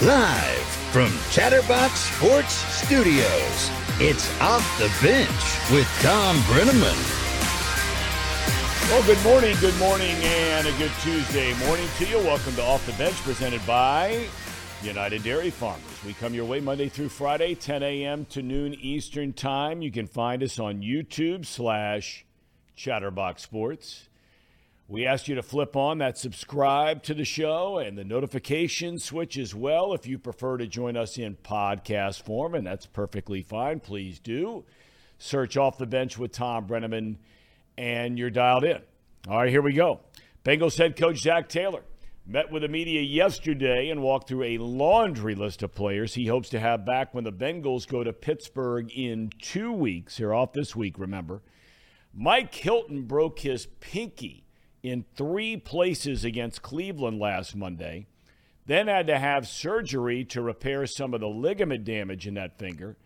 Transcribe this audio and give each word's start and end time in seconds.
Live 0.00 0.64
from 0.92 1.10
Chatterbox 1.32 1.92
Sports 1.98 2.52
Studios, 2.52 3.70
it's 3.98 4.30
Off 4.40 4.62
the 4.78 4.86
Bench 5.04 5.28
with 5.72 5.88
Thom 6.02 6.36
Brennaman. 6.42 6.94
Well, 8.88 9.04
good 9.04 9.20
morning, 9.24 9.56
good 9.60 9.76
morning, 9.76 10.14
and 10.22 10.68
a 10.68 10.72
good 10.78 10.92
Tuesday 11.02 11.52
morning 11.66 11.88
to 11.96 12.06
you. 12.06 12.18
Welcome 12.18 12.54
to 12.54 12.62
Off 12.62 12.86
the 12.86 12.92
Bench, 12.92 13.16
presented 13.24 13.60
by 13.66 14.28
United 14.84 15.24
Dairy 15.24 15.50
Farmers. 15.50 16.04
We 16.06 16.12
come 16.14 16.32
your 16.32 16.44
way 16.44 16.60
Monday 16.60 16.88
through 16.88 17.08
Friday, 17.08 17.56
10 17.56 17.82
a.m. 17.82 18.24
to 18.26 18.40
noon 18.40 18.74
Eastern 18.74 19.32
Time. 19.32 19.82
You 19.82 19.90
can 19.90 20.06
find 20.06 20.44
us 20.44 20.60
on 20.60 20.80
YouTube 20.80 21.44
slash 21.44 22.24
Chatterbox 22.76 23.42
Sports. 23.42 24.07
We 24.90 25.04
asked 25.04 25.28
you 25.28 25.34
to 25.34 25.42
flip 25.42 25.76
on 25.76 25.98
that 25.98 26.16
subscribe 26.16 27.02
to 27.02 27.12
the 27.12 27.26
show 27.26 27.76
and 27.76 27.98
the 27.98 28.04
notification 28.04 28.98
switch 28.98 29.36
as 29.36 29.54
well 29.54 29.92
if 29.92 30.06
you 30.06 30.18
prefer 30.18 30.56
to 30.56 30.66
join 30.66 30.96
us 30.96 31.18
in 31.18 31.36
podcast 31.36 32.22
form, 32.22 32.54
and 32.54 32.66
that's 32.66 32.86
perfectly 32.86 33.42
fine. 33.42 33.80
Please 33.80 34.18
do. 34.18 34.64
Search 35.18 35.58
off 35.58 35.76
the 35.76 35.84
bench 35.84 36.16
with 36.16 36.32
Thom 36.32 36.66
Brennaman, 36.66 37.18
and 37.76 38.18
you're 38.18 38.30
dialed 38.30 38.64
in. 38.64 38.80
All 39.28 39.36
right, 39.36 39.50
here 39.50 39.60
we 39.60 39.74
go. 39.74 40.00
Bengals 40.42 40.78
head 40.78 40.96
coach 40.96 41.18
Zac 41.18 41.50
Taylor 41.50 41.82
met 42.24 42.50
with 42.50 42.62
the 42.62 42.68
media 42.68 43.02
yesterday 43.02 43.90
and 43.90 44.00
walked 44.00 44.28
through 44.28 44.44
a 44.44 44.56
laundry 44.56 45.34
list 45.34 45.62
of 45.62 45.74
players 45.74 46.14
he 46.14 46.28
hopes 46.28 46.48
to 46.48 46.60
have 46.60 46.86
back 46.86 47.12
when 47.12 47.24
the 47.24 47.32
Bengals 47.32 47.86
go 47.86 48.02
to 48.02 48.12
Pittsburgh 48.14 48.90
in 48.96 49.28
two 49.42 49.70
weeks. 49.70 50.16
They're 50.16 50.32
off 50.32 50.54
this 50.54 50.74
week, 50.74 50.98
remember. 50.98 51.42
Mike 52.14 52.54
Hilton 52.54 53.02
broke 53.02 53.40
his 53.40 53.66
pinky 53.80 54.46
in 54.82 55.04
three 55.16 55.56
places 55.56 56.24
against 56.24 56.62
Cleveland 56.62 57.18
last 57.18 57.56
Monday, 57.56 58.06
then 58.66 58.86
had 58.86 59.06
to 59.06 59.18
have 59.18 59.48
surgery 59.48 60.24
to 60.26 60.42
repair 60.42 60.86
some 60.86 61.14
of 61.14 61.20
the 61.20 61.28
ligament 61.28 61.84
damage 61.84 62.26
in 62.26 62.34
that 62.34 62.58
finger. 62.58 62.96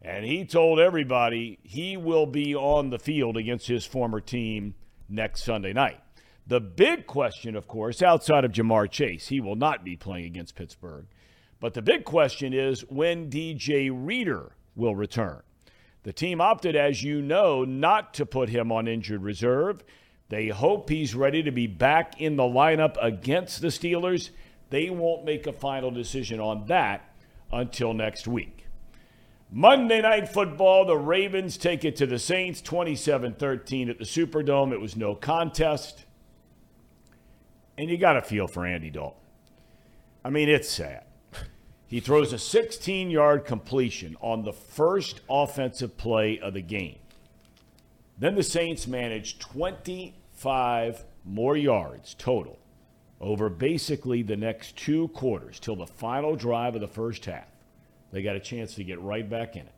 And 0.00 0.24
he 0.24 0.44
told 0.44 0.80
everybody 0.80 1.58
he 1.62 1.96
will 1.96 2.26
be 2.26 2.54
on 2.54 2.90
the 2.90 2.98
field 2.98 3.36
against 3.36 3.66
his 3.66 3.84
former 3.86 4.20
team 4.20 4.74
next 5.08 5.44
Sunday 5.44 5.72
night. 5.72 6.00
The 6.46 6.60
big 6.60 7.06
question, 7.06 7.56
of 7.56 7.66
course, 7.66 8.02
outside 8.02 8.44
of 8.44 8.52
Ja'Marr 8.52 8.90
Chase, 8.90 9.28
he 9.28 9.40
will 9.40 9.56
not 9.56 9.84
be 9.84 9.96
playing 9.96 10.26
against 10.26 10.56
Pittsburgh. 10.56 11.06
But 11.58 11.72
the 11.72 11.80
big 11.80 12.04
question 12.04 12.52
is 12.52 12.82
when 12.90 13.30
DJ 13.30 13.90
Reader 13.90 14.52
will 14.76 14.94
return. 14.94 15.40
The 16.02 16.12
team 16.12 16.42
opted, 16.42 16.76
as 16.76 17.02
you 17.02 17.22
know, 17.22 17.64
not 17.64 18.12
to 18.14 18.26
put 18.26 18.50
him 18.50 18.70
on 18.70 18.86
injured 18.86 19.22
reserve 19.22 19.82
they 20.34 20.48
hope 20.48 20.90
he's 20.90 21.14
ready 21.14 21.44
to 21.44 21.52
be 21.52 21.68
back 21.68 22.20
in 22.20 22.34
the 22.34 22.42
lineup 22.42 22.96
against 23.00 23.60
the 23.60 23.68
Steelers. 23.68 24.30
They 24.68 24.90
won't 24.90 25.24
make 25.24 25.46
a 25.46 25.52
final 25.52 25.92
decision 25.92 26.40
on 26.40 26.66
that 26.66 27.08
until 27.52 27.94
next 27.94 28.26
week. 28.26 28.66
Monday 29.48 30.02
Night 30.02 30.28
Football, 30.28 30.86
the 30.86 30.96
Ravens 30.96 31.56
take 31.56 31.84
it 31.84 31.94
to 31.94 32.06
the 32.06 32.18
Saints 32.18 32.60
27 32.60 33.34
13 33.34 33.88
at 33.88 33.98
the 33.98 34.04
Superdome. 34.04 34.72
It 34.72 34.80
was 34.80 34.96
no 34.96 35.14
contest. 35.14 36.04
And 37.78 37.88
you 37.88 37.96
got 37.96 38.14
to 38.14 38.22
feel 38.22 38.48
for 38.48 38.66
Andy 38.66 38.90
Dalton. 38.90 39.20
I 40.24 40.30
mean, 40.30 40.48
it's 40.48 40.68
sad. 40.68 41.04
He 41.86 42.00
throws 42.00 42.32
a 42.32 42.40
16 42.40 43.08
yard 43.08 43.44
completion 43.44 44.16
on 44.20 44.42
the 44.42 44.52
first 44.52 45.20
offensive 45.30 45.96
play 45.96 46.40
of 46.40 46.54
the 46.54 46.60
game. 46.60 46.98
Then 48.18 48.34
the 48.34 48.42
Saints 48.42 48.88
manage 48.88 49.38
20 49.38 50.16
five 50.44 51.02
more 51.24 51.56
yards 51.56 52.14
total 52.18 52.58
over 53.18 53.48
basically 53.48 54.22
the 54.22 54.36
next 54.36 54.76
two 54.76 55.08
quarters 55.08 55.58
till 55.58 55.74
the 55.74 55.86
final 55.86 56.36
drive 56.36 56.74
of 56.74 56.82
the 56.82 56.86
first 56.86 57.24
half. 57.24 57.48
They 58.12 58.22
got 58.22 58.36
a 58.36 58.40
chance 58.40 58.74
to 58.74 58.84
get 58.84 59.00
right 59.00 59.28
back 59.28 59.56
in 59.56 59.62
it. 59.62 59.72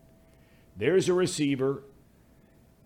There's 0.76 1.08
a 1.08 1.14
receiver 1.14 1.84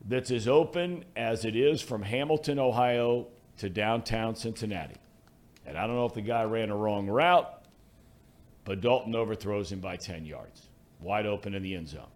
that's 0.07 0.31
as 0.31 0.47
open 0.47 1.07
as 1.17 1.47
it 1.47 1.57
is 1.57 1.81
from 1.81 2.03
Hamilton, 2.03 2.59
Ohio 2.59 3.29
to 3.57 3.71
downtown 3.71 4.37
Cincinnati. 4.37 4.97
And 5.65 5.79
I 5.79 5.87
don't 5.87 5.97
know 5.97 6.05
if 6.05 6.13
the 6.13 6.21
guy 6.21 6.45
ran 6.45 6.69
a 6.69 6.77
wrong 6.77 7.09
route, 7.09 7.65
but 8.67 8.83
Dalton 8.83 9.15
overthrows 9.15 9.73
him 9.73 9.81
by 9.81 9.97
10 9.97 10.27
yards, 10.27 10.69
wide 11.01 11.25
open 11.25 11.55
in 11.55 11.63
the 11.63 11.75
end 11.75 11.89
zone. 11.89 12.09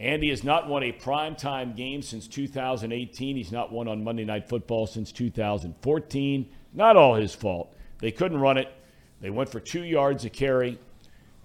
Andy 0.00 0.30
has 0.30 0.42
not 0.42 0.66
won 0.66 0.82
a 0.82 0.92
primetime 0.92 1.76
game 1.76 2.00
since 2.00 2.26
2018. 2.26 3.36
He's 3.36 3.52
not 3.52 3.70
won 3.70 3.86
on 3.86 4.02
Monday 4.02 4.24
Night 4.24 4.48
Football 4.48 4.86
since 4.86 5.12
2014. 5.12 6.48
Not 6.72 6.96
all 6.96 7.16
his 7.16 7.34
fault. 7.34 7.76
They 7.98 8.10
couldn't 8.10 8.40
run 8.40 8.56
it. 8.56 8.72
They 9.20 9.28
went 9.28 9.50
for 9.50 9.60
two 9.60 9.84
yards 9.84 10.24
a 10.24 10.30
carry, 10.30 10.78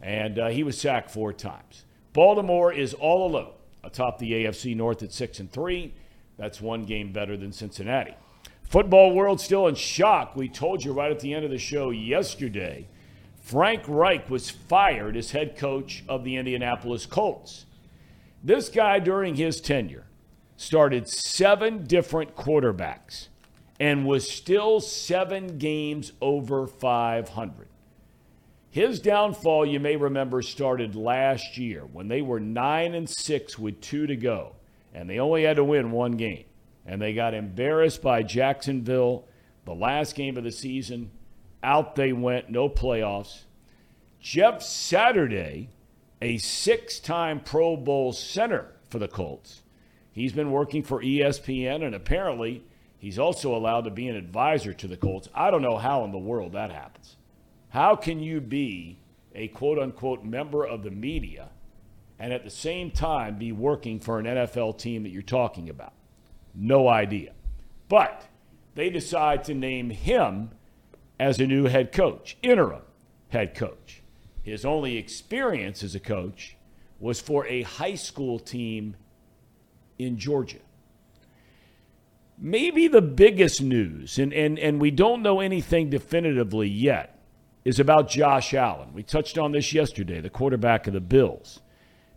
and 0.01 0.39
uh, 0.39 0.47
he 0.47 0.63
was 0.63 0.79
sacked 0.79 1.11
four 1.11 1.33
times. 1.33 1.83
Baltimore 2.13 2.71
is 2.71 2.93
all 2.93 3.27
alone 3.27 3.51
atop 3.83 4.17
the 4.19 4.31
AFC 4.31 4.73
North 4.73 5.03
at 5.03 5.11
six 5.11 5.41
and 5.41 5.51
three. 5.51 5.93
That's 6.37 6.61
one 6.61 6.83
game 6.83 7.11
better 7.11 7.35
than 7.35 7.51
Cincinnati. 7.51 8.15
Football 8.63 9.13
world 9.13 9.41
still 9.41 9.67
in 9.67 9.75
shock. 9.75 10.33
We 10.35 10.47
told 10.47 10.83
you 10.83 10.93
right 10.93 11.11
at 11.11 11.19
the 11.19 11.33
end 11.33 11.43
of 11.43 11.51
the 11.51 11.57
show 11.57 11.89
yesterday. 11.89 12.87
Frank 13.41 13.83
Reich 13.85 14.29
was 14.29 14.49
fired 14.49 15.17
as 15.17 15.31
head 15.31 15.57
coach 15.57 16.05
of 16.07 16.23
the 16.23 16.37
Indianapolis 16.37 17.05
Colts. 17.05 17.65
This 18.45 18.69
guy, 18.69 18.99
during 18.99 19.37
his 19.37 19.59
tenure, 19.59 20.05
started 20.55 21.09
seven 21.09 21.83
different 21.83 22.35
quarterbacks 22.35 23.29
and 23.79 24.05
was 24.05 24.29
still 24.29 24.79
seven 24.79 25.57
games 25.57 26.11
over 26.21 26.67
500. 26.67 27.67
His 28.69 28.99
downfall, 28.99 29.65
you 29.65 29.79
may 29.79 29.95
remember, 29.95 30.43
started 30.43 30.95
last 30.95 31.57
year 31.57 31.87
when 31.91 32.07
they 32.07 32.21
were 32.21 32.39
9 32.39 32.93
and 32.93 33.09
6 33.09 33.57
with 33.57 33.81
two 33.81 34.05
to 34.05 34.15
go, 34.15 34.55
and 34.93 35.09
they 35.09 35.17
only 35.17 35.43
had 35.43 35.55
to 35.55 35.63
win 35.63 35.89
one 35.89 36.11
game. 36.11 36.45
And 36.85 37.01
they 37.01 37.15
got 37.15 37.33
embarrassed 37.33 38.03
by 38.03 38.21
Jacksonville 38.21 39.25
the 39.65 39.73
last 39.73 40.13
game 40.13 40.37
of 40.37 40.43
the 40.43 40.51
season. 40.51 41.09
Out 41.63 41.95
they 41.95 42.13
went, 42.13 42.51
no 42.51 42.69
playoffs. 42.69 43.45
Jeff 44.19 44.61
Saturday 44.61 45.69
a 46.25 46.39
six 46.39 46.99
time 46.99 47.39
Pro 47.39 47.77
Bowl 47.77 48.11
center 48.11 48.73
for 48.89 48.97
the 48.97 49.07
Colts. 49.07 49.61
He's 50.11 50.33
been 50.33 50.51
working 50.51 50.81
for 50.81 50.99
ESPN, 51.03 51.85
and 51.85 51.93
apparently 51.93 52.63
he's 52.97 53.19
also 53.19 53.55
allowed 53.55 53.83
to 53.83 53.91
be 53.91 54.07
an 54.07 54.15
advisor 54.15 54.73
to 54.73 54.87
the 54.87 54.97
Colts. 54.97 55.29
I 55.35 55.51
don't 55.51 55.61
know 55.61 55.77
how 55.77 56.03
in 56.03 56.11
the 56.11 56.17
world 56.17 56.53
that 56.53 56.71
happens. 56.71 57.17
How 57.69 57.95
can 57.95 58.19
you 58.19 58.41
be 58.41 58.97
a 59.35 59.49
quote 59.49 59.77
unquote 59.77 60.23
member 60.23 60.65
of 60.65 60.81
the 60.81 60.89
media 60.89 61.49
and 62.17 62.33
at 62.33 62.43
the 62.43 62.49
same 62.49 62.89
time 62.89 63.37
be 63.37 63.51
working 63.51 63.99
for 63.99 64.17
an 64.17 64.25
NFL 64.25 64.79
team 64.79 65.03
that 65.03 65.09
you're 65.09 65.21
talking 65.21 65.69
about? 65.69 65.93
No 66.55 66.87
idea. 66.87 67.33
But 67.87 68.25
they 68.73 68.89
decide 68.89 69.43
to 69.43 69.53
name 69.53 69.91
him 69.91 70.49
as 71.19 71.39
a 71.39 71.45
new 71.45 71.65
head 71.65 71.91
coach, 71.91 72.35
interim 72.41 72.81
head 73.29 73.53
coach. 73.53 74.01
His 74.45 74.63
only 74.63 74.97
experience 74.97 75.81
as 75.81 75.95
a 75.95 75.99
coach 75.99 76.55
was 76.99 77.19
for 77.19 77.47
a 77.47 77.63
high 77.63 77.95
school 77.95 78.37
team 78.37 78.95
in 79.97 80.19
Georgia. 80.19 80.59
Maybe 82.37 82.87
the 82.87 83.01
biggest 83.01 83.59
news, 83.63 84.19
and, 84.19 84.31
and, 84.31 84.59
and 84.59 84.79
we 84.79 84.91
don't 84.91 85.23
know 85.23 85.39
anything 85.39 85.89
definitively 85.89 86.67
yet, 86.67 87.19
is 87.63 87.79
about 87.79 88.07
Josh 88.07 88.53
Allen. 88.53 88.93
We 88.93 89.01
touched 89.01 89.39
on 89.39 89.51
this 89.51 89.73
yesterday, 89.73 90.21
the 90.21 90.29
quarterback 90.29 90.85
of 90.85 90.93
the 90.93 90.99
Bills. 90.99 91.61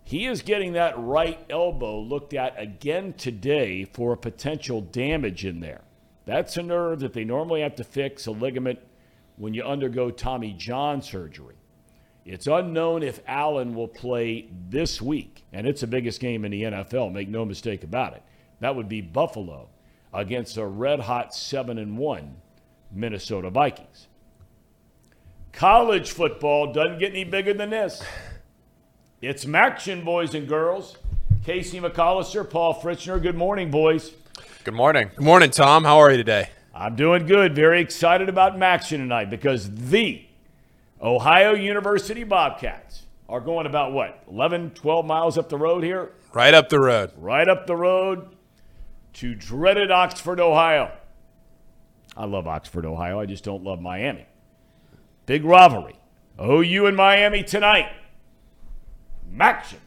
He 0.04 0.26
is 0.26 0.42
getting 0.42 0.74
that 0.74 0.98
right 0.98 1.38
elbow 1.48 1.98
looked 1.98 2.34
at 2.34 2.60
again 2.60 3.14
today 3.14 3.86
for 3.86 4.12
a 4.12 4.18
potential 4.18 4.82
damage 4.82 5.46
in 5.46 5.60
there. 5.60 5.80
That's 6.26 6.58
a 6.58 6.62
nerve 6.62 7.00
that 7.00 7.14
they 7.14 7.24
normally 7.24 7.62
have 7.62 7.76
to 7.76 7.84
fix, 7.84 8.26
a 8.26 8.32
ligament, 8.32 8.80
when 9.36 9.54
you 9.54 9.62
undergo 9.62 10.10
Tommy 10.10 10.52
John 10.52 11.00
surgery. 11.00 11.57
It's 12.28 12.46
unknown 12.46 13.02
if 13.02 13.20
Allen 13.26 13.74
will 13.74 13.88
play 13.88 14.50
this 14.68 15.00
week, 15.00 15.46
and 15.50 15.66
it's 15.66 15.80
the 15.80 15.86
biggest 15.86 16.20
game 16.20 16.44
in 16.44 16.50
the 16.50 16.64
NFL, 16.64 17.10
make 17.10 17.26
no 17.26 17.46
mistake 17.46 17.82
about 17.82 18.12
it. 18.12 18.22
That 18.60 18.76
would 18.76 18.86
be 18.86 19.00
Buffalo 19.00 19.70
against 20.12 20.58
a 20.58 20.66
red 20.66 21.00
hot 21.00 21.34
7 21.34 21.78
and 21.78 21.96
1 21.96 22.36
Minnesota 22.92 23.48
Vikings. 23.48 24.08
College 25.52 26.10
football 26.10 26.70
doesn't 26.70 26.98
get 26.98 27.12
any 27.12 27.24
bigger 27.24 27.54
than 27.54 27.70
this. 27.70 28.02
It's 29.22 29.46
MACtion, 29.46 30.04
boys 30.04 30.34
and 30.34 30.46
girls. 30.46 30.98
Casey 31.46 31.80
McAllister, 31.80 32.48
Paul 32.48 32.74
Fritschner. 32.74 33.22
Good 33.22 33.36
morning, 33.36 33.70
boys. 33.70 34.12
Good 34.64 34.74
morning. 34.74 35.10
Good 35.16 35.24
morning, 35.24 35.50
Thom. 35.50 35.82
How 35.82 35.96
are 35.96 36.10
you 36.10 36.18
today? 36.18 36.50
I'm 36.74 36.94
doing 36.94 37.24
good. 37.24 37.54
Very 37.54 37.80
excited 37.80 38.28
about 38.28 38.58
MACtion 38.58 38.98
tonight 38.98 39.30
because 39.30 39.70
the 39.74 40.27
Ohio 41.00 41.54
University 41.54 42.24
Bobcats 42.24 43.02
are 43.28 43.40
going 43.40 43.66
about 43.66 43.92
what, 43.92 44.22
11, 44.30 44.70
12 44.70 45.06
miles 45.06 45.38
up 45.38 45.48
the 45.48 45.56
road 45.56 45.84
here? 45.84 46.12
Right 46.32 46.54
up 46.54 46.68
the 46.68 46.80
road. 46.80 47.12
Right 47.16 47.48
up 47.48 47.66
the 47.66 47.76
road 47.76 48.34
to 49.14 49.34
dreaded 49.34 49.90
Oxford, 49.90 50.40
Ohio. 50.40 50.90
I 52.16 52.24
love 52.24 52.46
Oxford, 52.46 52.84
Ohio. 52.84 53.20
I 53.20 53.26
just 53.26 53.44
don't 53.44 53.62
love 53.62 53.80
Miami. 53.80 54.26
Big 55.26 55.44
rivalry. 55.44 55.98
OU 56.40 56.86
in 56.86 56.96
Miami 56.96 57.42
tonight. 57.42 57.92
MACtion. 59.32 59.78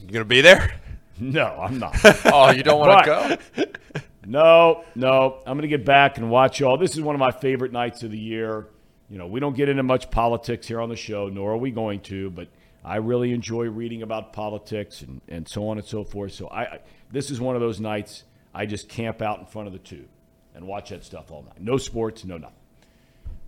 You 0.00 0.12
gonna 0.12 0.24
be 0.24 0.40
there? 0.40 0.74
No, 1.18 1.46
I'm 1.46 1.78
not. 1.78 1.94
Oh, 2.32 2.50
you 2.50 2.62
don't 2.62 2.80
want 2.80 3.04
to 3.04 3.38
go? 3.54 3.64
No, 4.26 4.84
no. 4.94 5.38
I'm 5.46 5.56
going 5.56 5.62
to 5.62 5.68
get 5.68 5.84
back 5.84 6.18
and 6.18 6.30
watch 6.30 6.60
y'all. 6.60 6.76
This 6.76 6.92
is 6.94 7.00
one 7.00 7.14
of 7.16 7.18
my 7.18 7.32
favorite 7.32 7.72
nights 7.72 8.02
of 8.02 8.10
the 8.10 8.18
year. 8.18 8.68
You 9.10 9.18
know, 9.18 9.26
we 9.26 9.40
don't 9.40 9.56
get 9.56 9.68
into 9.68 9.82
much 9.82 10.10
politics 10.10 10.68
here 10.68 10.80
on 10.80 10.88
the 10.88 10.96
show, 10.96 11.28
nor 11.28 11.52
are 11.52 11.56
we 11.56 11.72
going 11.72 12.00
to, 12.02 12.30
but 12.30 12.48
I 12.84 12.96
really 12.96 13.32
enjoy 13.32 13.68
reading 13.68 14.02
about 14.02 14.32
politics 14.32 15.02
and, 15.02 15.20
and 15.28 15.48
so 15.48 15.68
on 15.68 15.78
and 15.78 15.86
so 15.86 16.04
forth. 16.04 16.32
So 16.32 16.46
I, 16.46 16.62
I 16.62 16.80
this 17.10 17.30
is 17.30 17.40
one 17.40 17.56
of 17.56 17.60
those 17.60 17.80
nights 17.80 18.22
I 18.54 18.66
just 18.66 18.88
camp 18.88 19.20
out 19.20 19.40
in 19.40 19.46
front 19.46 19.66
of 19.66 19.72
the 19.72 19.80
tube 19.80 20.08
and 20.54 20.66
watch 20.66 20.90
that 20.90 21.04
stuff 21.04 21.32
all 21.32 21.42
night. 21.42 21.60
No 21.60 21.76
sports, 21.76 22.24
no 22.24 22.38
nothing. 22.38 22.56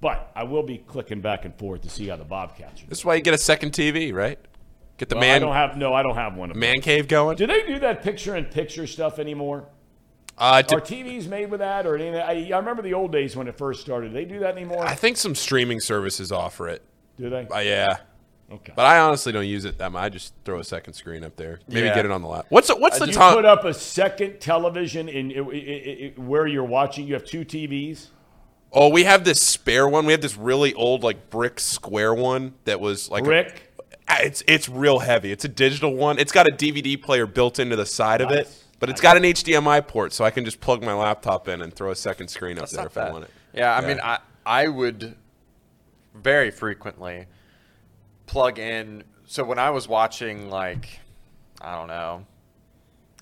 But 0.01 0.33
I 0.35 0.43
will 0.43 0.65
be 0.65 0.79
clicking 0.79 1.21
back 1.21 1.45
and 1.45 1.55
forth 1.55 1.83
to 1.83 1.89
see 1.91 2.09
how 2.09 2.17
the 2.17 2.25
Bobcats 2.25 2.83
are. 2.83 2.87
This 2.87 2.99
is 2.99 3.05
why 3.05 3.15
you 3.15 3.23
get 3.23 3.35
a 3.35 3.39
second 3.39 3.71
TV, 3.71 4.13
right? 4.13 4.41
Get 4.97 5.09
the 5.09 5.15
Well, 5.15 5.25
I 5.25 5.27
man 5.29 5.41
don't 5.43 5.55
have 5.55 5.77
no, 5.77 5.95
I 5.95 6.03
don't 6.03 6.17
have 6.17 6.37
one 6.37 6.51
of 6.51 6.57
man 6.57 6.81
cave 6.81 7.07
going. 7.07 7.37
Do 7.37 7.47
they 7.47 7.63
do 7.67 7.79
that 7.79 8.03
picture 8.03 8.35
in 8.35 8.47
picture 8.47 8.89
stuff 8.89 9.21
anymore? 9.21 9.67
Uh, 10.39 10.63
Are 10.73 10.81
TVs 10.81 11.29
made 11.29 11.51
with 11.51 11.61
that 11.61 11.87
or 11.87 11.95
anything? 11.97 12.17
I, 12.17 12.51
I 12.55 12.59
remember 12.59 12.83
the 12.83 12.95
old 12.95 13.13
days 13.13 13.37
when 13.37 13.47
it 13.49 13.57
first 13.59 13.81
started. 13.83 14.09
Do 14.09 14.15
they 14.15 14.25
do 14.25 14.41
that 14.41 14.57
anymore? 14.57 14.85
I 14.85 14.95
think 14.95 15.17
some 15.17 15.35
streaming 15.35 15.79
services 15.81 16.33
offer 16.33 16.69
it. 16.69 16.83
do 17.19 17.29
they? 17.31 17.47
Uh, 17.47 17.59
yeah, 17.61 17.99
Okay. 18.51 18.73
but 18.75 18.85
I 18.87 18.99
honestly 18.99 19.31
don't 19.33 19.47
use 19.47 19.65
it 19.65 19.79
that 19.79 19.93
much. 19.93 20.03
I 20.03 20.09
just 20.09 20.35
throw 20.45 20.59
a 20.59 20.65
second 20.65 20.95
screen 20.95 21.23
up 21.23 21.37
there. 21.37 21.61
Maybe 21.69 21.87
Yeah. 21.87 21.95
get 21.95 22.05
it 22.07 22.11
on 22.11 22.23
the 22.23 22.29
lap. 22.29 22.47
What's 22.49 22.69
the, 22.69 22.77
what's 22.77 22.99
the 22.99 23.07
you 23.07 23.13
time? 23.13 23.35
put 23.35 23.45
up 23.45 23.65
a 23.65 23.75
second 23.75 24.41
television 24.41 25.09
in 25.09 25.31
i- 25.33 25.35
i- 25.39 26.15
i- 26.17 26.21
where 26.21 26.47
you're 26.47 26.65
watching. 26.65 27.07
You 27.07 27.15
have 27.15 27.25
two 27.25 27.45
TVs. 27.45 28.09
Oh, 28.73 28.89
we 28.89 29.05
have 29.05 29.25
this 29.25 29.41
spare 29.43 29.87
one. 29.87 30.07
We 30.07 30.13
have 30.13 30.23
this 30.23 30.37
really 30.37 30.73
old 30.75 31.03
like 31.05 31.29
brick 31.29 31.61
square 31.61 32.15
one 32.15 32.55
that 32.65 32.81
was 32.81 33.11
like 33.11 33.23
Brick. 33.25 33.71
Ah, 34.09 34.19
it's 34.23 34.43
it's 34.49 34.67
real 34.69 35.01
heavy. 35.01 35.31
It's 35.31 35.45
a 35.45 35.49
digital 35.49 35.95
one. 35.95 36.19
It's 36.19 36.33
got 36.33 36.49
a 36.49 36.53
DVD 36.53 36.97
player 37.01 37.27
built 37.27 37.59
into 37.59 37.77
the 37.77 37.85
side 37.87 38.23
of 38.23 38.31
it, 38.31 38.47
Nice. 38.47 38.62
But 38.83 38.91
it's 38.91 39.01
got 39.01 39.17
an 39.17 39.23
HDMI 39.23 39.87
port, 39.87 40.13
so 40.13 40.25
I 40.25 40.33
can 40.33 40.45
just 40.45 40.61
plug 40.61 40.83
my 40.83 40.93
laptop 40.93 41.47
in 41.47 41.63
and 41.63 41.73
throw 41.73 41.93
a 41.93 41.95
second 41.95 42.27
screen 42.27 42.59
up 42.59 42.63
That's 42.63 42.73
there 42.73 42.83
not 42.83 42.91
if 42.91 42.99
I 42.99 43.13
want 43.13 43.25
it. 43.27 43.31
Yeah, 43.55 43.77
I 43.77 43.87
mean, 43.87 44.01
I 44.03 44.19
I 44.45 44.67
would 44.67 45.15
very 46.13 46.51
frequently 46.51 47.27
plug 48.27 48.59
in. 48.59 49.05
So 49.25 49.45
when 49.45 49.61
I 49.61 49.71
was 49.71 49.87
watching, 49.87 50.51
like, 50.51 50.99
I 51.61 51.77
don't 51.77 51.87
know, 51.87 52.27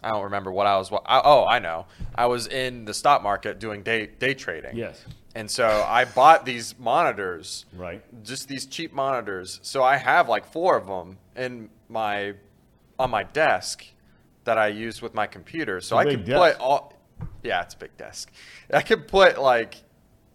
I 0.02 0.08
don't 0.08 0.24
remember 0.24 0.50
what 0.50 0.66
I 0.66 0.78
was. 0.78 0.90
wa- 0.90 1.02
I, 1.04 1.20
oh, 1.22 1.44
I 1.44 1.58
know. 1.58 1.84
I 2.14 2.24
was 2.24 2.46
in 2.46 2.86
the 2.86 2.94
stock 2.94 3.22
market 3.22 3.58
doing 3.58 3.82
day 3.82 4.06
day 4.06 4.32
trading. 4.32 4.78
Yes. 4.78 5.04
And 5.34 5.50
so 5.50 5.84
I 5.86 6.06
bought 6.06 6.46
these 6.46 6.74
monitors. 6.78 7.66
Right. 7.76 8.02
Just 8.24 8.48
these 8.48 8.64
cheap 8.64 8.94
monitors. 8.94 9.60
So 9.62 9.82
I 9.82 9.98
have 9.98 10.26
like 10.26 10.46
four 10.50 10.78
of 10.78 10.86
them 10.86 11.18
in 11.36 11.68
my 11.90 12.32
on 12.98 13.10
my 13.10 13.24
desk 13.24 13.84
that 14.44 14.58
I 14.58 14.68
use 14.68 15.02
with 15.02 15.14
my 15.14 15.26
computer. 15.26 15.80
So 15.80 15.96
I 15.96 16.04
big 16.04 16.18
could 16.18 16.24
desk. 16.26 16.56
put 16.58 16.60
all. 16.62 16.94
Yeah, 17.42 17.62
it's 17.62 17.74
a 17.74 17.78
big 17.78 17.96
desk. 17.96 18.30
I 18.72 18.82
could 18.82 19.06
put 19.08 19.38
like 19.40 19.76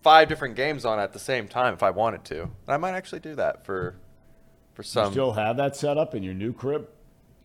five 0.03 0.27
different 0.29 0.55
games 0.55 0.85
on 0.85 0.99
at 0.99 1.13
the 1.13 1.19
same 1.19 1.47
time 1.47 1.73
if 1.73 1.81
I 1.83 1.89
wanted 1.89 2.23
to. 2.25 2.43
And 2.43 2.51
I 2.67 2.77
might 2.77 2.93
actually 2.93 3.19
do 3.21 3.35
that 3.35 3.65
for 3.65 3.95
for 4.73 4.81
You 4.83 4.87
some. 4.87 5.11
still 5.11 5.33
have 5.33 5.57
that 5.57 5.75
set 5.75 5.97
up 5.97 6.13
in 6.15 6.21
your 6.23 6.33
new 6.33 6.53
crib? 6.53 6.87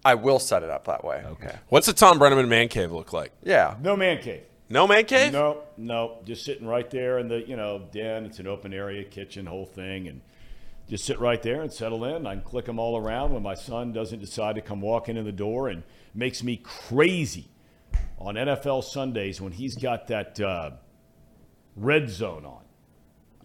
I 0.04 0.14
will 0.14 0.38
set 0.38 0.62
it 0.62 0.70
up 0.70 0.86
that 0.86 1.04
way. 1.04 1.22
Okay. 1.26 1.56
What's 1.68 1.86
the 1.86 1.92
Thom 1.92 2.18
Brennaman 2.18 2.48
man 2.48 2.68
cave 2.68 2.90
look 2.90 3.12
like? 3.12 3.32
Yeah. 3.42 3.76
No 3.82 3.96
man 3.96 4.20
cave. 4.22 4.42
No 4.68 4.86
man 4.86 5.04
cave? 5.04 5.32
No, 5.32 5.62
no. 5.76 6.18
Just 6.24 6.44
sitting 6.44 6.66
right 6.66 6.88
there 6.90 7.18
in 7.18 7.28
the 7.28 7.40
you 7.46 7.56
know 7.56 7.88
den. 7.92 8.24
It's 8.24 8.38
an 8.38 8.46
open 8.46 8.72
area, 8.72 9.04
kitchen, 9.04 9.46
whole 9.46 9.66
thing, 9.66 10.08
and 10.08 10.20
just 10.88 11.04
sit 11.04 11.18
right 11.20 11.42
there 11.42 11.60
and 11.62 11.72
settle 11.72 12.04
in. 12.04 12.26
I 12.26 12.34
can 12.34 12.42
click 12.42 12.64
them 12.66 12.78
all 12.78 12.96
around 12.96 13.32
when 13.32 13.42
my 13.42 13.54
son 13.54 13.92
doesn't 13.92 14.20
decide 14.20 14.54
to 14.56 14.60
come 14.60 14.80
walking 14.80 15.16
in 15.16 15.24
the 15.24 15.32
door 15.32 15.68
and 15.68 15.82
makes 16.14 16.42
me 16.42 16.56
crazy 16.62 17.48
on 18.18 18.34
NFL 18.34 18.84
Sundays 18.84 19.40
when 19.40 19.52
he's 19.52 19.76
got 19.76 20.08
that 20.08 20.38
uh, 20.40 20.70
red 21.76 22.10
zone 22.10 22.44
on. 22.44 22.58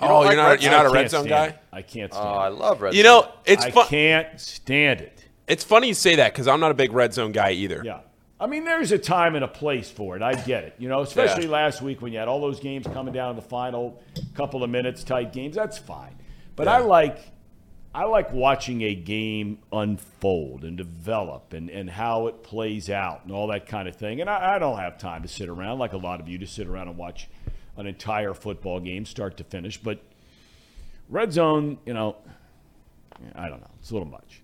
You 0.01 0.07
don't 0.07 0.11
oh, 0.11 0.19
like 0.21 0.33
you're 0.33 0.43
not 0.43 0.49
red 0.49 0.61
you're 0.63 0.71
not 0.71 0.85
a 0.85 0.89
red 0.89 1.09
zone 1.09 1.27
guy. 1.27 1.45
it. 1.47 1.57
I 1.71 1.81
can't 1.81 2.11
Oh, 2.13 2.15
stand 2.17 2.27
I 2.27 2.47
it. 2.47 2.53
love 2.55 2.81
Red 2.81 2.93
You 2.95 3.03
Zone. 3.03 3.23
know, 3.23 3.31
it's 3.45 3.63
I 3.63 3.71
can't 3.87 4.39
stand 4.41 4.99
it. 5.01 5.25
It's 5.47 5.63
funny 5.63 5.87
you 5.87 5.93
say 5.93 6.15
that 6.17 6.33
because 6.33 6.47
I'm 6.49 6.59
not 6.59 6.71
a 6.71 6.73
big 6.73 6.91
red 6.91 7.13
zone 7.13 7.31
guy 7.31 7.51
either. 7.51 7.81
Yeah. 7.85 7.99
I 8.37 8.47
mean, 8.47 8.65
there's 8.65 8.91
a 8.91 8.97
time 8.97 9.35
and 9.35 9.45
a 9.45 9.47
place 9.47 9.89
for 9.89 10.17
it. 10.17 10.21
I 10.21 10.33
get 10.33 10.65
it. 10.65 10.75
You 10.77 10.89
know, 10.89 10.99
especially 10.99 11.47
last 11.47 11.81
week 11.81 12.01
when 12.01 12.11
you 12.11 12.19
had 12.19 12.27
all 12.27 12.41
those 12.41 12.59
games 12.59 12.85
coming 12.87 13.13
down 13.13 13.33
to 13.35 13.41
the 13.41 13.47
final 13.47 14.01
couple 14.33 14.61
of 14.63 14.69
minutes, 14.69 15.05
tight 15.05 15.31
games. 15.31 15.55
That's 15.55 15.77
fine. 15.77 16.13
But 16.57 16.67
I 16.67 16.79
like, 16.79 17.19
I 17.95 18.03
like 18.03 18.33
watching 18.33 18.81
a 18.81 18.93
game 18.93 19.59
unfold 19.71 20.65
and 20.65 20.75
develop 20.75 21.53
and, 21.53 21.69
and 21.69 21.89
how 21.89 22.27
it 22.27 22.43
plays 22.43 22.89
out 22.89 23.21
and 23.23 23.31
all 23.31 23.47
that 23.47 23.67
kind 23.67 23.87
of 23.87 23.95
thing. 23.95 24.19
And 24.19 24.29
I, 24.29 24.55
I 24.55 24.59
don't 24.59 24.77
have 24.77 24.97
time 24.97 25.21
to 25.21 25.29
sit 25.29 25.47
around 25.47 25.79
like 25.79 25.93
a 25.93 25.97
lot 25.97 26.19
of 26.19 26.27
you 26.27 26.37
to 26.39 26.45
sit 26.45 26.67
around 26.67 26.89
and 26.89 26.97
watch 26.97 27.29
an 27.77 27.87
entire 27.87 28.33
football 28.33 28.81
game 28.81 29.05
start 29.05 29.37
to 29.37 29.45
finish. 29.45 29.77
But 29.77 30.01
red 31.07 31.31
zone, 31.31 31.77
you 31.85 31.93
know, 31.93 32.17
I 33.33 33.47
don't 33.47 33.61
know. 33.61 33.71
It's 33.79 33.91
a 33.91 33.93
little 33.93 34.09
much. 34.09 34.41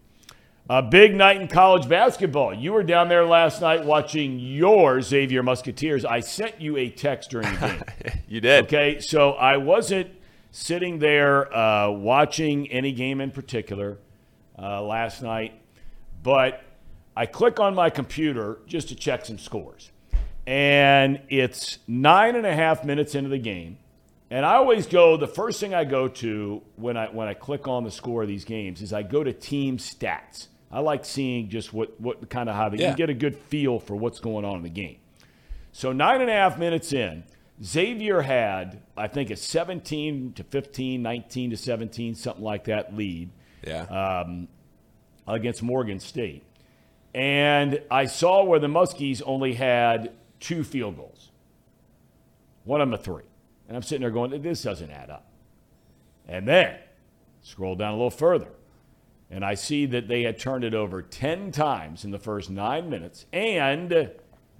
A 0.70 0.82
big 0.82 1.14
night 1.14 1.42
in 1.42 1.50
college 1.50 1.90
basketball. 1.90 2.54
You 2.54 2.72
were 2.72 2.84
down 2.84 3.10
there 3.10 3.26
last 3.26 3.60
night 3.60 3.84
watching 3.84 4.40
your 4.40 5.02
Xavier 5.02 5.44
Musketeers. 5.44 6.06
I 6.06 6.22
sent 6.22 6.62
you 6.62 6.78
a 6.78 6.90
text 6.90 7.32
during 7.32 7.52
the 7.52 7.60
game. 7.60 7.84
You 8.30 8.40
did. 8.40 8.64
Okay, 8.64 9.02
so 9.02 9.32
I 9.32 9.58
wasn't 9.58 10.10
sitting 10.52 11.00
there 11.00 11.54
uh, 11.56 11.90
watching 11.90 12.70
any 12.72 12.92
game 12.92 13.22
in 13.22 13.32
particular 13.32 13.98
uh, 14.60 14.82
last 14.82 15.22
night, 15.24 15.54
but 16.22 16.62
I 17.16 17.26
click 17.26 17.60
on 17.60 17.74
my 17.76 17.90
computer 17.90 18.60
just 18.68 18.90
to 18.90 18.96
check 18.96 19.26
some 19.26 19.38
scores. 19.38 19.92
And 20.46 21.22
it's 21.30 21.80
nine 21.88 22.36
and 22.36 22.46
a 22.46 22.54
half 22.54 22.84
minutes 22.84 23.16
into 23.16 23.30
the 23.30 23.38
game. 23.38 23.78
And 24.30 24.46
I 24.46 24.56
always 24.56 24.88
go, 24.88 25.18
the 25.18 25.28
first 25.28 25.60
thing 25.60 25.74
I 25.74 25.84
go 25.84 26.08
to 26.08 26.62
when 26.78 26.96
I, 26.96 27.08
when 27.08 27.28
I 27.28 27.34
click 27.34 27.68
on 27.68 27.84
the 27.84 27.92
score 27.92 28.22
of 28.24 28.28
these 28.30 28.46
games 28.46 28.82
is 28.82 28.94
I 28.94 29.04
go 29.04 29.24
to 29.24 29.34
team 29.34 29.78
stats. 29.78 30.48
I 30.72 30.80
like 30.80 31.04
seeing 31.04 31.50
just 31.50 31.74
what, 31.74 32.00
what 32.00 32.30
kind 32.30 32.48
of 32.50 32.56
how 32.56 32.70
they, 32.70 32.78
Yeah. 32.78 32.92
you 32.92 32.96
get 32.96 33.10
a 33.10 33.14
good 33.14 33.36
feel 33.38 33.78
for 33.80 33.96
what's 33.96 34.20
going 34.20 34.46
on 34.46 34.56
in 34.56 34.64
the 34.64 34.70
game. 34.70 34.98
So 35.74 35.92
nine 35.92 36.22
and 36.22 36.30
a 36.30 36.34
half 36.34 36.58
minutes 36.58 36.94
in, 36.94 37.24
Xavier 37.64 38.22
had, 38.22 38.82
I 38.98 39.08
think, 39.08 39.30
a 39.30 39.36
17 39.36 40.34
to 40.34 40.44
15, 40.44 41.02
19 41.02 41.50
to 41.52 41.58
17, 41.58 42.16
something 42.16 42.44
like 42.44 42.66
that 42.66 42.96
lead 42.96 43.30
Yeah. 43.66 43.84
Um, 43.84 44.48
against 45.28 45.62
Morgan 45.62 46.00
State. 46.00 46.44
And 47.14 47.82
I 47.92 48.06
saw 48.06 48.44
where 48.44 48.60
the 48.60 48.68
Muskies 48.68 49.22
only 49.26 49.54
had 49.54 50.14
two 50.40 50.64
field 50.64 50.96
goals. 50.96 51.30
One 52.64 52.82
of 52.82 52.88
them 52.90 53.00
a 53.00 53.02
three. 53.02 53.24
And 53.68 53.76
I'm 53.76 53.84
sitting 53.84 54.02
there 54.02 54.12
going, 54.12 54.42
this 54.42 54.64
doesn't 54.64 54.90
add 54.90 55.10
up. 55.10 55.26
And 56.28 56.48
then 56.48 56.78
scroll 57.42 57.76
down 57.76 57.94
a 57.94 57.96
little 57.96 58.10
further. 58.10 58.50
And 59.30 59.46
I 59.46 59.54
see 59.54 59.86
that 59.88 60.08
they 60.08 60.24
had 60.24 60.40
turned 60.40 60.64
it 60.64 60.74
over 60.74 61.02
10 61.02 61.52
times 61.52 62.04
in 62.04 62.12
the 62.12 62.20
first 62.20 62.50
nine 62.50 62.90
minutes. 62.90 63.26
And 63.32 64.12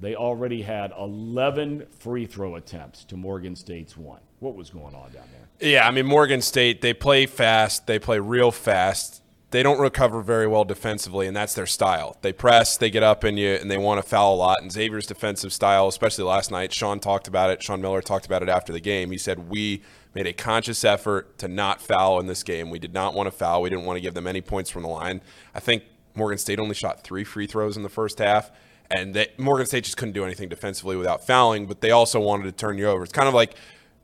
they 0.02 0.16
already 0.16 0.64
had 0.64 0.92
11 1.00 1.86
free 2.00 2.26
throw 2.26 2.56
attempts 2.56 3.06
to 3.06 3.16
Morgan 3.16 3.56
State's 3.56 3.96
one. 3.96 4.20
What 4.40 4.56
was 4.56 4.72
going 4.72 4.96
on 4.96 5.12
down 5.12 5.28
there? 5.32 5.70
Yeah, 5.70 5.88
I 5.88 5.92
mean 5.92 6.08
Morgan 6.08 6.42
State, 6.42 6.82
they 6.82 6.94
play 6.94 7.28
fast, 7.28 7.86
they 7.86 8.00
play 8.00 8.20
real 8.20 8.52
fast. 8.52 9.20
They 9.52 9.64
don't 9.64 9.80
recover 9.80 10.22
very 10.22 10.48
well 10.48 10.64
defensively, 10.64 11.28
and 11.28 11.36
that's 11.36 11.54
their 11.54 11.66
style. 11.68 12.18
They 12.22 12.32
press, 12.32 12.78
they 12.78 12.90
get 12.90 13.04
up 13.04 13.26
in 13.26 13.36
you, 13.36 13.56
and 13.56 13.70
they 13.70 13.78
want 13.78 14.02
to 14.02 14.10
foul 14.10 14.34
a 14.34 14.38
lot. 14.38 14.62
And 14.62 14.72
Xavier's 14.72 15.06
defensive 15.06 15.52
style, 15.52 15.90
especially 15.90 16.24
last 16.24 16.52
night, 16.52 16.74
Sean 16.74 17.02
talked 17.02 17.28
about 17.28 17.50
it. 17.52 17.62
Sean 17.62 17.82
Miller 17.82 18.02
talked 18.02 18.26
about 18.26 18.42
it 18.42 18.50
after 18.50 18.72
the 18.72 18.80
game. 18.80 19.12
He 19.12 19.18
said 19.18 19.50
we 19.50 19.84
made 20.16 20.26
a 20.26 20.34
conscious 20.34 20.86
effort 20.86 21.38
to 21.40 21.50
not 21.50 21.82
foul 21.82 22.20
in 22.20 22.28
this 22.28 22.44
game. 22.44 22.70
We 22.70 22.80
did 22.80 22.94
not 22.94 23.14
want 23.14 23.28
to 23.28 23.32
foul. 23.32 23.62
We 23.62 23.70
didn't 23.70 23.86
want 23.86 23.98
to 23.98 24.02
give 24.02 24.14
them 24.14 24.26
any 24.26 24.42
points 24.42 24.70
from 24.70 24.84
the 24.84 24.90
line. 24.90 25.22
I 25.54 25.60
think 25.60 25.84
Morgan 26.16 26.38
State 26.38 26.58
only 26.58 26.74
shot 26.74 27.04
three 27.04 27.26
free 27.26 27.46
throws 27.46 27.76
in 27.76 27.84
the 27.84 27.90
first 27.90 28.20
half 28.20 28.52
and 28.92 29.14
that 29.16 29.40
Morgan 29.40 29.66
State 29.66 29.84
just 29.84 29.98
couldn't 29.98 30.14
do 30.14 30.24
anything 30.26 30.50
defensively 30.50 30.96
without 30.96 31.26
fouling, 31.26 31.66
but 31.66 31.82
they 31.82 31.92
also 31.92 32.20
wanted 32.20 32.44
to 32.44 32.52
turn 32.52 32.78
you 32.78 32.88
over. 32.88 33.04
It's 33.04 33.14
kind 33.14 33.28
of 33.28 33.34
like 33.34 33.56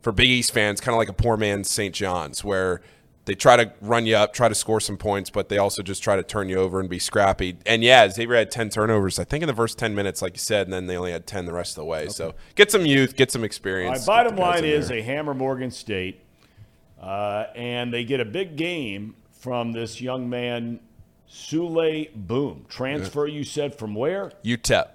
for 0.02 0.12
Big 0.12 0.28
East 0.28 0.52
fans, 0.52 0.80
kind 0.80 0.94
of 0.94 0.98
like 0.98 1.08
a 1.08 1.12
poor 1.12 1.36
man's 1.36 1.70
St. 1.70 1.94
John's, 1.94 2.42
where 2.44 2.80
they 3.28 3.34
try 3.34 3.56
to 3.56 3.70
run 3.82 4.06
you 4.06 4.16
up, 4.16 4.32
try 4.32 4.48
to 4.48 4.54
score 4.54 4.80
some 4.80 4.96
points, 4.96 5.28
but 5.28 5.50
they 5.50 5.58
also 5.58 5.82
just 5.82 6.02
try 6.02 6.16
to 6.16 6.22
turn 6.22 6.48
you 6.48 6.56
over 6.56 6.80
and 6.80 6.88
be 6.88 6.98
scrappy. 6.98 7.58
And 7.66 7.84
yeah, 7.84 8.08
Xavier 8.08 8.36
had 8.36 8.50
10 8.50 8.70
turnovers, 8.70 9.18
I 9.18 9.24
think, 9.24 9.42
in 9.42 9.46
the 9.46 9.54
first 9.54 9.78
10 9.78 9.94
minutes, 9.94 10.22
like 10.22 10.32
you 10.32 10.40
said, 10.40 10.66
and 10.66 10.72
then 10.72 10.86
they 10.86 10.96
only 10.96 11.12
had 11.12 11.26
10 11.26 11.44
the 11.44 11.52
rest 11.52 11.72
of 11.72 11.82
the 11.82 11.84
way. 11.84 12.08
So 12.08 12.34
get 12.54 12.72
some 12.72 12.86
youth, 12.86 13.16
get 13.16 13.30
some 13.30 13.44
experience. 13.44 13.90
My 13.90 13.96
experience. 13.96 14.06
bottom 14.06 14.36
Get 14.36 14.36
the 14.36 14.50
guys 14.50 14.62
line 14.62 14.70
is 14.70 14.88
they 14.88 15.02
hammer 15.02 15.34
Morgan 15.34 15.70
State, 15.70 16.22
uh, 16.98 17.44
and 17.54 17.92
they 17.92 18.04
get 18.04 18.20
a 18.20 18.24
big 18.24 18.56
game 18.56 19.14
from 19.30 19.72
this 19.72 20.00
young 20.00 20.30
man, 20.30 20.80
Souley 21.30 22.14
Boum. 22.14 22.64
Transfer, 22.68 23.26
you 23.26 23.44
said, 23.44 23.74
from 23.74 23.94
where? 23.94 24.32
UTEP. 24.44 24.88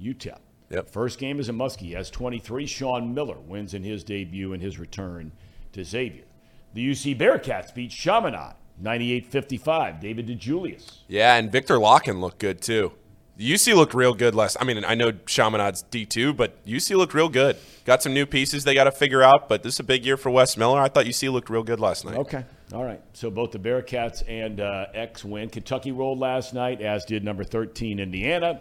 UTEP. 0.00 0.38
Yep. 0.70 0.90
First 0.90 1.18
game 1.18 1.38
is 1.38 1.48
a 1.48 1.52
Muskie. 1.52 1.80
He 1.80 1.92
has 1.92 2.10
23. 2.10 2.66
Sean 2.66 3.14
Miller 3.14 3.38
wins 3.38 3.74
in 3.74 3.84
his 3.84 4.02
debut 4.02 4.52
and 4.52 4.62
his 4.62 4.78
return 4.78 5.32
to 5.72 5.84
Xavier. 5.84 6.24
The 6.72 6.90
UC 6.90 7.18
Bearcats 7.18 7.72
beat 7.74 7.90
Chaminade 7.90 8.54
98-55, 8.82 10.00
David 10.00 10.26
DeJulius. 10.26 10.98
Yeah, 11.06 11.36
and 11.36 11.52
Viktor 11.52 11.76
Lakhin 11.76 12.20
looked 12.20 12.38
good 12.38 12.60
too. 12.60 12.92
UC 13.38 13.74
looked 13.74 13.94
real 13.94 14.14
good 14.14 14.34
last. 14.34 14.56
I 14.60 14.64
mean, 14.64 14.84
I 14.84 14.94
know 14.94 15.10
Chaminade's 15.12 15.82
D 15.82 16.06
two, 16.06 16.32
but 16.32 16.64
UC 16.64 16.96
looked 16.96 17.14
real 17.14 17.28
good. 17.28 17.56
Got 17.84 18.00
some 18.00 18.14
new 18.14 18.26
pieces 18.26 18.62
they 18.62 18.74
got 18.74 18.84
to 18.84 18.92
figure 18.92 19.24
out, 19.24 19.48
but 19.48 19.64
this 19.64 19.74
is 19.74 19.80
a 19.80 19.84
big 19.84 20.06
year 20.06 20.16
for 20.16 20.30
Wes 20.30 20.56
Miller. 20.56 20.80
I 20.80 20.88
thought 20.88 21.06
UC 21.06 21.32
looked 21.32 21.50
real 21.50 21.64
good 21.64 21.80
last 21.80 22.04
night. 22.04 22.14
Okay, 22.16 22.44
all 22.74 22.84
right. 22.84 23.00
So 23.12 23.30
both 23.30 23.52
the 23.52 23.58
Bearcats 23.58 24.22
and 24.26 24.60
uh, 24.60 24.86
X 24.92 25.24
win. 25.24 25.48
Kentucky 25.48 25.92
rolled 25.92 26.18
last 26.18 26.52
night, 26.52 26.82
as 26.82 27.04
did 27.04 27.22
number 27.22 27.44
thirteen 27.44 28.00
Indiana. 28.00 28.60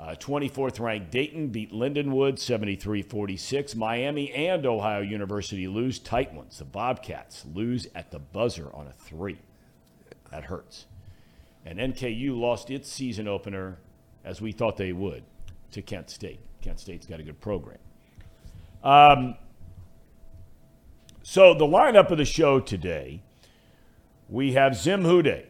Uh, 0.00 0.16
24th 0.16 0.80
ranked 0.80 1.12
Dayton 1.12 1.46
beat 1.46 1.70
Lindenwood 1.70 2.36
73 2.36 3.02
46. 3.02 3.76
Miami 3.76 4.32
and 4.32 4.66
Ohio 4.66 5.00
University 5.00 5.68
lose 5.68 6.00
tight 6.00 6.34
ones. 6.34 6.58
The 6.58 6.64
Bobcats 6.64 7.44
lose 7.54 7.86
at 7.94 8.10
the 8.10 8.18
buzzer 8.18 8.68
on 8.74 8.88
a 8.88 8.92
three. 8.92 9.38
That 10.32 10.42
hurts. 10.42 10.86
And 11.64 11.78
NKU 11.78 12.36
lost 12.36 12.68
its 12.68 12.90
season 12.90 13.28
opener, 13.28 13.78
as 14.24 14.40
we 14.40 14.50
thought 14.50 14.76
they 14.76 14.92
would, 14.92 15.22
to 15.70 15.82
Kent 15.82 16.10
State. 16.10 16.40
Kent 16.62 16.80
State's 16.80 17.06
got 17.06 17.20
a 17.20 17.22
good 17.22 17.40
program. 17.40 17.78
Um, 18.82 19.36
so, 21.22 21.54
the 21.54 21.64
lineup 21.64 22.10
of 22.10 22.18
the 22.18 22.24
show 22.24 22.58
today 22.58 23.22
we 24.32 24.54
have 24.54 24.74
Zim 24.74 25.02
WhoDey, 25.02 25.44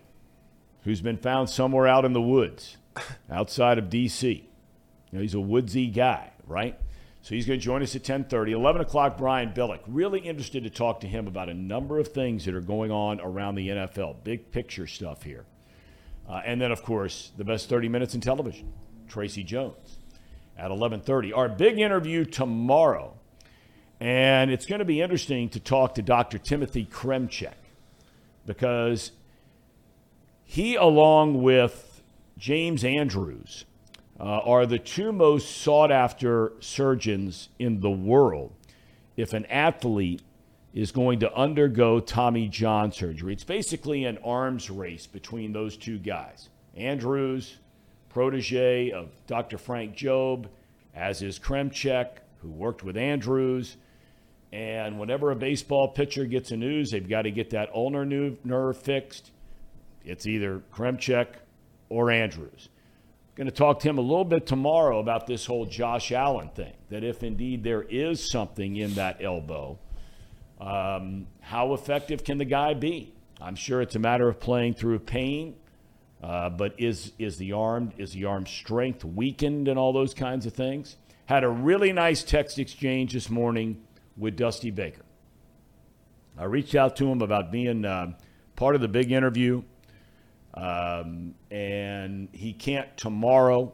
who's 0.82 1.00
been 1.00 1.16
found 1.16 1.48
somewhere 1.48 1.86
out 1.86 2.04
in 2.04 2.12
the 2.12 2.20
woods 2.20 2.76
outside 3.30 3.78
of 3.78 3.88
D.C. 3.88 4.28
You 5.10 5.18
know, 5.18 5.22
he's 5.22 5.34
a 5.34 5.40
woodsy 5.40 5.86
guy, 5.86 6.32
right? 6.48 6.76
So 7.22 7.36
he's 7.36 7.46
going 7.46 7.60
to 7.60 7.64
join 7.64 7.82
us 7.84 7.94
at 7.94 8.02
10:30. 8.02 8.50
11 8.50 8.80
o'clock, 8.80 9.16
Brian 9.16 9.52
Billick. 9.52 9.78
Really 9.86 10.18
interested 10.18 10.64
to 10.64 10.70
talk 10.70 10.98
to 11.00 11.06
him 11.06 11.28
about 11.28 11.48
a 11.48 11.54
number 11.54 12.00
of 12.00 12.08
things 12.08 12.44
that 12.44 12.56
are 12.56 12.60
going 12.60 12.90
on 12.90 13.20
around 13.20 13.54
the 13.54 13.68
NFL, 13.68 14.24
big 14.24 14.50
picture 14.50 14.88
stuff 14.88 15.22
here. 15.22 15.44
Uh, 16.28 16.42
and 16.44 16.60
then, 16.60 16.72
of 16.72 16.82
course, 16.82 17.30
the 17.36 17.44
best 17.44 17.68
30 17.68 17.88
minutes 17.88 18.16
in 18.16 18.20
television, 18.20 18.72
Tracy 19.06 19.44
Jones 19.44 19.98
at 20.58 20.72
11:30. 20.72 21.32
Our 21.36 21.48
big 21.48 21.78
interview 21.78 22.24
tomorrow, 22.24 23.14
and 24.00 24.50
it's 24.50 24.66
going 24.66 24.80
to 24.80 24.84
be 24.84 25.00
interesting 25.00 25.48
to 25.50 25.60
talk 25.60 25.94
to 25.94 26.02
Dr. 26.02 26.38
Timothy 26.38 26.84
Kremchek 26.84 27.61
because 28.46 29.12
he, 30.44 30.76
along 30.76 31.42
with 31.42 32.02
James 32.38 32.84
Andrews, 32.84 33.64
uh, 34.18 34.24
are 34.24 34.66
the 34.66 34.78
two 34.78 35.12
most 35.12 35.50
sought 35.62 35.90
after 35.90 36.52
surgeons 36.60 37.48
in 37.58 37.80
the 37.80 37.90
world 37.90 38.52
if 39.16 39.32
an 39.32 39.46
athlete 39.46 40.22
is 40.74 40.90
going 40.92 41.20
to 41.20 41.34
undergo 41.34 42.00
Tommy 42.00 42.48
John 42.48 42.92
surgery. 42.92 43.32
It's 43.32 43.44
basically 43.44 44.04
an 44.04 44.18
arms 44.24 44.70
race 44.70 45.06
between 45.06 45.52
those 45.52 45.76
two 45.76 45.98
guys. 45.98 46.48
Andrews, 46.76 47.58
protege 48.08 48.90
of 48.90 49.10
Dr. 49.26 49.58
Frank 49.58 49.96
Jobe, 49.96 50.46
as 50.94 51.22
is 51.22 51.38
Kremchek, 51.38 52.18
who 52.40 52.48
worked 52.48 52.82
with 52.82 52.96
Andrews. 52.96 53.76
And 54.52 54.98
whenever 54.98 55.30
a 55.30 55.36
baseball 55.36 55.88
pitcher 55.88 56.26
gets 56.26 56.50
a 56.50 56.56
news, 56.56 56.90
they've 56.90 57.08
got 57.08 57.22
to 57.22 57.30
get 57.30 57.50
that 57.50 57.70
ulnar 57.74 58.04
nerve 58.04 58.76
fixed. 58.76 59.30
It's 60.04 60.26
either 60.26 60.62
Kremchek 60.74 61.28
or 61.88 62.10
Andrews. 62.10 62.68
Going 63.34 63.46
to 63.46 63.54
talk 63.54 63.80
to 63.80 63.88
him 63.88 63.96
a 63.96 64.02
little 64.02 64.26
bit 64.26 64.46
tomorrow 64.46 64.98
about 64.98 65.26
this 65.26 65.46
whole 65.46 65.64
Josh 65.64 66.12
Allen 66.12 66.50
thing. 66.50 66.74
That 66.90 67.02
if 67.02 67.22
indeed 67.22 67.64
there 67.64 67.82
is 67.82 68.30
something 68.30 68.76
in 68.76 68.94
that 68.94 69.22
elbow, 69.22 69.78
um, 70.60 71.26
how 71.40 71.72
effective 71.72 72.22
can 72.24 72.36
the 72.36 72.44
guy 72.44 72.74
be? 72.74 73.14
I'm 73.40 73.56
sure 73.56 73.80
it's 73.80 73.96
a 73.96 73.98
matter 73.98 74.28
of 74.28 74.38
playing 74.38 74.74
through 74.74 74.98
pain, 74.98 75.56
uh, 76.22 76.50
but 76.50 76.74
is 76.78 77.12
is 77.18 77.38
the 77.38 77.52
arm 77.52 77.92
is 77.96 78.12
the 78.12 78.26
arm 78.26 78.46
strength 78.46 79.02
weakened 79.02 79.66
and 79.66 79.78
all 79.78 79.94
those 79.94 80.12
kinds 80.12 80.44
of 80.44 80.52
things? 80.52 80.96
Had 81.24 81.42
a 81.42 81.48
really 81.48 81.92
nice 81.92 82.22
text 82.22 82.58
exchange 82.58 83.14
this 83.14 83.30
morning 83.30 83.82
with 84.16 84.36
Dusty 84.36 84.70
Baker. 84.70 85.04
I 86.38 86.44
reached 86.44 86.74
out 86.74 86.96
to 86.96 87.06
him 87.06 87.22
about 87.22 87.52
being 87.52 87.84
uh, 87.84 88.12
part 88.56 88.74
of 88.74 88.80
the 88.80 88.88
big 88.88 89.12
interview. 89.12 89.62
Um, 90.54 91.34
and 91.50 92.28
he 92.32 92.52
can't 92.52 92.94
tomorrow 92.96 93.72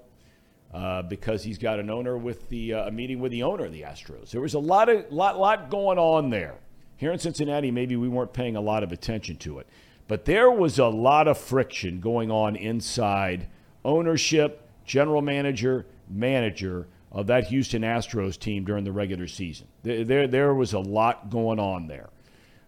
uh, 0.73 1.03
because 1.03 1.43
he's 1.43 1.59
got 1.59 1.81
an 1.81 1.91
owner 1.91 2.17
with 2.17 2.49
the 2.49 2.75
uh, 2.75 2.89
a 2.89 2.91
meeting 2.91 3.21
with 3.21 3.33
the 3.33 3.43
owner 3.43 3.65
of 3.65 3.73
the 3.73 3.83
Astros. 3.83 4.31
There 4.31 4.41
was 4.41 4.55
a 4.55 4.59
lot 4.59 4.89
of 4.89 5.11
lot 5.11 5.39
lot 5.39 5.71
going 5.71 5.99
on 5.99 6.31
there. 6.31 6.55
Here 6.97 7.13
in 7.13 7.19
Cincinnati, 7.19 7.71
maybe 7.71 7.97
we 7.97 8.09
weren't 8.09 8.33
paying 8.33 8.57
a 8.57 8.61
lot 8.61 8.83
of 8.83 8.93
attention 8.93 9.37
to 9.39 9.59
it, 9.59 9.69
but 10.09 10.25
there 10.25 10.51
was 10.51 10.79
a 10.79 10.87
lot 10.87 11.29
of 11.29 11.39
friction 11.39 12.01
going 12.01 12.31
on 12.31 12.57
inside 12.57 13.49
ownership, 13.85 14.69
general 14.85 15.23
manager, 15.23 15.87
manager 16.09 16.87
of 17.11 17.27
that 17.29 17.45
Houston 17.49 17.83
Astros 17.83 18.39
team 18.39 18.65
during 18.65 18.85
the 18.85 18.93
regular 18.93 19.27
season. 19.27 19.67
There, 19.83 20.27
there, 20.27 20.55
was 20.55 20.73
a 20.73 20.79
lot 20.79 21.31
going 21.31 21.59
on 21.59 21.87
there. 21.87 22.11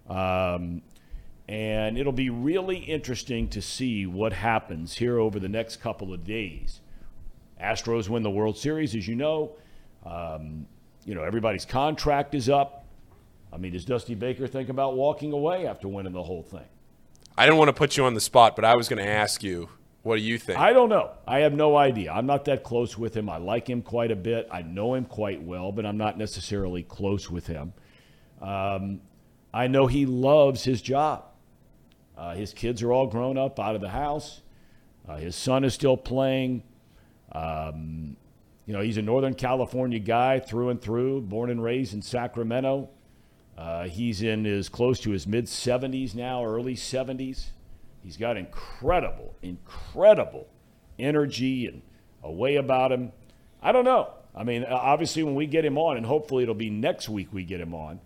Um, 0.09 0.83
and 1.49 1.99
it'll 1.99 2.13
be 2.13 2.31
really 2.31 2.79
interesting 2.79 3.49
to 3.49 3.61
see 3.61 4.07
what 4.07 4.33
happens 4.33 4.97
here 4.97 5.19
over 5.19 5.39
the 5.39 5.49
next 5.49 5.77
couple 5.77 6.15
of 6.15 6.25
days. 6.25 6.81
Astros 7.61 8.09
win 8.09 8.23
the 8.23 8.31
World 8.31 8.57
Series, 8.57 8.95
as 8.95 9.07
you 9.07 9.17
know. 9.17 9.57
Um, 10.07 10.67
you 11.05 11.15
know, 11.15 11.25
everybody's 11.25 11.65
contract 11.65 12.35
is 12.35 12.49
up. 12.49 12.85
I 13.53 13.57
mean, 13.57 13.73
does 13.73 13.85
Dusty 13.85 14.15
Baker 14.15 14.47
think 14.47 14.69
about 14.69 14.95
walking 14.95 15.33
away 15.33 15.67
after 15.67 15.89
winning 15.89 16.13
the 16.13 16.23
whole 16.23 16.43
thing? 16.43 16.67
I 17.37 17.47
didn't 17.47 17.59
want 17.59 17.69
to 17.69 17.73
put 17.73 17.97
you 17.97 18.05
on 18.05 18.15
the 18.15 18.21
spot, 18.21 18.55
but 18.55 18.65
I 18.65 18.77
was 18.77 18.89
going 18.89 19.03
to 19.05 19.11
ask 19.11 19.43
you, 19.43 19.69
what 20.03 20.17
do 20.17 20.23
you 20.23 20.39
think? 20.39 20.59
I 20.59 20.73
don't 20.73 20.89
know. 20.89 21.11
I 21.27 21.41
have 21.41 21.53
no 21.53 21.77
idea. 21.77 22.13
I'm 22.13 22.27
not 22.27 22.47
that 22.47 22.63
close 22.63 22.97
with 22.97 23.15
him. 23.15 23.29
I 23.29 23.37
like 23.37 23.69
him 23.69 23.83
quite 23.83 24.11
a 24.11 24.17
bit. 24.17 24.49
I 24.51 24.63
know 24.63 24.95
him 24.95 25.05
quite 25.05 25.43
well, 25.43 25.73
but 25.73 25.85
I'm 25.85 25.99
not 25.99 26.17
necessarily 26.17 26.83
close 26.83 27.31
with 27.31 27.47
him. 27.47 27.75
Um, 28.41 29.01
I 29.53 29.67
know 29.67 29.87
he 29.87 30.07
loves 30.07 30.65
his 30.65 30.81
job. 30.81 31.25
Uh, 32.17 32.35
his 32.35 32.55
kids 32.55 32.83
are 32.83 32.93
all 32.93 33.07
grown 33.07 33.37
up 33.37 33.61
out 33.61 33.75
of 33.75 33.81
the 33.81 33.91
house. 33.91 34.41
Uh, 35.09 35.17
his 35.17 35.37
son 35.37 35.65
is 35.65 35.75
still 35.75 35.97
playing. 35.97 36.63
Um, 37.33 38.17
you 38.67 38.73
know, 38.73 38.81
he's 38.81 38.97
a 38.97 39.03
Northern 39.03 39.35
California 39.35 39.99
guy 39.99 40.39
through 40.39 40.71
and 40.71 40.81
through, 40.81 41.23
born 41.23 41.51
and 41.51 41.63
raised 41.63 41.93
in 41.93 42.03
Sacramento. 42.03 42.89
Uh, 43.59 43.85
he's 43.85 44.23
in 44.23 44.45
his 44.45 44.69
close 44.69 45.01
to 45.01 45.11
his 45.11 45.27
mid 45.27 45.47
70s 45.47 46.15
now, 46.15 46.45
early 46.45 46.75
70s. 46.75 47.49
He's 48.03 48.17
got 48.17 48.37
incredible, 48.37 49.35
incredible 49.43 50.47
energy 50.99 51.67
and 51.67 51.83
a 52.23 52.31
way 52.31 52.57
about 52.57 52.93
him. 52.93 53.13
I 53.63 53.73
don't 53.73 53.85
know. 53.85 54.11
I 54.35 54.45
mean, 54.45 54.65
obviously, 54.65 55.23
when 55.23 55.35
we 55.35 55.47
get 55.47 55.65
him 55.65 55.77
on, 55.77 55.97
and 55.97 56.07
hopefully 56.07 56.43
it'll 56.45 56.55
be 56.55 56.71
next 56.71 57.09
week 57.09 57.33
we 57.33 57.45
get 57.45 57.61
him 57.61 57.75
on, 57.75 58.01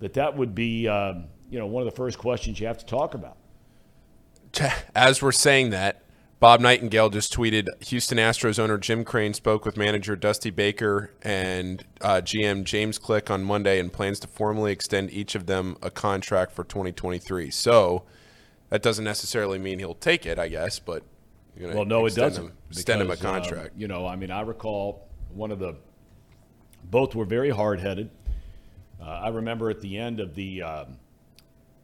that 0.00 0.14
that 0.14 0.36
would 0.36 0.54
be, 0.54 0.88
um, 0.88 1.26
you 1.50 1.58
know, 1.58 1.66
one 1.66 1.82
of 1.82 1.90
the 1.90 1.96
first 1.96 2.18
questions 2.18 2.60
you 2.60 2.66
have 2.66 2.78
to 2.78 2.86
talk 2.86 3.14
about 3.14 3.36
as 4.94 5.22
we're 5.22 5.32
saying 5.32 5.70
that, 5.70 6.02
Bob 6.40 6.60
Nightingale 6.60 7.10
just 7.10 7.32
tweeted 7.32 7.66
Houston 7.86 8.16
Astros 8.16 8.60
owner 8.60 8.78
Jim 8.78 9.04
Crane 9.04 9.34
spoke 9.34 9.64
with 9.64 9.76
manager 9.76 10.14
Dusty 10.14 10.50
Baker 10.50 11.10
and 11.20 11.84
uh, 12.00 12.20
GM 12.22 12.62
James 12.62 12.96
Click 12.96 13.28
on 13.28 13.42
Monday 13.42 13.80
and 13.80 13.92
plans 13.92 14.20
to 14.20 14.28
formally 14.28 14.70
extend 14.70 15.10
each 15.10 15.34
of 15.34 15.46
them 15.46 15.76
a 15.82 15.90
contract 15.90 16.52
for 16.52 16.62
2023. 16.62 17.50
So 17.50 18.04
that 18.70 18.82
doesn't 18.82 19.04
necessarily 19.04 19.58
mean 19.58 19.78
he'll 19.78 19.94
take 19.94 20.26
it, 20.26 20.38
I 20.38 20.48
guess, 20.48 20.78
but 20.78 21.02
well, 21.58 21.84
no, 21.84 22.06
it 22.06 22.14
doesn't. 22.14 22.44
Him, 22.44 22.52
extend 22.70 23.02
him 23.02 23.10
a 23.10 23.16
contract. 23.16 23.70
Uh, 23.70 23.78
you 23.78 23.88
know, 23.88 24.06
I 24.06 24.16
mean, 24.16 24.30
I 24.30 24.42
recall 24.42 25.08
one 25.34 25.50
of 25.50 25.58
the 25.58 25.74
both 26.84 27.14
were 27.14 27.24
very 27.24 27.50
hard 27.50 27.80
headed. 27.80 28.10
Uh, 29.00 29.04
I 29.04 29.28
remember 29.28 29.70
at 29.70 29.80
the 29.80 29.98
end 29.98 30.20
of 30.20 30.34
the. 30.34 30.62
Um, 30.62 30.98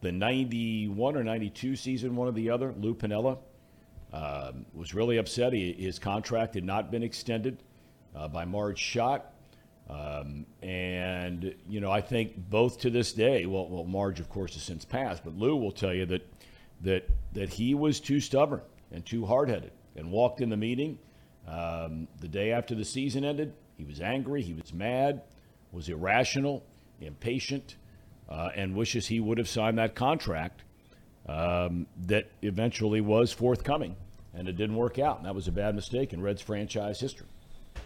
the 0.04 0.12
91 0.12 1.16
or 1.16 1.24
92 1.24 1.76
season, 1.76 2.14
one 2.14 2.28
or 2.28 2.32
the 2.32 2.50
other, 2.50 2.74
Lou 2.78 2.94
Piniella 2.94 3.38
um, 4.12 4.66
was 4.74 4.92
really 4.92 5.16
upset. 5.16 5.54
He, 5.54 5.72
his 5.72 5.98
contract 5.98 6.54
had 6.54 6.62
not 6.62 6.90
been 6.90 7.02
extended 7.02 7.62
uh, 8.14 8.28
by 8.28 8.44
Marge 8.44 8.78
Schott. 8.78 9.32
Um, 9.88 10.44
and, 10.62 11.54
you 11.66 11.80
know, 11.80 11.90
I 11.90 12.02
think 12.02 12.36
both 12.50 12.80
to 12.80 12.90
this 12.90 13.14
day, 13.14 13.46
well, 13.46 13.66
well, 13.66 13.84
Marge, 13.84 14.20
of 14.20 14.28
course, 14.28 14.52
has 14.54 14.62
since 14.62 14.84
passed, 14.84 15.24
but 15.24 15.38
Lou 15.38 15.56
will 15.56 15.72
tell 15.72 15.94
you 15.94 16.04
that, 16.04 16.22
that, 16.82 17.08
that 17.32 17.48
he 17.48 17.74
was 17.74 18.00
too 18.00 18.20
stubborn 18.20 18.60
and 18.92 19.04
too 19.04 19.24
hard 19.26 19.48
headed 19.48 19.72
and 19.96 20.10
walked 20.10 20.40
in 20.40 20.50
the 20.50 20.56
meeting 20.56 20.98
um, 21.46 22.08
the 22.20 22.28
day 22.28 22.52
after 22.52 22.74
the 22.74 22.84
season 22.84 23.24
ended. 23.24 23.52
He 23.76 23.84
was 23.84 24.00
angry, 24.00 24.42
he 24.42 24.54
was 24.54 24.72
mad, 24.72 25.22
was 25.72 25.88
irrational, 25.88 26.64
impatient 27.00 27.76
uh, 28.28 28.50
and 28.54 28.74
wishes 28.74 29.06
he 29.06 29.20
would 29.20 29.38
have 29.38 29.48
signed 29.48 29.78
that 29.78 29.94
contract 29.94 30.62
um, 31.26 31.86
that 32.06 32.30
eventually 32.42 33.00
was 33.00 33.32
forthcoming. 33.32 33.96
And 34.36 34.48
it 34.48 34.56
didn't 34.56 34.76
work 34.76 34.98
out. 34.98 35.18
And 35.18 35.26
that 35.26 35.34
was 35.34 35.46
a 35.46 35.52
bad 35.52 35.74
mistake 35.74 36.12
in 36.12 36.20
Reds 36.20 36.42
franchise 36.42 36.98
history. 36.98 37.28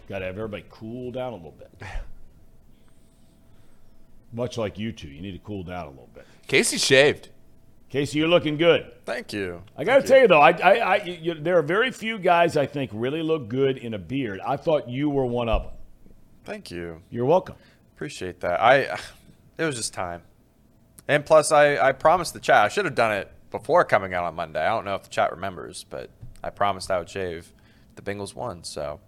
Got 0.07 0.19
to 0.19 0.25
have 0.25 0.35
everybody 0.35 0.65
cool 0.69 1.11
down 1.11 1.33
a 1.33 1.35
little 1.35 1.51
bit. 1.51 1.71
Much 4.33 4.57
like 4.57 4.77
you 4.77 4.91
two, 4.91 5.07
you 5.07 5.21
need 5.21 5.33
to 5.33 5.39
cool 5.39 5.63
down 5.63 5.85
a 5.85 5.89
little 5.89 6.09
bit. 6.13 6.25
Casey 6.47 6.77
shaved. 6.77 7.29
Casey, 7.89 8.19
you're 8.19 8.27
looking 8.27 8.57
good. 8.57 8.91
Thank 9.05 9.33
you. 9.33 9.63
I 9.75 9.83
got 9.83 10.01
to 10.01 10.07
tell 10.07 10.19
you 10.19 10.27
though, 10.27 10.39
I, 10.39 10.51
I, 10.51 10.73
I 10.77 11.03
you, 11.03 11.33
there 11.33 11.57
are 11.57 11.63
very 11.63 11.91
few 11.91 12.19
guys 12.19 12.55
I 12.55 12.67
think 12.67 12.91
really 12.93 13.23
look 13.23 13.49
good 13.49 13.77
in 13.77 13.95
a 13.95 13.97
beard. 13.97 14.39
I 14.45 14.57
thought 14.57 14.87
you 14.87 15.09
were 15.09 15.25
one 15.25 15.49
of 15.49 15.63
them. 15.63 15.71
Thank 16.45 16.69
you. 16.69 17.01
You're 17.09 17.25
welcome. 17.25 17.55
Appreciate 17.95 18.41
that. 18.41 18.61
I 18.61 18.99
it 19.57 19.65
was 19.65 19.75
just 19.75 19.93
time. 19.93 20.21
And 21.07 21.25
plus 21.25 21.51
I, 21.51 21.77
I 21.77 21.91
promised 21.91 22.33
the 22.33 22.39
chat. 22.39 22.63
I 22.63 22.67
should 22.67 22.85
have 22.85 22.93
done 22.93 23.11
it 23.11 23.31
before 23.49 23.83
coming 23.83 24.13
out 24.13 24.23
on 24.23 24.35
Monday. 24.35 24.63
I 24.63 24.69
don't 24.69 24.85
know 24.85 24.93
if 24.93 25.03
the 25.03 25.09
chat 25.09 25.31
remembers, 25.31 25.83
but 25.89 26.11
I 26.43 26.51
promised 26.51 26.91
I 26.91 26.99
would 26.99 27.09
shave. 27.09 27.51
The 27.95 28.03
Bengals 28.03 28.35
won, 28.35 28.63
so 28.63 28.99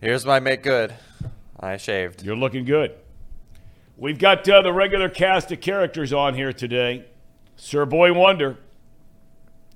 here's 0.00 0.26
my 0.26 0.38
make 0.38 0.62
good. 0.62 0.94
I 1.58 1.78
shaved. 1.78 2.22
You're 2.22 2.36
looking 2.36 2.66
good. 2.66 2.94
We've 3.96 4.18
got 4.18 4.46
uh, 4.46 4.60
the 4.60 4.72
regular 4.72 5.08
cast 5.08 5.50
of 5.50 5.62
characters 5.62 6.12
on 6.12 6.34
here 6.34 6.52
today. 6.52 7.06
Sir 7.56 7.86
Boy 7.86 8.12
Wonder. 8.12 8.58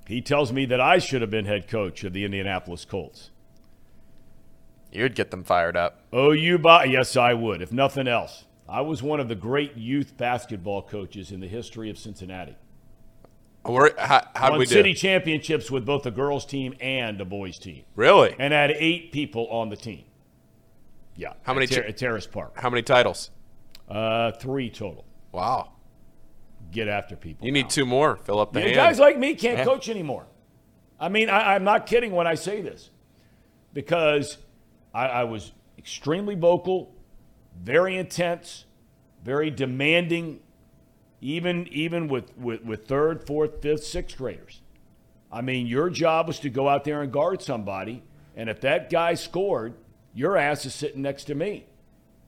He 0.07 0.21
tells 0.21 0.51
me 0.51 0.65
that 0.65 0.79
I 0.81 0.97
should 0.99 1.21
have 1.21 1.29
been 1.31 1.45
head 1.45 1.67
coach 1.67 2.03
of 2.03 2.13
the 2.13 2.25
Indianapolis 2.25 2.85
Colts. 2.85 3.31
You'd 4.91 5.15
get 5.15 5.31
them 5.31 5.43
fired 5.43 5.77
up. 5.77 6.01
Oh, 6.11 6.31
you 6.31 6.57
buy? 6.57 6.85
Yes, 6.85 7.15
I 7.15 7.33
would. 7.33 7.61
If 7.61 7.71
nothing 7.71 8.07
else, 8.07 8.45
I 8.67 8.81
was 8.81 9.01
one 9.01 9.19
of 9.21 9.29
the 9.29 9.35
great 9.35 9.77
youth 9.77 10.17
basketball 10.17 10.81
coaches 10.81 11.31
in 11.31 11.39
the 11.39 11.47
history 11.47 11.89
of 11.89 11.97
Cincinnati. 11.97 12.55
Where, 13.63 13.93
how 13.97 14.27
how'd 14.35 14.51
Won 14.51 14.59
we 14.59 14.65
do? 14.65 14.73
city 14.73 14.93
championships 14.93 15.69
with 15.71 15.85
both 15.85 16.03
the 16.03 16.11
girls' 16.11 16.45
team 16.45 16.73
and 16.81 17.17
the 17.19 17.25
boys' 17.25 17.59
team, 17.59 17.83
Really? 17.95 18.35
and 18.39 18.51
had 18.53 18.71
eight 18.71 19.11
people 19.11 19.47
on 19.47 19.69
the 19.69 19.75
team. 19.75 20.03
Yeah. 21.15 21.33
How 21.43 21.53
many 21.53 21.67
Ter- 21.67 21.89
Terrace 21.91 22.25
Park? 22.27 22.53
How 22.59 22.69
many 22.69 22.81
titles? 22.81 23.29
Uh, 23.87 24.31
three 24.31 24.69
total. 24.69 25.05
Wow. 25.31 25.73
Get 26.71 26.87
after 26.87 27.15
people. 27.15 27.45
You 27.45 27.51
now. 27.51 27.59
need 27.59 27.69
two 27.69 27.85
more. 27.85 28.15
Fill 28.17 28.39
up 28.39 28.53
the 28.53 28.61
hand. 28.61 28.75
guys 28.75 28.99
like 28.99 29.17
me 29.17 29.35
can't 29.35 29.59
Yeah. 29.59 29.65
coach 29.65 29.89
anymore. 29.89 30.25
I 30.99 31.09
mean, 31.09 31.29
I, 31.29 31.55
I'm 31.55 31.63
not 31.63 31.85
kidding 31.87 32.11
when 32.11 32.27
I 32.27 32.35
say 32.35 32.61
this 32.61 32.89
because 33.73 34.37
I, 34.93 35.07
I 35.07 35.23
was 35.25 35.51
extremely 35.77 36.35
vocal, 36.35 36.93
very 37.61 37.97
intense, 37.97 38.65
very 39.23 39.49
demanding, 39.49 40.39
even 41.19 41.67
even 41.71 42.07
with, 42.07 42.35
with, 42.37 42.63
with 42.63 42.87
third, 42.87 43.25
fourth, 43.27 43.61
fifth, 43.61 43.83
sixth 43.83 44.17
graders. 44.17 44.61
I 45.31 45.41
mean, 45.41 45.65
your 45.67 45.89
job 45.89 46.27
was 46.27 46.39
to 46.39 46.49
go 46.49 46.67
out 46.69 46.83
there 46.83 47.01
and 47.01 47.11
guard 47.11 47.41
somebody, 47.41 48.03
and 48.35 48.49
if 48.49 48.61
that 48.61 48.89
guy 48.89 49.13
scored, 49.15 49.73
your 50.13 50.37
ass 50.37 50.65
is 50.65 50.73
sitting 50.75 51.01
next 51.01 51.25
to 51.25 51.35
me. 51.35 51.65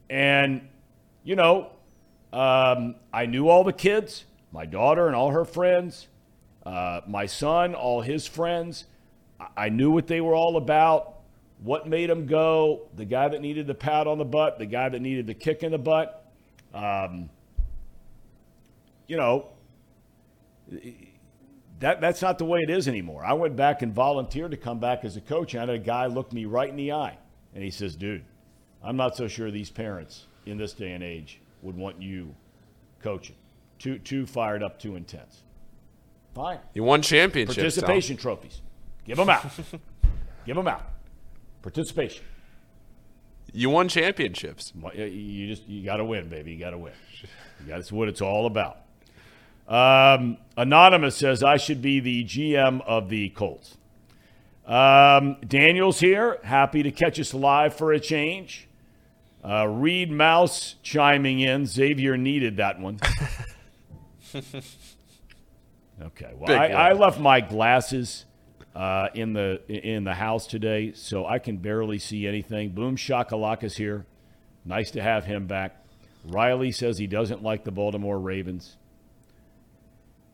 And, 0.09 0.67
you 1.23 1.35
know, 1.35 1.71
um, 2.31 2.95
I 3.11 3.25
knew 3.25 3.49
all 3.49 3.63
the 3.63 3.73
kids, 3.73 4.25
my 4.53 4.65
daughter 4.65 5.07
and 5.07 5.15
all 5.15 5.31
her 5.31 5.43
friends, 5.43 6.07
uh, 6.65 7.01
my 7.07 7.25
son, 7.25 7.73
all 7.75 8.01
his 8.01 8.27
friends. 8.27 8.85
I- 9.39 9.65
I 9.65 9.69
knew 9.69 9.91
what 9.91 10.07
they 10.07 10.21
were 10.21 10.35
all 10.35 10.55
about, 10.55 11.15
what 11.61 11.87
made 11.87 12.09
them 12.09 12.27
go, 12.27 12.87
the 12.95 13.03
guy 13.03 13.27
that 13.27 13.41
needed 13.41 13.67
the 13.67 13.73
pat 13.73 14.05
on 14.07 14.19
the 14.19 14.25
butt, 14.25 14.59
the 14.59 14.65
guy 14.65 14.87
that 14.89 15.01
needed 15.01 15.27
the 15.27 15.33
kick 15.33 15.63
in 15.63 15.71
the 15.71 15.77
butt. 15.77 16.25
Um, 16.73 17.29
you 19.07 19.17
know, 19.17 19.47
that, 21.79 21.99
that's 21.99 22.21
not 22.21 22.37
the 22.37 22.45
way 22.45 22.59
it 22.61 22.69
is 22.69 22.87
anymore. 22.87 23.25
I 23.25 23.33
went 23.33 23.55
back 23.55 23.81
and 23.81 23.93
volunteered 23.93 24.51
to 24.51 24.57
come 24.57 24.79
back 24.79 25.03
as 25.03 25.17
a 25.17 25.21
coach, 25.21 25.55
and 25.55 25.69
a 25.69 25.79
guy 25.79 26.05
look 26.05 26.31
me 26.31 26.45
right 26.45 26.69
in 26.69 26.75
the 26.75 26.91
eye, 26.93 27.17
and 27.53 27.63
he 27.63 27.71
says, 27.71 27.95
dude, 27.95 28.23
I'm 28.83 28.97
not 28.97 29.17
so 29.17 29.27
sure 29.27 29.49
these 29.51 29.71
parents 29.71 30.27
in 30.45 30.57
this 30.57 30.73
day 30.73 30.91
and 30.91 31.03
age 31.03 31.41
would 31.61 31.75
want 31.75 32.01
you 32.01 32.35
coaching. 33.01 33.35
Too, 33.83 33.99
too 33.99 34.25
fired 34.25 34.63
up, 34.63 34.79
too 34.79 34.95
intense. 34.95 35.43
Fine. 36.33 36.59
You 36.73 36.85
won 36.85 37.01
championships. 37.01 37.57
Tom. 37.57 37.63
Participation 37.63 38.15
trophies. 38.15 38.61
Give 39.03 39.17
them 39.17 39.29
out. 39.29 39.45
Give 40.45 40.55
them 40.55 40.69
out. 40.69 40.87
Participation. 41.61 42.23
You 43.51 43.69
won 43.69 43.89
championships. 43.89 44.71
You 44.95 45.03
you 45.03 45.47
just 45.49 45.67
you 45.67 45.83
got 45.83 45.97
to 45.97 46.05
win, 46.05 46.29
baby. 46.29 46.53
You 46.53 46.59
got 46.59 46.69
to 46.69 46.77
win. 46.77 46.93
That's 47.67 47.91
what 47.91 48.07
it's 48.07 48.21
all 48.21 48.45
about. 48.45 48.77
Um, 49.67 50.37
Anonymous 50.55 51.17
says 51.17 51.43
I 51.43 51.57
should 51.57 51.81
be 51.81 51.99
the 51.99 52.23
GM 52.23 52.79
of 52.87 53.09
the 53.09 53.31
Colts. 53.31 53.75
Um, 54.65 55.35
Daniel's 55.45 55.99
here, 55.99 56.39
happy 56.45 56.83
to 56.83 56.91
catch 56.91 57.19
us 57.19 57.33
live 57.33 57.75
for 57.75 57.91
a 57.91 57.99
change. 57.99 58.69
Uh, 59.43 59.67
Reed 59.67 60.09
Mouse 60.09 60.75
chiming 60.83 61.41
in. 61.41 61.65
Xavier 61.65 62.15
needed 62.15 62.55
that 62.57 62.79
one. 62.79 63.01
okay. 66.01 66.31
Well, 66.35 66.47
Big 66.47 66.57
I. 66.57 66.89
I 66.89 66.93
left 66.93 67.19
my 67.19 67.41
glasses 67.41 68.25
uh, 68.75 69.09
in 69.13 69.33
the 69.33 69.61
in 69.67 70.03
the 70.03 70.13
house 70.13 70.47
today, 70.47 70.93
so 70.93 71.25
I 71.25 71.39
can 71.39 71.57
barely 71.57 71.99
see 71.99 72.27
anything. 72.27 72.69
Boom 72.71 72.95
Shakalaka's 72.95 73.77
here. 73.77 74.05
Nice 74.65 74.91
to 74.91 75.01
have 75.01 75.25
him 75.25 75.47
back. 75.47 75.85
Riley 76.25 76.71
says 76.71 76.97
he 76.97 77.07
doesn't 77.07 77.43
like 77.43 77.63
the 77.63 77.71
Baltimore 77.71 78.19
Ravens. 78.19 78.77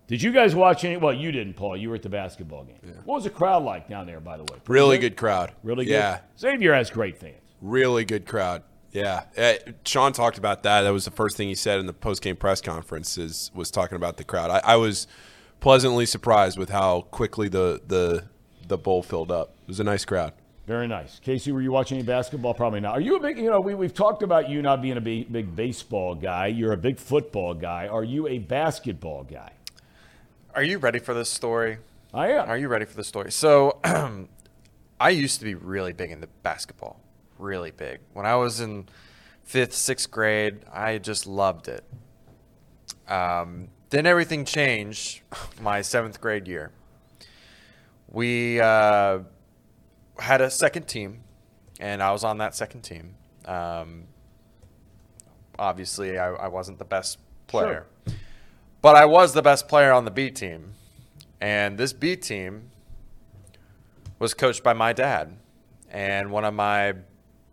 Did 0.07 0.23
you 0.23 0.31
guys 0.31 0.55
watch 0.55 0.83
any? 0.83 0.97
Well, 0.97 1.13
you 1.13 1.31
didn't, 1.31 1.53
Paul. 1.53 1.77
You 1.77 1.89
were 1.89 1.95
at 1.95 2.01
the 2.01 2.09
basketball 2.09 2.63
game. 2.63 2.77
What 3.05 3.15
was 3.15 3.23
the 3.25 3.29
crowd 3.29 3.63
like 3.63 3.87
down 3.87 4.07
there, 4.07 4.19
by 4.19 4.37
the 4.37 4.43
way? 4.43 4.59
Pretty 4.63 4.79
Really 4.79 4.97
good 4.97 5.15
crowd. 5.15 5.53
Really 5.63 5.85
good? 5.85 5.91
Yeah. 5.91 6.19
Xavier 6.37 6.73
has 6.73 6.89
great 6.89 7.17
fans. 7.17 7.35
Really 7.61 8.05
good 8.05 8.25
crowd. 8.25 8.63
Yeah. 8.91 9.23
Uh, 9.37 9.53
Sean 9.85 10.13
talked 10.13 10.37
about 10.37 10.63
that. 10.63 10.81
That 10.81 10.89
was 10.89 11.05
the 11.05 11.11
first 11.11 11.37
thing 11.37 11.47
he 11.47 11.55
said 11.55 11.79
in 11.79 11.85
the 11.85 11.93
post 11.93 12.21
game 12.21 12.35
press 12.35 12.61
conference 12.61 13.17
is 13.17 13.51
was 13.53 13.69
talking 13.71 13.95
about 13.95 14.17
the 14.17 14.23
crowd. 14.23 14.49
I, 14.51 14.73
I 14.73 14.75
was 14.77 15.07
pleasantly 15.59 16.05
surprised 16.05 16.57
with 16.57 16.69
how 16.69 17.01
quickly 17.11 17.49
the 17.49 17.81
the 17.85 18.25
the 18.67 18.77
bowl 18.77 19.03
filled 19.03 19.31
up. 19.31 19.55
It 19.63 19.67
was 19.67 19.79
a 19.79 19.83
nice 19.83 20.05
crowd. 20.05 20.33
Very 20.69 20.87
nice. 20.87 21.19
Casey, 21.19 21.51
were 21.51 21.63
you 21.63 21.71
watching 21.71 21.97
any 21.97 22.05
basketball? 22.05 22.53
Probably 22.53 22.79
not. 22.79 22.93
Are 22.93 23.01
you 23.01 23.15
a 23.15 23.19
big, 23.19 23.39
you 23.39 23.49
know, 23.49 23.59
we, 23.59 23.73
we've 23.73 23.93
talked 23.93 24.21
about 24.21 24.49
you 24.49 24.61
not 24.61 24.83
being 24.83 24.97
a 24.97 25.01
big, 25.01 25.31
big 25.33 25.55
baseball 25.55 26.13
guy. 26.13 26.45
You're 26.45 26.73
a 26.73 26.77
big 26.77 26.99
football 26.99 27.55
guy. 27.55 27.87
Are 27.87 28.03
you 28.03 28.27
a 28.27 28.37
basketball 28.37 29.23
guy? 29.23 29.53
Are 30.53 30.61
you 30.61 30.77
ready 30.77 30.99
for 30.99 31.15
this 31.15 31.27
story? 31.27 31.79
I 32.13 32.33
am. 32.33 32.47
Are 32.47 32.55
you 32.55 32.67
ready 32.67 32.85
for 32.85 32.95
the 32.95 33.03
story? 33.03 33.31
So, 33.31 33.79
I 34.99 35.09
used 35.09 35.39
to 35.39 35.45
be 35.45 35.55
really 35.55 35.91
big 35.91 36.11
into 36.11 36.27
basketball, 36.43 36.99
really 37.39 37.71
big. 37.71 37.99
When 38.13 38.25
I 38.25 38.35
was 38.35 38.59
in 38.59 38.87
fifth, 39.43 39.73
sixth 39.73 40.11
grade, 40.11 40.59
I 40.71 40.97
just 40.99 41.25
loved 41.25 41.67
it. 41.67 41.83
Um, 43.07 43.69
then 43.89 44.05
everything 44.05 44.45
changed 44.45 45.21
my 45.61 45.81
seventh 45.81 46.21
grade 46.21 46.47
year. 46.47 46.71
We 48.07 48.59
uh, 48.59 49.19
had 50.17 50.41
a 50.41 50.49
second 50.49 50.87
team, 50.87 51.21
and 51.79 52.03
I 52.03 52.11
was 52.11 52.23
on 52.23 52.37
that 52.39 52.55
second 52.55 52.81
team. 52.81 53.15
Um, 53.45 54.05
obviously, 55.57 56.17
I, 56.17 56.31
I 56.33 56.47
wasn't 56.47 56.79
the 56.79 56.85
best 56.85 57.17
player. 57.47 57.85
But 58.81 58.95
I 58.95 59.05
was 59.05 59.33
the 59.33 59.41
best 59.41 59.67
player 59.67 59.91
on 59.91 60.05
the 60.05 60.11
B 60.11 60.31
team. 60.31 60.73
And 61.41 61.77
this 61.77 61.93
B 61.93 62.15
team 62.15 62.71
was 64.19 64.33
coached 64.33 64.63
by 64.63 64.73
my 64.73 64.93
dad 64.93 65.37
and 65.89 66.31
one 66.31 66.45
of 66.45 66.53
my 66.53 66.93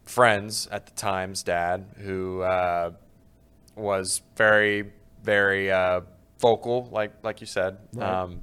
friends 0.07 0.66
at 0.71 0.87
the 0.87 0.92
time's 0.92 1.42
dad, 1.42 1.85
who 1.99 2.40
uh, 2.40 2.92
was 3.75 4.23
very, 4.37 4.92
very 5.23 5.71
uh, 5.71 6.01
vocal, 6.38 6.88
like 6.90 7.12
like 7.23 7.40
you 7.40 7.47
said. 7.47 7.79
Um, 7.99 8.40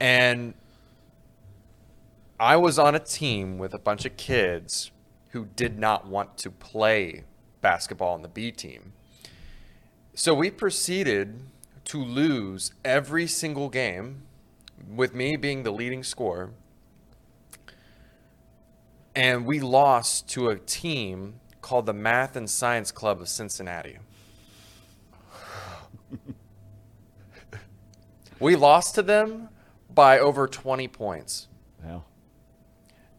and 0.00 0.54
I 2.38 2.56
was 2.56 2.78
on 2.78 2.94
a 2.94 3.00
team 3.00 3.58
with 3.58 3.74
a 3.74 3.78
bunch 3.78 4.04
of 4.04 4.16
kids 4.16 4.90
who 5.30 5.46
did 5.56 5.78
not 5.78 6.06
want 6.06 6.38
to 6.38 6.50
play 6.50 7.24
basketball 7.60 8.14
on 8.14 8.22
the 8.22 8.28
B 8.28 8.50
team. 8.50 8.92
So 10.14 10.34
we 10.34 10.50
proceeded 10.50 11.42
to 11.84 12.02
lose 12.04 12.72
every 12.84 13.26
single 13.26 13.68
game, 13.68 14.22
with 14.94 15.14
me 15.14 15.36
being 15.36 15.62
the 15.62 15.70
leading 15.70 16.02
scorer. 16.02 16.50
And 19.14 19.46
we 19.46 19.60
lost 19.60 20.28
to 20.30 20.48
a 20.48 20.56
team 20.58 21.40
called 21.60 21.86
the 21.86 21.92
Math 21.92 22.36
and 22.36 22.48
Science 22.48 22.90
Club 22.90 23.20
of 23.20 23.28
Cincinnati. 23.28 23.98
we 28.40 28.56
lost 28.56 28.94
to 28.94 29.02
them 29.02 29.48
by 29.92 30.18
over 30.18 30.46
20 30.46 30.88
points. 30.88 31.48
Well, 31.84 32.06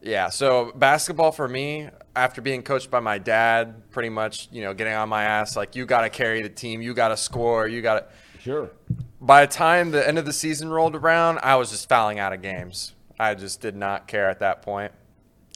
Yeah, 0.02 0.30
so 0.30 0.72
basketball 0.76 1.32
for 1.32 1.48
me, 1.48 1.90
after 2.16 2.42
being 2.42 2.64
coached 2.64 2.90
by 2.90 3.00
my 3.02 3.18
dad, 3.18 3.92
pretty 3.92 4.10
much, 4.10 4.50
you 4.52 4.64
know, 4.64 4.74
getting 4.74 4.94
on 4.94 5.10
my 5.10 5.24
ass, 5.24 5.56
like, 5.56 5.76
you 5.76 5.86
got 5.86 6.02
to 6.02 6.10
carry 6.10 6.42
the 6.42 6.50
team, 6.50 6.82
you 6.82 6.94
got 6.94 7.10
to 7.10 7.18
score, 7.18 7.68
you 7.68 7.82
got 7.82 8.00
to. 8.00 8.06
sure. 8.42 8.72
By 9.22 9.46
the 9.46 9.52
time 9.52 9.92
the 9.92 10.08
end 10.08 10.18
of 10.18 10.26
the 10.26 10.34
season 10.34 10.70
rolled 10.70 10.96
around, 10.96 11.40
I 11.44 11.56
was 11.58 11.72
just 11.72 11.90
fouling 11.90 12.20
out 12.20 12.32
of 12.32 12.42
games. 12.42 12.94
I 13.20 13.36
just 13.36 13.60
did 13.60 13.76
not 13.76 14.08
care 14.08 14.30
at 14.30 14.40
that 14.40 14.62
point 14.62 14.94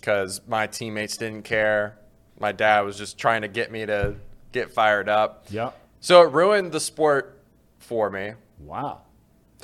because 0.03 0.41
my 0.49 0.67
teammates 0.67 1.15
didn't 1.15 1.43
care. 1.43 1.97
My 2.37 2.51
dad 2.51 2.81
was 2.81 2.97
just 2.97 3.17
trying 3.17 3.43
to 3.43 3.47
get 3.47 3.71
me 3.71 3.85
to 3.85 4.15
get 4.51 4.73
fired 4.73 5.07
up. 5.07 5.45
Yeah. 5.49 5.71
So 6.01 6.21
it 6.23 6.31
ruined 6.33 6.73
the 6.73 6.81
sport 6.81 7.41
for 7.79 8.09
me. 8.09 8.33
Wow. 8.59 9.03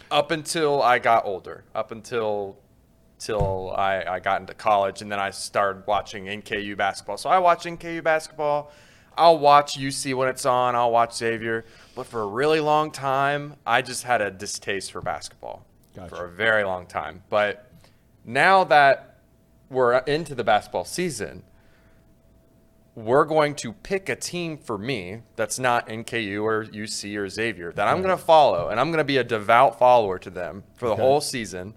up 0.09 0.31
until 0.31 0.81
I 0.81 0.99
got 0.99 1.25
older, 1.25 1.65
up 1.75 1.91
until 1.91 2.57
till 3.17 3.73
I, 3.77 4.03
I 4.03 4.19
got 4.21 4.39
into 4.39 4.53
college, 4.53 5.01
and 5.01 5.11
then 5.11 5.19
I 5.19 5.31
started 5.31 5.83
watching 5.87 6.25
NKU 6.25 6.77
basketball. 6.77 7.17
So 7.17 7.29
I 7.29 7.39
watch 7.39 7.65
NKU 7.65 8.01
basketball. 8.01 8.71
I'll 9.17 9.37
watch 9.39 9.77
UC 9.77 10.15
when 10.15 10.29
it's 10.29 10.45
on. 10.45 10.73
I'll 10.73 10.91
watch 10.91 11.17
Xavier. 11.17 11.65
But 11.95 12.05
for 12.05 12.21
a 12.21 12.27
really 12.27 12.61
long 12.61 12.91
time, 12.91 13.55
I 13.65 13.81
just 13.81 14.03
had 14.03 14.21
a 14.21 14.31
distaste 14.31 14.93
for 14.93 15.01
basketball 15.01 15.65
Gotcha. 15.93 16.15
for 16.15 16.25
a 16.25 16.29
very 16.29 16.63
long 16.63 16.85
time. 16.85 17.23
But 17.29 17.69
now 18.23 18.63
that 18.65 19.08
we're 19.69 19.97
into 19.99 20.35
the 20.35 20.43
basketball 20.43 20.85
season, 20.85 21.43
we're 22.95 23.23
going 23.25 23.55
to 23.55 23.71
pick 23.71 24.09
a 24.09 24.15
team 24.15 24.57
for 24.57 24.77
me 24.77 25.21
that's 25.35 25.57
not 25.59 25.87
NKU 25.87 26.43
or 26.43 26.65
UC 26.65 27.15
or 27.17 27.29
Xavier 27.29 27.71
that 27.73 27.87
I'm 27.87 28.01
going 28.01 28.15
to 28.17 28.21
follow, 28.21 28.69
and 28.69 28.79
I'm 28.79 28.87
going 28.87 28.97
to 28.97 29.03
be 29.05 29.17
a 29.17 29.23
devout 29.23 29.79
follower 29.79 30.19
to 30.19 30.29
them 30.29 30.63
for 30.75 30.87
the 30.87 30.93
Okay. 30.93 31.01
whole 31.01 31.21
season, 31.21 31.75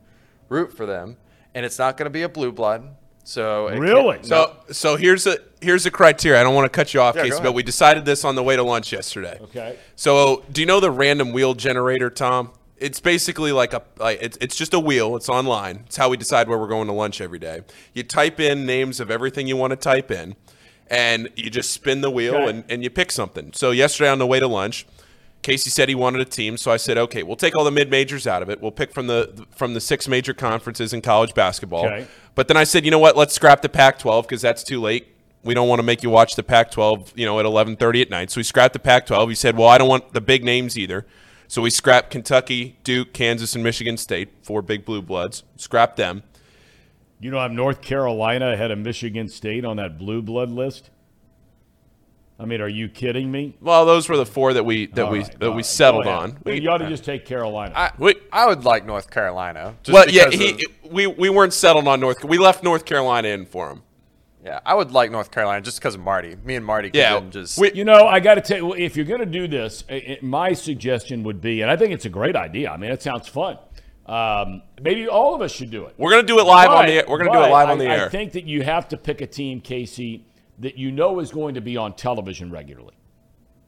root 0.49 0.77
for 0.77 0.85
them, 0.87 1.17
and 1.55 1.65
it's 1.65 1.79
not 1.79 1.97
going 1.97 2.07
to 2.07 2.11
be 2.11 2.23
a 2.23 2.29
blue 2.29 2.51
blood. 2.51 2.97
So 3.25 3.69
Really? 3.79 4.19
So 4.23 4.57
so 4.73 4.97
here's 4.97 5.29
a 5.29 5.37
here's 5.61 5.87
a 5.87 5.93
criteria. 5.93 6.41
I 6.41 6.43
don't 6.43 6.57
want 6.57 6.65
to 6.65 6.77
cut 6.77 6.93
you 6.93 7.01
off, 7.01 7.15
Yeah, 7.15 7.23
Casey, 7.23 7.41
but 7.41 7.53
we 7.53 7.63
decided 7.63 8.05
this 8.05 8.25
on 8.25 8.35
the 8.35 8.43
way 8.43 8.57
to 8.57 8.65
lunch 8.65 8.91
yesterday. 8.93 9.39
Okay. 9.43 9.79
So 9.95 10.45
do 10.51 10.61
you 10.61 10.67
know 10.67 10.81
the 10.81 10.91
random 10.91 11.33
wheel 11.33 11.55
generator, 11.55 12.11
Thom? 12.11 12.51
It's 12.83 13.01
basically 13.01 13.53
like 13.53 13.73
a 13.73 13.83
like 13.99 14.19
it's 14.21 14.37
it's 14.41 14.57
just 14.57 14.75
a 14.75 14.81
wheel. 14.81 15.17
It's 15.17 15.29
online. 15.29 15.85
It's 15.87 15.97
how 15.97 16.09
we 16.09 16.17
decide 16.17 16.49
where 16.49 16.59
we're 16.59 16.69
going 16.69 16.89
to 16.89 16.93
lunch 16.93 17.21
every 17.21 17.39
day. 17.39 17.61
You 17.95 18.03
type 18.03 18.41
in 18.41 18.67
names 18.67 19.01
of 19.01 19.11
everything 19.11 19.47
you 19.47 19.57
want 19.57 19.71
to 19.71 19.77
type 19.77 20.11
in, 20.11 20.35
and 20.89 21.29
you 21.37 21.49
just 21.51 21.71
spin 21.71 22.01
the 22.01 22.11
wheel 22.11 22.35
Okay. 22.35 22.51
and, 22.51 22.65
and 22.69 22.83
you 22.83 22.91
pick 22.91 23.13
something. 23.13 23.53
So 23.55 23.71
yesterday 23.71 24.11
on 24.11 24.19
the 24.19 24.27
way 24.27 24.41
to 24.41 24.49
lunch, 24.49 24.87
Casey 25.43 25.71
said 25.71 25.89
he 25.89 25.95
wanted 25.95 26.21
a 26.21 26.25
team, 26.25 26.57
so 26.57 26.71
I 26.71 26.77
said, 26.77 26.97
okay, 26.99 27.23
we'll 27.23 27.37
take 27.37 27.57
all 27.57 27.65
the 27.65 27.71
mid 27.71 27.91
majors 27.91 28.27
out 28.27 28.43
of 28.43 28.51
it. 28.51 28.61
We'll 28.61 28.71
pick 28.71 28.93
from 28.93 29.07
the 29.07 29.47
from 29.57 29.75
the 29.75 29.81
six 29.81 30.09
major 30.09 30.35
conferences 30.35 30.93
in 30.93 31.03
college 31.03 31.35
basketball. 31.35 31.87
Okay. 31.87 32.07
But 32.35 32.49
then 32.49 32.57
I 32.57 32.65
said, 32.65 32.85
you 32.85 32.91
know 32.91 32.99
what? 32.99 33.17
Let's 33.17 33.35
scrap 33.35 33.63
the 33.63 33.69
Pac-12 33.69 34.23
because 34.23 34.41
that's 34.43 34.63
too 34.63 34.81
late. 34.81 35.09
We 35.45 35.55
don't 35.55 35.69
want 35.69 35.81
to 35.81 35.83
make 35.83 36.03
you 36.03 36.11
watch 36.11 36.37
the 36.37 36.43
Pac-12, 36.45 37.13
you 37.17 37.27
know, 37.27 37.39
at 37.41 37.45
11:30 37.47 38.03
at 38.03 38.11
night. 38.11 38.31
So 38.31 38.39
we 38.39 38.45
scrapped 38.45 38.73
the 38.73 38.79
Pac-12. 38.79 39.29
He 39.29 39.35
said, 39.35 39.57
well, 39.57 39.69
I 39.69 39.79
don't 39.79 39.89
want 39.89 40.13
the 40.13 40.21
big 40.21 40.45
names 40.45 40.79
either. 40.79 41.05
So 41.53 41.61
we 41.61 41.69
scrapped 41.69 42.09
Kentucky, 42.09 42.79
Duke, 42.83 43.13
Kansas, 43.13 43.55
and 43.55 43.63
Michigan 43.63 43.99
State, 43.99 44.31
four 44.43 44.63
big 44.63 44.87
blue 44.87 45.03
bloods. 45.03 45.43
Scrapped 45.57 45.99
them. 45.99 46.23
You 47.21 47.31
know, 47.31 47.37
I'm 47.37 47.55
North 47.55 47.83
Carolina 47.83 48.53
ahead 48.55 48.71
of 48.71 48.79
Michigan 48.79 49.29
State 49.29 49.63
on 49.63 49.77
that 49.77 49.99
blue 49.99 50.23
blood 50.23 50.49
list. 50.49 50.89
I 52.41 52.47
mean, 52.47 52.63
are 52.63 52.69
you 52.69 52.89
kidding 52.89 53.31
me? 53.31 53.55
Well, 53.61 53.85
those 53.85 54.09
were 54.09 54.17
the 54.17 54.25
four 54.25 54.55
that 54.55 54.65
we 54.65 54.87
that 54.87 55.05
All 55.05 55.13
we 55.13 55.19
right, 55.19 55.41
that 55.41 55.51
we 55.51 55.57
right. 55.57 55.67
settled 55.67 56.05
Go 56.05 56.11
on. 56.11 56.39
We- 56.43 56.59
you 56.59 56.71
ought 56.71 56.79
to 56.79 56.89
just 56.89 57.05
take 57.05 57.27
Carolina. 57.27 57.75
I, 57.77 57.91
Wait. 57.99 58.23
I 58.33 58.47
would 58.47 58.65
like 58.65 58.87
North 58.87 59.11
Carolina. 59.11 59.75
Just 59.83 59.93
well, 59.93 60.09
yeah, 60.09 60.31
he, 60.31 60.53
of- 60.53 60.91
we 60.91 61.07
we 61.07 61.29
weren't 61.29 61.53
settled 61.53 61.87
on 61.87 62.01
North. 62.01 62.25
We 62.25 62.39
left 62.39 62.65
North 62.65 62.87
Carolina 62.87 63.29
in 63.29 63.45
for 63.45 63.69
him. 63.69 63.83
Yeah, 64.45 64.61
I 64.67 64.75
would 64.75 64.91
like 64.91 65.11
North 65.11 65.31
Carolina 65.31 65.61
just 65.61 65.79
because 65.79 65.95
of 65.95 66.01
Marty. 66.01 66.37
Me 66.45 66.57
and 66.57 66.65
Marty 66.67 66.89
could 66.91 66.97
Yeah, 66.99 67.15
then 67.21 67.31
just 67.31 67.59
we- 67.59 67.73
You 67.75 67.85
know, 67.85 68.07
I 68.07 68.21
got 68.21 68.35
to 68.35 68.41
tell 68.41 68.57
you, 68.59 68.75
if 68.75 68.97
you're 68.97 69.07
going 69.07 69.21
to 69.21 69.27
do 69.27 69.47
this, 69.47 69.85
i 69.89 69.95
i 69.95 70.19
my 70.23 70.53
suggestion 70.53 71.23
would 71.25 71.41
be, 71.41 71.63
and 71.63 71.71
I 71.71 71.77
think 71.77 71.93
it's 71.93 72.05
a 72.07 72.11
great 72.11 72.35
idea. 72.37 72.71
I 72.71 72.77
mean, 72.77 72.91
it 72.91 73.03
sounds 73.03 73.29
fun. 73.29 73.59
Um, 74.07 74.63
maybe 74.81 75.07
all 75.09 75.35
of 75.35 75.43
us 75.43 75.53
should 75.53 75.71
do 75.71 75.85
it. 75.87 75.95
We're 75.97 76.11
gonna 76.11 76.25
do 76.25 76.41
it 76.41 76.45
live 76.45 76.71
on 76.71 76.87
the. 76.87 77.05
We're 77.07 77.19
gonna 77.19 77.31
do 77.33 77.45
it 77.45 77.51
live 77.51 77.69
on 77.71 77.81
I- 77.81 77.85
the 77.85 77.91
air. 77.91 78.07
I 78.07 78.09
think 78.09 78.33
that 78.33 78.45
you 78.45 78.63
have 78.63 78.89
to 78.89 78.97
pick 78.97 79.21
a 79.21 79.29
team, 79.29 79.61
Casey, 79.61 80.25
that 80.59 80.77
you 80.77 80.91
know 80.91 81.21
is 81.21 81.31
going 81.31 81.55
to 81.55 81.61
be 81.61 81.77
on 81.77 81.95
television 81.95 82.51
regularly. 82.51 82.95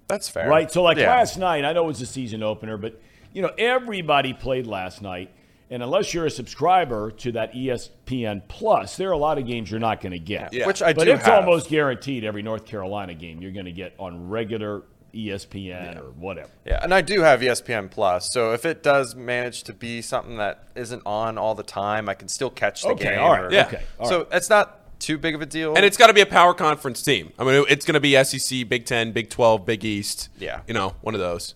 that's 0.08 0.28
fair, 0.28 0.48
Right. 0.48 0.70
So 0.70 0.82
like 0.82 0.98
Yeah. 0.98 1.08
last 1.14 1.38
night, 1.38 1.64
I 1.64 1.72
know 1.72 1.84
it 1.84 1.87
was 1.87 2.00
a 2.02 2.06
season 2.06 2.42
opener, 2.42 2.76
but 2.76 3.00
you 3.32 3.42
know 3.42 3.52
everybody 3.56 4.32
played 4.32 4.66
last 4.66 5.00
night, 5.02 5.30
and 5.70 5.83
unless 5.83 6.12
you're 6.14 6.27
a 6.27 6.31
subscriber 6.31 7.11
to 7.12 7.33
that 7.33 7.53
ESPN 7.55 8.42
Plus, 8.48 8.96
there 8.96 9.09
are 9.09 9.12
a 9.12 9.18
lot 9.18 9.38
of 9.38 9.46
games 9.46 9.70
you're 9.70 9.81
not 9.81 10.00
going 10.00 10.12
to 10.12 10.18
get. 10.18 10.53
Yeah. 10.53 10.66
which 10.66 10.83
I 10.83 10.92
but 10.92 11.05
do 11.05 11.12
it's 11.12 11.24
have. 11.24 11.44
almost 11.44 11.68
guaranteed 11.70 12.24
every 12.24 12.42
North 12.42 12.66
Carolina 12.66 13.14
game 13.14 13.40
you're 13.42 13.53
going 13.53 13.64
to 13.66 13.72
get 13.72 13.94
on 13.98 14.29
regular 14.29 14.83
ESPN 15.14 15.96
or 16.00 16.11
whatever. 16.12 16.50
Yeah, 16.66 16.81
and 16.83 16.92
I 16.92 17.00
do 17.00 17.20
have 17.22 17.40
ESPN 17.40 17.90
Plus, 17.90 18.33
so 18.33 18.53
if 18.53 18.64
it 18.64 18.83
does 18.83 19.14
manage 19.14 19.62
to 19.64 19.72
be 19.72 20.03
something 20.03 20.37
that 20.38 20.68
isn't 20.74 21.03
on 21.07 21.38
all 21.38 21.55
the 21.55 21.62
time, 21.62 22.09
I 22.09 22.14
can 22.14 22.29
still 22.29 22.50
catch 22.50 22.83
the 22.83 22.88
Okay, 22.88 23.05
game. 23.11 23.20
all 23.20 23.31
right, 23.31 23.44
or- 23.44 23.53
Yeah. 23.53 23.66
okay, 23.66 23.83
all 23.98 24.09
so 24.09 24.18
right. 24.18 24.27
it's 24.33 24.50
not 24.50 24.98
too 25.00 25.16
big 25.18 25.35
of 25.35 25.40
a 25.42 25.46
deal. 25.46 25.74
And 25.77 25.85
it's 25.85 25.96
got 25.96 26.07
to 26.09 26.14
be 26.14 26.20
a 26.20 26.27
power 26.27 26.53
conference 26.55 27.03
team. 27.03 27.33
I 27.38 27.44
mean, 27.44 27.64
it's 27.68 27.85
going 27.87 27.94
to 27.94 28.00
be 28.00 28.16
SEC, 28.24 28.68
Big 28.68 28.87
Ten, 28.87 29.12
Big 29.12 29.31
Twelve, 29.31 29.64
Big 29.66 29.85
East. 29.85 30.31
Yeah. 30.38 30.61
you 30.66 30.74
know, 30.74 30.94
one 31.00 31.14
of 31.14 31.20
those. 31.20 31.55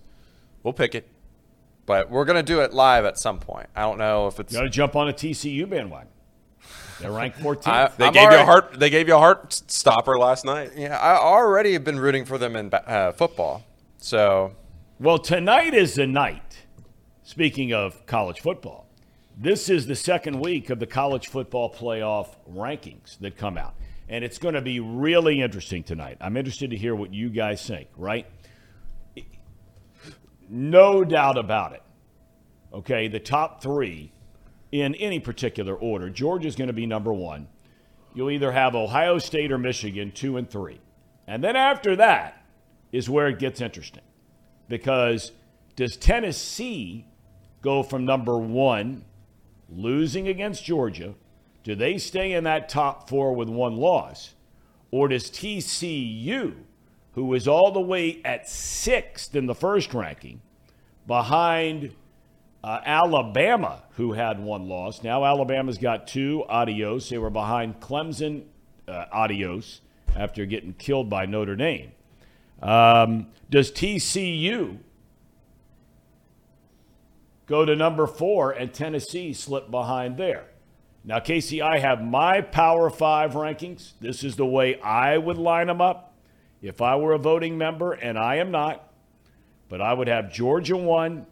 We'll 0.62 0.72
pick 0.74 0.94
it. 0.94 1.08
But 1.88 2.08
we're 2.10 2.24
gonna 2.24 2.42
do 2.44 2.60
it 2.60 2.72
live 2.72 3.04
at 3.04 3.18
some 3.18 3.40
point. 3.40 3.66
I 3.74 3.80
don't 3.80 3.98
know 3.98 4.28
if 4.28 4.38
it's 4.38 4.52
You 4.52 4.60
got 4.60 4.64
to 4.64 4.70
jump 4.70 4.94
on 4.94 5.08
a 5.08 5.12
TCU 5.12 5.68
bandwagon. 5.68 6.08
They're 7.00 7.10
ranked 7.10 7.38
14th. 7.40 7.66
I- 7.66 7.90
They 7.96 8.06
I'm 8.06 8.12
gave 8.12 8.30
you 8.30 8.38
a 8.38 8.44
heart. 8.44 8.78
They 8.78 8.90
gave 8.90 9.08
you 9.08 9.14
a 9.14 9.18
heart 9.18 9.52
stopper 9.66 10.16
last 10.18 10.44
night. 10.44 10.72
yeah. 10.76 10.96
I 10.98 11.16
already 11.16 11.72
have 11.72 11.82
been 11.84 11.98
rooting 11.98 12.24
for 12.24 12.38
them 12.38 12.54
in 12.54 12.70
uh, 12.72 13.10
football, 13.12 13.64
so 13.96 14.54
Well, 15.00 15.18
tonight 15.18 15.74
is 15.74 15.94
the 15.94 16.06
night. 16.06 16.42
Speaking 17.24 17.72
of 17.74 18.06
college 18.06 18.40
football, 18.40 18.86
this 19.36 19.68
is 19.68 19.86
the 19.86 19.94
second 19.96 20.40
week 20.40 20.70
of 20.70 20.78
the 20.80 20.86
college 20.86 21.28
football 21.28 21.72
playoff 21.72 22.28
rankings 22.50 23.18
that 23.20 23.36
come 23.36 23.56
out. 23.58 23.74
And 24.08 24.24
it's 24.24 24.38
going 24.38 24.54
to 24.54 24.62
be 24.62 24.80
really 24.80 25.42
interesting 25.42 25.82
tonight. 25.82 26.16
I'm 26.20 26.36
interested 26.38 26.70
to 26.70 26.76
hear 26.76 26.94
what 26.96 27.12
you 27.12 27.28
guys 27.28 27.64
think, 27.66 27.88
right? 27.96 28.26
No 30.48 31.04
doubt 31.04 31.38
about 31.38 31.72
it. 31.72 31.82
Okay, 32.72 33.08
the 33.08 33.20
top 33.20 33.62
three 33.62 34.12
in 34.72 34.94
any 34.96 35.20
particular 35.20 35.74
order. 35.74 36.10
Georgia's 36.10 36.56
going 36.56 36.68
to 36.68 36.74
be 36.74 36.86
number 36.86 37.12
one. 37.12 37.48
You'll 38.14 38.30
either 38.30 38.52
have 38.52 38.74
Ohio 38.74 39.18
State 39.18 39.52
or 39.52 39.58
Michigan, 39.58 40.12
two 40.12 40.36
and 40.36 40.50
three. 40.50 40.80
And 41.26 41.42
then 41.44 41.56
after 41.56 41.96
that 41.96 42.42
is 42.92 43.08
where 43.08 43.28
it 43.28 43.38
gets 43.38 43.60
interesting 43.60 44.02
because 44.68 45.32
does 45.76 45.96
Tennessee 45.96 47.06
go 47.62 47.82
from 47.82 48.04
number 48.04 48.38
one, 48.38 49.04
losing 49.68 50.28
against 50.28 50.64
Georgia? 50.64 51.14
Do 51.64 51.74
they 51.74 51.98
stay 51.98 52.32
in 52.32 52.44
that 52.44 52.68
top 52.68 53.08
four 53.08 53.34
with 53.34 53.48
one 53.48 53.76
loss? 53.76 54.34
Or 54.90 55.08
does 55.08 55.30
TCU, 55.30 56.54
who 57.18 57.34
is 57.34 57.48
all 57.48 57.72
the 57.72 57.80
way 57.80 58.20
at 58.24 58.48
sixth 58.48 59.34
in 59.34 59.46
the 59.46 59.54
first 59.54 59.92
ranking, 59.92 60.40
behind 61.04 61.92
uh, 62.62 62.78
Alabama, 62.84 63.82
who 63.96 64.12
had 64.12 64.38
one 64.38 64.68
loss. 64.68 65.02
Now 65.02 65.24
Alabama's 65.24 65.78
got 65.78 66.06
two. 66.06 66.44
Adios. 66.48 67.08
They 67.08 67.18
were 67.18 67.28
behind 67.28 67.80
Clemson. 67.80 68.44
Uh, 68.86 69.04
adios 69.12 69.80
after 70.14 70.46
getting 70.46 70.74
killed 70.74 71.10
by 71.10 71.26
Notre 71.26 71.56
Dame. 71.56 71.90
Um, 72.62 73.26
does 73.50 73.72
TCU 73.72 74.78
go 77.46 77.64
to 77.64 77.74
number 77.74 78.06
four 78.06 78.52
and 78.52 78.72
Tennessee 78.72 79.32
slip 79.32 79.72
behind 79.72 80.18
there? 80.18 80.44
Now, 81.04 81.18
Casey, 81.18 81.60
I 81.60 81.80
have 81.80 82.00
my 82.00 82.42
Power 82.42 82.88
Five 82.90 83.32
rankings. 83.32 83.94
This 84.00 84.22
is 84.22 84.36
the 84.36 84.46
way 84.46 84.80
I 84.80 85.18
would 85.18 85.36
line 85.36 85.66
them 85.66 85.80
up 85.80 86.07
if 86.62 86.80
I 86.80 86.96
were 86.96 87.12
a 87.12 87.18
voting 87.18 87.56
member, 87.58 87.92
and 87.92 88.18
I 88.18 88.36
am 88.36 88.50
not. 88.50 88.92
But 89.68 89.80
I 89.80 89.92
would 89.92 90.08
have 90.08 90.32
Georgia 90.32 90.76
one, 90.76 91.26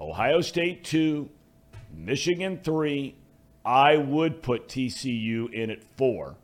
Ohio 0.00 0.40
State 0.40 0.84
two, 0.84 1.30
Michigan 1.94 2.60
three. 2.62 3.16
I 3.64 3.96
would 3.96 4.42
put 4.42 4.68
TCU 4.68 5.52
in 5.52 5.70
at 5.70 5.84
four, 5.96 6.36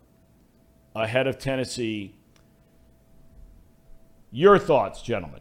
ahead 0.95 1.27
of 1.27 1.39
Tennessee. 1.39 2.15
Your 4.31 4.59
thoughts, 4.59 5.03
gentlemen? 5.03 5.41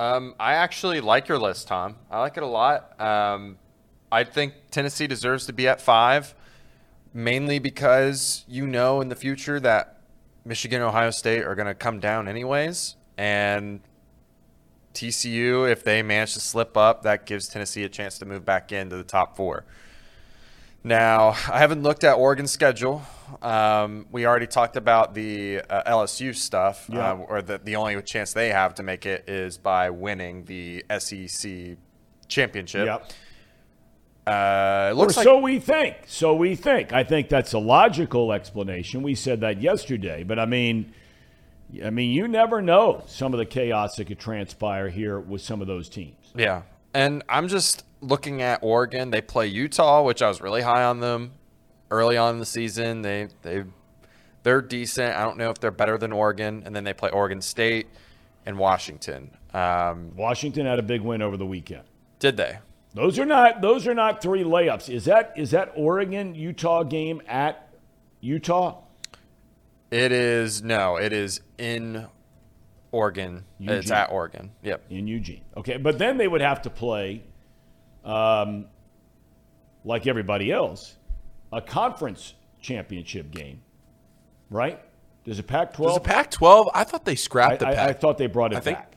Um, 0.00 0.34
I 0.40 0.54
actually 0.54 1.00
like 1.00 1.28
your 1.28 1.38
list, 1.38 1.68
Thom. 1.68 1.96
I 2.10 2.18
like 2.18 2.36
it 2.36 2.42
a 2.42 2.46
lot. 2.46 3.00
Um, 3.00 3.56
I 4.10 4.24
think 4.24 4.54
Tennessee 4.70 5.06
deserves 5.06 5.46
to 5.46 5.52
be 5.52 5.68
at 5.68 5.80
five, 5.80 6.34
mainly 7.14 7.58
because 7.58 8.44
you 8.48 8.66
know 8.66 9.00
in 9.00 9.08
the 9.08 9.14
future 9.14 9.60
that 9.60 10.01
Michigan 10.44 10.82
Ohio 10.82 11.10
State 11.10 11.44
are 11.44 11.54
going 11.54 11.66
to 11.68 11.74
come 11.74 12.00
down 12.00 12.28
anyways. 12.28 12.96
And 13.16 13.80
TCU, 14.94 15.70
if 15.70 15.84
they 15.84 16.02
manage 16.02 16.34
to 16.34 16.40
slip 16.40 16.76
up, 16.76 17.02
that 17.02 17.26
gives 17.26 17.48
Tennessee 17.48 17.84
a 17.84 17.88
chance 17.88 18.18
to 18.18 18.26
move 18.26 18.44
back 18.44 18.72
into 18.72 18.96
the 18.96 19.04
top 19.04 19.36
four. 19.36 19.64
Now, 20.84 21.28
I 21.50 21.58
haven't 21.58 21.82
looked 21.84 22.02
at 22.02 22.14
Oregon's 22.14 22.50
schedule. 22.50 23.02
Um, 23.40 24.06
we 24.10 24.26
already 24.26 24.48
talked 24.48 24.76
about 24.76 25.14
the 25.14 25.60
uh, 25.70 25.90
LSU 25.90 26.34
stuff, 26.34 26.86
Yeah. 26.92 27.12
uh, 27.12 27.16
or 27.16 27.40
the, 27.40 27.58
the 27.62 27.76
only 27.76 28.00
chance 28.02 28.32
they 28.32 28.48
have 28.48 28.74
to 28.74 28.82
make 28.82 29.06
it 29.06 29.28
is 29.28 29.58
by 29.58 29.90
winning 29.90 30.44
the 30.44 30.84
SEC 30.98 31.76
championship. 32.26 32.84
Uh, 34.26 34.90
it 34.92 34.94
Or 34.94 35.06
like 35.06 35.24
so 35.24 35.38
we 35.38 35.58
think. 35.58 35.96
So 36.06 36.34
we 36.34 36.54
think. 36.54 36.92
I 36.92 37.02
think 37.02 37.28
that's 37.28 37.52
a 37.52 37.58
logical 37.58 38.32
explanation. 38.32 39.02
We 39.02 39.14
said 39.14 39.40
that 39.40 39.60
yesterday, 39.60 40.22
but 40.22 40.38
I 40.38 40.46
mean, 40.46 40.92
I 41.84 41.90
mean, 41.90 42.10
you 42.10 42.28
never 42.28 42.62
know 42.62 43.02
some 43.06 43.32
of 43.32 43.38
the 43.38 43.46
chaos 43.46 43.96
that 43.96 44.06
could 44.06 44.20
transpire 44.20 44.88
here 44.90 45.18
with 45.18 45.40
some 45.40 45.60
of 45.60 45.66
those 45.66 45.88
teams. 45.88 46.32
Yeah. 46.36 46.62
And 46.94 47.24
I'm 47.28 47.48
just 47.48 47.84
looking 48.00 48.42
at 48.42 48.60
Oregon, 48.62 49.10
they 49.10 49.22
play 49.22 49.46
Utah, 49.46 50.02
which 50.02 50.22
I 50.22 50.28
was 50.28 50.40
really 50.40 50.62
high 50.62 50.84
on 50.84 51.00
them 51.00 51.32
early 51.90 52.16
on 52.16 52.34
in 52.34 52.40
the 52.40 52.46
season. 52.46 53.02
They 53.02 53.28
they 53.42 53.64
they're 54.42 54.60
decent. 54.60 55.16
I 55.16 55.24
don't 55.24 55.38
know 55.38 55.50
if 55.50 55.60
they're 55.60 55.70
better 55.70 55.96
than 55.96 56.12
Oregon, 56.12 56.62
and 56.66 56.74
then 56.74 56.84
they 56.84 56.92
play 56.92 57.10
Oregon 57.10 57.40
State 57.40 57.86
and 58.44 58.58
Washington. 58.58 59.30
Um, 59.54 60.16
Washington 60.16 60.66
had 60.66 60.78
a 60.78 60.82
big 60.82 61.00
win 61.00 61.22
over 61.22 61.36
the 61.36 61.46
weekend. 61.46 61.84
did 62.18 62.36
they? 62.36 62.58
Those 62.94 63.18
are 63.18 63.24
not 63.24 63.60
those 63.60 63.86
are 63.86 63.94
not 63.94 64.20
three 64.22 64.44
layups. 64.44 64.88
Is 64.90 65.06
that 65.06 65.32
is 65.36 65.50
that 65.52 65.72
Oregon 65.76 66.34
Utah 66.34 66.82
game 66.82 67.22
at 67.26 67.68
Utah? 68.20 68.78
It 69.90 70.12
is 70.12 70.62
no. 70.62 70.96
It 70.96 71.12
is 71.12 71.40
in 71.58 72.06
Oregon. 72.92 73.44
It's 73.60 73.90
at 73.90 74.10
Oregon. 74.10 74.52
Yep. 74.62 74.84
in 74.90 75.06
Eugene. 75.06 75.42
Okay, 75.56 75.76
but 75.78 75.98
then 75.98 76.16
they 76.18 76.28
would 76.28 76.40
have 76.40 76.62
to 76.62 76.70
play, 76.70 77.22
um, 78.04 78.66
like 79.84 80.06
everybody 80.06 80.50
else, 80.52 80.96
a 81.52 81.60
conference 81.60 82.34
championship 82.60 83.30
game, 83.30 83.62
right? 84.50 84.80
There's 85.24 85.38
a 85.38 85.42
Pac-12. 85.42 85.84
There's 85.84 85.96
a 85.96 86.00
Pac-12. 86.00 86.70
I 86.74 86.84
thought 86.84 87.04
they 87.04 87.12
I, 87.12 87.16
scrapped 87.16 87.60
the 87.60 87.68
I- 87.68 87.74
Pac. 87.74 87.88
I 87.88 87.92
thought 87.92 88.18
they 88.18 88.26
brought 88.26 88.52
it 88.52 88.56
I 88.56 88.60
back. 88.60 88.90
that 88.90 88.91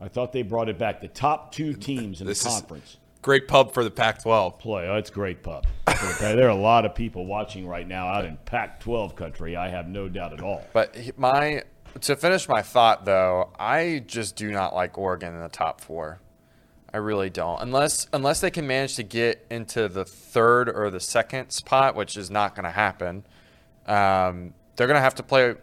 I 0.00 0.08
thought 0.08 0.32
they 0.32 0.42
brought 0.42 0.68
it 0.68 0.78
back. 0.78 1.00
The 1.00 1.08
top 1.08 1.52
two 1.52 1.74
teams 1.74 2.20
in 2.20 2.26
the 2.26 2.30
This 2.30 2.44
is- 2.46 2.52
conference 2.52 2.96
great 3.22 3.46
pub 3.48 3.72
for 3.74 3.84
the 3.84 3.90
Pac-12. 3.90 4.58
play. 4.58 4.88
Oh, 4.88 4.96
it's 4.96 5.10
great 5.10 5.42
pub. 5.42 5.66
there 6.20 6.46
are 6.46 6.48
a 6.48 6.54
lot 6.54 6.86
of 6.86 6.94
people 6.94 7.26
watching 7.26 7.66
right 7.66 7.86
now 7.86 8.06
out 8.06 8.24
in 8.24 8.38
Pac-12 8.46 9.14
country. 9.14 9.56
I 9.56 9.68
have 9.68 9.88
no 9.88 10.08
doubt 10.08 10.32
at 10.32 10.40
all. 10.40 10.64
But 10.72 10.96
my 11.18 11.62
to 12.02 12.16
finish 12.16 12.48
my 12.48 12.62
thought 12.62 13.04
though, 13.04 13.50
I 13.58 14.02
just 14.06 14.36
do 14.36 14.50
not 14.50 14.74
like 14.74 14.96
Oregon 14.96 15.34
in 15.34 15.40
the 15.40 15.48
top 15.48 15.80
four. 15.80 16.20
I 16.94 16.96
really 16.96 17.30
don't. 17.30 17.60
Unless 17.60 18.08
unless 18.12 18.40
they 18.40 18.50
can 18.50 18.66
manage 18.66 18.96
to 18.96 19.02
get 19.02 19.46
into 19.50 19.88
the 19.88 20.04
third 20.04 20.68
or 20.68 20.90
the 20.90 21.00
second 21.00 21.50
spot, 21.50 21.94
which 21.94 22.16
is 22.16 22.30
not 22.30 22.54
going 22.54 22.64
to 22.64 22.70
happen. 22.70 23.24
Um, 23.86 24.54
they're 24.76 24.86
going 24.86 24.96
to 24.96 25.02
have 25.02 25.16
to 25.16 25.22
play 25.22 25.54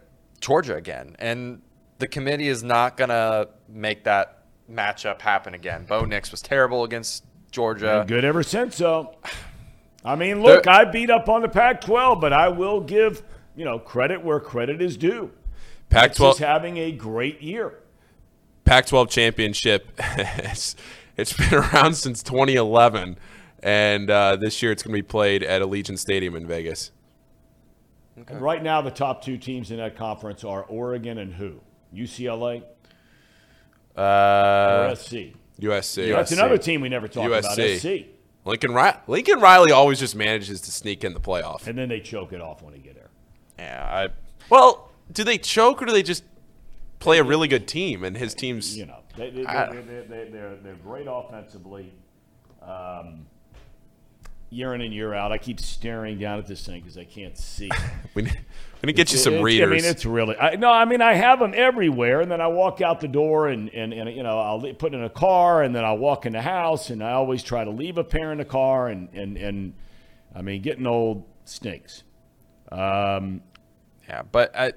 Georgia 0.42 0.76
again, 0.76 1.16
and 1.20 1.62
the 2.00 2.08
committee 2.08 2.48
is 2.50 2.64
not 2.64 2.98
going 2.98 3.10
to 3.10 3.50
make 3.68 4.04
that 4.06 4.44
matchup 4.70 5.22
happen 5.22 5.54
again. 5.54 5.86
Bo 5.88 6.06
Nix 6.06 6.32
was 6.32 6.42
terrible 6.42 6.84
against 6.84 7.24
Georgia. 7.52 8.00
Been 8.00 8.08
good 8.08 8.26
ever 8.26 8.44
since, 8.44 8.78
though. 8.78 9.16
I 10.04 10.16
mean, 10.16 10.42
look, 10.44 10.64
There- 10.64 10.74
I 10.74 10.86
beat 10.86 11.10
up 11.10 11.30
on 11.30 11.42
the 11.42 11.50
Pac-12, 11.50 12.20
but 12.22 12.34
I 12.34 12.50
will 12.50 12.82
give 12.82 13.24
you 13.56 13.66
know 13.66 13.80
credit 13.80 14.24
where 14.24 14.40
credit 14.40 14.82
is 14.82 14.98
due. 14.98 15.32
Pac-12 15.90 16.34
is 16.34 16.38
having 16.40 16.78
a 16.78 16.92
great 16.92 17.42
year. 17.42 17.80
Pac-12 18.66 19.10
championship. 19.10 19.90
it's, 20.00 20.76
it's 21.16 21.32
been 21.32 21.54
around 21.54 21.94
since 21.96 22.22
2011, 22.24 23.18
and 23.64 24.10
uh, 24.10 24.36
this 24.36 24.62
year 24.62 24.74
it's 24.74 24.84
going 24.84 24.94
to 24.94 25.02
be 25.02 25.08
played 25.08 25.44
at 25.44 25.62
Allegiant 25.62 25.98
Stadium 25.98 26.36
in 26.36 26.46
Vegas. 26.46 26.92
And 28.28 28.42
right 28.42 28.62
now, 28.62 28.82
the 28.82 28.92
top 28.92 29.24
two 29.24 29.38
teams 29.38 29.72
in 29.72 29.78
that 29.78 29.96
conference 29.96 30.44
are 30.44 30.64
Oregon 30.64 31.20
and 31.20 31.34
who? 31.34 31.62
UCLA 31.96 32.64
Uh, 33.98 34.94
SC. 34.96 35.12
USC. 35.60 36.12
That's 36.12 36.32
USC. 36.32 36.34
another 36.34 36.58
team 36.58 36.82
we 36.82 36.90
never 36.90 37.08
talk 37.08 37.26
about. 37.28 37.44
USC. 37.44 38.06
Lincoln, 38.46 38.74
Ri- 38.74 38.94
Lincoln 39.08 39.40
Riley 39.42 39.72
always 39.72 40.00
just 40.00 40.16
manages 40.16 40.62
to 40.62 40.72
sneak 40.72 41.04
in 41.04 41.14
the 41.14 41.20
playoff. 41.20 41.68
and 41.68 41.78
then 41.78 41.90
they 41.90 42.00
choke 42.00 42.32
it 42.32 42.40
off 42.42 42.62
when 42.62 42.74
they 42.74 42.80
get 42.80 42.96
there. 42.96 43.10
yeah, 43.60 44.08
I, 44.10 44.10
Well, 44.50 44.92
do 45.12 45.24
they 45.26 45.38
choke 45.38 45.82
or 45.82 45.86
do 45.86 45.92
they 45.92 46.04
just 46.04 46.24
play 47.00 47.18
a 47.20 47.24
really 47.24 47.48
good 47.50 47.68
team? 47.68 48.04
And 48.04 48.16
his 48.16 48.34
team's 48.34 48.78
You 48.78 48.86
know, 48.86 49.00
they, 49.18 49.32
they, 49.32 49.46
I- 49.46 49.74
they, 49.74 49.82
they, 49.82 50.06
they, 50.08 50.30
they're 50.32 50.56
they're 50.58 50.76
great 50.76 51.08
offensively. 51.10 51.92
Um, 52.62 53.26
year 54.50 54.74
in 54.74 54.80
and 54.82 54.94
year 54.94 55.14
out, 55.14 55.32
I 55.34 55.38
keep 55.38 55.60
staring 55.60 56.18
down 56.20 56.40
at 56.40 56.48
this 56.48 56.66
thing 56.66 56.80
because 56.82 56.98
I 56.98 57.04
can't 57.04 57.38
see. 57.38 57.70
we 58.14 58.30
need 58.84 58.88
to 58.88 58.94
get 58.94 59.12
you 59.12 59.18
some 59.18 59.34
It's- 59.34 59.44
readers. 59.44 59.68
I 59.68 59.76
mean, 59.76 59.86
it's 59.86 60.06
really 60.06 60.38
I, 60.38 60.56
no. 60.56 60.72
I 60.72 60.86
mean, 60.86 61.02
I 61.02 61.14
have 61.14 61.40
them 61.40 61.54
everywhere, 61.56 62.22
and 62.22 62.30
then 62.32 62.42
I 62.42 62.48
walk 62.48 62.82
out 62.82 63.00
the 63.00 63.08
door, 63.08 63.48
and, 63.48 63.70
and, 63.70 63.92
and 63.94 64.16
you 64.16 64.24
know, 64.24 64.40
I'll 64.40 64.62
put 64.74 64.94
in 64.94 65.04
a 65.04 65.10
car, 65.10 65.64
and 65.64 65.76
then 65.76 65.84
I'll 65.84 65.98
walk 65.98 66.26
in 66.26 66.34
the 66.34 66.42
house, 66.42 66.90
and 66.90 67.04
I 67.04 67.12
always 67.14 67.42
try 67.44 67.64
to 67.64 67.72
leave 67.72 67.98
a 67.98 68.04
pair 68.04 68.32
in 68.32 68.38
the 68.38 68.46
car, 68.46 68.88
and 68.88 69.10
and 69.14 69.38
and 69.38 69.74
I 70.36 70.42
mean, 70.42 70.62
getting 70.62 70.86
old 70.86 71.24
stinks. 71.46 72.04
Um, 72.72 73.42
yeah, 74.08 74.22
but 74.32 74.56
I, 74.56 74.74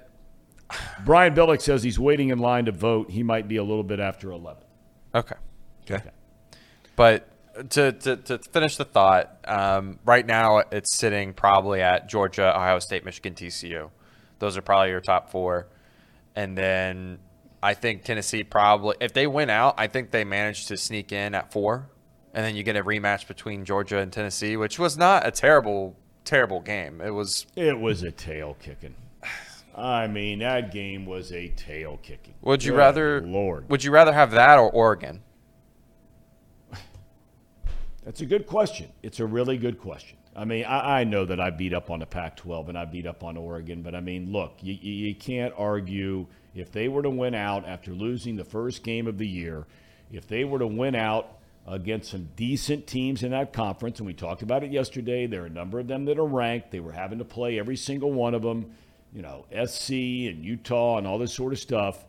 Brian 1.05 1.35
Billick 1.35 1.61
says 1.61 1.83
he's 1.83 1.99
waiting 1.99 2.29
in 2.29 2.39
line 2.39 2.65
to 2.65 2.71
vote. 2.71 3.11
He 3.11 3.23
might 3.23 3.47
be 3.47 3.57
a 3.57 3.63
little 3.63 3.83
bit 3.83 3.99
after 3.99 4.31
eleven. 4.31 4.63
okay. 5.13 5.35
okay. 5.89 6.01
But 6.95 7.27
to, 7.69 7.91
to, 7.91 8.15
to 8.17 8.37
finish 8.39 8.77
the 8.77 8.85
thought, 8.85 9.37
um, 9.45 9.99
right 10.05 10.25
now 10.25 10.59
it's 10.71 10.97
sitting 10.97 11.33
probably 11.33 11.81
at 11.81 12.09
Georgia, 12.09 12.55
Ohio 12.55 12.79
State, 12.79 13.05
Michigan, 13.05 13.33
TCU. 13.33 13.89
Those 14.39 14.57
are 14.57 14.61
probably 14.61 14.89
your 14.89 15.01
top 15.01 15.29
four. 15.29 15.67
And 16.35 16.57
then 16.57 17.19
I 17.61 17.73
think 17.73 18.03
Tennessee 18.03 18.43
probably, 18.43 18.95
if 18.99 19.13
they 19.13 19.27
win 19.27 19.49
out, 19.49 19.75
I 19.77 19.87
think 19.87 20.11
they 20.11 20.23
managed 20.23 20.67
to 20.69 20.77
sneak 20.77 21.11
in 21.11 21.35
at 21.35 21.51
four. 21.51 21.89
And 22.33 22.45
then 22.45 22.55
you 22.55 22.63
get 22.63 22.75
a 22.77 22.83
rematch 22.83 23.27
between 23.27 23.65
Georgia 23.65 23.97
and 23.99 24.11
Tennessee, 24.11 24.55
which 24.55 24.79
was 24.79 24.97
not 24.97 25.27
a 25.27 25.31
terrible, 25.31 25.97
terrible 26.23 26.61
game. 26.61 27.01
It 27.01 27.09
was, 27.11 27.45
It 27.55 27.77
was 27.77 28.03
a 28.03 28.11
tail 28.11 28.55
kicking. 28.61 28.95
I 29.75 30.07
mean, 30.07 30.39
that 30.39 30.71
game 30.71 31.05
was 31.05 31.31
a 31.31 31.47
tail 31.49 31.99
kicking. 32.01 32.33
would 32.41 32.63
you 32.63 32.71
Good 32.71 32.77
rather, 32.77 33.21
Lord? 33.21 33.69
would 33.69 33.83
you 33.83 33.91
rather 33.91 34.11
have 34.13 34.31
that 34.31 34.57
or 34.59 34.69
Oregon? 34.69 35.21
That's 38.03 38.21
a 38.21 38.25
good 38.25 38.47
question. 38.47 38.89
It's 39.03 39.19
a 39.19 39.25
really 39.25 39.57
good 39.57 39.79
question. 39.79 40.17
I 40.35 40.45
mean, 40.45 40.65
I, 40.65 41.01
I 41.01 41.03
know 41.03 41.25
that 41.25 41.39
I 41.39 41.51
beat 41.51 41.73
up 41.73 41.91
on 41.91 41.99
the 41.99 42.05
Pac 42.05 42.37
12 42.37 42.69
and 42.69 42.77
I 42.77 42.85
beat 42.85 43.05
up 43.05 43.23
on 43.23 43.37
Oregon, 43.37 43.83
but 43.83 43.93
I 43.93 43.99
mean, 43.99 44.31
look, 44.31 44.57
you, 44.61 44.73
you 44.73 45.07
you 45.07 45.15
can't 45.15 45.53
argue 45.57 46.25
if 46.55 46.71
they 46.71 46.87
were 46.87 47.03
to 47.03 47.09
win 47.09 47.35
out 47.35 47.67
after 47.67 47.91
losing 47.91 48.37
the 48.37 48.43
first 48.43 48.83
game 48.83 49.07
of 49.07 49.17
the 49.17 49.27
year, 49.27 49.67
if 50.11 50.27
they 50.27 50.43
were 50.43 50.59
to 50.59 50.67
win 50.67 50.95
out 50.95 51.37
against 51.67 52.11
some 52.11 52.29
decent 52.35 52.87
teams 52.87 53.23
in 53.23 53.31
that 53.31 53.53
conference, 53.53 53.99
and 53.99 54.07
we 54.07 54.13
talked 54.13 54.41
about 54.41 54.63
it 54.63 54.71
yesterday, 54.71 55.27
there 55.27 55.43
are 55.43 55.47
a 55.47 55.49
number 55.49 55.79
of 55.79 55.87
them 55.87 56.05
that 56.05 56.17
are 56.17 56.25
ranked. 56.25 56.71
They 56.71 56.79
were 56.79 56.91
having 56.91 57.19
to 57.19 57.25
play 57.25 57.59
every 57.59 57.77
single 57.77 58.11
one 58.11 58.33
of 58.33 58.41
them, 58.41 58.73
you 59.13 59.21
know, 59.21 59.45
SC 59.65 59.91
and 59.91 60.43
Utah 60.43 60.97
and 60.97 61.05
all 61.05 61.19
this 61.19 61.33
sort 61.33 61.53
of 61.53 61.59
stuff. 61.59 62.03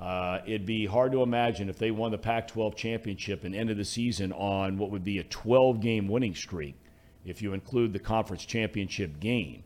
Uh, 0.00 0.40
it'd 0.46 0.66
be 0.66 0.86
hard 0.86 1.12
to 1.12 1.22
imagine 1.22 1.68
if 1.68 1.78
they 1.78 1.90
won 1.90 2.10
the 2.10 2.18
Pac 2.18 2.48
12 2.48 2.76
championship 2.76 3.44
and 3.44 3.54
ended 3.54 3.78
the 3.78 3.84
season 3.84 4.32
on 4.32 4.76
what 4.76 4.90
would 4.90 5.04
be 5.04 5.18
a 5.18 5.24
12 5.24 5.80
game 5.80 6.06
winning 6.08 6.34
streak, 6.34 6.76
if 7.24 7.40
you 7.40 7.54
include 7.54 7.92
the 7.92 7.98
conference 7.98 8.44
championship 8.44 9.18
game. 9.20 9.64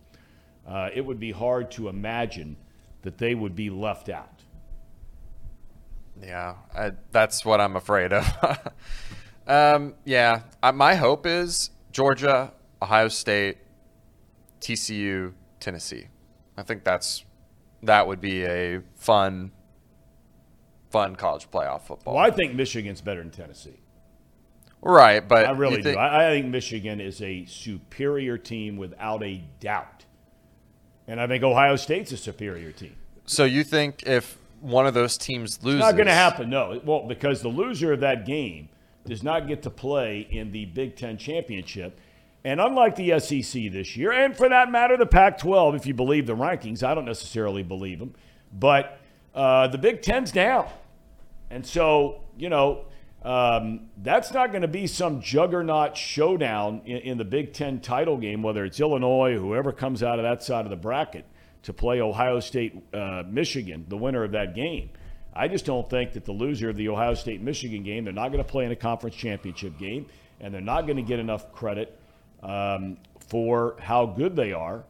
Uh, 0.66 0.88
it 0.95 1.05
would 1.05 1.19
be 1.19 1.33
hard 1.33 1.71
to 1.73 1.88
imagine 1.88 2.57
that 3.03 3.19
they 3.19 3.35
would 3.35 3.57
be 3.57 3.71
left 3.71 4.09
out. 4.09 4.43
Yeah, 6.23 6.57
I, 6.77 6.93
that's 7.11 7.45
what 7.45 7.61
I'm 7.61 7.77
afraid 7.77 8.12
of. 8.12 8.27
um, 9.47 9.95
yeah, 10.05 10.43
I, 10.62 10.71
my 10.71 10.95
hope 10.95 11.27
is 11.27 11.71
Georgia, 11.93 12.53
Ohio 12.81 13.09
State, 13.09 13.59
TCU, 14.61 15.33
Tennessee. 15.59 16.09
I 16.57 16.62
think 16.62 16.85
that's 16.85 17.25
that 17.83 18.07
would 18.07 18.21
be 18.21 18.45
a 18.45 18.83
fun, 18.97 19.53
fun 20.90 21.16
college 21.16 21.50
playoff 21.50 21.83
football. 21.83 22.16
Well, 22.16 22.24
I 22.24 22.31
think 22.31 22.55
Michigan's 22.55 23.00
better 23.00 23.20
than 23.20 23.31
Tennessee. 23.31 23.81
Right, 24.83 25.26
but 25.26 25.46
I 25.46 25.50
really 25.50 25.83
think, 25.83 25.96
do. 25.96 26.00
I, 26.00 26.29
I 26.29 26.31
think 26.31 26.46
Michigan 26.46 27.00
is 27.00 27.20
a 27.20 27.44
superior 27.44 28.38
team 28.38 28.76
without 28.76 29.22
a 29.22 29.44
doubt. 29.61 30.05
And 31.07 31.20
I 31.20 31.26
think 31.26 31.42
Ohio 31.42 31.76
State's 31.76 32.12
a 32.12 32.16
superior 32.16 32.72
team. 32.72 32.94
so 33.26 33.44
you 33.44 33.64
think 33.64 34.05
if 34.07 34.38
one 34.61 34.87
of 34.87 34.94
those 34.94 35.18
teams 35.18 35.62
loses, 35.62 35.81
it's 35.81 35.87
Not 35.87 35.96
going 35.96 36.07
to 36.07 36.14
happen, 36.14 36.48
no. 36.48 36.72
It 36.72 36.85
won't 36.85 37.09
because 37.09 37.42
the 37.42 37.48
loser 37.48 37.92
of 37.92 38.00
that 38.00 38.24
game 38.24 38.68
does 39.07 39.22
not 39.22 39.48
get 39.48 39.62
to 39.62 39.70
play 39.70 40.26
in 40.31 40.53
the 40.53 40.66
Big 40.66 40.96
Ten 40.96 41.18
championship. 41.18 41.98
And 42.44 42.61
unlike 42.61 42.96
the 42.96 43.18
SEC 43.18 43.70
this 43.70 43.96
year, 43.96 44.12
and 44.12 44.35
for 44.35 44.48
that 44.48 44.70
matter, 44.70 44.96
the 44.96 45.07
Pac 45.07 45.38
12, 45.38 45.74
if 45.74 45.87
you 45.87 45.92
believe 45.92 46.26
the 46.26 46.37
rankings, 46.37 46.83
I 46.83 46.94
don't 46.94 47.05
necessarily 47.05 47.62
believe 47.62 47.98
them, 47.98 48.14
but 48.53 48.98
uh, 49.35 49.66
the 49.68 49.79
Big 49.79 50.00
Ten's 50.00 50.33
down. 50.33 50.66
And 51.51 51.67
so, 51.67 52.23
you 52.39 52.49
know, 52.49 52.85
um, 53.23 53.89
that's 53.99 54.33
not 54.33 54.51
going 54.51 54.63
to 54.63 54.69
be 54.69 54.87
some 54.87 55.21
juggernaut 55.21 55.97
showdown 55.97 56.83
in, 56.87 56.99
in 56.99 57.19
the 57.19 57.25
Big 57.25 57.53
Ten 57.53 57.81
title 57.81 58.17
game, 58.17 58.43
whether 58.43 58.65
it's 58.65 58.81
Illinois, 58.81 59.37
whoever 59.37 59.73
comes 59.73 60.03
out 60.03 60.19
of 60.19 60.23
that 60.23 60.43
side 60.43 60.65
of 60.65 60.71
the 60.71 60.77
bracket 60.77 61.27
to 61.65 61.73
play 61.73 62.01
Ohio 62.01 62.41
State, 62.41 62.83
uh, 62.95 63.23
Michigan, 63.27 63.85
the 63.89 63.97
winner 63.97 64.25
of 64.25 64.33
that 64.33 64.55
game. 64.55 64.91
I 65.35 65.49
just 65.49 65.67
don't 65.67 65.89
think 65.89 66.13
that 66.15 66.25
the 66.25 66.33
loser 66.33 66.71
of 66.71 66.77
the 66.77 66.89
Ohio 66.89 67.15
State 67.15 67.43
Michigan 67.43 67.83
game, 67.83 68.05
they're 68.05 68.13
not 68.13 68.29
going 68.33 68.43
to 68.43 68.51
play 68.51 68.65
in 68.65 68.73
a 68.73 68.77
conference 68.77 69.17
championship 69.17 69.79
game, 69.79 70.07
and 70.41 70.53
they're 70.53 70.61
not 70.61 70.87
going 70.87 70.97
to 70.97 71.03
get 71.03 71.19
enough 71.19 71.53
credit 71.53 71.99
um, 72.43 72.97
for 73.29 73.77
how 73.81 74.07
good 74.07 74.35
they 74.35 74.53
are, 74.53 74.85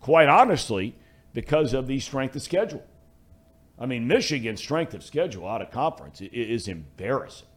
quite 0.00 0.28
honestly, 0.28 0.94
because 1.32 1.72
of 1.72 1.86
the 1.86 1.98
strength 2.00 2.36
of 2.36 2.42
schedule. 2.42 2.84
I 3.82 3.86
mean, 3.86 4.06
Michigan's 4.06 4.60
strength 4.60 4.94
of 4.94 5.02
schedule 5.02 5.48
out 5.48 5.60
of 5.60 5.72
conference 5.72 6.20
is 6.20 6.68
embarrassing. 6.68 7.48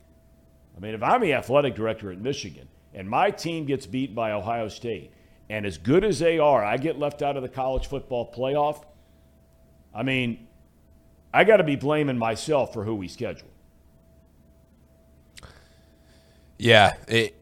I 0.76 0.80
mean, 0.80 0.96
if 0.96 1.04
I'm 1.04 1.22
the 1.22 1.34
athletic 1.34 1.76
director 1.76 2.12
at 2.12 2.18
Michigan 2.18 2.68
and 2.96 3.08
my 3.08 3.30
team 3.30 3.68
gets 3.68 3.86
beat 3.86 4.16
by 4.16 4.32
Ohio 4.32 4.68
State, 4.68 5.12
and 5.52 5.68
as 5.68 5.78
good 5.78 6.04
as 6.04 6.18
they 6.18 6.40
are, 6.40 6.66
I 6.66 6.78
get 6.78 6.98
left 6.98 7.22
out 7.22 7.38
of 7.38 7.44
the 7.44 7.50
college 7.50 7.86
football 7.86 8.34
playoff. 8.34 8.84
I 9.94 10.02
mean, 10.02 10.48
I 11.32 11.44
got 11.44 11.58
to 11.58 11.64
be 11.64 11.76
blaming 11.76 12.18
myself 12.18 12.74
for 12.74 12.84
who 12.84 12.96
we 12.96 13.08
schedule. 13.08 13.50
Yeah, 16.58 16.94
it, 17.08 17.36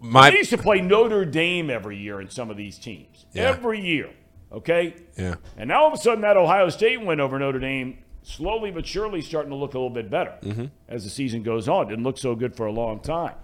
my 0.00 0.30
they 0.30 0.36
used 0.36 0.50
to 0.50 0.58
play 0.58 0.82
Notre 0.82 1.24
Dame 1.24 1.70
every 1.70 1.96
year 1.96 2.20
in 2.20 2.28
some 2.28 2.50
of 2.50 2.58
these 2.58 2.78
teams. 2.78 3.24
Yeah. 3.32 3.44
Every 3.44 3.80
year. 3.80 4.10
Okay? 4.52 4.96
yeah. 5.16 5.36
And 5.56 5.68
now 5.68 5.84
all 5.84 5.88
of 5.88 5.94
a 5.94 5.96
sudden 5.96 6.20
that 6.20 6.36
Ohio 6.36 6.68
State 6.68 7.00
win 7.00 7.20
over 7.20 7.38
Notre 7.38 7.58
Dame 7.58 7.98
slowly 8.28 8.70
but 8.70 8.86
surely 8.86 9.22
starting 9.22 9.50
to 9.50 9.56
look 9.56 9.74
a 9.74 9.78
little 9.78 9.90
bit 9.90 10.10
better 10.10 10.34
mm-hmm. 10.42 10.66
as 10.88 11.04
the 11.04 11.10
season 11.10 11.42
goes 11.42 11.68
on. 11.68 11.88
Didn't 11.88 12.04
look 12.04 12.18
so 12.18 12.34
good 12.34 12.54
for 12.54 12.66
a 12.66 12.72
long 12.72 13.00
time. 13.00 13.34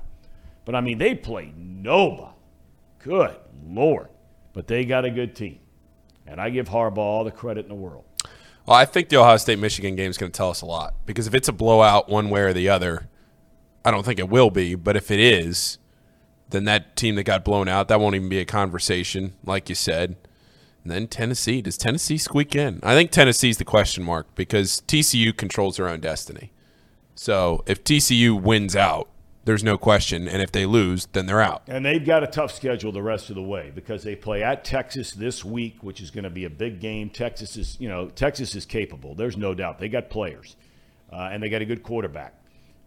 But 0.64 0.75
I 0.75 0.81
mean, 0.81 0.99
they 0.99 1.14
played 1.14 1.57
nobody. 1.57 2.33
Good 3.01 3.37
Lord. 3.66 4.09
But 4.53 4.66
they 4.66 4.85
got 4.85 5.05
a 5.05 5.11
good 5.11 5.35
team. 5.35 5.59
And 6.27 6.40
I 6.40 6.51
give 6.51 6.68
Harbaugh 6.68 6.99
all 6.99 7.25
the 7.25 7.31
credit 7.31 7.64
in 7.64 7.68
the 7.68 7.75
world. 7.75 8.05
Well, 8.66 8.77
I 8.77 8.85
think 8.85 9.09
the 9.09 9.16
Ohio 9.16 9.37
State 9.37 9.59
Michigan 9.59 9.94
game 9.94 10.11
is 10.11 10.16
going 10.16 10.33
to 10.33 10.37
tell 10.37 10.51
us 10.51 10.62
a 10.62 10.66
lot 10.66 10.94
because 11.05 11.27
if 11.27 11.35
it's 11.35 11.49
a 11.49 11.53
blowout 11.53 12.09
one 12.09 12.31
way 12.31 12.40
or 12.42 12.53
the 12.53 12.68
other, 12.70 13.09
I 13.85 13.90
don't 13.90 14.05
think 14.05 14.18
it 14.18 14.29
will 14.29 14.51
be. 14.51 14.75
But 14.75 14.97
if 14.97 15.11
it 15.11 15.20
is, 15.20 15.79
then 16.49 16.64
that 16.64 16.97
team 16.97 17.16
that 17.16 17.25
got 17.25 17.44
blown 17.44 17.68
out, 17.68 17.88
that 17.88 18.01
won't 18.01 18.14
even 18.14 18.29
be 18.29 18.38
a 18.38 18.44
conversation, 18.47 19.35
like 19.44 19.68
you 19.68 19.75
said. 19.75 20.16
And 20.85 20.92
then 20.92 21.09
Tennessee, 21.09 21.62
does 21.62 21.79
Tennessee 21.79 22.18
squeak 22.18 22.55
in? 22.55 22.79
I 22.83 22.94
think 22.94 23.11
Tennessee's 23.11 23.57
the 23.57 23.64
question 23.64 24.05
mark 24.05 24.27
because 24.35 24.83
TCU 24.87 25.35
controls 25.35 25.79
their 25.79 25.88
own 25.88 26.01
destiny. 26.01 26.53
So 27.14 27.64
if 27.66 27.83
TCU 27.83 28.40
wins 28.40 28.77
out, 28.77 29.09
there's 29.47 29.64
no 29.64 29.77
question, 29.77 30.27
and 30.27 30.40
if 30.40 30.53
they 30.53 30.64
lose, 30.64 31.07
then 31.12 31.27
they're 31.27 31.40
out. 31.40 31.62
And 31.66 31.85
they've 31.85 32.05
got 32.05 32.23
a 32.23 32.27
tough 32.27 32.53
schedule 32.53 32.92
the 32.92 33.03
rest 33.03 33.29
of 33.29 33.37
the 33.37 33.42
way 33.42 33.73
because 33.75 34.03
they 34.03 34.16
play 34.16 34.42
at 34.42 34.64
Texas 34.64 35.12
this 35.12 35.44
week, 35.44 35.83
which 35.83 36.01
is 36.01 36.11
going 36.11 36.25
to 36.25 36.31
be 36.31 36.44
a 36.44 36.51
big 36.51 36.81
game. 36.81 37.11
Texas 37.11 37.57
is, 37.57 37.77
you 37.79 37.88
know, 37.88 38.09
Texas 38.09 38.55
is 38.55 38.64
capable. 38.64 39.14
There's 39.14 39.37
no 39.37 39.55
doubt. 39.55 39.79
They 39.79 39.88
got 39.88 40.09
players, 40.09 40.57
uh, 41.12 41.29
and 41.31 41.42
they 41.42 41.51
got 41.51 41.61
a 41.61 41.66
good 41.66 41.83
quarterback 41.83 42.35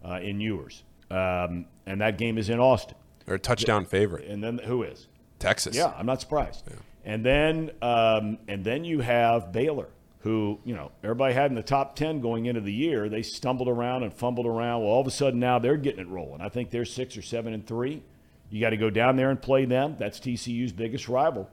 uh, 0.04 0.18
in 0.20 0.40
Ewers. 0.40 0.82
Um, 1.10 1.66
and 1.86 2.00
that 2.00 2.18
game 2.18 2.38
is 2.38 2.48
in 2.48 2.58
Austin. 2.58 2.96
They're 3.24 3.36
a 3.36 3.40
touchdown 3.40 3.84
favorite. 3.84 4.26
And 4.26 4.42
then 4.42 4.58
who 4.58 4.82
is? 4.82 5.06
Texas. 5.38 5.76
Yeah, 5.76 5.92
I'm 5.96 6.06
not 6.06 6.20
surprised. 6.20 6.64
And 7.08 7.24
then, 7.24 7.70
um, 7.80 8.36
and 8.48 8.62
then 8.62 8.84
you 8.84 9.00
have 9.00 9.50
Baylor, 9.50 9.88
who 10.20 10.60
you 10.62 10.76
know 10.76 10.92
everybody 11.02 11.32
had 11.32 11.50
in 11.50 11.54
the 11.54 11.62
top 11.62 11.96
ten 11.96 12.20
going 12.20 12.44
into 12.44 12.60
the 12.60 12.72
year. 12.72 13.08
They 13.08 13.22
stumbled 13.22 13.66
around 13.66 14.02
and 14.02 14.12
fumbled 14.12 14.46
around. 14.46 14.82
Well, 14.82 14.90
all 14.90 15.00
of 15.00 15.06
a 15.06 15.10
sudden 15.10 15.40
now 15.40 15.58
they're 15.58 15.78
getting 15.78 16.00
it 16.00 16.08
rolling. 16.08 16.42
I 16.42 16.50
think 16.50 16.70
they're 16.70 16.84
six 16.84 17.16
or 17.16 17.22
seven 17.22 17.54
and 17.54 17.66
three. 17.66 18.02
You 18.50 18.60
got 18.60 18.70
to 18.70 18.76
go 18.76 18.90
down 18.90 19.16
there 19.16 19.30
and 19.30 19.40
play 19.40 19.64
them. 19.64 19.96
That's 19.98 20.20
TCU's 20.20 20.72
biggest 20.72 21.08
rival. 21.08 21.50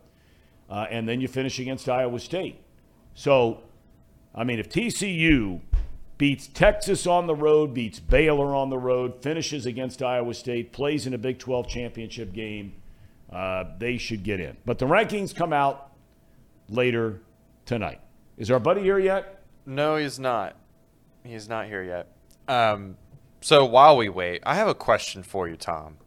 Uh, 0.69 0.87
and 0.89 1.07
then 1.07 1.21
you 1.21 1.29
finish 1.29 1.57
against 1.57 1.87
Iowa 1.87 2.19
State. 2.19 2.61
So, 3.13 3.63
I 4.33 4.43
mean, 4.43 4.59
if 4.59 4.67
TCU 4.67 5.61
beats 6.17 6.47
Texas 6.47 7.07
on 7.07 7.27
the 7.27 7.35
road, 7.35 7.73
beats 7.73 8.01
Baylor 8.01 8.53
on 8.53 8.69
the 8.69 8.77
road, 8.77 9.21
finishes 9.21 9.65
against 9.65 10.03
Iowa 10.03 10.33
State, 10.33 10.73
plays 10.73 11.07
in 11.07 11.13
a 11.13 11.17
Big 11.17 11.39
12 11.39 11.69
championship 11.69 12.33
game, 12.33 12.73
uh, 13.31 13.65
they 13.77 13.97
should 13.97 14.23
get 14.23 14.39
in. 14.39 14.57
But 14.65 14.79
the 14.79 14.85
rankings 14.85 15.35
come 15.35 15.53
out 15.53 15.91
later 16.69 17.21
tonight. 17.65 18.01
Is 18.38 18.51
our 18.51 18.59
buddy 18.59 18.81
here 18.81 18.99
yet? 18.99 19.43
No, 19.65 19.95
he's 19.95 20.19
not. 20.19 20.55
He's 21.23 21.49
not 21.49 21.67
here 21.67 21.83
yet. 21.83 22.07
Um, 22.47 22.97
so 23.41 23.65
while 23.65 23.97
we 23.97 24.09
wait, 24.09 24.41
I 24.45 24.55
have 24.55 24.67
a 24.67 24.75
question 24.75 25.23
for 25.23 25.47
you, 25.47 25.55
Thom. 25.55 25.97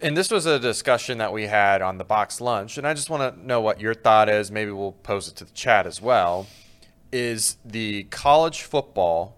And 0.00 0.16
this 0.16 0.30
was 0.30 0.46
a 0.46 0.58
discussion 0.58 1.18
that 1.18 1.32
we 1.32 1.46
had 1.46 1.80
on 1.80 1.96
the 1.96 2.04
box 2.04 2.40
lunch, 2.40 2.76
and 2.76 2.86
I 2.86 2.92
just 2.92 3.08
want 3.08 3.34
to 3.34 3.46
know 3.46 3.60
what 3.60 3.80
your 3.80 3.94
thought 3.94 4.28
is. 4.28 4.50
Maybe 4.50 4.72
we'll 4.72 4.92
pose 4.92 5.28
it 5.28 5.36
to 5.36 5.44
the 5.44 5.52
chat 5.52 5.86
as 5.86 6.02
well. 6.02 6.48
Is 7.12 7.56
the 7.64 8.04
college 8.04 8.62
football 8.62 9.36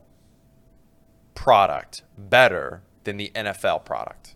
product 1.35 2.03
better 2.17 2.83
than 3.03 3.19
the 3.19 3.31
NFL 3.35 3.85
product 3.85 4.34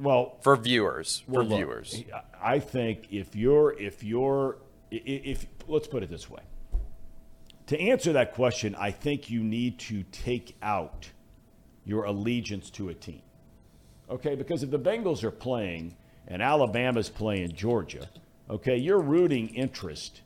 Well, 0.00 0.36
for 0.42 0.56
viewers? 0.56 1.22
For 1.26 1.44
look, 1.44 1.58
viewers, 1.58 2.02
I 2.42 2.58
think 2.60 3.08
if 3.12 3.34
you're 3.34 3.72
if 3.78 4.02
you're 4.04 4.58
i- 4.92 4.96
i- 4.96 5.00
if 5.24 5.46
let's 5.66 5.86
put 5.88 6.02
it 6.02 6.10
this 6.10 6.30
way. 6.30 6.42
To 7.66 7.78
answer 7.78 8.12
that 8.14 8.32
question, 8.32 8.74
I 8.76 8.90
think 8.90 9.28
you 9.28 9.42
need 9.44 9.78
to 9.80 10.02
take 10.04 10.56
out 10.62 11.10
your 11.84 12.04
allegiance 12.04 12.70
to 12.70 12.88
a 12.88 12.94
team. 12.94 13.20
Okay, 14.08 14.34
because 14.34 14.62
if 14.62 14.70
the 14.70 14.78
Bengals 14.78 15.22
are 15.22 15.30
playing 15.30 15.94
and 16.26 16.40
Alabama's 16.40 17.10
playing 17.10 17.52
Georgia, 17.52 18.08
okay, 18.48 18.76
your 18.76 19.00
rooting 19.00 19.48
interest 19.50 20.22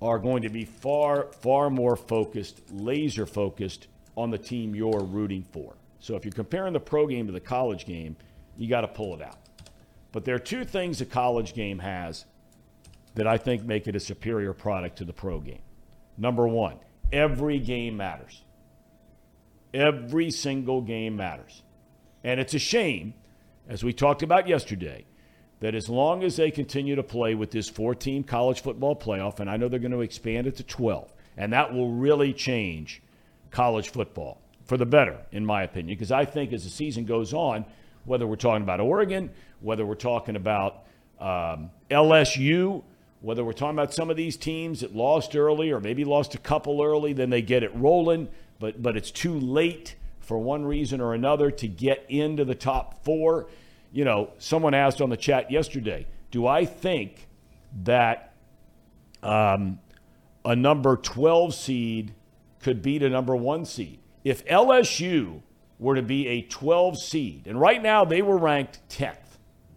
are 0.00 0.18
going 0.18 0.42
to 0.42 0.48
be 0.48 0.64
far 0.64 1.26
far 1.40 1.68
more 1.68 1.96
focused, 1.96 2.62
laser 2.72 3.26
focused 3.26 3.88
on 4.16 4.30
the 4.30 4.38
team 4.38 4.74
you're 4.74 5.02
rooting 5.04 5.42
for. 5.52 5.74
So 5.98 6.14
if 6.16 6.24
you're 6.24 6.32
comparing 6.32 6.72
the 6.72 6.80
pro 6.80 7.06
game 7.06 7.26
to 7.26 7.32
the 7.32 7.40
college 7.40 7.84
game, 7.86 8.16
you 8.56 8.68
got 8.68 8.82
to 8.82 8.88
pull 8.88 9.14
it 9.14 9.22
out. 9.22 9.38
But 10.12 10.24
there 10.24 10.34
are 10.34 10.40
two 10.40 10.64
things 10.64 11.00
a 11.00 11.06
college 11.06 11.54
game 11.54 11.78
has 11.80 12.24
that 13.14 13.26
I 13.26 13.36
think 13.36 13.64
make 13.64 13.86
it 13.86 13.96
a 13.96 14.00
superior 14.00 14.52
product 14.52 14.98
to 14.98 15.04
the 15.04 15.12
pro 15.12 15.40
game. 15.40 15.62
Number 16.16 16.46
one, 16.46 16.76
every 17.12 17.58
game 17.58 17.96
matters. 17.96 18.42
Every 19.72 20.30
single 20.30 20.82
game 20.82 21.16
matters. 21.16 21.62
And 22.22 22.40
it's 22.40 22.54
a 22.54 22.58
shame, 22.58 23.14
as 23.68 23.82
we 23.82 23.92
talked 23.92 24.22
about 24.22 24.46
yesterday, 24.46 25.04
that 25.60 25.74
as 25.74 25.88
long 25.88 26.22
as 26.22 26.36
they 26.36 26.50
continue 26.50 26.94
to 26.96 27.02
play 27.02 27.34
with 27.34 27.50
this 27.50 27.68
four 27.68 27.94
team 27.94 28.22
college 28.22 28.62
football 28.62 28.94
playoff, 28.94 29.40
and 29.40 29.50
I 29.50 29.56
know 29.56 29.68
they're 29.68 29.78
going 29.78 29.92
to 29.92 30.00
expand 30.00 30.46
it 30.46 30.56
to 30.56 30.62
12, 30.62 31.12
and 31.36 31.52
that 31.52 31.72
will 31.72 31.90
really 31.90 32.32
change 32.32 33.02
college 33.50 33.90
football 33.90 34.40
for 34.64 34.76
the 34.76 34.86
better, 34.86 35.18
in 35.32 35.44
my 35.44 35.62
opinion, 35.62 35.96
because 35.96 36.12
I 36.12 36.24
think 36.24 36.52
as 36.52 36.64
the 36.64 36.70
season 36.70 37.04
goes 37.04 37.34
on, 37.34 37.64
whether 38.04 38.26
we're 38.26 38.36
talking 38.36 38.62
about 38.62 38.80
Oregon, 38.80 39.30
whether 39.60 39.84
we're 39.84 39.94
talking 39.94 40.36
about 40.36 40.84
um, 41.20 41.70
LSU, 41.90 42.82
whether 43.20 43.44
we're 43.44 43.52
talking 43.52 43.76
about 43.76 43.94
some 43.94 44.10
of 44.10 44.16
these 44.16 44.36
teams 44.36 44.80
that 44.80 44.94
lost 44.94 45.34
early 45.34 45.70
or 45.70 45.80
maybe 45.80 46.04
lost 46.04 46.34
a 46.34 46.38
couple 46.38 46.82
early, 46.82 47.12
then 47.12 47.30
they 47.30 47.40
get 47.40 47.62
it 47.62 47.74
rolling, 47.74 48.28
but 48.58 48.82
but 48.82 48.96
it's 48.96 49.10
too 49.10 49.38
late 49.38 49.96
for 50.20 50.38
one 50.38 50.64
reason 50.64 51.00
or 51.00 51.14
another 51.14 51.50
to 51.50 51.68
get 51.68 52.04
into 52.08 52.44
the 52.44 52.54
top 52.54 53.04
four. 53.04 53.46
You 53.92 54.04
know, 54.04 54.30
someone 54.38 54.74
asked 54.74 55.00
on 55.00 55.10
the 55.10 55.16
chat 55.16 55.50
yesterday, 55.50 56.06
do 56.30 56.46
I 56.46 56.64
think 56.64 57.28
that 57.84 58.34
um, 59.22 59.78
a 60.44 60.56
number 60.56 60.96
12 60.96 61.54
seed 61.54 62.14
could 62.60 62.82
beat 62.82 63.02
a 63.02 63.08
number 63.08 63.36
one 63.36 63.64
seed? 63.64 64.00
If 64.24 64.44
LSU 64.46 65.42
were 65.78 65.94
to 65.94 66.02
be 66.02 66.26
a 66.28 66.42
12 66.42 66.98
seed, 66.98 67.46
and 67.46 67.60
right 67.60 67.82
now 67.82 68.04
they 68.04 68.22
were 68.22 68.38
ranked 68.38 68.80
10th, 68.88 69.16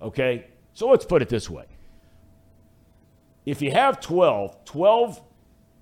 okay? 0.01 0.45
So 0.73 0.88
let's 0.88 1.05
put 1.05 1.21
it 1.21 1.29
this 1.29 1.49
way. 1.49 1.65
If 3.45 3.62
you 3.62 3.71
have 3.71 3.99
12, 3.99 4.65
12, 4.65 5.21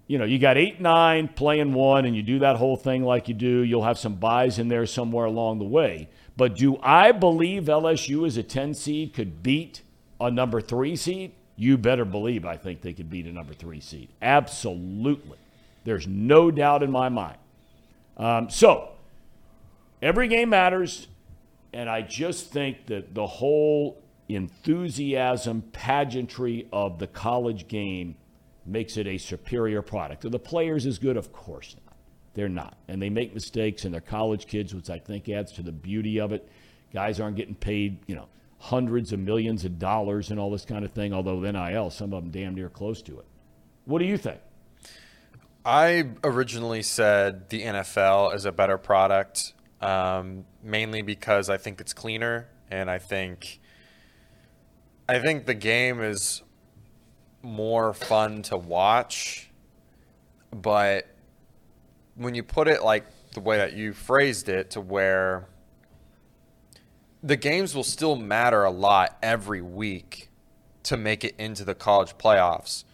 you 0.08 0.18
know, 0.20 0.26
you 0.26 0.38
got 0.40 0.58
8, 0.58 0.80
9 0.80 1.28
playing 1.30 1.74
one, 1.74 2.06
and 2.06 2.16
you 2.16 2.22
do 2.22 2.40
that 2.40 2.58
whole 2.58 2.78
thing 2.78 3.04
like 3.04 3.28
you 3.28 3.34
do, 3.34 3.62
you'll 3.62 3.84
have 3.84 3.98
some 3.98 4.16
buys 4.16 4.60
in 4.60 4.68
there 4.68 4.86
somewhere 4.86 5.26
along 5.26 5.60
the 5.60 5.66
way. 5.66 6.10
But 6.38 6.56
do 6.56 6.78
I 6.82 7.12
believe 7.12 7.64
LSU 7.64 8.28
as 8.28 8.38
a 8.38 8.44
10 8.44 8.74
seed 8.74 9.14
could 9.14 9.42
beat 9.42 9.82
a 10.20 10.30
number 10.30 10.62
three 10.62 10.96
seed? 10.96 11.32
You 11.56 11.78
better 11.78 12.06
believe 12.06 12.46
I 12.46 12.58
think 12.58 12.82
they 12.82 12.94
could 12.94 13.10
beat 13.10 13.26
a 13.26 13.32
number 13.32 13.54
three 13.54 13.80
seed. 13.80 14.10
Absolutely. 14.22 15.38
There's 15.86 16.08
no 16.08 16.52
doubt 16.52 16.84
in 16.84 16.92
my 16.92 17.10
mind. 17.10 17.38
Um, 18.18 18.50
so, 18.50 18.90
every 20.02 20.28
game 20.28 20.50
matters. 20.50 21.08
And 21.74 21.90
I 21.90 22.02
just 22.02 22.52
think 22.52 22.88
that 22.88 23.14
the 23.14 23.28
whole 23.28 24.02
enthusiasm, 24.30 25.62
pageantry 25.74 26.68
of 26.72 27.00
the 27.00 27.08
college 27.08 27.68
game 27.68 28.16
makes 28.66 28.98
it 28.98 29.08
a 29.08 29.18
superior 29.18 29.82
product. 29.82 30.26
Are 30.26 30.30
the 30.30 30.40
players 30.40 30.86
as 30.86 30.98
good? 30.98 31.18
Of 31.18 31.32
course 31.32 31.76
not. 31.86 31.96
They're 32.34 32.50
not. 32.50 32.78
And 32.88 33.02
they 33.02 33.10
make 33.10 33.34
mistakes, 33.34 33.86
and 33.86 33.94
they're 33.94 34.02
college 34.02 34.48
kids, 34.48 34.74
which 34.74 34.90
I 34.90 35.00
think 35.00 35.30
adds 35.30 35.52
to 35.54 35.62
the 35.62 35.72
beauty 35.72 36.20
of 36.20 36.32
it. 36.32 36.50
Guys 36.94 37.20
aren't 37.20 37.38
getting 37.38 37.56
paid, 37.56 38.00
you 38.08 38.16
know, 38.16 38.28
hundreds 38.60 39.14
of 39.14 39.20
millions 39.20 39.66
of 39.66 39.78
dollars 39.80 40.32
and 40.32 40.40
all 40.40 40.50
this 40.50 40.66
kind 40.66 40.84
of 40.84 40.92
thing, 40.92 41.14
although 41.14 41.40
NIL, 41.40 41.90
some 41.90 42.14
of 42.14 42.24
them 42.24 42.32
damn 42.32 42.56
near 42.56 42.70
close 42.70 43.02
to 43.04 43.20
it. 43.20 43.26
What 43.86 44.00
do 44.00 44.06
you 44.06 44.18
think? 44.18 44.40
I 45.64 46.10
originally 46.24 46.84
said 46.84 47.50
the 47.50 47.64
NFL 47.64 48.36
is 48.36 48.46
a 48.46 48.52
better 48.52 48.78
product, 48.78 49.54
um, 49.86 50.46
mainly 50.64 51.04
because 51.04 51.50
I 51.50 51.58
think 51.58 51.80
it's 51.80 51.94
cleaner, 51.94 52.48
and 52.72 52.90
I 52.90 52.98
think 52.98 53.60
I 55.08 55.20
think 55.20 55.46
the 55.46 55.54
game 55.54 56.02
is 56.02 56.42
more 57.44 57.94
fun 57.94 58.42
to 58.44 58.58
watch. 58.58 59.52
But 60.52 61.08
when 62.16 62.34
you 62.34 62.42
put 62.42 62.68
it 62.68 62.84
like 62.84 63.06
the 63.34 63.42
way 63.42 63.58
that 63.58 63.74
you 63.74 63.94
phrased 63.94 64.50
it, 64.50 64.72
to 64.72 64.82
where 64.82 65.48
the 67.22 67.36
games 67.36 67.76
will 67.76 67.84
still 67.84 68.16
matter 68.16 68.64
a 68.64 68.72
lot 68.72 69.18
every 69.22 69.62
week 69.62 70.30
to 70.84 70.98
make 70.98 71.24
it 71.24 71.36
into 71.38 71.64
the 71.64 71.76
college 71.76 72.18
playoffs 72.18 72.86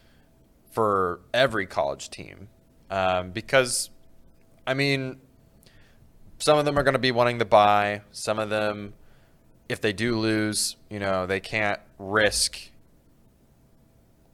for 0.71 1.21
every 1.33 1.65
college 1.65 2.09
team. 2.09 2.49
Um, 2.89 3.31
because, 3.31 3.89
I 4.67 4.73
mean, 4.73 5.21
some 6.41 6.57
of 6.57 6.65
them 6.65 6.77
are 6.77 6.83
going 6.83 6.93
to 6.93 6.99
be 6.99 7.11
wanting 7.11 7.37
to 7.39 7.45
buy. 7.45 8.01
Some 8.11 8.39
of 8.39 8.49
them, 8.49 8.93
if 9.69 9.79
they 9.79 9.93
do 9.93 10.17
lose, 10.17 10.75
you 10.89 10.99
know, 10.99 11.27
they 11.27 11.39
can't 11.39 11.79
risk 11.99 12.71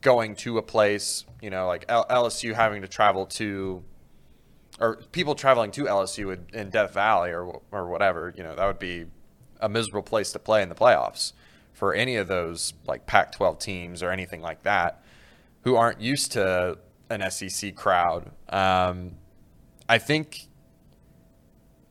going 0.00 0.34
to 0.36 0.56
a 0.56 0.62
place, 0.62 1.26
you 1.42 1.50
know, 1.50 1.66
like 1.66 1.86
LSU 1.86 2.54
having 2.54 2.80
to 2.80 2.88
travel 2.88 3.26
to, 3.26 3.82
or 4.80 4.96
people 5.12 5.34
traveling 5.34 5.70
to 5.72 5.84
LSU 5.84 6.32
in, 6.32 6.46
in 6.58 6.70
Death 6.70 6.94
Valley 6.94 7.30
or 7.30 7.60
or 7.72 7.88
whatever. 7.88 8.32
You 8.34 8.42
know, 8.42 8.54
that 8.54 8.66
would 8.66 8.78
be 8.78 9.04
a 9.60 9.68
miserable 9.68 10.02
place 10.02 10.32
to 10.32 10.38
play 10.38 10.62
in 10.62 10.70
the 10.70 10.74
playoffs 10.74 11.34
for 11.74 11.92
any 11.92 12.16
of 12.16 12.26
those 12.26 12.72
like 12.86 13.06
Pac-12 13.06 13.60
teams 13.60 14.02
or 14.02 14.10
anything 14.10 14.40
like 14.40 14.62
that 14.62 15.02
who 15.62 15.76
aren't 15.76 16.00
used 16.00 16.32
to 16.32 16.78
an 17.10 17.30
SEC 17.30 17.74
crowd. 17.74 18.30
Um, 18.48 19.16
I 19.88 19.98
think 19.98 20.47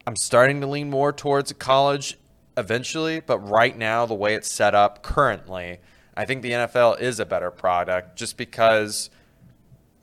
I'm 0.07 0.15
starting 0.15 0.61
to 0.61 0.67
lean 0.67 0.89
more 0.89 1.11
towards 1.11 1.51
college 1.51 2.17
eventually, 2.55 3.19
but 3.19 3.39
right 3.39 3.77
now, 3.77 4.05
the 4.05 4.13
way 4.13 4.35
it's 4.35 4.49
set 4.49 4.73
up 4.73 5.03
currently, 5.03 5.79
I 6.15 6.23
think 6.23 6.43
the 6.43 6.51
NFL 6.51 7.01
is 7.01 7.19
a 7.19 7.25
better 7.25 7.51
product 7.51 8.17
just 8.17 8.37
because 8.37 9.09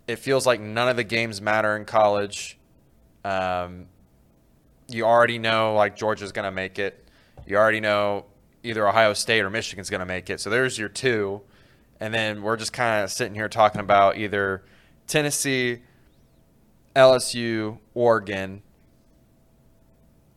it 0.06 0.16
feels 0.16 0.46
like 0.46 0.60
none 0.60 0.90
of 0.90 0.96
the 0.96 1.04
games 1.04 1.40
matter 1.40 1.74
in 1.74 1.86
college. 1.86 2.58
Um, 3.24 3.86
you 4.88 5.06
already 5.06 5.38
know 5.38 5.72
like 5.74 5.96
Georgia's 5.96 6.32
going 6.32 6.44
to 6.44 6.50
make 6.50 6.78
it. 6.78 7.08
You 7.46 7.56
already 7.56 7.80
know 7.80 8.26
either 8.62 8.86
Ohio 8.86 9.14
State 9.14 9.40
or 9.40 9.48
Michigan's 9.48 9.88
going 9.88 10.00
to 10.00 10.06
make 10.06 10.28
it. 10.28 10.38
So 10.38 10.50
there's 10.50 10.78
your 10.78 10.90
two. 10.90 11.40
And 11.98 12.12
then 12.12 12.42
we're 12.42 12.58
just 12.58 12.74
kind 12.74 13.04
of 13.04 13.10
sitting 13.10 13.34
here 13.34 13.48
talking 13.48 13.80
about 13.80 14.18
either 14.18 14.64
Tennessee, 15.06 15.80
LSU, 16.94 17.78
Oregon, 17.94 18.60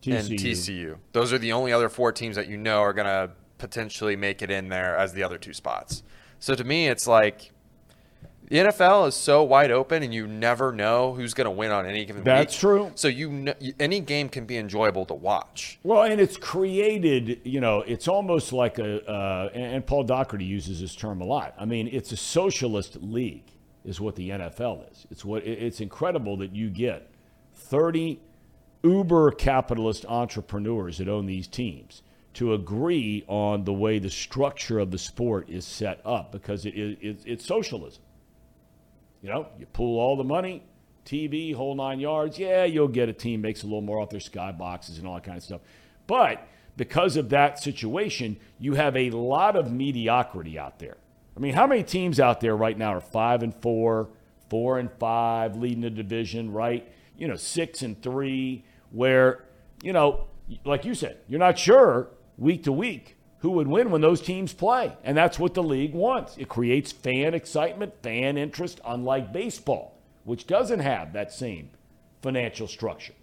TCU. 0.07 0.19
and 0.19 0.29
TCU. 0.39 0.97
Those 1.13 1.33
are 1.33 1.37
the 1.37 1.53
only 1.53 1.71
other 1.71 1.89
four 1.89 2.11
teams 2.11 2.35
that 2.35 2.47
you 2.47 2.57
know 2.57 2.79
are 2.79 2.93
going 2.93 3.07
to 3.07 3.31
potentially 3.57 4.15
make 4.15 4.41
it 4.41 4.51
in 4.51 4.69
there 4.69 4.95
as 4.97 5.13
the 5.13 5.23
other 5.23 5.37
two 5.37 5.53
spots. 5.53 6.03
So 6.39 6.55
to 6.55 6.63
me, 6.63 6.87
it's 6.87 7.07
like 7.07 7.51
the 8.49 8.57
NFL 8.57 9.07
is 9.09 9.15
so 9.15 9.43
wide 9.43 9.71
open, 9.71 10.03
and 10.03 10.13
you 10.13 10.25
never 10.25 10.71
know 10.71 11.13
who's 11.13 11.33
going 11.33 11.45
to 11.45 11.51
win 11.51 11.71
on 11.71 11.85
any 11.85 12.05
given 12.05 12.23
game. 12.23 12.33
That's 12.33 12.53
week. 12.55 12.59
true. 12.59 12.91
So 12.95 13.07
you 13.09 13.29
kn- 13.29 13.73
any 13.79 13.99
game 13.99 14.29
can 14.29 14.45
be 14.45 14.57
enjoyable 14.57 15.05
to 15.07 15.13
watch. 15.13 15.79
Well, 15.83 16.03
and 16.03 16.21
it's 16.21 16.37
created, 16.37 17.41
you 17.43 17.59
know, 17.59 17.81
it's 17.81 18.07
almost 18.07 18.53
like 18.53 18.79
a, 18.79 19.05
uh, 19.09 19.49
and 19.53 19.85
Paul 19.85 20.03
Daugherty 20.03 20.45
uses 20.45 20.79
this 20.79 20.95
term 20.95 21.19
a 21.19 21.25
lot. 21.25 21.55
I 21.57 21.65
mean, 21.65 21.89
it's 21.91 22.11
a 22.13 22.17
socialist 22.17 22.97
league, 23.01 23.51
is 23.83 23.99
what 23.99 24.15
the 24.15 24.29
NFL 24.29 24.91
is. 24.91 25.07
It's 25.11 25.25
what 25.25 25.45
it's 25.45 25.81
incredible 25.81 26.37
that 26.37 26.55
you 26.55 26.69
get 26.69 27.09
30 27.55 28.19
uber 28.87 29.31
capitalist 29.31 30.05
entrepreneurs 30.07 30.97
that 30.97 31.07
own 31.07 31.25
these 31.25 31.47
teams 31.47 32.01
to 32.33 32.53
agree 32.53 33.23
on 33.27 33.63
the 33.63 33.73
way 33.73 33.97
the 33.97 34.09
structure 34.09 34.77
of 34.77 34.91
the 34.91 34.97
sport 34.97 35.49
is 35.49 35.65
set 35.65 35.99
up 36.05 36.31
because 36.31 36.65
it, 36.65 36.75
it, 36.75 36.99
it, 37.01 37.19
it's 37.25 37.45
socialism. 37.45 38.03
You 39.23 39.29
know, 39.29 39.47
you 39.57 39.65
pool 39.65 39.99
all 39.99 40.15
the 40.15 40.23
money, 40.23 40.63
TV, 41.03 41.55
whole 41.55 41.73
nine 41.73 41.99
yards. 41.99 42.37
Yeah, 42.37 42.65
you'll 42.65 42.89
get 42.89 43.09
a 43.09 43.13
team 43.13 43.41
makes 43.41 43.63
a 43.63 43.65
little 43.65 43.81
more 43.81 43.99
off 43.99 44.11
their 44.11 44.19
skyboxes 44.19 44.99
and 44.99 45.07
all 45.07 45.15
that 45.15 45.23
kind 45.23 45.37
of 45.37 45.43
stuff. 45.43 45.61
But 46.05 46.47
because 46.75 47.17
of 47.17 47.29
that 47.29 47.59
situation, 47.59 48.37
you 48.59 48.75
have 48.75 48.95
a 48.95 49.09
lot 49.09 49.55
of 49.55 49.71
mediocrity 49.71 50.59
out 50.59 50.77
there. 50.77 50.97
I 51.35 51.39
mean, 51.39 51.53
how 51.53 51.65
many 51.67 51.83
teams 51.83 52.19
out 52.19 52.39
there 52.39 52.55
right 52.55 52.77
now 52.77 52.93
are 52.93 53.01
five 53.01 53.41
and 53.41 53.53
four, 53.61 54.09
four 54.49 54.79
and 54.79 54.91
five, 54.99 55.55
leading 55.55 55.81
the 55.81 55.89
division, 55.89 56.51
right? 56.51 56.87
You 57.17 57.27
know, 57.27 57.35
six 57.35 57.81
and 57.81 57.99
three, 58.01 58.63
where, 58.91 59.43
you 59.81 59.93
know, 59.93 60.27
like 60.65 60.85
you 60.85 60.95
said, 60.95 61.17
you're 61.27 61.39
not 61.39 61.57
sure 61.57 62.09
week 62.37 62.63
to 62.63 62.71
week 62.71 63.17
who 63.39 63.51
would 63.51 63.67
win 63.67 63.91
when 63.91 64.01
those 64.01 64.21
teams 64.21 64.53
play. 64.53 64.95
And 65.03 65.15
that's 65.15 65.37
what 65.37 65.53
the 65.53 65.63
league 65.63 65.93
wants. 65.93 66.37
It 66.37 66.49
creates 66.49 66.91
fan 66.91 67.33
excitement, 67.33 67.93
fan 68.01 68.37
interest, 68.37 68.81
unlike 68.85 69.31
baseball, 69.31 69.97
which 70.23 70.47
doesn't 70.47 70.79
have 70.79 71.13
that 71.13 71.31
same 71.31 71.69
financial 72.21 72.67
structure. 72.67 73.13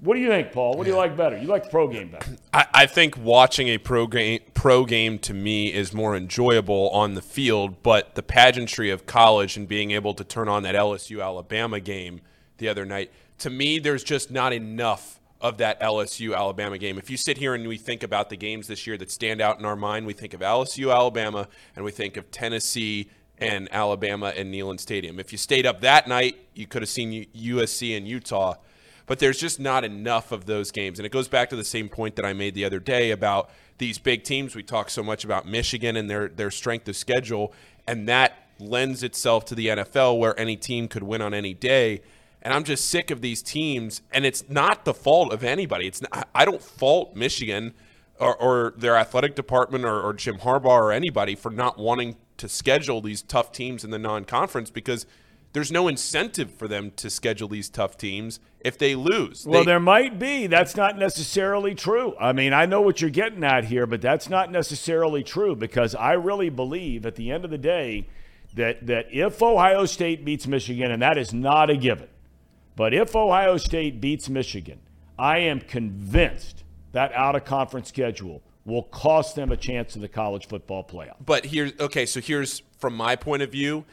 What 0.00 0.14
do 0.14 0.20
you 0.20 0.28
think, 0.28 0.52
Paul? 0.52 0.76
What 0.76 0.84
do 0.84 0.90
you 0.90 0.96
like 0.96 1.16
better? 1.16 1.36
You 1.36 1.48
like 1.48 1.64
the 1.64 1.70
pro 1.70 1.88
game 1.88 2.10
better. 2.10 2.36
I, 2.54 2.66
I 2.72 2.86
think 2.86 3.16
watching 3.16 3.66
a 3.66 3.78
pro 3.78 4.06
game, 4.06 4.40
pro 4.54 4.84
game 4.84 5.18
to 5.20 5.34
me 5.34 5.72
is 5.74 5.92
more 5.92 6.14
enjoyable 6.14 6.88
on 6.90 7.14
the 7.14 7.22
field, 7.22 7.82
but 7.82 8.14
the 8.14 8.22
pageantry 8.22 8.90
of 8.90 9.06
college 9.06 9.56
and 9.56 9.66
being 9.66 9.90
able 9.90 10.14
to 10.14 10.22
turn 10.22 10.48
on 10.48 10.62
that 10.62 10.76
LSU 10.76 11.20
Alabama 11.20 11.80
game 11.80 12.20
the 12.58 12.68
other 12.68 12.84
night, 12.84 13.10
to 13.38 13.50
me, 13.50 13.78
there's 13.78 14.04
just 14.04 14.30
not 14.30 14.52
enough 14.52 15.20
of 15.40 15.58
that 15.58 15.80
LSU 15.80 16.36
Alabama 16.36 16.78
game. 16.78 16.98
If 16.98 17.10
you 17.10 17.16
sit 17.16 17.38
here 17.38 17.54
and 17.54 17.66
we 17.68 17.76
think 17.76 18.02
about 18.02 18.28
the 18.28 18.36
games 18.36 18.66
this 18.66 18.86
year 18.86 18.96
that 18.98 19.10
stand 19.10 19.40
out 19.40 19.58
in 19.58 19.64
our 19.64 19.76
mind, 19.76 20.06
we 20.06 20.12
think 20.12 20.34
of 20.34 20.40
LSU 20.40 20.92
Alabama 20.92 21.46
and 21.76 21.84
we 21.84 21.92
think 21.92 22.16
of 22.16 22.30
Tennessee 22.30 23.08
and 23.38 23.68
Alabama 23.70 24.32
and 24.36 24.52
Neyland 24.52 24.80
Stadium. 24.80 25.20
If 25.20 25.30
you 25.30 25.38
stayed 25.38 25.64
up 25.64 25.80
that 25.82 26.08
night, 26.08 26.36
you 26.54 26.66
could 26.66 26.82
have 26.82 26.88
seen 26.88 27.26
USC 27.34 27.96
and 27.96 28.08
Utah 28.08 28.54
but 29.08 29.18
there's 29.18 29.40
just 29.40 29.58
not 29.58 29.84
enough 29.84 30.30
of 30.30 30.44
those 30.44 30.70
games. 30.70 31.00
And 31.00 31.06
it 31.06 31.10
goes 31.10 31.26
back 31.26 31.48
to 31.50 31.56
the 31.56 31.64
same 31.64 31.88
point 31.88 32.14
that 32.16 32.24
I 32.24 32.34
made 32.34 32.54
the 32.54 32.64
other 32.64 32.78
day 32.78 33.10
about 33.10 33.50
these 33.78 33.98
big 33.98 34.22
teams. 34.22 34.54
We 34.54 34.62
talk 34.62 34.90
so 34.90 35.02
much 35.02 35.24
about 35.24 35.46
Michigan 35.46 35.96
and 35.96 36.08
their 36.08 36.28
their 36.28 36.50
strength 36.50 36.86
of 36.88 36.94
schedule, 36.94 37.52
and 37.88 38.06
that 38.08 38.48
lends 38.60 39.02
itself 39.02 39.46
to 39.46 39.54
the 39.54 39.68
NFL 39.68 40.18
where 40.18 40.38
any 40.38 40.56
team 40.56 40.88
could 40.88 41.02
win 41.02 41.22
on 41.22 41.32
any 41.32 41.54
day. 41.54 42.02
And 42.42 42.54
I'm 42.54 42.64
just 42.64 42.88
sick 42.88 43.10
of 43.10 43.20
these 43.20 43.42
teams, 43.42 44.02
and 44.12 44.24
it's 44.24 44.48
not 44.48 44.84
the 44.84 44.94
fault 44.94 45.32
of 45.32 45.42
anybody. 45.42 45.86
It's 45.86 46.00
not, 46.00 46.28
I 46.34 46.44
don't 46.44 46.62
fault 46.62 47.16
Michigan 47.16 47.74
or, 48.20 48.36
or 48.36 48.74
their 48.76 48.96
athletic 48.96 49.34
department 49.34 49.84
or, 49.84 50.00
or 50.00 50.12
Jim 50.12 50.38
Harbaugh 50.38 50.66
or 50.66 50.92
anybody 50.92 51.34
for 51.34 51.50
not 51.50 51.78
wanting 51.78 52.16
to 52.36 52.48
schedule 52.48 53.00
these 53.00 53.22
tough 53.22 53.50
teams 53.52 53.84
in 53.84 53.90
the 53.90 53.98
non-conference 53.98 54.70
because– 54.70 55.06
there's 55.52 55.72
no 55.72 55.88
incentive 55.88 56.52
for 56.52 56.68
them 56.68 56.92
to 56.96 57.08
schedule 57.08 57.48
these 57.48 57.68
tough 57.68 57.96
teams 57.96 58.38
if 58.60 58.76
they 58.76 58.94
lose. 58.94 59.46
Well, 59.46 59.60
They- 59.60 59.66
there 59.66 59.80
might 59.80 60.18
be. 60.18 60.46
That's 60.46 60.76
not 60.76 60.98
necessarily 60.98 61.74
true. 61.74 62.14
I 62.20 62.32
mean, 62.32 62.52
I 62.52 62.66
know 62.66 62.80
what 62.80 63.00
you're 63.00 63.10
getting 63.10 63.44
at 63.44 63.64
here, 63.64 63.86
but 63.86 64.00
that's 64.00 64.28
not 64.28 64.50
necessarily 64.50 65.22
true 65.22 65.56
because 65.56 65.94
I 65.94 66.12
really 66.12 66.50
believe 66.50 67.06
at 67.06 67.14
the 67.14 67.30
end 67.30 67.44
of 67.44 67.50
the 67.50 67.58
day 67.58 68.06
that 68.54 68.86
that 68.86 69.06
if 69.10 69.42
Ohio 69.42 69.84
State 69.84 70.24
beats 70.24 70.46
Michigan, 70.46 70.90
and 70.90 71.02
that 71.02 71.16
is 71.16 71.32
not 71.32 71.70
a 71.70 71.76
given, 71.76 72.08
but 72.78 72.94
if 72.94 73.16
Ohio 73.16 73.56
State 73.56 74.00
beats 74.00 74.28
Michigan, 74.28 74.78
I 75.18 75.38
am 75.38 75.60
convinced 75.60 76.62
that 76.92 77.12
out 77.12 77.34
of 77.34 77.44
conference 77.44 77.88
schedule 77.88 78.40
will 78.64 78.84
cost 78.84 79.34
them 79.34 79.50
a 79.50 79.56
chance 79.56 79.96
in 79.96 80.00
the 80.00 80.08
college 80.08 80.46
football 80.46 80.84
playoff. 80.84 81.16
but 81.26 81.46
here's 81.46 81.72
okay. 81.80 82.06
So 82.06 82.20
here's 82.20 82.62
from 82.78 82.94
my 82.94 83.16
point 83.16 83.42
of 83.42 83.50
view. 83.50 83.84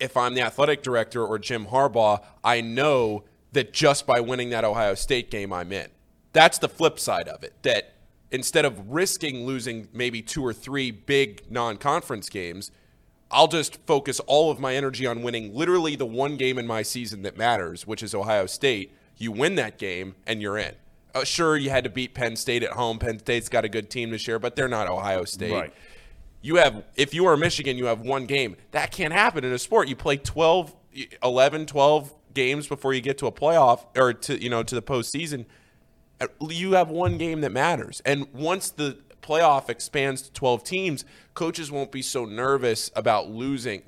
If 0.00 0.16
I'm 0.16 0.32
the 0.32 0.40
athletic 0.40 0.82
director 0.82 1.22
or 1.22 1.38
Jim 1.38 1.66
Harbaugh, 1.66 2.24
I 2.42 2.62
know 2.62 3.24
that 3.52 3.74
just 3.74 4.06
by 4.06 4.20
winning 4.20 4.48
that 4.48 4.64
Ohio 4.64 4.94
State 4.94 5.30
game, 5.30 5.52
I'm 5.52 5.70
in. 5.70 5.88
That's 6.32 6.56
the 6.56 6.70
flip 6.70 6.98
side 6.98 7.28
of 7.28 7.42
it. 7.44 7.52
That 7.64 7.92
instead 8.30 8.64
of 8.64 8.88
risking 8.88 9.44
losing 9.44 9.88
maybe 9.92 10.22
two 10.22 10.42
or 10.42 10.54
three 10.54 10.90
big 10.90 11.42
non-conference 11.50 12.30
games, 12.30 12.70
I'll 13.30 13.48
just 13.48 13.76
focus 13.86 14.20
all 14.20 14.50
of 14.50 14.58
my 14.58 14.74
energy 14.74 15.06
on 15.06 15.22
winning 15.22 15.54
literally 15.54 15.94
the 15.96 16.06
one 16.06 16.36
game 16.36 16.58
in 16.58 16.66
my 16.66 16.82
season 16.82 17.22
that 17.22 17.36
matters, 17.36 17.86
which 17.86 18.02
is 18.02 18.14
Ohio 18.14 18.46
State. 18.46 18.92
You 19.16 19.32
win 19.32 19.54
that 19.56 19.78
game 19.78 20.16
and 20.26 20.42
you're 20.42 20.58
in. 20.58 20.74
Uh, 21.14 21.24
sure, 21.24 21.56
you 21.56 21.70
had 21.70 21.84
to 21.84 21.90
beat 21.90 22.14
Penn 22.14 22.36
State 22.36 22.62
at 22.62 22.72
home. 22.72 22.98
Penn 22.98 23.18
State's 23.18 23.48
got 23.48 23.64
a 23.64 23.68
good 23.68 23.90
team 23.90 24.10
this 24.10 24.26
year, 24.26 24.38
but 24.38 24.56
they're 24.56 24.68
not 24.68 24.88
Ohio 24.88 25.24
State. 25.24 25.52
Right. 25.52 25.74
You 26.42 26.56
have, 26.56 26.84
if 26.96 27.12
you 27.12 27.26
are 27.26 27.36
Michigan, 27.36 27.76
you 27.76 27.86
have 27.86 28.00
one 28.00 28.26
game. 28.26 28.56
That 28.70 28.90
can't 28.90 29.12
happen 29.12 29.44
in 29.44 29.52
a 29.52 29.58
sport. 29.58 29.88
You 29.88 29.96
play 29.96 30.16
12, 30.16 30.74
11, 31.22 31.66
12 31.66 32.14
games 32.32 32.66
before 32.66 32.94
you 32.94 33.00
get 33.00 33.18
to 33.18 33.26
a 33.26 33.32
playoff 33.32 33.84
or 33.96 34.12
to, 34.14 34.42
you 34.42 34.48
know, 34.48 34.62
to 34.62 34.74
the 34.74 34.82
postseason. 34.82 35.46
You 36.40 36.72
have 36.72 36.88
one 36.88 37.18
game 37.18 37.42
that 37.42 37.52
matters. 37.52 38.00
And 38.04 38.26
once 38.32 38.70
the 38.70 38.98
playoff 39.22 39.68
expands 39.68 40.22
to 40.22 40.32
12 40.32 40.64
teams, 40.64 41.04
coaches 41.34 41.70
won't 41.70 41.92
be 41.92 42.02
so 42.02 42.24
nervous 42.24 42.90
about 42.94 43.30
losing. 43.30 43.82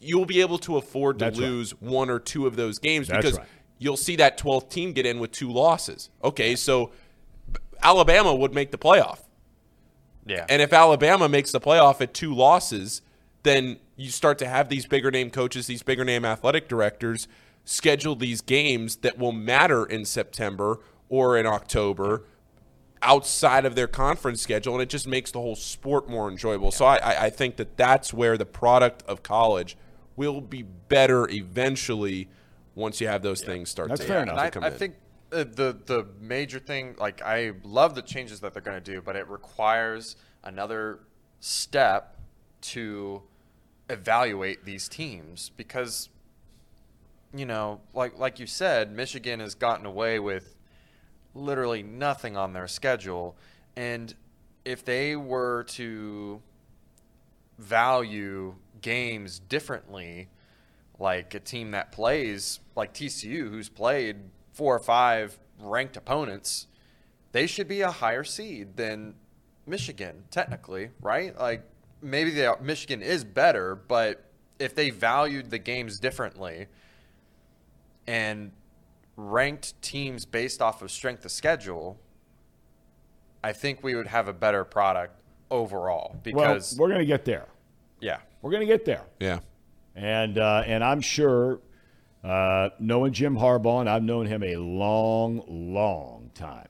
You'll 0.00 0.26
be 0.26 0.40
able 0.40 0.58
to 0.58 0.76
afford 0.76 1.18
to 1.18 1.26
That's 1.26 1.38
right. 1.38 1.48
lose 1.48 1.70
one 1.80 2.10
or 2.10 2.18
two 2.18 2.46
of 2.46 2.56
those 2.56 2.78
games 2.78 3.08
That's 3.08 3.24
because 3.24 3.38
right. 3.38 3.48
you'll 3.78 3.96
see 3.96 4.16
that 4.16 4.38
12th 4.38 4.68
team 4.70 4.92
get 4.92 5.06
in 5.06 5.18
with 5.18 5.32
two 5.32 5.50
losses. 5.50 6.10
Okay, 6.22 6.56
so 6.56 6.92
Alabama 7.82 8.34
would 8.34 8.54
make 8.54 8.70
the 8.70 8.78
playoff. 8.78 9.20
Yeah. 10.26 10.46
And 10.48 10.62
if 10.62 10.72
Alabama 10.72 11.28
makes 11.28 11.52
the 11.52 11.60
playoff 11.60 12.00
at 12.00 12.14
two 12.14 12.34
losses, 12.34 13.02
then 13.42 13.78
you 13.96 14.10
start 14.10 14.38
to 14.38 14.46
have 14.46 14.68
these 14.68 14.86
bigger 14.86 15.10
name 15.10 15.30
coaches, 15.30 15.66
these 15.66 15.82
bigger 15.82 16.04
name 16.04 16.24
athletic 16.24 16.68
directors 16.68 17.28
schedule 17.64 18.14
these 18.14 18.40
games 18.40 18.96
that 18.96 19.18
will 19.18 19.32
matter 19.32 19.84
in 19.84 20.04
September 20.04 20.78
or 21.08 21.36
in 21.36 21.46
October. 21.46 22.22
Outside 23.04 23.64
of 23.64 23.74
their 23.74 23.86
conference 23.86 24.40
schedule, 24.40 24.72
and 24.72 24.82
it 24.82 24.88
just 24.88 25.06
makes 25.06 25.30
the 25.30 25.40
whole 25.40 25.54
sport 25.54 26.08
more 26.08 26.28
enjoyable. 26.28 26.72
So 26.72 26.86
I, 26.86 27.26
I 27.26 27.30
think 27.30 27.56
that 27.56 27.76
that's 27.76 28.12
where 28.12 28.36
the 28.36 28.46
product 28.46 29.02
of 29.06 29.22
college 29.22 29.76
will 30.16 30.40
be 30.40 30.62
better 30.62 31.28
eventually 31.30 32.28
once 32.74 33.00
you 33.00 33.06
have 33.06 33.22
those 33.22 33.42
things 33.42 33.70
start 33.70 33.88
That's 33.88 34.00
to, 34.00 34.06
fair 34.06 34.24
to 34.24 34.32
enough. 34.32 34.52
come 34.52 34.64
I, 34.64 34.68
I 34.68 34.70
think 34.70 34.94
uh, 35.32 35.44
the 35.44 35.76
the 35.84 36.06
major 36.20 36.58
thing, 36.58 36.96
like 36.98 37.22
I 37.22 37.52
love 37.62 37.94
the 37.94 38.02
changes 38.02 38.40
that 38.40 38.52
they're 38.52 38.62
going 38.62 38.82
to 38.82 38.92
do, 38.92 39.00
but 39.00 39.16
it 39.16 39.28
requires 39.28 40.16
another 40.42 41.00
step 41.40 42.16
to 42.60 43.22
evaluate 43.90 44.64
these 44.64 44.88
teams 44.88 45.50
because, 45.56 46.08
you 47.34 47.44
know, 47.44 47.80
like 47.92 48.18
like 48.18 48.38
you 48.38 48.46
said, 48.46 48.92
Michigan 48.92 49.40
has 49.40 49.54
gotten 49.54 49.86
away 49.86 50.18
with 50.18 50.53
literally 51.34 51.82
nothing 51.82 52.36
on 52.36 52.52
their 52.52 52.68
schedule, 52.68 53.36
and 53.76 54.14
if 54.64 54.84
they 54.84 55.16
were 55.16 55.64
to 55.64 56.40
value 57.58 58.54
games 58.80 59.38
differently 59.38 60.28
like 60.98 61.34
a 61.34 61.40
team 61.40 61.72
that 61.72 61.92
plays 61.92 62.60
like 62.76 62.94
TCU, 62.94 63.50
who's 63.50 63.68
played 63.68 64.16
four 64.52 64.76
or 64.76 64.80
five 64.80 65.38
ranked 65.60 65.96
opponents, 65.96 66.66
they 67.32 67.46
should 67.46 67.68
be 67.68 67.80
a 67.80 67.90
higher 67.90 68.24
seed 68.24 68.76
than 68.76 69.14
Michigan, 69.66 70.24
technically, 70.30 70.90
right? 71.00 71.38
Like 71.38 71.62
maybe 72.00 72.30
they 72.30 72.46
are, 72.46 72.60
Michigan 72.60 73.02
is 73.02 73.24
better, 73.24 73.74
but 73.74 74.24
if 74.58 74.74
they 74.74 74.90
valued 74.90 75.50
the 75.50 75.58
games 75.58 75.98
differently 75.98 76.66
and 78.06 78.52
ranked 79.16 79.80
teams 79.82 80.24
based 80.24 80.60
off 80.60 80.82
of 80.82 80.90
strength 80.90 81.24
of 81.24 81.30
schedule, 81.30 81.98
I 83.42 83.52
think 83.52 83.82
we 83.82 83.94
would 83.94 84.06
have 84.06 84.28
a 84.28 84.32
better 84.32 84.64
product 84.64 85.20
overall. 85.50 86.16
Because 86.22 86.74
well, 86.76 86.82
we're 86.88 86.94
going 86.94 87.00
to 87.00 87.06
get 87.06 87.24
there. 87.24 87.46
yeah, 88.00 88.18
We're 88.42 88.50
going 88.50 88.66
to 88.66 88.72
get 88.72 88.84
there. 88.84 89.04
yeah. 89.20 89.40
And 89.96 90.38
uh, 90.38 90.64
and 90.66 90.82
I'm 90.82 91.00
sure, 91.00 91.60
uh, 92.24 92.70
knowing 92.80 93.12
Jim 93.12 93.36
Harbaugh, 93.36 93.78
and 93.78 93.88
I've 93.88 94.02
known 94.02 94.26
him 94.26 94.42
a 94.42 94.56
long, 94.56 95.44
long 95.46 96.32
time. 96.34 96.66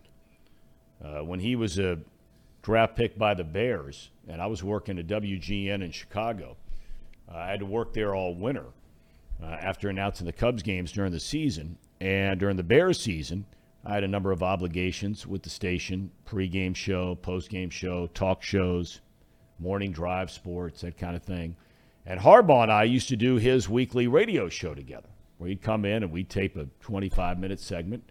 Uh, 1.03 1.21
when 1.25 1.41
he 1.41 1.57
was 1.57 1.79
a 1.79 1.99
draft 2.61 2.97
pick 2.97 3.17
by 3.17 3.33
the 3.33 3.45
Bears, 3.45 4.11
and 4.29 4.43
I 4.43 4.47
was 4.47 4.63
working 4.63 4.99
at 4.99 5.07
WGN 5.07 5.83
in 5.83 5.91
Chicago, 5.91 6.57
uh, 7.33 7.37
I 7.39 7.49
had 7.51 7.61
to 7.61 7.67
work 7.67 7.95
there 7.95 8.15
all 8.15 8.35
winter 8.35 8.67
uh, 9.43 9.47
after 9.47 9.89
announcing 9.89 10.27
the 10.27 10.33
Cubs 10.33 10.63
games 10.63 10.93
during 10.93 11.13
the 11.13 11.21
season. 11.21 11.79
And 12.05 12.39
during 12.39 12.59
the 12.59 12.63
Bears 12.63 13.01
season, 13.01 13.47
I 13.83 13.95
had 13.95 14.05
a 14.05 14.09
number 14.09 14.31
of 14.31 14.43
obligations 14.43 15.27
with 15.27 15.43
the 15.43 15.49
station 15.49 16.11
pregame 16.27 16.77
show, 16.77 17.17
postgame 17.23 17.73
show, 17.73 18.09
talk 18.09 18.43
shows, 18.43 19.01
morning 19.59 19.91
drive 19.91 20.31
sports, 20.31 20.83
that 20.83 20.99
kind 20.99 21.17
of 21.17 21.23
thing. 21.23 21.57
And 22.05 22.21
Harbaugh 22.21 22.65
and 22.65 22.71
I 22.71 22.83
used 22.83 23.09
to 23.09 23.17
do 23.17 23.37
his 23.37 23.71
weekly 23.71 24.07
radio 24.07 24.51
show 24.51 24.75
together, 24.75 25.09
where 25.39 25.49
he'd 25.49 25.63
come 25.63 25.87
in 25.87 26.03
and 26.03 26.13
we'd 26.13 26.29
tape 26.29 26.57
a 26.57 26.67
25 26.81 27.39
minute 27.39 27.59
segment. 27.59 28.05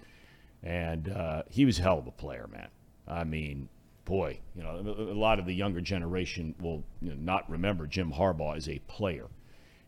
And 0.63 1.09
uh, 1.09 1.43
he 1.51 1.63
was 1.63 1.77
a 1.77 1.83
hell 1.83 1.99
of 1.99 2.07
a 2.07 2.11
player, 2.11 2.47
man. 2.51 2.69
I 3.07 3.25
mean, 3.25 3.69
boy, 4.05 4.39
you 4.55 4.63
know, 4.63 4.71
a 4.71 5.13
lot 5.13 5.37
of 5.37 5.45
the 5.45 5.53
younger 5.53 5.81
generation 5.81 6.55
will 6.59 6.83
you 6.99 7.09
know, 7.09 7.17
not 7.19 7.47
remember 7.47 7.85
Jim 7.85 8.11
Harbaugh 8.11 8.57
as 8.57 8.67
a 8.67 8.79
player. 8.87 9.27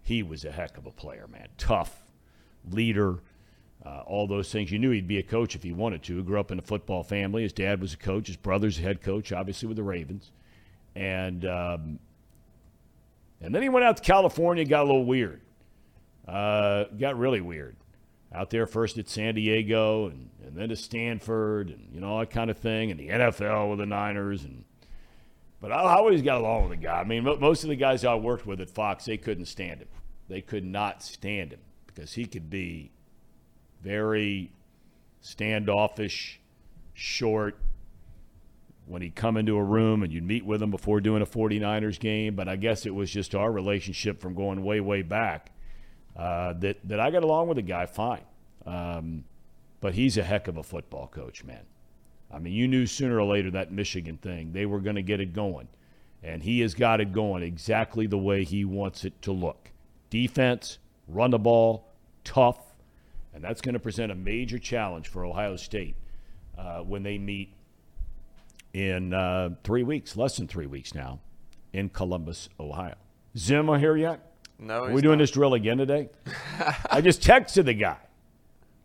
He 0.04 0.22
was 0.22 0.46
a 0.46 0.52
heck 0.52 0.78
of 0.78 0.86
a 0.86 0.92
player, 0.92 1.28
man. 1.28 1.48
Tough, 1.58 2.04
leader, 2.70 3.22
uh, 3.86 4.02
all 4.06 4.28
those 4.28 4.52
things. 4.52 4.72
You 4.72 4.80
knew 4.80 4.90
he'd 4.92 5.08
be 5.08 5.20
a 5.20 5.24
coach 5.24 5.56
if 5.56 5.64
he 5.64 5.72
wanted 5.72 6.02
to. 6.04 6.18
He 6.18 6.24
grew 6.24 6.40
up 6.40 6.52
in 6.52 6.58
a 6.58 6.64
football 6.64 7.04
family. 7.04 7.44
His 7.44 7.54
dad 7.54 7.80
was 7.80 7.94
a 7.94 7.98
coach. 7.98 8.28
His 8.28 8.36
brother's 8.36 8.80
a 8.80 8.82
head 8.82 9.02
coach, 9.02 9.32
obviously 9.32 9.68
with 9.68 9.78
the 9.78 9.84
Ravens. 9.84 10.32
And 10.96 11.46
um, 11.46 12.00
and 13.42 13.54
then 13.54 13.62
he 13.62 13.70
went 13.70 13.86
out 13.86 13.98
to 13.98 14.04
California, 14.04 14.66
got 14.66 14.84
a 14.84 14.88
little 14.88 15.06
weird. 15.06 15.42
Uh, 16.28 16.86
got 16.98 17.18
really 17.18 17.42
weird. 17.42 17.76
Out 18.34 18.50
there 18.50 18.66
first 18.66 18.98
at 18.98 19.08
San 19.08 19.36
Diego 19.36 20.08
and, 20.08 20.30
and 20.46 20.56
then 20.56 20.70
to 20.70 20.76
Stanford 20.76 21.70
and, 21.70 21.90
you 21.94 22.02
know, 22.02 22.20
that 22.20 22.32
kind 22.32 22.50
of 22.50 22.58
thing. 22.58 22.92
And 22.92 23.00
the 23.00 23.10
NFL 23.10 23.70
with 23.70 23.80
the 23.80 23.86
Niners. 23.86 24.44
and 24.44 24.66
But 25.62 25.72
I, 25.72 25.96
always 25.96 26.22
got 26.22 26.42
along 26.42 26.70
with 26.70 26.80
the 26.80 26.86
guy. 26.86 27.00
I 27.00 27.04
mean, 27.04 27.24
mo- 27.24 27.38
most 27.38 27.64
of 27.64 27.70
the 27.70 27.76
guys 27.76 28.04
I 28.04 28.16
worked 28.16 28.46
with 28.46 28.60
at 28.60 28.70
Fox, 28.70 29.06
they 29.06 29.18
couldn't 29.18 29.46
stand 29.46 29.82
him. 29.82 29.88
They 30.28 30.42
could 30.42 30.66
not 30.66 31.04
stand 31.04 31.54
him 31.54 31.60
because 31.86 32.14
he 32.14 32.26
could 32.26 32.50
be 32.50 32.92
very 33.86 34.52
standoffish, 35.22 36.42
short, 36.94 37.58
when 38.88 39.02
he'd 39.02 39.16
come 39.16 39.38
into 39.38 39.56
a 39.56 39.64
room 39.64 40.04
and 40.04 40.12
you'd 40.12 40.24
meet 40.24 40.44
with 40.44 40.62
him 40.62 40.72
before 40.72 41.00
doing 41.00 41.22
a 41.22 41.26
49ers 41.26 42.00
game. 42.00 42.36
But 42.36 42.48
I 42.48 42.56
guess 42.56 42.86
it 42.86 42.94
was 42.94 43.12
just 43.12 43.36
our 43.36 43.52
relationship 43.52 44.20
from 44.20 44.34
going 44.34 44.64
way, 44.64 44.80
way 44.80 45.04
back 45.04 45.52
uh, 46.18 46.54
that, 46.54 46.78
that 46.88 47.00
I 47.00 47.12
got 47.12 47.24
along 47.24 47.48
with 47.48 47.58
the 47.58 47.62
guy 47.62 47.86
fine. 47.86 48.24
Um, 48.66 49.24
but 49.82 49.94
he's 49.94 50.18
a 50.18 50.24
heck 50.24 50.48
of 50.48 50.58
a 50.58 50.64
football 50.64 51.08
coach, 51.08 51.44
man. 51.44 51.66
I 52.32 52.40
mean, 52.40 52.54
you 52.54 52.68
knew 52.68 52.88
sooner 52.88 53.20
or 53.20 53.26
later 53.26 53.52
that 53.52 53.72
Michigan 53.72 54.18
thing, 54.18 54.52
they 54.52 54.66
were 54.66 54.80
going 54.80 54.96
to 54.96 55.04
get 55.04 55.20
it 55.20 55.34
going. 55.34 55.68
And 56.24 56.42
he 56.42 56.62
has 56.62 56.74
got 56.74 57.02
it 57.02 57.14
going 57.14 57.44
exactly 57.44 58.08
the 58.08 58.18
way 58.18 58.44
he 58.44 58.66
wants 58.66 59.06
it 59.06 59.22
to 59.22 59.32
look 59.32 59.70
defense, 60.10 60.80
run 61.08 61.32
the 61.32 61.40
ball, 61.40 61.92
tough. 62.24 62.75
And 63.36 63.44
that's 63.44 63.60
going 63.60 63.74
to 63.74 63.80
present 63.80 64.12
a 64.14 64.16
major 64.16 64.58
challenge 64.58 65.10
for 65.10 65.26
Ohio 65.26 65.58
State 65.58 65.96
uh, 66.58 66.80
when 66.80 67.04
they 67.04 67.18
meet 67.18 67.54
in 68.74 69.14
uh, 69.14 69.50
three 69.66 69.84
weeks, 69.84 70.16
less 70.16 70.38
than 70.38 70.48
three 70.48 70.68
weeks 70.68 70.96
now, 70.96 71.20
in 71.74 71.90
Columbus, 71.90 72.48
Ohio. 72.60 72.96
Zim 73.38 73.70
are 73.70 73.78
here 73.78 73.98
yet? 73.98 74.32
no, 74.58 74.86
Are 74.86 74.88
he's 74.88 74.96
we 74.96 75.02
doing 75.02 75.18
not. 75.18 75.24
this 75.24 75.32
drill 75.32 75.54
again 75.54 75.78
today? 75.78 76.08
I 76.90 77.02
just 77.02 77.22
texted 77.22 77.66
the 77.66 77.74
guy. 77.74 77.98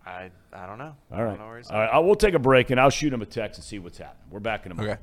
I 0.05 0.31
I 0.53 0.67
don't 0.67 0.79
know. 0.79 0.97
All 1.13 1.19
I 1.19 1.23
right. 1.23 1.29
don't 1.31 1.39
know 1.39 1.47
where 1.47 1.59
he's 1.59 1.71
All 1.71 1.79
right. 1.79 1.89
I 1.93 1.99
will 2.01 2.17
take 2.17 2.35
a 2.35 2.39
break 2.41 2.71
and 2.71 2.81
I'll 2.81 2.91
shoot 2.91 3.13
him 3.13 3.23
a 3.23 3.27
text 3.27 3.59
and 3.59 3.65
see 3.65 3.79
what's 3.79 3.99
happening. 3.99 4.25
We're 4.31 4.41
back 4.41 4.67
in 4.67 4.73
a 4.73 4.75
moment. 4.75 4.95
Okay. 4.95 5.03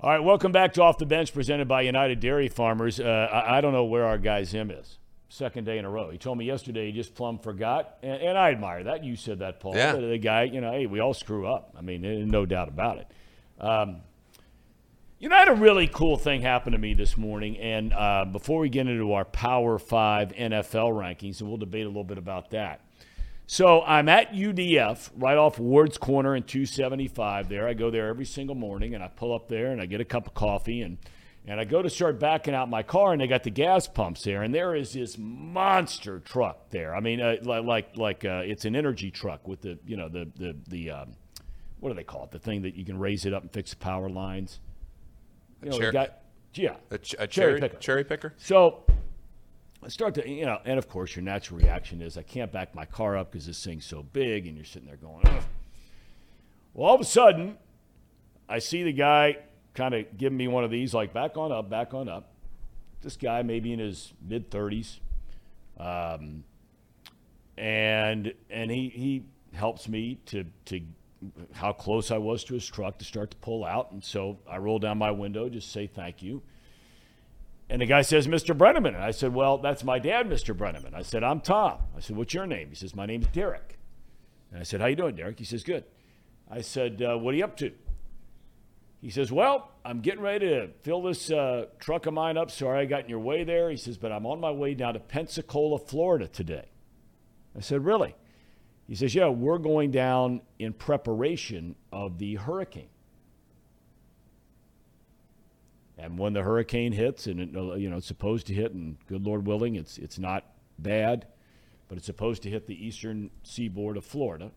All 0.00 0.08
right. 0.10 0.20
Welcome 0.24 0.52
back 0.52 0.72
to 0.74 0.82
Off 0.82 0.96
the 0.96 1.04
Bench 1.04 1.34
presented 1.34 1.68
by 1.68 1.82
United 1.82 2.20
Dairy 2.20 2.48
Farmers. 2.48 2.98
Uh, 2.98 3.28
I, 3.30 3.58
I 3.58 3.60
don't 3.60 3.72
know 3.74 3.84
where 3.84 4.06
our 4.06 4.16
guy 4.16 4.44
Zim 4.44 4.70
is. 4.70 4.98
Second 5.34 5.64
day 5.64 5.78
in 5.78 5.84
a 5.84 5.90
row. 5.90 6.10
He 6.10 6.16
told 6.16 6.38
me 6.38 6.44
yesterday 6.44 6.86
he 6.86 6.92
just 6.92 7.12
plumb 7.16 7.40
forgot. 7.40 7.98
And, 8.04 8.22
and 8.22 8.38
I 8.38 8.52
admire 8.52 8.84
that. 8.84 9.02
You 9.02 9.16
said 9.16 9.40
that, 9.40 9.58
Paul. 9.58 9.74
Yeah. 9.74 9.96
The, 9.96 10.16
guy, 10.16 10.44
you 10.44 10.60
know, 10.60 10.70
hey, 10.70 10.86
we 10.86 11.00
all 11.00 11.12
screw 11.12 11.48
up. 11.48 11.74
I 11.76 11.80
mean, 11.80 12.28
no 12.30 12.46
doubt 12.46 12.68
about 12.68 12.98
it. 12.98 13.08
Um, 13.58 13.96
you 15.18 15.28
know, 15.28 15.34
I 15.34 15.40
had 15.40 15.48
a 15.48 15.54
really 15.56 15.88
cool 15.88 16.18
thing 16.18 16.42
happen 16.42 16.70
to 16.70 16.78
me 16.78 16.94
this 16.94 17.16
morning. 17.16 17.56
And 17.56 17.92
uh, 17.92 18.26
before 18.30 18.60
we 18.60 18.68
get 18.68 18.86
into 18.86 19.12
our 19.12 19.24
Power 19.24 19.76
Five 19.76 20.28
NFL 20.34 20.92
rankings, 20.92 21.40
and 21.40 21.48
we'll 21.48 21.58
debate 21.58 21.82
a 21.82 21.88
little 21.88 22.04
bit 22.04 22.18
about 22.18 22.50
that. 22.50 22.82
So 23.48 23.82
I'm 23.82 24.08
at 24.08 24.34
UDF, 24.34 25.10
right 25.16 25.36
off 25.36 25.58
Ward's 25.58 25.98
Corner 25.98 26.36
in 26.36 26.44
275 26.44 27.48
there. 27.48 27.66
I 27.66 27.74
go 27.74 27.90
there 27.90 28.06
every 28.06 28.24
single 28.24 28.54
morning, 28.54 28.94
and 28.94 29.02
I 29.02 29.08
pull 29.08 29.34
up 29.34 29.48
there, 29.48 29.72
and 29.72 29.80
I 29.80 29.86
get 29.86 30.00
a 30.00 30.04
cup 30.04 30.28
of 30.28 30.34
coffee, 30.34 30.82
and 30.82 30.96
and 31.46 31.60
I 31.60 31.64
go 31.64 31.82
to 31.82 31.90
start 31.90 32.18
backing 32.18 32.54
out 32.54 32.68
my 32.70 32.82
car, 32.82 33.12
and 33.12 33.20
they 33.20 33.26
got 33.26 33.42
the 33.42 33.50
gas 33.50 33.86
pumps 33.86 34.22
there, 34.24 34.42
and 34.42 34.54
there 34.54 34.74
is 34.74 34.92
this 34.94 35.16
monster 35.18 36.20
truck 36.20 36.70
there. 36.70 36.94
I 36.94 37.00
mean, 37.00 37.20
uh, 37.20 37.36
like 37.42 37.64
like 37.64 37.96
like 37.96 38.24
uh, 38.24 38.42
it's 38.44 38.64
an 38.64 38.74
energy 38.74 39.10
truck 39.10 39.46
with 39.46 39.60
the 39.62 39.78
you 39.86 39.96
know 39.96 40.08
the 40.08 40.28
the 40.36 40.56
the 40.68 40.90
um, 40.90 41.12
what 41.80 41.90
do 41.90 41.94
they 41.96 42.04
call 42.04 42.24
it? 42.24 42.30
The 42.30 42.38
thing 42.38 42.62
that 42.62 42.74
you 42.74 42.84
can 42.84 42.98
raise 42.98 43.26
it 43.26 43.34
up 43.34 43.42
and 43.42 43.52
fix 43.52 43.70
the 43.70 43.76
power 43.76 44.08
lines. 44.08 44.60
You 45.62 45.70
know, 45.70 45.78
cher- 45.78 45.86
the 45.86 45.92
guy, 45.92 46.08
yeah, 46.54 46.76
A, 46.90 46.98
ch- 46.98 47.14
a 47.18 47.26
Cherry 47.26 47.28
cherry, 47.28 47.60
picker. 47.60 47.76
cherry 47.78 48.04
picker? 48.04 48.34
so 48.36 48.84
I 49.82 49.88
start 49.88 50.14
to, 50.14 50.28
you 50.28 50.46
know, 50.46 50.58
and 50.64 50.78
of 50.78 50.88
course, 50.88 51.14
your 51.14 51.22
natural 51.24 51.58
reaction 51.60 52.00
is 52.00 52.16
I 52.16 52.22
can't 52.22 52.50
back 52.52 52.74
my 52.74 52.86
car 52.86 53.16
up 53.18 53.30
because 53.32 53.46
this 53.46 53.62
thing's 53.62 53.84
so 53.84 54.02
big, 54.02 54.46
and 54.46 54.56
you're 54.56 54.64
sitting 54.64 54.88
there 54.88 54.96
going, 54.96 55.26
Ugh. 55.26 55.42
well, 56.72 56.88
all 56.88 56.94
of 56.94 57.00
a 57.02 57.04
sudden, 57.04 57.58
I 58.48 58.58
see 58.60 58.82
the 58.82 58.92
guy 58.92 59.38
kind 59.74 59.94
of 59.94 60.16
giving 60.16 60.38
me 60.38 60.48
one 60.48 60.64
of 60.64 60.70
these, 60.70 60.94
like 60.94 61.12
back 61.12 61.36
on 61.36 61.52
up, 61.52 61.68
back 61.68 61.94
on 61.94 62.08
up. 62.08 62.32
This 63.02 63.16
guy, 63.16 63.42
maybe 63.42 63.72
in 63.72 63.78
his 63.78 64.12
mid 64.26 64.50
30s, 64.50 65.00
um, 65.78 66.44
and 67.58 68.32
and 68.48 68.70
he 68.70 68.88
he 68.88 69.24
helps 69.52 69.88
me 69.88 70.18
to 70.26 70.44
to 70.66 70.80
how 71.52 71.72
close 71.72 72.10
I 72.10 72.18
was 72.18 72.44
to 72.44 72.54
his 72.54 72.66
truck 72.66 72.98
to 72.98 73.04
start 73.04 73.30
to 73.32 73.36
pull 73.38 73.64
out, 73.64 73.92
and 73.92 74.02
so 74.02 74.38
I 74.48 74.58
roll 74.58 74.78
down 74.78 74.98
my 74.98 75.10
window, 75.10 75.48
just 75.48 75.70
say 75.72 75.86
thank 75.86 76.22
you. 76.22 76.42
And 77.70 77.80
the 77.80 77.86
guy 77.86 78.02
says, 78.02 78.26
Mr. 78.26 78.56
Brennaman. 78.56 78.94
And 78.94 79.02
I 79.02 79.10
said, 79.10 79.34
Well, 79.34 79.58
that's 79.58 79.84
my 79.84 79.98
dad, 79.98 80.28
Mr. 80.28 80.54
Brennaman. 80.54 80.94
I 80.94 81.02
said, 81.02 81.24
I'm 81.24 81.40
Thom. 81.40 81.78
I 81.96 82.00
said, 82.00 82.16
What's 82.16 82.34
your 82.34 82.46
name? 82.46 82.68
He 82.68 82.74
says, 82.74 82.94
My 82.94 83.06
name's 83.06 83.26
Derek. 83.28 83.78
And 84.50 84.60
I 84.60 84.64
said, 84.64 84.80
How 84.80 84.86
you 84.86 84.96
doing, 84.96 85.16
Derek? 85.16 85.38
He 85.38 85.44
says, 85.44 85.64
Good. 85.64 85.84
I 86.50 86.60
said, 86.60 87.00
uh, 87.02 87.16
What 87.16 87.34
are 87.34 87.36
you 87.38 87.44
up 87.44 87.56
to? 87.58 87.72
He 89.04 89.10
says, 89.10 89.30
Well, 89.30 89.70
I'm 89.84 90.00
getting 90.00 90.22
ready 90.22 90.48
to 90.48 90.68
fill 90.80 91.02
this 91.02 91.30
uh, 91.30 91.66
truck 91.78 92.06
of 92.06 92.14
mine 92.14 92.38
up. 92.38 92.50
Sorry 92.50 92.80
I 92.80 92.84
got 92.86 93.04
in 93.04 93.10
your 93.10 93.18
way 93.18 93.44
there. 93.44 93.68
He 93.68 93.76
says, 93.76 93.98
But 93.98 94.12
I'm 94.12 94.24
on 94.24 94.40
my 94.40 94.50
way 94.50 94.72
down 94.72 94.94
to 94.94 95.00
Pensacola, 95.00 95.78
Florida 95.78 96.26
today. 96.26 96.64
I 97.54 97.60
said, 97.60 97.84
Really? 97.84 98.14
He 98.88 98.94
says, 98.94 99.14
Yeah, 99.14 99.28
we're 99.28 99.58
going 99.58 99.90
down 99.90 100.40
in 100.58 100.72
preparation 100.72 101.74
of 101.92 102.16
the 102.16 102.36
hurricane. 102.36 102.88
And 105.98 106.18
when 106.18 106.32
the 106.32 106.42
hurricane 106.42 106.92
hits, 106.92 107.26
and 107.26 107.40
it, 107.40 107.52
you 107.78 107.90
know 107.90 107.98
it's 107.98 108.06
supposed 108.06 108.46
to 108.46 108.54
hit, 108.54 108.72
and 108.72 108.96
good 109.06 109.22
Lord 109.22 109.46
willing, 109.46 109.74
it's 109.74 109.98
it's 109.98 110.18
not 110.18 110.46
bad, 110.78 111.26
but 111.88 111.98
it's 111.98 112.06
supposed 112.06 112.42
to 112.44 112.48
hit 112.48 112.66
the 112.66 112.86
eastern 112.86 113.30
seaboard 113.42 113.98
of 113.98 114.04
Florida 114.06 114.50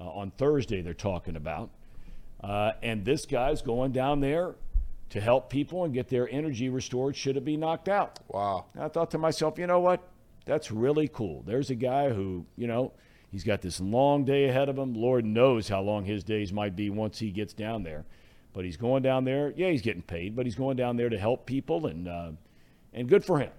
uh, 0.00 0.08
on 0.08 0.30
Thursday. 0.30 0.80
They're 0.80 0.94
talking 0.94 1.36
about, 1.36 1.68
uh, 2.44 2.72
and 2.82 3.06
this 3.06 3.24
guy's 3.24 3.62
going 3.62 3.90
down 3.92 4.20
there 4.20 4.54
to 5.08 5.18
help 5.18 5.48
people 5.48 5.84
and 5.84 5.94
get 5.94 6.08
their 6.08 6.28
energy 6.28 6.68
restored. 6.68 7.16
Should 7.16 7.38
it 7.38 7.44
be 7.44 7.56
knocked 7.56 7.88
out? 7.88 8.18
Wow. 8.28 8.66
And 8.74 8.84
I 8.84 8.88
thought 8.88 9.10
to 9.12 9.18
myself, 9.18 9.58
you 9.58 9.66
know 9.66 9.80
what? 9.80 10.06
That's 10.44 10.70
really 10.70 11.08
cool. 11.08 11.42
There's 11.46 11.70
a 11.70 11.74
guy 11.74 12.10
who, 12.10 12.44
you 12.58 12.66
know, 12.66 12.92
he's 13.30 13.44
got 13.44 13.62
this 13.62 13.80
long 13.80 14.26
day 14.26 14.46
ahead 14.46 14.68
of 14.68 14.76
him. 14.76 14.92
Lord 14.92 15.24
knows 15.24 15.70
how 15.70 15.80
long 15.80 16.04
his 16.04 16.22
days 16.22 16.52
might 16.52 16.76
be 16.76 16.90
once 16.90 17.18
he 17.18 17.30
gets 17.30 17.54
down 17.54 17.82
there. 17.82 18.04
But 18.52 18.66
he's 18.66 18.76
going 18.76 19.02
down 19.02 19.24
there. 19.24 19.54
Yeah, 19.56 19.70
he's 19.70 19.80
getting 19.80 20.02
paid, 20.02 20.36
but 20.36 20.44
he's 20.44 20.54
going 20.54 20.76
down 20.76 20.98
there 20.98 21.08
to 21.08 21.18
help 21.18 21.46
people, 21.46 21.86
and 21.86 22.06
uh, 22.06 22.32
and 22.92 23.08
good 23.08 23.24
for 23.24 23.38
him. 23.38 23.50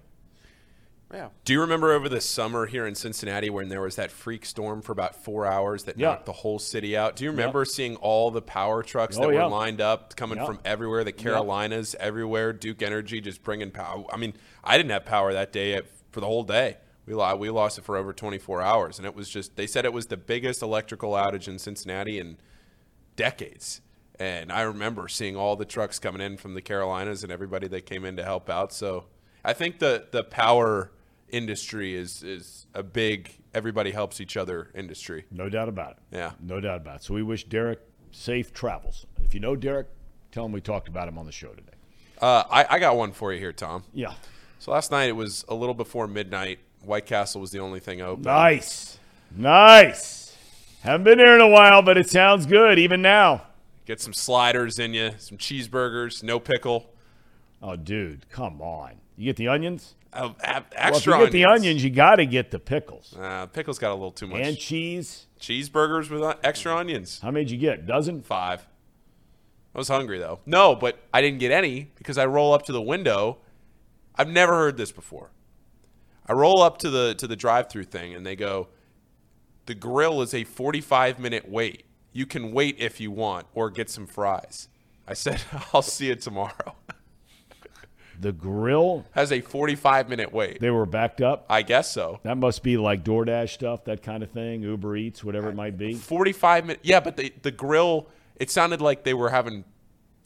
Yeah. 1.12 1.28
Do 1.44 1.52
you 1.52 1.60
remember 1.60 1.92
over 1.92 2.08
the 2.08 2.20
summer 2.20 2.66
here 2.66 2.84
in 2.86 2.96
Cincinnati 2.96 3.48
when 3.48 3.68
there 3.68 3.80
was 3.80 3.94
that 3.94 4.10
freak 4.10 4.44
storm 4.44 4.82
for 4.82 4.90
about 4.90 5.14
four 5.14 5.46
hours 5.46 5.84
that 5.84 5.96
Yeah. 5.96 6.08
knocked 6.08 6.26
the 6.26 6.32
whole 6.32 6.58
city 6.58 6.96
out? 6.96 7.14
Do 7.14 7.22
you 7.24 7.30
remember 7.30 7.64
seeing 7.64 7.94
all 7.96 8.32
the 8.32 8.42
power 8.42 8.82
trucks 8.82 9.16
Oh, 9.16 9.28
that 9.28 9.34
yeah. 9.34 9.44
were 9.44 9.50
lined 9.50 9.80
up 9.80 10.16
coming 10.16 10.38
Yeah. 10.38 10.46
from 10.46 10.58
everywhere? 10.64 11.04
The 11.04 11.12
Carolinas, 11.12 11.94
everywhere. 12.00 12.52
Duke 12.52 12.82
Energy 12.82 13.20
just 13.20 13.44
bringing 13.44 13.70
power. 13.70 14.04
I 14.12 14.16
mean, 14.16 14.34
I 14.64 14.76
didn't 14.76 14.90
have 14.90 15.04
power 15.04 15.32
that 15.32 15.52
day 15.52 15.74
at, 15.74 15.84
for 16.10 16.20
the 16.20 16.26
whole 16.26 16.42
day. 16.42 16.78
We 17.06 17.14
lost, 17.14 17.38
we 17.38 17.50
lost 17.50 17.78
it 17.78 17.84
for 17.84 17.96
over 17.96 18.12
24 18.12 18.60
hours, 18.62 18.98
and 18.98 19.06
it 19.06 19.14
was 19.14 19.28
just. 19.28 19.54
They 19.54 19.68
said 19.68 19.84
it 19.84 19.92
was 19.92 20.06
the 20.06 20.16
biggest 20.16 20.60
electrical 20.60 21.12
outage 21.12 21.46
in 21.46 21.60
Cincinnati 21.60 22.18
in 22.18 22.36
decades. 23.14 23.80
And 24.18 24.50
I 24.50 24.62
remember 24.62 25.06
seeing 25.06 25.36
all 25.36 25.54
the 25.54 25.64
trucks 25.64 26.00
coming 26.00 26.20
in 26.20 26.36
from 26.36 26.54
the 26.54 26.62
Carolinas 26.62 27.22
and 27.22 27.30
everybody 27.30 27.68
that 27.68 27.86
came 27.86 28.04
in 28.04 28.16
to 28.16 28.24
help 28.24 28.50
out. 28.50 28.72
So 28.72 29.04
I 29.44 29.52
think 29.52 29.78
the 29.78 30.06
the 30.10 30.24
power 30.24 30.90
industry 31.30 31.94
is 31.94 32.22
is 32.22 32.66
a 32.74 32.82
big 32.82 33.30
everybody 33.54 33.90
helps 33.90 34.20
each 34.20 34.36
other 34.36 34.70
industry. 34.74 35.24
No 35.30 35.48
doubt 35.48 35.68
about 35.68 35.92
it. 35.92 35.98
Yeah. 36.12 36.32
No 36.40 36.60
doubt 36.60 36.78
about 36.78 36.96
it. 36.96 37.02
So 37.04 37.14
we 37.14 37.22
wish 37.22 37.44
Derek 37.44 37.80
safe 38.12 38.52
travels. 38.52 39.06
If 39.24 39.34
you 39.34 39.40
know 39.40 39.56
Derek, 39.56 39.88
tell 40.32 40.44
him 40.44 40.52
we 40.52 40.60
talked 40.60 40.88
about 40.88 41.08
him 41.08 41.18
on 41.18 41.26
the 41.26 41.32
show 41.32 41.48
today. 41.48 41.72
Uh, 42.20 42.44
I, 42.50 42.66
I 42.70 42.78
got 42.78 42.96
one 42.96 43.12
for 43.12 43.32
you 43.32 43.38
here, 43.38 43.52
Thom. 43.52 43.84
Yeah. 43.92 44.14
So 44.58 44.72
last 44.72 44.90
night 44.90 45.08
it 45.08 45.16
was 45.16 45.44
a 45.48 45.54
little 45.54 45.74
before 45.74 46.06
midnight. 46.06 46.58
White 46.82 47.06
Castle 47.06 47.40
was 47.40 47.50
the 47.50 47.58
only 47.58 47.80
thing 47.80 48.00
open. 48.00 48.22
Nice. 48.22 48.98
Nice. 49.34 50.36
Haven't 50.82 51.04
been 51.04 51.18
there 51.18 51.34
in 51.34 51.40
a 51.40 51.48
while, 51.48 51.82
but 51.82 51.98
it 51.98 52.08
sounds 52.08 52.46
good 52.46 52.78
even 52.78 53.02
now. 53.02 53.42
Get 53.86 54.00
some 54.00 54.12
sliders 54.12 54.78
in 54.78 54.94
you, 54.94 55.12
some 55.18 55.36
cheeseburgers, 55.38 56.22
no 56.22 56.38
pickle. 56.38 56.92
Oh, 57.62 57.76
dude, 57.76 58.28
come 58.30 58.60
on. 58.60 58.96
You 59.16 59.26
get 59.26 59.36
the 59.36 59.48
onions? 59.48 59.94
Uh, 60.16 60.32
a- 60.42 60.64
Well, 60.90 60.96
if 60.96 61.06
you 61.06 61.12
get 61.18 61.32
the 61.32 61.44
onions, 61.44 61.84
you 61.84 61.90
got 61.90 62.16
to 62.16 62.26
get 62.26 62.50
the 62.50 62.58
pickles. 62.58 63.14
Uh, 63.18 63.46
pickles 63.46 63.78
got 63.78 63.90
a 63.90 63.94
little 63.94 64.10
too 64.12 64.26
much. 64.26 64.40
And 64.40 64.56
cheese. 64.58 65.26
Cheeseburgers 65.40 66.08
with 66.10 66.22
uh, 66.22 66.34
extra 66.42 66.74
onions. 66.74 67.20
How 67.22 67.30
many 67.30 67.44
did 67.44 67.52
you 67.52 67.58
get? 67.58 67.86
Dozen? 67.86 68.22
Five. 68.22 68.66
I 69.74 69.78
was 69.78 69.88
hungry 69.88 70.18
though. 70.18 70.40
No, 70.46 70.74
but 70.74 70.98
I 71.12 71.20
didn't 71.20 71.38
get 71.38 71.50
any 71.52 71.90
because 71.96 72.16
I 72.16 72.24
roll 72.24 72.54
up 72.54 72.62
to 72.66 72.72
the 72.72 72.80
window. 72.80 73.38
I've 74.14 74.30
never 74.30 74.54
heard 74.54 74.78
this 74.78 74.90
before. 74.90 75.30
I 76.26 76.32
roll 76.32 76.62
up 76.62 76.78
to 76.78 76.88
the 76.90 77.14
to 77.16 77.26
the 77.26 77.36
drive-through 77.36 77.84
thing 77.84 78.14
and 78.14 78.24
they 78.24 78.34
go, 78.36 78.68
"The 79.66 79.74
grill 79.74 80.22
is 80.22 80.32
a 80.32 80.44
45 80.44 81.18
minute 81.18 81.46
wait. 81.48 81.84
You 82.12 82.24
can 82.24 82.52
wait 82.52 82.76
if 82.78 82.98
you 83.00 83.10
want 83.10 83.46
or 83.54 83.68
get 83.70 83.90
some 83.90 84.06
fries." 84.06 84.68
I 85.06 85.12
said, 85.12 85.42
"I'll 85.74 85.82
see 85.82 86.06
you 86.06 86.16
tomorrow." 86.16 86.74
The 88.18 88.32
grill, 88.32 89.04
Has 89.12 89.30
a 89.32 89.40
45 89.40 90.08
minute 90.08 90.32
wait. 90.32 90.60
they 90.60 90.70
were 90.70 90.86
backed 90.86 91.20
up. 91.20 91.44
I 91.50 91.62
guess 91.62 91.90
so. 91.90 92.20
That 92.22 92.36
must 92.38 92.62
be 92.62 92.76
like 92.76 93.04
DoorDash 93.04 93.50
stuff, 93.50 93.84
that 93.84 94.02
kind 94.02 94.22
of 94.22 94.30
thing, 94.30 94.62
Uber 94.62 94.96
Eats, 94.96 95.22
whatever 95.22 95.48
it 95.50 95.54
might 95.54 95.76
be. 95.76 95.94
45 95.94 96.66
minutes. 96.66 96.80
Yeah, 96.84 97.00
but 97.00 97.16
the 97.16 97.32
the 97.42 97.50
grill. 97.50 98.08
It 98.36 98.50
sounded 98.50 98.80
like 98.80 99.04
they 99.04 99.14
were 99.14 99.30
having 99.30 99.64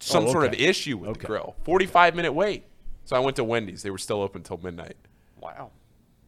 some 0.01 0.26
Oh, 0.26 0.32
sort 0.32 0.47
of 0.47 0.55
issue 0.55 0.97
with 0.99 1.11
Okay. 1.11 1.20
the 1.20 1.26
grill. 1.26 1.57
45 1.64 2.14
minute 2.14 2.32
wait. 2.32 2.64
So 3.05 3.16
I 3.16 3.18
went 3.20 3.36
to 3.36 3.45
Wendy's. 3.45 3.82
They 3.82 3.91
were 3.91 3.99
still 3.99 4.20
open 4.22 4.43
till 4.43 4.59
midnight. 4.59 4.97
Wow. 5.41 5.70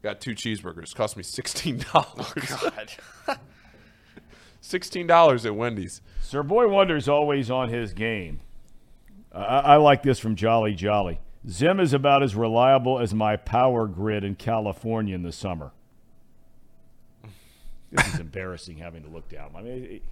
Got 0.02 0.20
two 0.20 0.32
cheeseburgers. 0.34 0.94
Cost 0.94 1.16
me 1.16 1.22
sixteen 1.22 1.78
dollars. 1.92 2.32
God. 2.34 2.90
sixteen 4.60 5.06
dollars 5.06 5.46
at 5.46 5.54
Wendy's. 5.54 6.00
Sir 6.20 6.42
Boy 6.42 6.68
Wonder's 6.68 7.08
always 7.08 7.50
on 7.50 7.68
his 7.68 7.92
game. 7.92 8.40
Uh, 9.32 9.38
I, 9.38 9.58
I 9.60 9.76
like 9.76 10.02
this 10.02 10.18
from 10.18 10.34
Jolly 10.36 10.74
Jolly. 10.74 11.20
Zim 11.48 11.80
is 11.80 11.92
about 11.92 12.22
as 12.22 12.34
reliable 12.36 12.98
as 13.00 13.12
my 13.12 13.36
power 13.36 13.86
grid 13.86 14.22
in 14.24 14.34
California 14.36 15.14
in 15.14 15.22
the 15.22 15.32
summer. 15.32 15.72
This 17.90 18.14
is 18.14 18.20
embarrassing 18.20 18.78
having 18.78 19.02
to 19.02 19.08
look 19.08 19.28
down. 19.28 19.50
I 19.56 19.62
mean, 19.62 19.84
it- 19.84 20.02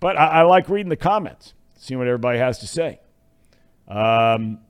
but 0.00 0.16
I, 0.16 0.26
I 0.26 0.42
like 0.42 0.68
reading 0.68 0.90
the 0.90 0.96
comments, 0.96 1.54
seeing 1.76 1.98
what 1.98 2.06
everybody 2.06 2.38
has 2.38 2.58
to 2.60 2.66
say. 2.66 3.00
Um, 3.88 4.60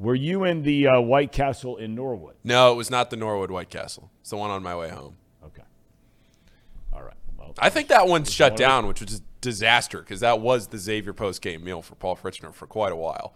were 0.00 0.14
you 0.14 0.44
in 0.44 0.62
the 0.62 0.88
uh, 0.88 1.00
White 1.00 1.32
Castle 1.32 1.76
in 1.76 1.94
Norwood? 1.94 2.34
No, 2.44 2.72
it 2.72 2.76
was 2.76 2.90
not 2.90 3.10
the 3.10 3.16
Norwood 3.16 3.50
White 3.50 3.70
Castle. 3.70 4.10
It's 4.20 4.30
the 4.30 4.36
one 4.36 4.50
on 4.50 4.62
my 4.62 4.74
way 4.76 4.88
home. 4.88 5.16
Okay. 5.44 5.62
All 6.92 7.02
right. 7.02 7.14
Well, 7.38 7.54
I 7.58 7.70
think 7.70 7.88
that 7.88 8.06
one's 8.08 8.32
shut 8.32 8.56
down, 8.56 8.86
which 8.86 9.00
was 9.00 9.18
a 9.18 9.22
disaster 9.40 9.98
because 10.00 10.20
that 10.20 10.40
was 10.40 10.68
the 10.68 10.78
Xavier 10.78 11.12
post 11.12 11.40
game 11.40 11.62
meal 11.64 11.82
for 11.82 11.94
Paul 11.94 12.16
Fritschner 12.16 12.52
for 12.52 12.66
quite 12.66 12.92
a 12.92 12.96
while. 12.96 13.34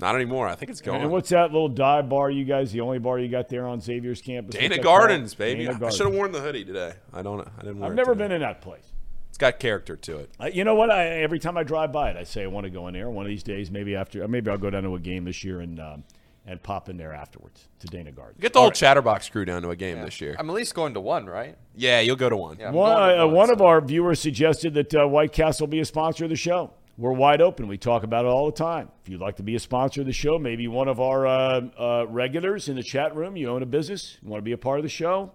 Not 0.00 0.14
anymore. 0.14 0.48
I 0.48 0.54
think 0.54 0.70
it's 0.70 0.80
gone. 0.80 1.00
and 1.02 1.10
what's 1.10 1.28
that 1.30 1.52
little 1.52 1.68
dive 1.68 2.08
bar 2.08 2.30
you 2.30 2.44
guys? 2.44 2.72
The 2.72 2.80
only 2.80 2.98
bar 2.98 3.18
you 3.18 3.28
got 3.28 3.48
there 3.48 3.66
on 3.66 3.80
Xavier's 3.80 4.22
campus? 4.22 4.54
Dana 4.54 4.78
Gardens, 4.78 5.32
called? 5.32 5.38
baby. 5.38 5.64
Dana 5.64 5.76
I 5.76 5.78
Gardens. 5.78 5.96
should 5.96 6.06
have 6.06 6.14
worn 6.14 6.32
the 6.32 6.40
hoodie 6.40 6.64
today. 6.64 6.94
I 7.12 7.22
don't. 7.22 7.40
I 7.40 7.62
didn't 7.62 7.78
wear 7.80 7.86
I've 7.86 7.92
it 7.92 7.96
never 7.96 8.12
today. 8.14 8.24
been 8.24 8.32
in 8.32 8.40
that 8.40 8.60
place. 8.62 8.84
It's 9.28 9.38
got 9.38 9.58
character 9.60 9.96
to 9.96 10.18
it. 10.18 10.30
Uh, 10.40 10.46
you 10.52 10.64
know 10.64 10.74
what? 10.74 10.90
I, 10.90 11.06
every 11.20 11.38
time 11.38 11.56
I 11.56 11.62
drive 11.62 11.92
by 11.92 12.10
it, 12.10 12.16
I 12.16 12.24
say 12.24 12.42
I 12.42 12.46
want 12.48 12.64
to 12.64 12.70
go 12.70 12.88
in 12.88 12.94
there. 12.94 13.08
One 13.10 13.24
of 13.26 13.30
these 13.30 13.42
days, 13.44 13.70
maybe 13.70 13.94
after, 13.94 14.26
maybe 14.26 14.50
I'll 14.50 14.58
go 14.58 14.70
down 14.70 14.82
to 14.82 14.94
a 14.96 14.98
game 14.98 15.24
this 15.24 15.44
year 15.44 15.60
and 15.60 15.78
um, 15.78 16.04
and 16.46 16.60
pop 16.62 16.88
in 16.88 16.96
there 16.96 17.12
afterwards 17.12 17.68
to 17.80 17.86
Dana 17.86 18.10
Gardens. 18.10 18.40
Get 18.40 18.54
the 18.54 18.60
whole 18.60 18.70
Chatterbox 18.72 19.28
crew 19.28 19.44
down 19.44 19.62
to 19.62 19.70
a 19.70 19.76
game 19.76 20.00
this 20.00 20.20
year. 20.20 20.34
I'm 20.38 20.48
at 20.50 20.56
least 20.56 20.74
going 20.74 20.94
to 20.94 21.00
one, 21.00 21.26
right? 21.26 21.56
Yeah, 21.76 22.00
you'll 22.00 22.16
go 22.16 22.28
to 22.30 22.36
one. 22.36 22.56
Yeah. 22.58 22.68
I'm 22.68 22.74
One, 22.74 22.92
uh, 23.20 23.26
one, 23.26 23.34
one 23.34 23.50
of 23.50 23.60
our 23.62 23.80
viewers 23.82 24.18
suggested 24.20 24.74
that 24.74 24.94
uh, 24.94 25.06
White 25.06 25.32
Castle 25.32 25.66
be 25.66 25.78
a 25.80 25.84
sponsor 25.84 26.24
of 26.24 26.30
the 26.30 26.36
show. 26.36 26.72
We're 27.00 27.12
wide 27.12 27.40
open. 27.40 27.66
We 27.66 27.78
talk 27.78 28.02
about 28.02 28.26
it 28.26 28.28
all 28.28 28.44
the 28.44 28.52
time. 28.52 28.90
If 29.02 29.08
you'd 29.08 29.22
like 29.22 29.36
to 29.36 29.42
be 29.42 29.54
a 29.54 29.58
sponsor 29.58 30.02
of 30.02 30.06
the 30.06 30.12
show, 30.12 30.38
maybe 30.38 30.68
one 30.68 30.86
of 30.86 31.00
our 31.00 31.26
uh, 31.26 31.60
uh, 31.78 32.06
regulars 32.06 32.68
in 32.68 32.76
the 32.76 32.82
chat 32.82 33.16
room, 33.16 33.38
you 33.38 33.48
own 33.48 33.62
a 33.62 33.66
business, 33.66 34.18
you 34.20 34.28
want 34.28 34.42
to 34.42 34.44
be 34.44 34.52
a 34.52 34.58
part 34.58 34.78
of 34.78 34.82
the 34.82 34.90
show, 34.90 35.32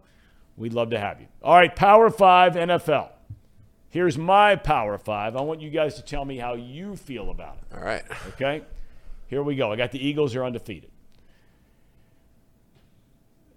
we'd 0.58 0.74
love 0.74 0.92
to 0.92 1.00
have 1.00 1.20
you. 1.20 1.26
All 1.42 1.56
right, 1.56 1.76
Power 1.76 2.12
5 2.12 2.54
NFL. 2.54 3.10
Here's 3.90 4.16
my 4.16 4.56
Power 4.56 5.00
5. 5.00 5.36
I 5.36 5.42
want 5.42 5.60
you 5.60 5.72
guys 5.72 5.96
to 5.96 6.04
tell 6.04 6.24
me 6.24 6.38
how 6.38 6.54
you 6.54 6.96
feel 6.96 7.32
about 7.32 7.58
it. 7.58 7.76
All 7.76 7.84
right. 7.84 8.04
Okay? 8.28 8.62
Here 9.26 9.42
we 9.42 9.56
go. 9.56 9.72
I 9.72 9.76
got 9.76 9.92
the 9.92 10.08
Eagles 10.08 10.36
are 10.36 10.46
undefeated. 10.46 10.92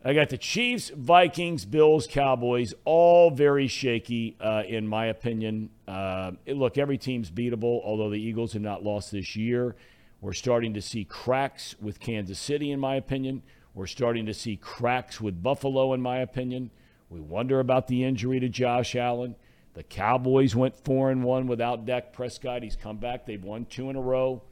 I 0.04 0.14
got 0.14 0.28
the 0.28 0.38
Chiefs, 0.38 0.90
Vikings, 0.90 1.64
Bills, 1.64 2.06
Cowboys, 2.08 2.72
all 2.84 3.30
very 3.30 3.66
shaky, 3.66 4.36
uh, 4.40 4.62
in 4.66 4.86
my 4.86 5.06
opinion. 5.06 5.70
Uh, 5.88 6.32
look, 6.46 6.78
every 6.78 6.98
team's 6.98 7.32
beatable, 7.32 7.82
although 7.84 8.08
the 8.08 8.20
Eagles 8.20 8.52
have 8.52 8.62
not 8.62 8.84
lost 8.84 9.10
this 9.10 9.34
year. 9.34 9.74
We're 10.20 10.34
starting 10.34 10.74
to 10.74 10.82
see 10.82 11.04
cracks 11.04 11.74
with 11.80 11.98
Kansas 11.98 12.38
City, 12.38 12.70
in 12.70 12.78
my 12.78 12.94
opinion. 12.94 13.42
We're 13.74 13.86
starting 13.86 14.26
to 14.26 14.34
see 14.34 14.56
cracks 14.56 15.20
with 15.20 15.42
Buffalo, 15.42 15.92
in 15.92 16.00
my 16.00 16.18
opinion. 16.18 16.70
We 17.10 17.20
wonder 17.20 17.58
about 17.58 17.88
the 17.88 18.04
injury 18.04 18.38
to 18.38 18.48
Josh 18.48 18.94
Allen. 18.94 19.34
The 19.74 19.82
Cowboys 19.82 20.54
went 20.54 20.76
four 20.76 21.10
and 21.10 21.24
one 21.24 21.46
without 21.46 21.86
Dak 21.86 22.12
Prescott. 22.12 22.62
He's 22.62 22.76
come 22.76 22.98
back. 22.98 23.26
They've 23.26 23.42
won 23.42 23.64
two 23.66 23.90
in 23.90 23.96
a 23.96 24.00
row. 24.00 24.42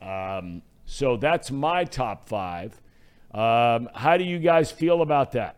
Um, 0.00 0.62
so 0.84 1.16
that's 1.16 1.50
my 1.50 1.84
top 1.84 2.28
five. 2.28 2.80
Um, 3.34 3.88
how 3.94 4.18
do 4.18 4.24
you 4.24 4.38
guys 4.38 4.70
feel 4.70 5.00
about 5.00 5.32
that? 5.32 5.56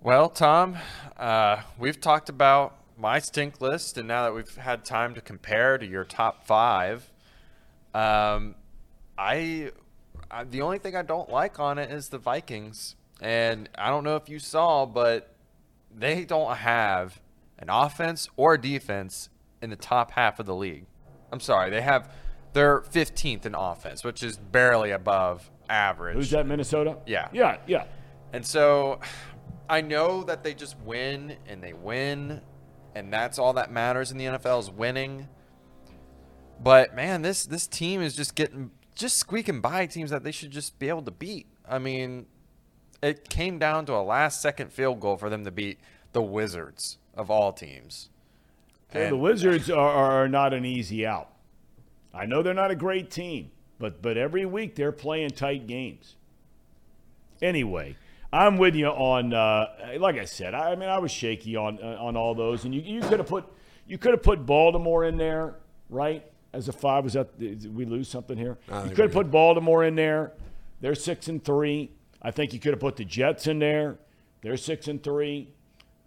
Well, 0.00 0.28
Thom, 0.28 0.78
uh, 1.16 1.62
we've 1.78 2.00
talked 2.00 2.28
about 2.28 2.76
my 2.96 3.18
stink 3.18 3.60
list, 3.60 3.98
and 3.98 4.06
now 4.06 4.22
that 4.22 4.34
we've 4.34 4.54
had 4.54 4.84
time 4.84 5.14
to 5.14 5.20
compare 5.20 5.78
to 5.78 5.84
your 5.84 6.04
top 6.04 6.46
five, 6.46 7.10
um, 7.92 8.54
I, 9.18 9.72
I 10.30 10.44
the 10.44 10.62
only 10.62 10.78
thing 10.78 10.94
I 10.94 11.02
don't 11.02 11.28
like 11.28 11.58
on 11.58 11.76
it 11.78 11.90
is 11.90 12.08
the 12.08 12.18
Vikings, 12.18 12.94
and 13.20 13.68
I 13.76 13.88
don't 13.88 14.04
know 14.04 14.14
if 14.14 14.28
you 14.28 14.38
saw, 14.38 14.86
but 14.86 15.34
they 15.92 16.24
don't 16.24 16.56
have 16.58 17.20
an 17.58 17.68
offense 17.68 18.28
or 18.36 18.56
defense 18.56 19.28
in 19.60 19.70
the 19.70 19.76
top 19.76 20.12
half 20.12 20.38
of 20.38 20.46
the 20.46 20.54
league. 20.54 20.86
I'm 21.32 21.40
sorry, 21.40 21.68
they 21.68 21.82
have 21.82 22.14
they're 22.52 22.80
15th 22.80 23.44
in 23.44 23.54
offense, 23.54 24.04
which 24.04 24.22
is 24.22 24.36
barely 24.36 24.92
above 24.92 25.50
average. 25.70 26.16
Who's 26.16 26.30
that, 26.30 26.46
Minnesota? 26.46 26.98
Yeah. 27.06 27.28
Yeah, 27.32 27.58
yeah. 27.66 27.84
And 28.32 28.44
so 28.44 29.00
I 29.68 29.80
know 29.80 30.24
that 30.24 30.42
they 30.42 30.54
just 30.54 30.76
win 30.80 31.36
and 31.46 31.62
they 31.62 31.72
win, 31.72 32.40
and 32.94 33.12
that's 33.12 33.38
all 33.38 33.52
that 33.54 33.72
matters 33.72 34.10
in 34.10 34.18
the 34.18 34.24
NFL 34.26 34.60
is 34.60 34.70
winning. 34.70 35.28
But 36.62 36.94
man, 36.94 37.22
this 37.22 37.44
this 37.46 37.66
team 37.66 38.02
is 38.02 38.14
just 38.14 38.34
getting 38.34 38.70
just 38.94 39.16
squeaking 39.16 39.60
by 39.60 39.86
teams 39.86 40.10
that 40.10 40.24
they 40.24 40.32
should 40.32 40.50
just 40.50 40.78
be 40.78 40.88
able 40.88 41.02
to 41.02 41.10
beat. 41.10 41.46
I 41.66 41.78
mean, 41.78 42.26
it 43.02 43.28
came 43.28 43.58
down 43.58 43.86
to 43.86 43.94
a 43.94 44.02
last 44.02 44.42
second 44.42 44.72
field 44.72 45.00
goal 45.00 45.16
for 45.16 45.30
them 45.30 45.44
to 45.44 45.50
beat 45.50 45.78
the 46.12 46.22
Wizards 46.22 46.98
of 47.14 47.30
all 47.30 47.52
teams. 47.52 48.10
Okay, 48.90 49.08
the 49.08 49.16
Wizards 49.16 49.70
are, 49.70 49.78
are 49.78 50.28
not 50.28 50.52
an 50.52 50.64
easy 50.64 51.06
out. 51.06 51.30
I 52.12 52.26
know 52.26 52.42
they're 52.42 52.54
not 52.54 52.72
a 52.72 52.76
great 52.76 53.10
team, 53.10 53.52
but 53.80 54.00
but 54.00 54.16
every 54.16 54.46
week 54.46 54.76
they're 54.76 54.92
playing 54.92 55.30
tight 55.30 55.66
games. 55.66 56.14
Anyway, 57.42 57.96
I'm 58.32 58.58
with 58.58 58.76
you 58.76 58.86
on. 58.86 59.34
Uh, 59.34 59.66
like 59.98 60.18
I 60.18 60.26
said, 60.26 60.54
I, 60.54 60.72
I, 60.72 60.76
mean 60.76 60.88
I 60.88 60.98
was 60.98 61.10
shaky 61.10 61.56
on 61.56 61.80
uh, 61.82 61.96
on 61.98 62.16
all 62.16 62.36
those, 62.36 62.64
and 62.64 62.72
you 62.72 62.82
you 62.82 63.00
could 63.00 63.18
have 63.18 63.26
put 63.26 63.46
you 63.88 63.98
could 63.98 64.12
have 64.12 64.22
put 64.22 64.46
Baltimore 64.46 65.04
in 65.04 65.16
there, 65.16 65.54
right? 65.88 66.24
As 66.52 66.68
a 66.68 66.72
five, 66.72 67.04
was 67.04 67.14
that 67.14 67.36
did 67.40 67.74
we 67.74 67.86
lose 67.86 68.08
something 68.08 68.36
here? 68.36 68.58
You 68.68 68.90
could 68.90 69.06
have 69.06 69.12
put 69.12 69.30
Baltimore 69.30 69.82
in 69.84 69.96
there. 69.96 70.32
They're 70.80 70.94
six 70.94 71.28
and 71.28 71.42
three. 71.42 71.90
I 72.22 72.30
think 72.30 72.52
you 72.52 72.60
could 72.60 72.72
have 72.72 72.80
put 72.80 72.96
the 72.96 73.04
Jets 73.04 73.46
in 73.46 73.58
there. 73.58 73.96
They're 74.42 74.56
six 74.56 74.88
and 74.88 75.02
three. 75.02 75.48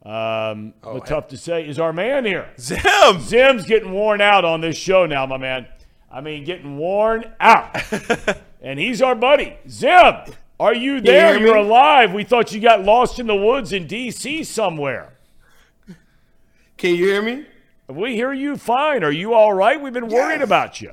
Um, 0.03 0.73
oh, 0.83 0.95
but 0.95 1.05
tough 1.05 1.29
to 1.29 1.37
say. 1.37 1.67
Is 1.67 1.79
our 1.79 1.93
man 1.93 2.25
here? 2.25 2.49
Zim. 2.59 3.21
Zim's 3.21 3.65
getting 3.65 3.93
worn 3.93 4.21
out 4.21 4.43
on 4.43 4.61
this 4.61 4.75
show 4.75 5.05
now, 5.05 5.25
my 5.25 5.37
man. 5.37 5.65
I 6.13 6.21
mean, 6.21 6.43
getting 6.43 6.77
worn 6.77 7.25
out. 7.39 7.75
and 8.61 8.79
he's 8.79 9.01
our 9.01 9.15
buddy. 9.15 9.57
Zim, 9.67 10.15
are 10.59 10.75
you 10.75 11.01
there? 11.01 11.39
You 11.39 11.47
You're 11.47 11.55
alive. 11.57 12.13
We 12.13 12.23
thought 12.23 12.53
you 12.53 12.61
got 12.61 12.83
lost 12.83 13.19
in 13.19 13.25
the 13.25 13.35
woods 13.35 13.73
in 13.73 13.87
D.C. 13.87 14.43
somewhere. 14.43 15.17
Can 16.77 16.95
you 16.95 17.05
hear 17.05 17.21
me? 17.23 17.47
We 17.87 18.15
hear 18.15 18.31
you 18.31 18.57
fine. 18.57 19.03
Are 19.03 19.11
you 19.11 19.33
all 19.33 19.53
right? 19.53 19.81
We've 19.81 19.91
been 19.91 20.07
worried 20.07 20.41
about 20.41 20.81
you. 20.81 20.91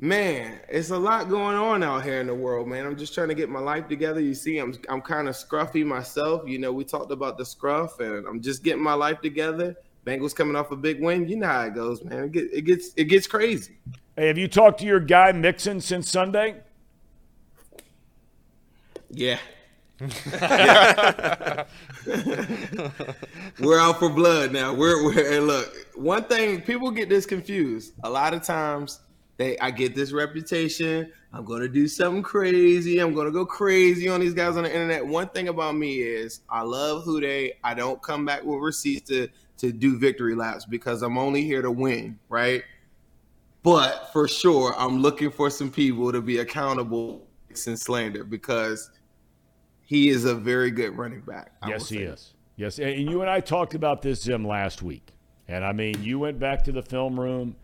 Man, 0.00 0.58
it's 0.68 0.90
a 0.90 0.98
lot 0.98 1.28
going 1.28 1.56
on 1.56 1.82
out 1.82 2.02
here 2.02 2.20
in 2.20 2.26
the 2.26 2.34
world, 2.34 2.66
man. 2.66 2.84
I'm 2.84 2.96
just 2.96 3.14
trying 3.14 3.28
to 3.28 3.34
get 3.34 3.48
my 3.48 3.60
life 3.60 3.88
together. 3.88 4.20
You 4.20 4.34
see, 4.34 4.58
I'm 4.58 4.74
I'm 4.88 5.00
kind 5.00 5.28
of 5.28 5.34
scruffy 5.34 5.84
myself. 5.84 6.48
You 6.48 6.58
know, 6.58 6.72
we 6.72 6.84
talked 6.84 7.12
about 7.12 7.38
the 7.38 7.44
scruff, 7.44 8.00
and 8.00 8.26
I'm 8.26 8.40
just 8.40 8.64
getting 8.64 8.82
my 8.82 8.94
life 8.94 9.20
together. 9.20 9.76
Bengals 10.04 10.34
coming 10.34 10.54
off 10.56 10.70
a 10.70 10.76
big 10.76 11.00
win. 11.00 11.28
You 11.28 11.36
know 11.36 11.46
how 11.46 11.62
it 11.62 11.74
goes, 11.74 12.04
man. 12.04 12.24
It, 12.24 12.32
get, 12.32 12.52
it 12.52 12.62
gets 12.62 12.90
it 12.96 13.04
gets 13.04 13.26
crazy. 13.26 13.78
Hey, 14.16 14.28
have 14.28 14.38
you 14.38 14.48
talked 14.48 14.80
to 14.80 14.86
your 14.86 15.00
guy 15.00 15.32
Mixon 15.32 15.80
since 15.80 16.10
Sunday? 16.10 16.56
Yeah. 19.10 19.38
we're 23.60 23.78
out 23.78 23.98
for 23.98 24.08
blood 24.10 24.52
now. 24.52 24.74
We're, 24.74 25.04
we're 25.04 25.36
and 25.36 25.46
look. 25.46 25.72
One 25.94 26.24
thing 26.24 26.60
people 26.62 26.90
get 26.90 27.08
this 27.08 27.24
confused. 27.26 27.94
A 28.02 28.10
lot 28.10 28.34
of 28.34 28.42
times 28.42 29.00
they 29.36 29.58
I 29.58 29.70
get 29.70 29.94
this 29.94 30.12
reputation. 30.12 31.12
I'm 31.32 31.44
gonna 31.44 31.68
do 31.68 31.88
something 31.88 32.22
crazy. 32.22 32.98
I'm 32.98 33.14
gonna 33.14 33.30
go 33.30 33.46
crazy 33.46 34.08
on 34.08 34.20
these 34.20 34.34
guys 34.34 34.56
on 34.56 34.64
the 34.64 34.72
internet. 34.72 35.06
One 35.06 35.28
thing 35.28 35.48
about 35.48 35.76
me 35.76 36.02
is 36.02 36.40
I 36.48 36.62
love 36.62 37.04
who 37.04 37.20
they. 37.20 37.54
I 37.62 37.74
don't 37.74 38.02
come 38.02 38.24
back 38.24 38.44
with 38.44 38.60
receipts 38.60 39.08
to 39.10 39.28
to 39.58 39.72
do 39.72 39.98
victory 39.98 40.34
laps 40.34 40.64
because 40.64 41.02
I'm 41.02 41.18
only 41.18 41.42
here 41.42 41.62
to 41.62 41.70
win, 41.70 42.18
right? 42.28 42.62
But 43.62 44.12
for 44.12 44.28
sure, 44.28 44.74
I'm 44.76 45.00
looking 45.00 45.30
for 45.30 45.48
some 45.50 45.70
people 45.70 46.12
to 46.12 46.20
be 46.20 46.38
accountable 46.38 47.26
and 47.66 47.78
slander 47.78 48.24
because 48.24 48.90
he 49.82 50.08
is 50.08 50.24
a 50.24 50.34
very 50.34 50.70
good 50.70 50.98
running 50.98 51.20
back. 51.20 51.52
I 51.62 51.70
yes, 51.70 51.88
he 51.88 51.98
is. 51.98 52.34
Yes, 52.56 52.78
and 52.78 53.08
you 53.08 53.20
and 53.20 53.30
I 53.30 53.40
talked 53.40 53.74
about 53.74 54.02
this 54.02 54.22
Zim 54.22 54.46
last 54.46 54.82
week, 54.82 55.12
and 55.48 55.64
I 55.64 55.72
mean, 55.72 56.02
you 56.02 56.18
went 56.18 56.38
back 56.38 56.64
to 56.64 56.72
the 56.72 56.82
film 56.82 57.18
room 57.18 57.56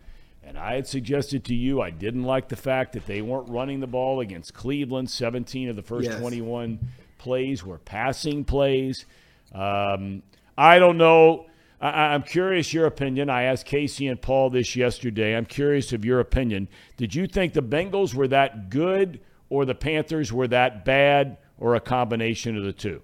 and 0.43 0.57
I 0.57 0.75
had 0.75 0.87
suggested 0.87 1.45
to 1.45 1.55
you 1.55 1.81
I 1.81 1.91
didn't 1.91 2.23
like 2.23 2.49
the 2.49 2.55
fact 2.55 2.93
that 2.93 3.05
they 3.05 3.21
weren't 3.21 3.49
running 3.49 3.79
the 3.79 3.87
ball 3.87 4.19
against 4.21 4.53
Cleveland. 4.53 5.09
17 5.09 5.69
of 5.69 5.75
the 5.75 5.81
first 5.81 6.09
yes. 6.09 6.19
21 6.19 6.79
plays 7.17 7.63
were 7.63 7.77
passing 7.77 8.43
plays. 8.43 9.05
Um, 9.53 10.23
I 10.57 10.79
don't 10.79 10.97
know. 10.97 11.45
I, 11.81 12.13
am 12.13 12.21
curious 12.21 12.73
your 12.73 12.85
opinion. 12.85 13.29
I 13.29 13.43
asked 13.43 13.65
Casey 13.65 14.07
and 14.07 14.21
Paul 14.21 14.51
this 14.51 14.75
yesterday. 14.75 15.35
I'm 15.35 15.47
curious 15.47 15.91
of 15.93 16.05
your 16.05 16.19
opinion. 16.19 16.69
Did 16.95 17.15
you 17.15 17.25
think 17.25 17.53
the 17.53 17.63
Bengals 17.63 18.13
were 18.13 18.27
that 18.27 18.69
good 18.69 19.19
or 19.49 19.65
the 19.65 19.73
Panthers 19.73 20.31
were 20.31 20.47
that 20.47 20.85
bad 20.85 21.37
or 21.57 21.73
a 21.73 21.79
combination 21.79 22.55
of 22.55 22.63
the 22.63 22.71
two? 22.71 23.01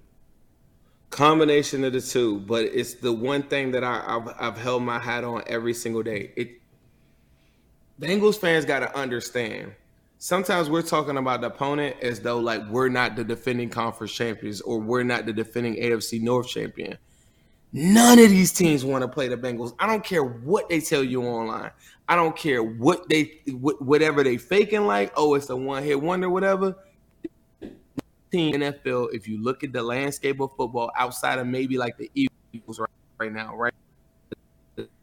Combination 1.09 1.83
of 1.85 1.93
the 1.93 2.01
two, 2.01 2.39
but 2.41 2.65
it's 2.65 2.95
the 2.95 3.13
one 3.13 3.43
thing 3.43 3.71
that 3.71 3.83
I, 3.83 3.95
have 4.07 4.35
I've 4.39 4.57
held 4.57 4.83
my 4.83 4.99
hat 4.99 5.23
on 5.23 5.41
every 5.47 5.73
single 5.73 6.03
day. 6.03 6.31
It 6.35 6.61
Bengals 7.99 8.37
fans 8.37 8.65
got 8.65 8.81
to 8.81 8.95
understand. 8.95 9.73
Sometimes 10.19 10.69
we're 10.69 10.83
talking 10.83 11.17
about 11.17 11.41
the 11.41 11.47
opponent 11.47 11.95
as 12.01 12.19
though 12.19 12.37
like 12.37 12.67
we're 12.69 12.89
not 12.89 13.15
the 13.15 13.23
defending 13.23 13.69
conference 13.69 14.13
champions 14.13 14.61
or 14.61 14.79
we're 14.79 15.03
not 15.03 15.25
the 15.25 15.33
defending 15.33 15.75
AFC 15.75 16.21
North 16.21 16.47
champion. 16.47 16.97
None 17.77 18.17
of 18.17 18.31
these 18.31 18.51
teams 18.51 18.83
want 18.83 19.03
to 19.03 19.07
play 19.07 19.27
the 19.27 19.37
Bengals. 19.37 19.75
I 19.77 19.85
don't 19.85 20.03
care 20.03 20.23
what 20.23 20.67
they 20.67 20.81
tell 20.81 21.03
you 21.03 21.21
online. 21.23 21.69
I 22.09 22.15
don't 22.15 22.35
care 22.35 22.63
what 22.63 23.07
they 23.07 23.41
whatever 23.51 24.23
they 24.23 24.37
faking 24.37 24.87
like. 24.87 25.13
Oh, 25.15 25.35
it's 25.35 25.51
a 25.51 25.55
one 25.55 25.83
hit 25.83 26.01
wonder, 26.01 26.27
whatever. 26.27 26.75
Team 28.31 28.55
NFL. 28.55 29.13
If 29.13 29.27
you 29.27 29.43
look 29.43 29.63
at 29.63 29.73
the 29.73 29.83
landscape 29.83 30.39
of 30.39 30.55
football 30.57 30.91
outside 30.97 31.37
of 31.37 31.45
maybe 31.45 31.77
like 31.77 31.97
the 31.97 32.09
Eagles 32.15 32.79
right, 32.79 32.89
right 33.19 33.31
now, 33.31 33.55
right, 33.55 33.75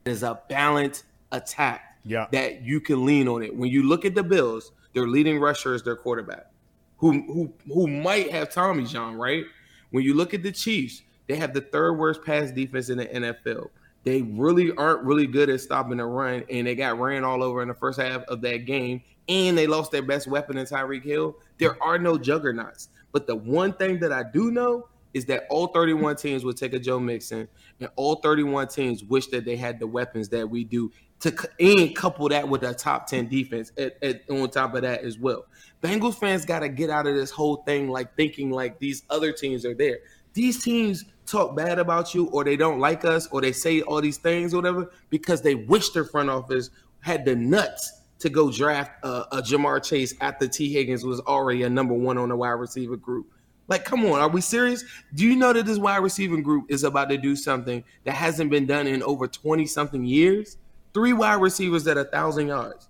there's 0.03 0.25
a 0.25 0.41
balanced 0.49 1.05
attack 1.31 1.99
yeah. 2.05 2.27
that 2.33 2.62
you 2.62 2.81
can 2.81 3.07
lean 3.07 3.29
on 3.29 3.45
it. 3.45 3.55
When 3.55 3.70
you 3.70 3.85
look 3.85 4.05
at 4.05 4.16
the 4.16 4.25
Bills, 4.25 4.72
their 4.95 5.07
leading 5.07 5.39
rusher 5.39 5.75
is 5.75 5.85
their 5.85 5.95
quarterback, 5.95 6.51
who 6.97 7.12
who 7.12 7.53
who 7.72 7.87
might 7.87 8.33
have 8.33 8.51
Tommy 8.51 8.85
John, 8.85 9.14
right? 9.14 9.45
When 9.93 10.03
you 10.03 10.14
look 10.14 10.35
at 10.35 10.43
the 10.43 10.51
Chiefs, 10.51 11.03
they 11.27 11.37
have 11.37 11.55
the 11.55 11.61
third 11.61 11.95
worst 11.95 12.25
pass 12.25 12.51
defense 12.51 12.89
in 12.89 12.99
the 12.99 13.07
NFL. 13.07 13.70
They 14.05 14.22
really 14.22 14.72
aren't 14.77 15.03
really 15.03 15.27
good 15.27 15.49
at 15.49 15.61
stopping 15.61 15.97
the 15.97 16.05
run, 16.05 16.45
and 16.51 16.66
they 16.66 16.75
got 16.75 16.99
ran 16.99 17.25
all 17.25 17.43
over 17.43 17.62
in 17.62 17.68
the 17.68 17.75
first 17.75 17.99
half 17.99 18.22
of 18.25 18.43
that 18.43 18.66
game, 18.66 19.03
and 19.29 19.57
they 19.57 19.66
lost 19.66 19.91
their 19.93 20.03
best 20.03 20.27
weapon 20.27 20.59
in 20.59 20.66
Tyreek 20.66 21.03
Hill. 21.03 21.37
There 21.59 21.83
are 21.83 21.99
no 21.99 22.18
juggernauts. 22.18 22.91
But 23.12 23.27
the 23.27 23.37
one 23.37 23.72
thing 23.72 24.01
that 24.01 24.12
I 24.12 24.22
do 24.22 24.51
know 24.51 24.89
is 25.14 25.25
that 25.27 25.47
all 25.49 25.68
31 25.68 26.16
teams 26.16 26.45
would 26.45 26.57
take 26.57 26.75
a 26.75 26.79
Joe 26.79 27.01
Mixon, 27.01 27.49
and 27.81 27.89
all 27.97 28.16
31 28.16 28.68
teams 28.68 29.05
wish 29.05 29.29
that 29.29 29.45
they 29.45 29.57
had 29.57 29.79
the 29.79 29.87
weapons 29.87 30.29
that 30.31 30.49
we 30.49 30.64
do 30.64 30.91
to 31.20 31.33
and 31.61 31.95
couple 31.97 32.29
that 32.29 32.47
with 32.47 32.62
a 32.64 32.75
top 32.75 33.07
10 33.07 33.29
defense 33.29 33.72
at, 33.79 33.97
at, 34.03 34.29
on 34.29 34.51
top 34.51 34.75
of 34.75 34.83
that 34.83 35.03
as 35.03 35.18
well. 35.18 35.47
Bengals 35.83 36.18
fans 36.18 36.45
got 36.45 36.61
to 36.61 36.68
get 36.68 36.91
out 36.91 37.07
of 37.07 37.14
this 37.14 37.31
whole 37.31 37.59
thing 37.59 37.89
like 37.89 38.14
thinking 38.16 38.51
like 38.51 38.79
these 38.79 39.05
other 39.09 39.33
teams 39.33 39.64
are 39.64 39.75
there. 39.75 39.99
These 40.35 40.62
teams 40.62 41.05
talk 41.27 41.57
bad 41.57 41.79
about 41.79 42.14
you 42.14 42.27
or 42.29 42.45
they 42.45 42.57
don't 42.57 42.81
like 42.81 43.05
us 43.05 43.27
or 43.29 43.41
they 43.41 43.53
say 43.53 43.81
all 43.83 44.01
these 44.01 44.18
things 44.18 44.53
or 44.53 44.59
whatever 44.59 44.91
because 45.11 45.43
they 45.43 45.55
wish 45.55 45.91
their 45.91 46.05
front 46.05 46.31
office 46.31 46.70
had 47.01 47.25
the 47.25 47.35
nuts 47.35 48.03
to 48.18 48.29
go 48.29 48.51
draft 48.51 48.93
uh, 49.03 49.25
a 49.33 49.39
Ja'Marr 49.39 49.83
Chase 49.83 50.14
after 50.20 50.49
Tee 50.49 50.72
Higgins 50.72 51.05
was 51.05 51.20
already 51.20 51.62
a 51.64 51.70
number 51.70 51.95
one 51.95 52.18
on 52.18 52.29
the 52.29 52.37
wide 52.37 52.51
receiver 52.51 52.97
group. 52.97 53.27
Like, 53.66 53.85
come 53.85 54.05
on, 54.05 54.20
are 54.20 54.29
we 54.29 54.41
serious? 54.41 54.85
Do 55.14 55.25
you 55.25 55.37
know 55.37 55.53
that 55.53 55.66
this 55.66 55.79
wide 55.79 56.03
receiving 56.03 56.43
group 56.43 56.66
is 56.68 56.85
about 56.85 57.09
to 57.09 57.16
do 57.16 57.35
something 57.35 57.83
that 58.05 58.14
hasn't 58.14 58.51
been 58.51 58.66
done 58.66 58.87
in 58.87 59.03
over 59.03 59.27
20 59.27 59.66
something 59.66 60.05
years? 60.05 60.59
three 60.95 61.12
wide 61.12 61.41
receivers 61.41 61.87
at 61.87 61.99
a 61.99 62.05
thousand 62.05 62.47
yards. 62.47 62.89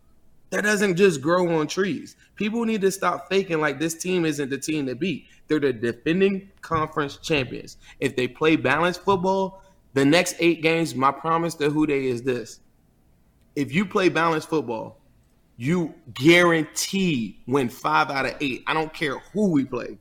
That 0.54 0.62
doesn't 0.62 0.94
just 0.94 1.20
grow 1.20 1.58
on 1.58 1.66
trees. 1.66 2.14
People 2.36 2.64
need 2.64 2.80
to 2.82 2.92
stop 2.92 3.28
faking 3.28 3.60
like 3.60 3.80
this 3.80 3.92
team 3.92 4.24
isn't 4.24 4.50
the 4.50 4.56
team 4.56 4.86
to 4.86 4.94
beat. 4.94 5.26
They're 5.48 5.58
the 5.58 5.72
defending 5.72 6.48
conference 6.60 7.16
champions. 7.16 7.76
If 7.98 8.14
they 8.14 8.28
play 8.28 8.54
balanced 8.54 9.02
football, 9.02 9.64
the 9.94 10.04
next 10.04 10.36
eight 10.38 10.62
games, 10.62 10.94
my 10.94 11.10
promise 11.10 11.56
to 11.56 11.70
who 11.70 11.86
is 11.86 12.22
this. 12.22 12.60
If 13.56 13.74
you 13.74 13.84
play 13.84 14.08
balanced 14.08 14.48
football, 14.48 15.00
you 15.56 15.92
guarantee 16.14 17.42
win 17.48 17.68
five 17.68 18.08
out 18.10 18.24
of 18.24 18.36
eight. 18.40 18.62
I 18.68 18.74
don't 18.74 18.94
care 18.94 19.18
who 19.32 19.50
we 19.50 19.64
play 19.64 19.98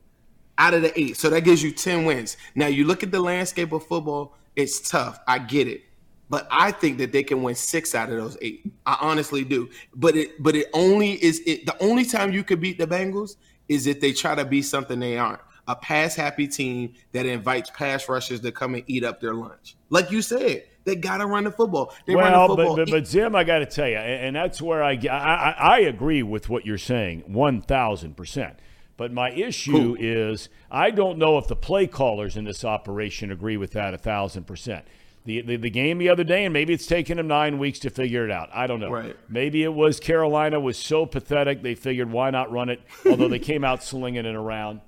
out 0.56 0.72
of 0.72 0.82
the 0.82 0.96
eight. 0.96 1.16
So 1.16 1.30
that 1.30 1.40
gives 1.40 1.64
you 1.64 1.72
10 1.72 2.04
wins. 2.04 2.36
Now 2.54 2.68
you 2.68 2.84
look 2.84 3.02
at 3.02 3.10
the 3.10 3.18
landscape 3.18 3.72
of 3.72 3.84
football, 3.88 4.36
it's 4.54 4.88
tough. 4.88 5.18
I 5.26 5.40
get 5.40 5.66
it 5.66 5.82
but 6.28 6.46
I 6.50 6.70
think 6.70 6.98
that 6.98 7.12
they 7.12 7.22
can 7.22 7.42
win 7.42 7.54
six 7.54 7.94
out 7.94 8.10
of 8.10 8.16
those 8.16 8.36
eight. 8.40 8.70
I 8.86 8.96
honestly 9.00 9.44
do. 9.44 9.68
But 9.94 10.16
it 10.16 10.42
but 10.42 10.56
it 10.56 10.68
only 10.72 11.12
is 11.12 11.42
it 11.46 11.66
the 11.66 11.80
only 11.82 12.04
time 12.04 12.32
you 12.32 12.44
could 12.44 12.60
beat 12.60 12.78
the 12.78 12.86
Bengals 12.86 13.36
is 13.68 13.86
if 13.86 14.00
they 14.00 14.12
try 14.12 14.34
to 14.34 14.44
be 14.44 14.62
something 14.62 14.98
they 14.98 15.18
aren't. 15.18 15.40
A 15.66 15.74
pass 15.74 16.14
happy 16.14 16.46
team 16.46 16.92
that 17.12 17.24
invites 17.24 17.70
pass 17.70 18.06
rushers 18.08 18.40
to 18.40 18.52
come 18.52 18.74
and 18.74 18.84
eat 18.86 19.02
up 19.02 19.20
their 19.20 19.32
lunch. 19.32 19.76
Like 19.88 20.10
you 20.10 20.20
said, 20.20 20.64
they 20.84 20.94
got 20.94 21.18
to 21.18 21.26
run 21.26 21.44
the 21.44 21.50
football. 21.50 21.94
They 22.06 22.14
well, 22.14 22.48
the 22.48 22.56
football. 22.56 22.76
But, 22.76 22.86
but, 22.86 22.90
but 22.90 23.06
Zim, 23.06 23.34
I 23.34 23.44
got 23.44 23.60
to 23.60 23.66
tell 23.66 23.88
you, 23.88 23.96
and 23.96 24.36
that's 24.36 24.60
where 24.60 24.82
I, 24.82 24.92
I, 25.10 25.54
I 25.58 25.78
agree 25.80 26.22
with 26.22 26.50
what 26.50 26.66
you're 26.66 26.76
saying, 26.76 27.24
1,000%. 27.30 28.56
But 28.96 29.12
my 29.12 29.30
issue 29.30 29.96
is 29.98 30.48
I 30.70 30.90
don't 30.90 31.18
know 31.18 31.38
if 31.38 31.48
the 31.48 31.56
play 31.56 31.86
callers 31.86 32.36
in 32.36 32.44
this 32.44 32.64
operation 32.64 33.32
agree 33.32 33.56
with 33.56 33.72
that 33.72 33.94
a 33.94 33.98
thousand 33.98 34.46
percent. 34.46 34.84
The, 35.26 35.40
the, 35.40 35.56
the 35.56 35.70
game 35.70 35.96
the 35.96 36.10
other 36.10 36.24
day, 36.24 36.44
and 36.44 36.52
maybe 36.52 36.74
it's 36.74 36.86
taken 36.86 37.16
them 37.16 37.28
nine 37.28 37.58
weeks 37.58 37.78
to 37.80 37.90
figure 37.90 38.26
it 38.26 38.30
out. 38.30 38.50
I 38.52 38.66
don't 38.66 38.78
know. 38.78 38.90
Right. 38.90 39.16
Maybe 39.28 39.62
it 39.62 39.72
was 39.72 39.98
Carolina 39.98 40.60
was 40.60 40.76
so 40.76 41.06
pathetic 41.06 41.62
they 41.62 41.74
figured 41.74 42.12
why 42.12 42.28
not 42.28 42.52
run 42.52 42.68
it, 42.68 42.82
although 43.08 43.28
they 43.28 43.38
came 43.38 43.64
out 43.64 43.82
slinging 43.82 44.26
it 44.26 44.34
around. 44.34 44.82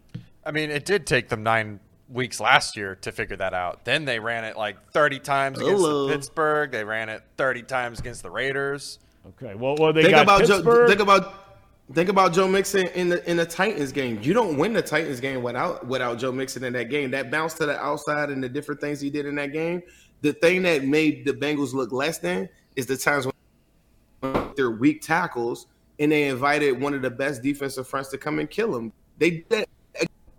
I 0.44 0.50
mean, 0.50 0.70
it 0.70 0.84
did 0.84 1.06
take 1.06 1.30
them 1.30 1.42
nine 1.42 1.80
weeks 2.08 2.38
last 2.38 2.76
year 2.76 2.96
to 2.96 3.12
figure 3.12 3.36
that 3.36 3.54
out. 3.54 3.84
Then 3.84 4.04
they 4.04 4.18
ran 4.18 4.44
it 4.44 4.56
like 4.56 4.92
30 4.92 5.20
times 5.20 5.58
against 5.58 5.82
the 5.82 6.08
Pittsburgh. 6.08 6.70
They 6.70 6.84
ran 6.84 7.08
it 7.08 7.22
30 7.36 7.62
times 7.62 7.98
against 7.98 8.22
the 8.22 8.30
Raiders. 8.30 8.98
Okay. 9.28 9.54
Well, 9.54 9.76
well 9.78 9.92
they 9.92 10.02
think 10.02 10.14
got 10.14 10.22
about 10.22 10.40
Pittsburgh. 10.40 10.64
Joe, 10.64 10.88
think 10.88 11.00
about 11.00 11.46
think 11.92 12.08
about 12.08 12.32
Joe 12.32 12.48
Mixon 12.48 12.88
in 12.88 13.08
the 13.08 13.28
in 13.28 13.36
the 13.36 13.46
Titans 13.46 13.92
game. 13.92 14.20
You 14.22 14.34
don't 14.34 14.56
win 14.56 14.72
the 14.72 14.82
Titans 14.82 15.20
game 15.20 15.42
without 15.42 15.86
without 15.86 16.18
Joe 16.18 16.32
Mixon 16.32 16.64
in 16.64 16.72
that 16.74 16.90
game. 16.90 17.10
That 17.10 17.30
bounce 17.30 17.54
to 17.54 17.66
the 17.66 17.78
outside 17.78 18.30
and 18.30 18.42
the 18.42 18.48
different 18.48 18.80
things 18.80 19.00
he 19.00 19.10
did 19.10 19.26
in 19.26 19.34
that 19.36 19.52
game. 19.52 19.82
The 20.22 20.32
thing 20.32 20.62
that 20.62 20.84
made 20.84 21.24
the 21.24 21.32
Bengals 21.32 21.72
look 21.72 21.92
less 21.92 22.18
than 22.18 22.48
is 22.74 22.86
the 22.86 22.96
times 22.96 23.26
when 23.26 24.52
they're 24.56 24.70
weak 24.70 25.02
tackles 25.02 25.66
and 25.98 26.10
they 26.12 26.28
invited 26.28 26.80
one 26.80 26.94
of 26.94 27.02
the 27.02 27.10
best 27.10 27.42
defensive 27.42 27.86
fronts 27.86 28.10
to 28.10 28.18
come 28.18 28.38
and 28.38 28.50
kill 28.50 28.72
them. 28.72 28.92
They 29.18 29.44
did 29.48 29.66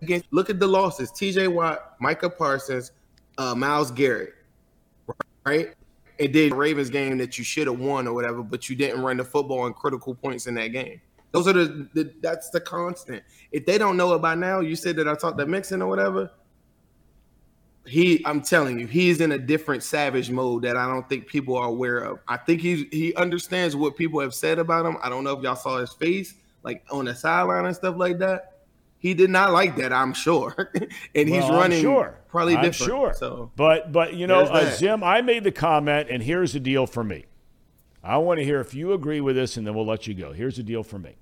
against. 0.02 0.26
Look 0.32 0.50
at 0.50 0.60
the 0.60 0.68
losses: 0.68 1.12
T.J. 1.12 1.48
Watt, 1.48 1.96
Micah 2.00 2.30
Parsons, 2.30 2.92
uh, 3.38 3.56
Myles 3.56 3.92
Garrett, 3.92 4.34
right? 5.46 5.74
It 6.18 6.32
did 6.32 6.54
Ravens 6.54 6.90
game 6.90 7.18
that 7.20 7.38
you 7.38 7.44
should 7.44 7.68
have 7.68 7.80
won 7.80 8.08
or 8.08 8.14
whatever, 8.14 8.42
but 8.42 8.70
you 8.70 8.76
didn't 8.76 9.02
run 9.02 9.18
the 9.18 9.24
football 9.24 9.62
on 9.62 9.74
critical 9.74 10.16
points 10.16 10.48
in 10.48 10.56
that 10.56 10.70
game. 10.70 11.00
Those 11.32 11.48
are 11.48 11.54
the, 11.54 11.88
the 11.94 12.14
that's 12.22 12.50
the 12.50 12.60
constant. 12.60 13.24
If 13.52 13.66
they 13.66 13.78
don't 13.78 13.98
know 13.98 14.14
it 14.14 14.20
by 14.20 14.36
now, 14.36 14.62
you 14.62 14.76
said 14.76 14.96
that 14.96 15.08
I 15.08 15.16
talked 15.16 15.38
to 15.38 15.46
Mixon 15.46 15.82
or 15.82 15.88
whatever. 15.88 16.32
He, 17.88 18.22
I'm 18.26 18.42
telling 18.42 18.80
you, 18.80 18.86
he's 18.88 19.22
in 19.22 19.32
a 19.32 19.38
different 19.38 19.82
savage 19.82 20.30
mode 20.30 20.64
that 20.64 20.76
I 20.76 20.86
don't 20.88 21.08
think 21.08 21.26
people 21.26 21.56
are 21.56 21.68
aware 21.68 22.00
of. 22.00 22.20
I 22.28 22.36
think 22.38 22.62
he 22.62 22.88
he 22.92 23.16
understands 23.16 23.76
what 23.76 23.96
people 23.96 24.20
have 24.20 24.34
said 24.34 24.60
about 24.60 24.86
him. 24.86 24.98
I 25.02 25.10
don't 25.10 25.24
know 25.24 25.38
if 25.38 25.42
y'all 25.44 25.56
saw 25.56 25.80
his 25.80 25.94
face, 25.94 26.34
like 26.64 26.84
on 26.92 27.06
the 27.06 27.16
sideline 27.16 27.66
and 27.66 27.76
stuff 27.76 27.96
like 27.98 28.18
that. 28.20 28.54
He 29.00 29.14
did 29.14 29.30
not 29.30 29.54
like 29.54 29.76
that, 29.78 29.94
I'm 29.94 30.14
sure, 30.14 30.72
and 31.16 31.30
he's 31.30 31.44
Well, 31.44 31.54
I'm 31.54 31.60
running 31.60 31.82
sure. 31.82 32.18
probably 32.28 32.56
I'm 32.58 32.64
different. 32.64 32.90
sure. 32.90 33.14
So 33.14 33.52
But 33.56 33.92
but 33.92 34.16
you 34.16 34.28
know, 34.28 34.42
uh. 34.42 34.72
Zim, 34.72 35.04
I 35.04 35.22
made 35.22 35.44
the 35.44 35.52
comment, 35.52 36.10
and 36.10 36.22
here's 36.22 36.54
the 36.54 36.60
deal 36.60 36.88
for 36.88 37.04
me. 37.04 37.26
I 38.04 38.18
want 38.18 38.40
to 38.40 38.44
hear 38.44 38.60
if 38.60 38.74
you 38.74 38.94
agree 38.94 39.22
with 39.22 39.36
this, 39.36 39.56
and 39.58 39.66
then 39.68 39.76
we'll 39.76 39.86
let 39.86 40.08
you 40.08 40.14
go. 40.14 40.34
Here's 40.34 40.58
the 40.58 40.64
deal 40.64 40.84
for 40.84 40.98
me. 41.00 41.16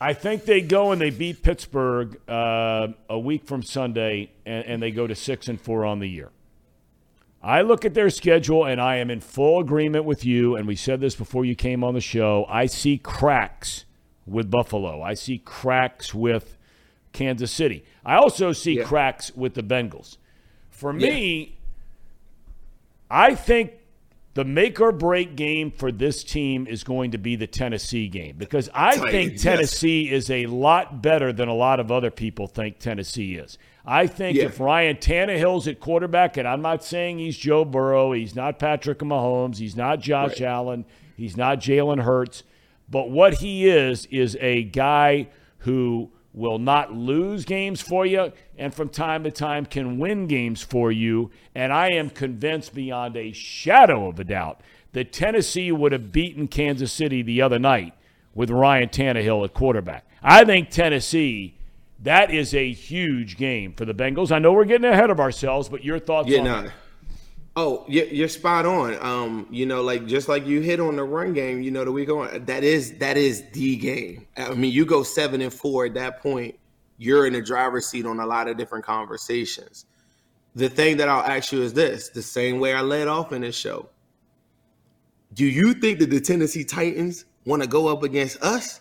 I 0.00 0.12
think 0.12 0.44
they 0.44 0.60
go 0.60 0.92
and 0.92 1.00
they 1.00 1.10
beat 1.10 1.42
Pittsburgh 1.42 2.20
uh, 2.28 2.88
a 3.08 3.18
week 3.18 3.46
from 3.46 3.62
Sunday, 3.62 4.30
and, 4.44 4.64
and 4.66 4.82
they 4.82 4.90
go 4.90 5.06
to 5.06 5.14
six 5.14 5.48
and 5.48 5.60
four 5.60 5.84
on 5.84 5.98
the 6.00 6.08
year. 6.08 6.30
I 7.42 7.60
look 7.62 7.84
at 7.84 7.94
their 7.94 8.10
schedule, 8.10 8.64
and 8.64 8.80
I 8.80 8.96
am 8.96 9.10
in 9.10 9.20
full 9.20 9.60
agreement 9.60 10.04
with 10.04 10.24
you. 10.24 10.56
And 10.56 10.66
we 10.66 10.76
said 10.76 11.00
this 11.00 11.14
before 11.14 11.44
you 11.44 11.54
came 11.54 11.84
on 11.84 11.94
the 11.94 12.00
show. 12.00 12.46
I 12.48 12.66
see 12.66 12.98
cracks 12.98 13.84
with 14.26 14.50
Buffalo. 14.50 15.02
I 15.02 15.14
see 15.14 15.38
cracks 15.38 16.14
with 16.14 16.56
Kansas 17.12 17.52
City. 17.52 17.84
I 18.04 18.16
also 18.16 18.52
see 18.52 18.78
Yeah. 18.78 18.84
cracks 18.84 19.30
with 19.36 19.54
the 19.54 19.62
Bengals. 19.62 20.16
For 20.70 20.92
me, 20.92 21.56
I 23.10 23.34
think 23.34 23.72
the 24.34 24.44
make 24.44 24.80
or 24.80 24.90
break 24.92 25.36
game 25.36 25.70
for 25.70 25.92
this 25.92 26.24
team 26.24 26.66
is 26.66 26.82
going 26.84 27.12
to 27.12 27.18
be 27.18 27.36
the 27.36 27.46
Tennessee 27.46 28.08
game 28.08 28.34
because 28.36 28.68
I 28.74 28.96
think 28.96 29.04
Titans, 29.12 29.32
yes. 29.32 29.42
Tennessee 29.42 30.10
is 30.10 30.30
a 30.30 30.46
lot 30.46 31.00
better 31.02 31.32
than 31.32 31.48
a 31.48 31.54
lot 31.54 31.78
of 31.80 31.92
other 31.92 32.10
people 32.10 32.46
think 32.48 32.78
Tennessee 32.78 33.36
is. 33.36 33.58
I 33.86 34.06
think 34.06 34.36
Yeah. 34.36 34.44
if 34.46 34.58
Ryan 34.58 34.96
Tannehill's 34.96 35.68
at 35.68 35.78
quarterback, 35.78 36.36
and 36.36 36.48
I'm 36.48 36.62
not 36.62 36.82
saying 36.82 37.18
he's 37.18 37.36
Joe 37.36 37.64
Burrow, 37.64 38.12
he's 38.12 38.34
not 38.34 38.58
Patrick 38.58 38.98
Mahomes, 39.00 39.58
he's 39.58 39.76
not 39.76 40.00
Josh 40.00 40.40
Right. 40.40 40.48
Allen, 40.48 40.84
he's 41.16 41.36
not 41.36 41.60
Jalen 41.60 42.02
Hurts, 42.02 42.42
but 42.90 43.10
what 43.10 43.34
he 43.34 43.68
is 43.68 44.06
is 44.06 44.36
a 44.40 44.64
guy 44.64 45.28
who 45.58 46.10
will 46.34 46.58
not 46.58 46.92
lose 46.92 47.44
games 47.44 47.80
for 47.80 48.04
you 48.04 48.32
and 48.58 48.74
from 48.74 48.88
time 48.88 49.22
to 49.24 49.30
time 49.30 49.64
can 49.64 49.98
win 49.98 50.26
games 50.26 50.60
for 50.60 50.90
you. 50.90 51.30
And 51.54 51.72
I 51.72 51.90
am 51.92 52.10
convinced 52.10 52.74
beyond 52.74 53.16
a 53.16 53.32
shadow 53.32 54.08
of 54.08 54.18
a 54.18 54.24
doubt 54.24 54.60
that 54.92 55.12
Tennessee 55.12 55.70
would 55.72 55.92
have 55.92 56.12
beaten 56.12 56.48
Kansas 56.48 56.92
City 56.92 57.22
the 57.22 57.40
other 57.40 57.58
night 57.58 57.94
with 58.34 58.50
Ryan 58.50 58.88
Tannehill 58.88 59.44
at 59.44 59.54
quarterback. 59.54 60.04
I 60.22 60.44
think 60.44 60.70
Tennessee, 60.70 61.54
that 62.02 62.32
is 62.32 62.52
a 62.54 62.72
huge 62.72 63.36
game 63.36 63.72
for 63.72 63.84
the 63.84 63.94
Bengals. 63.94 64.32
I 64.32 64.40
know 64.40 64.52
we're 64.52 64.64
getting 64.64 64.90
ahead 64.90 65.10
of 65.10 65.20
ourselves, 65.20 65.68
but 65.68 65.84
your 65.84 65.98
thoughts 66.00 66.28
Yeah, 66.28 66.38
on 66.40 66.44
no. 66.44 66.70
Oh, 67.56 67.84
you're, 67.86 68.06
you're 68.06 68.28
spot 68.28 68.66
on. 68.66 68.98
Um, 69.00 69.46
you 69.50 69.64
know, 69.64 69.82
like 69.82 70.06
just 70.06 70.28
like 70.28 70.44
you 70.46 70.60
hit 70.60 70.80
on 70.80 70.96
the 70.96 71.04
run 71.04 71.32
game, 71.32 71.62
you 71.62 71.70
know, 71.70 71.84
the 71.84 71.92
week 71.92 72.08
on 72.08 72.44
that 72.46 72.64
is 72.64 72.98
that 72.98 73.16
is 73.16 73.44
the 73.52 73.76
game. 73.76 74.26
I 74.36 74.54
mean, 74.54 74.72
you 74.72 74.84
go 74.84 75.02
seven 75.02 75.40
and 75.40 75.52
four 75.52 75.86
at 75.86 75.94
that 75.94 76.20
point, 76.20 76.56
you're 76.98 77.26
in 77.26 77.32
the 77.32 77.42
driver's 77.42 77.86
seat 77.86 78.06
on 78.06 78.18
a 78.18 78.26
lot 78.26 78.48
of 78.48 78.56
different 78.56 78.84
conversations. 78.84 79.86
The 80.56 80.68
thing 80.68 80.96
that 80.96 81.08
I'll 81.08 81.22
ask 81.22 81.52
you 81.52 81.62
is 81.62 81.72
this: 81.72 82.08
the 82.08 82.22
same 82.22 82.58
way 82.58 82.74
I 82.74 82.80
led 82.80 83.06
off 83.06 83.32
in 83.32 83.42
this 83.42 83.56
show. 83.56 83.88
Do 85.32 85.44
you 85.44 85.74
think 85.74 86.00
that 86.00 86.10
the 86.10 86.20
Tennessee 86.20 86.64
Titans 86.64 87.24
want 87.44 87.62
to 87.62 87.68
go 87.68 87.88
up 87.88 88.02
against 88.02 88.42
us? 88.42 88.80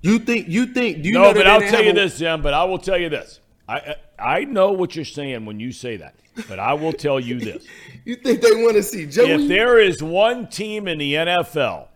You 0.00 0.18
think? 0.18 0.48
You 0.48 0.66
think? 0.66 1.02
Do 1.02 1.08
you 1.08 1.14
know 1.14 1.22
no, 1.22 1.32
that 1.32 1.36
but 1.36 1.46
I'll 1.46 1.60
tell 1.60 1.82
you 1.82 1.90
a- 1.90 1.94
this, 1.94 2.16
Zim. 2.16 2.42
But 2.42 2.54
I 2.54 2.64
will 2.64 2.78
tell 2.78 2.98
you 2.98 3.08
this. 3.08 3.40
I 3.68 3.78
I 3.78 3.94
I 4.22 4.44
know 4.44 4.72
what 4.72 4.94
you're 4.96 5.04
saying 5.04 5.44
when 5.44 5.58
you 5.60 5.72
say 5.72 5.96
that, 5.96 6.14
but 6.48 6.58
I 6.58 6.74
will 6.74 6.92
tell 6.92 7.18
you 7.20 7.38
this. 7.40 7.66
You 8.04 8.16
think 8.16 8.40
they 8.40 8.50
want 8.62 8.74
to 8.74 8.82
see 8.82 9.06
Joey? 9.06 9.30
if 9.30 9.48
there 9.48 9.78
is 9.78 10.02
one 10.02 10.48
team 10.48 10.88
in 10.88 10.98
the 10.98 11.14
NFL 11.14 11.86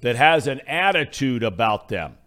that 0.00 0.14
has 0.14 0.46
an 0.46 0.60
attitude 0.60 1.42
about 1.42 1.88
them 1.88 2.18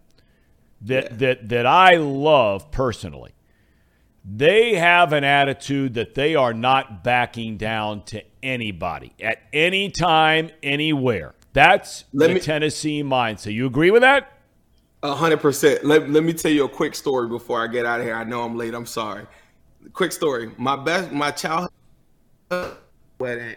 that 0.82 1.18
that 1.20 1.48
that 1.48 1.64
I 1.64 1.94
love 1.96 2.70
personally, 2.70 3.32
they 4.26 4.74
have 4.74 5.14
an 5.14 5.24
attitude 5.24 5.94
that 5.94 6.14
they 6.14 6.34
are 6.34 6.52
not 6.52 7.02
backing 7.02 7.56
down 7.56 8.02
to 8.04 8.22
anybody 8.42 9.12
at 9.20 9.38
any 9.54 9.90
time, 9.90 10.50
anywhere. 10.62 11.34
That's 11.54 12.04
Let 12.12 12.26
the 12.28 12.34
me- 12.34 12.40
Tennessee 12.40 13.02
mindset. 13.02 13.54
You 13.54 13.64
agree 13.66 13.90
with 13.90 14.02
that? 14.02 14.33
Hundred 15.12 15.40
percent. 15.40 15.84
Let, 15.84 16.08
let 16.08 16.24
me 16.24 16.32
tell 16.32 16.50
you 16.50 16.64
a 16.64 16.68
quick 16.68 16.94
story 16.94 17.28
before 17.28 17.62
I 17.62 17.66
get 17.66 17.84
out 17.84 18.00
of 18.00 18.06
here. 18.06 18.14
I 18.14 18.24
know 18.24 18.42
I'm 18.42 18.56
late. 18.56 18.72
I'm 18.72 18.86
sorry. 18.86 19.26
Quick 19.92 20.12
story. 20.12 20.50
My 20.56 20.76
best, 20.76 21.12
my 21.12 21.30
childhood 21.30 21.70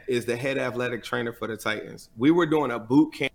is 0.08 0.26
the 0.26 0.36
head 0.36 0.58
athletic 0.58 1.04
trainer 1.06 1.32
for 1.32 1.48
the 1.48 1.56
Titans. 1.56 2.10
We 2.18 2.32
were 2.32 2.46
doing 2.46 2.72
a 2.72 2.80
boot 2.80 3.14
camp 3.14 3.32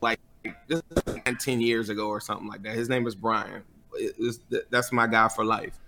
like 0.00 0.18
this 0.66 0.82
is 0.90 1.06
like 1.06 1.38
10 1.38 1.60
years 1.60 1.90
ago 1.90 2.08
or 2.08 2.20
something 2.20 2.48
like 2.48 2.62
that. 2.64 2.74
His 2.74 2.88
name 2.88 3.06
is 3.06 3.14
Brian. 3.14 3.62
It's- 3.96 4.40
that's 4.70 4.90
my 4.90 5.06
guy 5.06 5.28
for 5.28 5.44
life. 5.44 5.78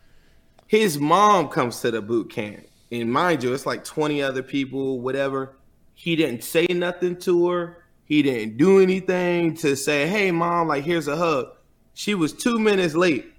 His 0.69 0.99
mom 0.99 1.49
comes 1.49 1.81
to 1.81 1.91
the 1.91 2.01
boot 2.01 2.31
camp, 2.31 2.65
and 2.93 3.13
mind 3.13 3.43
you, 3.43 3.53
it's 3.53 3.67
like 3.67 3.85
20 3.85 4.23
other 4.23 4.43
people, 4.43 5.01
whatever. 5.01 5.57
He 5.95 6.15
didn't 6.17 6.45
say 6.45 6.67
nothing 6.71 7.17
to 7.21 7.49
her. 7.49 7.82
He 8.05 8.23
didn't 8.23 8.57
do 8.57 8.81
anything 8.81 9.55
to 9.57 9.77
say, 9.77 10.07
"Hey, 10.07 10.31
mom, 10.31 10.69
like 10.69 10.85
here's 10.85 11.09
a 11.09 11.17
hug." 11.17 11.49
She 11.95 12.15
was 12.15 12.33
two 12.33 12.59
minutes 12.59 12.95
late. 12.95 13.33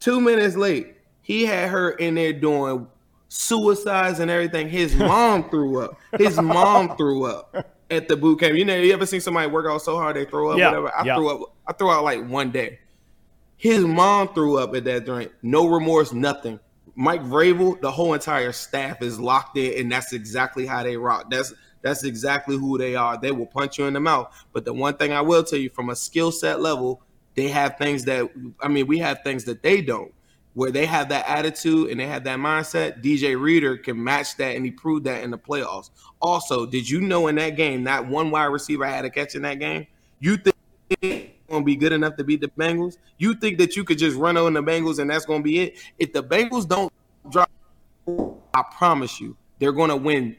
Two 0.00 0.20
minutes 0.20 0.56
late. 0.56 0.96
He 1.22 1.44
had 1.44 1.70
her 1.70 1.90
in 1.90 2.14
there 2.14 2.32
doing 2.32 2.86
suicides 3.28 4.20
and 4.20 4.30
everything. 4.30 4.68
His 4.68 4.94
mom 4.96 5.50
threw 5.50 5.82
up. 5.82 5.98
His 6.16 6.40
mom 6.40 6.96
threw 6.96 7.24
up 7.24 7.54
at 7.90 8.08
the 8.08 8.16
boot 8.16 8.40
camp. 8.40 8.56
You 8.56 8.64
know, 8.64 8.76
you 8.76 8.92
ever 8.92 9.06
seen 9.06 9.20
somebody 9.20 9.50
work 9.50 9.66
out 9.66 9.82
so 9.82 9.96
hard 9.96 10.16
they 10.16 10.24
throw 10.24 10.50
up? 10.50 10.58
Yeah, 10.58 10.68
whatever. 10.68 10.96
I 10.96 11.04
yeah. 11.04 11.16
threw 11.16 11.30
up. 11.30 11.54
I 11.66 11.72
threw 11.72 11.90
out 11.90 12.04
like 12.04 12.26
one 12.26 12.50
day. 12.50 12.78
His 13.56 13.84
mom 13.84 14.32
threw 14.34 14.58
up 14.58 14.74
at 14.76 14.84
that 14.84 15.04
drink. 15.04 15.32
No 15.42 15.66
remorse, 15.66 16.12
nothing. 16.12 16.60
Mike 16.94 17.22
Vrabel, 17.22 17.80
the 17.80 17.90
whole 17.90 18.14
entire 18.14 18.52
staff 18.52 19.02
is 19.02 19.20
locked 19.20 19.56
in, 19.56 19.80
and 19.80 19.92
that's 19.92 20.12
exactly 20.12 20.66
how 20.66 20.82
they 20.82 20.96
rock. 20.96 21.30
That's 21.30 21.52
that's 21.82 22.04
exactly 22.04 22.56
who 22.56 22.78
they 22.78 22.94
are. 22.94 23.18
They 23.18 23.32
will 23.32 23.46
punch 23.46 23.78
you 23.78 23.86
in 23.86 23.94
the 23.94 24.00
mouth. 24.00 24.34
But 24.52 24.64
the 24.64 24.72
one 24.72 24.96
thing 24.96 25.12
I 25.12 25.20
will 25.20 25.44
tell 25.44 25.58
you, 25.58 25.70
from 25.70 25.90
a 25.90 25.96
skill 25.96 26.32
set 26.32 26.60
level, 26.60 27.02
they 27.34 27.48
have 27.48 27.78
things 27.78 28.04
that 28.04 28.28
I 28.60 28.68
mean, 28.68 28.86
we 28.86 28.98
have 28.98 29.22
things 29.22 29.44
that 29.44 29.62
they 29.62 29.80
don't. 29.80 30.12
Where 30.54 30.72
they 30.72 30.86
have 30.86 31.10
that 31.10 31.28
attitude 31.28 31.90
and 31.90 32.00
they 32.00 32.06
have 32.06 32.24
that 32.24 32.38
mindset, 32.38 33.00
DJ 33.00 33.40
Reader 33.40 33.76
can 33.76 34.02
match 34.02 34.36
that, 34.38 34.56
and 34.56 34.64
he 34.64 34.72
proved 34.72 35.04
that 35.04 35.22
in 35.22 35.30
the 35.30 35.38
playoffs. 35.38 35.90
Also, 36.20 36.66
did 36.66 36.90
you 36.90 37.00
know 37.00 37.28
in 37.28 37.36
that 37.36 37.50
game, 37.50 37.84
that 37.84 38.08
one 38.08 38.32
wide 38.32 38.46
receiver 38.46 38.84
had 38.84 39.04
a 39.04 39.10
catch 39.10 39.36
in 39.36 39.42
that 39.42 39.60
game? 39.60 39.86
You 40.18 40.36
think 40.36 40.56
going 41.48 41.62
to 41.62 41.64
be 41.64 41.76
good 41.76 41.92
enough 41.92 42.16
to 42.16 42.24
beat 42.24 42.40
the 42.40 42.48
Bengals? 42.48 42.98
You 43.18 43.34
think 43.34 43.58
that 43.58 43.76
you 43.76 43.84
could 43.84 43.98
just 43.98 44.16
run 44.16 44.36
on 44.36 44.52
the 44.52 44.62
Bengals 44.62 44.98
and 44.98 45.10
that's 45.10 45.24
going 45.24 45.40
to 45.40 45.44
be 45.44 45.60
it? 45.60 45.78
If 45.98 46.12
the 46.12 46.22
Bengals 46.22 46.68
don't 46.68 46.92
drop, 47.28 47.50
I 48.54 48.62
promise 48.76 49.20
you, 49.20 49.36
they're 49.58 49.72
going 49.72 49.90
to 49.90 49.96
win 49.96 50.36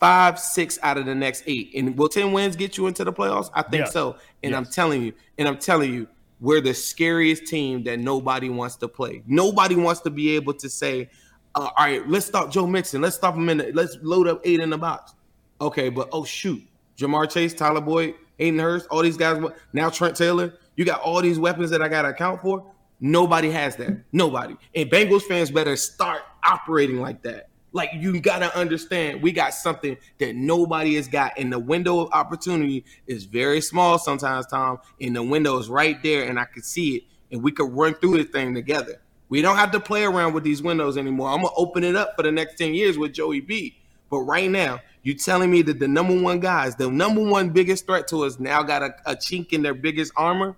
five, 0.00 0.38
six 0.40 0.78
out 0.82 0.96
of 0.98 1.06
the 1.06 1.14
next 1.14 1.44
eight. 1.46 1.70
And 1.76 1.96
will 1.96 2.08
10 2.08 2.32
wins 2.32 2.56
get 2.56 2.76
you 2.76 2.86
into 2.86 3.04
the 3.04 3.12
playoffs? 3.12 3.50
I 3.54 3.62
think 3.62 3.82
Yes. 3.84 3.92
so. 3.92 4.16
And 4.42 4.54
I'm 4.56 4.64
telling 4.64 5.02
you, 5.02 5.12
and 5.38 5.46
I'm 5.46 5.58
telling 5.58 5.92
you, 5.92 6.08
we're 6.40 6.62
the 6.62 6.72
scariest 6.72 7.46
team 7.46 7.84
that 7.84 7.98
nobody 8.00 8.48
wants 8.48 8.76
to 8.76 8.88
play. 8.88 9.22
Nobody 9.26 9.76
wants 9.76 10.00
to 10.02 10.10
be 10.10 10.34
able 10.36 10.54
to 10.54 10.70
say, 10.70 11.10
uh, 11.54 11.68
all 11.76 11.84
right, 11.84 12.08
let's 12.08 12.24
stop 12.24 12.50
Joe 12.50 12.66
Mixon. 12.66 13.02
Let's 13.02 13.16
stop 13.16 13.34
him 13.34 13.48
in 13.50 13.58
the, 13.58 13.72
let's 13.74 13.98
load 14.00 14.26
up 14.26 14.40
eight 14.44 14.60
in 14.60 14.70
the 14.70 14.78
box. 14.78 15.12
Okay, 15.60 15.90
but 15.90 16.08
oh 16.12 16.24
shoot. 16.24 16.62
Ja'Marr 16.96 17.30
Chase, 17.30 17.52
Tyler 17.52 17.82
Boyd, 17.82 18.14
Hayden 18.38 18.58
Hurst, 18.58 18.86
all 18.90 19.02
these 19.02 19.18
guys, 19.18 19.42
now 19.74 19.90
Trent 19.90 20.16
Taylor, 20.16 20.54
you 20.76 20.86
got 20.86 21.00
all 21.02 21.20
these 21.20 21.38
weapons 21.38 21.68
that 21.70 21.82
I 21.82 21.88
gotta 21.88 22.08
account 22.08 22.40
for. 22.40 22.72
Nobody 23.00 23.50
has 23.50 23.76
that. 23.76 24.02
Nobody. 24.12 24.56
And 24.74 24.90
Bengals 24.90 25.22
fans 25.22 25.50
better 25.50 25.76
start 25.76 26.22
operating 26.42 27.00
like 27.00 27.22
that. 27.22 27.49
Like 27.72 27.90
you 27.94 28.20
gotta 28.20 28.56
understand, 28.56 29.22
we 29.22 29.32
got 29.32 29.54
something 29.54 29.96
that 30.18 30.34
nobody 30.34 30.96
has 30.96 31.06
got, 31.06 31.32
and 31.38 31.52
the 31.52 31.58
window 31.58 32.00
of 32.00 32.12
opportunity 32.12 32.84
is 33.06 33.24
very 33.24 33.60
small 33.60 33.98
sometimes, 33.98 34.46
Thom. 34.46 34.78
And 35.00 35.14
the 35.14 35.22
window 35.22 35.58
is 35.58 35.68
right 35.68 36.02
there, 36.02 36.28
and 36.28 36.38
I 36.38 36.44
can 36.44 36.62
see 36.62 36.96
it, 36.96 37.02
and 37.30 37.42
we 37.42 37.52
could 37.52 37.70
run 37.72 37.94
through 37.94 38.18
the 38.18 38.24
thing 38.24 38.54
together. 38.54 39.00
We 39.28 39.42
don't 39.42 39.56
have 39.56 39.70
to 39.72 39.80
play 39.80 40.04
around 40.04 40.32
with 40.32 40.42
these 40.42 40.62
windows 40.62 40.98
anymore. 40.98 41.30
I'm 41.30 41.42
gonna 41.42 41.54
open 41.56 41.84
it 41.84 41.94
up 41.94 42.16
for 42.16 42.22
the 42.22 42.32
next 42.32 42.58
10 42.58 42.74
years 42.74 42.98
with 42.98 43.12
Joey 43.12 43.40
B. 43.40 43.76
But 44.10 44.22
right 44.22 44.50
now, 44.50 44.80
you're 45.02 45.16
telling 45.16 45.50
me 45.50 45.62
that 45.62 45.78
the 45.78 45.88
number 45.88 46.20
one 46.20 46.40
guys, 46.40 46.74
the 46.74 46.90
number 46.90 47.22
one 47.22 47.50
biggest 47.50 47.86
threat 47.86 48.08
to 48.08 48.24
us 48.24 48.40
now 48.40 48.62
got 48.62 48.82
a, 48.82 48.94
a 49.06 49.14
chink 49.14 49.52
in 49.52 49.62
their 49.62 49.72
biggest 49.72 50.12
armor. 50.16 50.56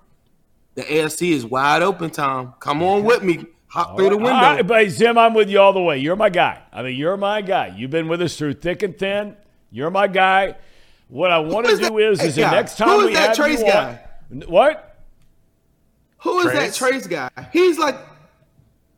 The 0.74 0.82
AFC 0.82 1.32
is 1.32 1.44
wide 1.44 1.82
open, 1.82 2.10
Thom. 2.10 2.54
Come 2.58 2.82
on 2.82 3.04
with 3.04 3.22
me. 3.22 3.44
Hop 3.72 3.96
through 3.96 4.10
the 4.10 4.16
window. 4.18 4.32
All 4.32 4.54
right, 4.56 4.66
but 4.66 4.90
Zim, 4.90 5.16
I'm 5.16 5.32
with 5.32 5.48
you 5.48 5.58
all 5.58 5.72
the 5.72 5.80
way. 5.80 5.96
You're 5.96 6.14
my 6.14 6.28
guy. 6.28 6.60
I 6.74 6.82
mean, 6.82 6.94
you're 6.94 7.16
my 7.16 7.40
guy. 7.40 7.68
You've 7.74 7.90
been 7.90 8.06
with 8.06 8.20
us 8.20 8.36
through 8.36 8.54
thick 8.54 8.82
and 8.82 8.98
thin. 8.98 9.34
You're 9.70 9.90
my 9.90 10.08
guy. 10.08 10.56
What 11.08 11.30
I 11.30 11.38
want 11.38 11.66
to 11.66 11.76
do 11.76 11.82
that 11.82 11.94
is, 11.94 12.22
is 12.22 12.34
the 12.36 12.42
next 12.42 12.76
time 12.76 12.88
Who 12.88 13.00
is 13.00 13.06
we 13.06 13.14
that 13.14 13.28
have 13.28 13.36
Trace 13.36 13.60
you 13.60 13.66
guy? 13.66 14.00
on, 14.30 14.40
what? 14.42 15.02
Who 16.18 16.38
is 16.40 16.44
Trace? 16.52 16.58
that 16.58 16.74
Trace 16.74 17.06
guy? 17.06 17.30
He's 17.50 17.78
like, 17.78 17.96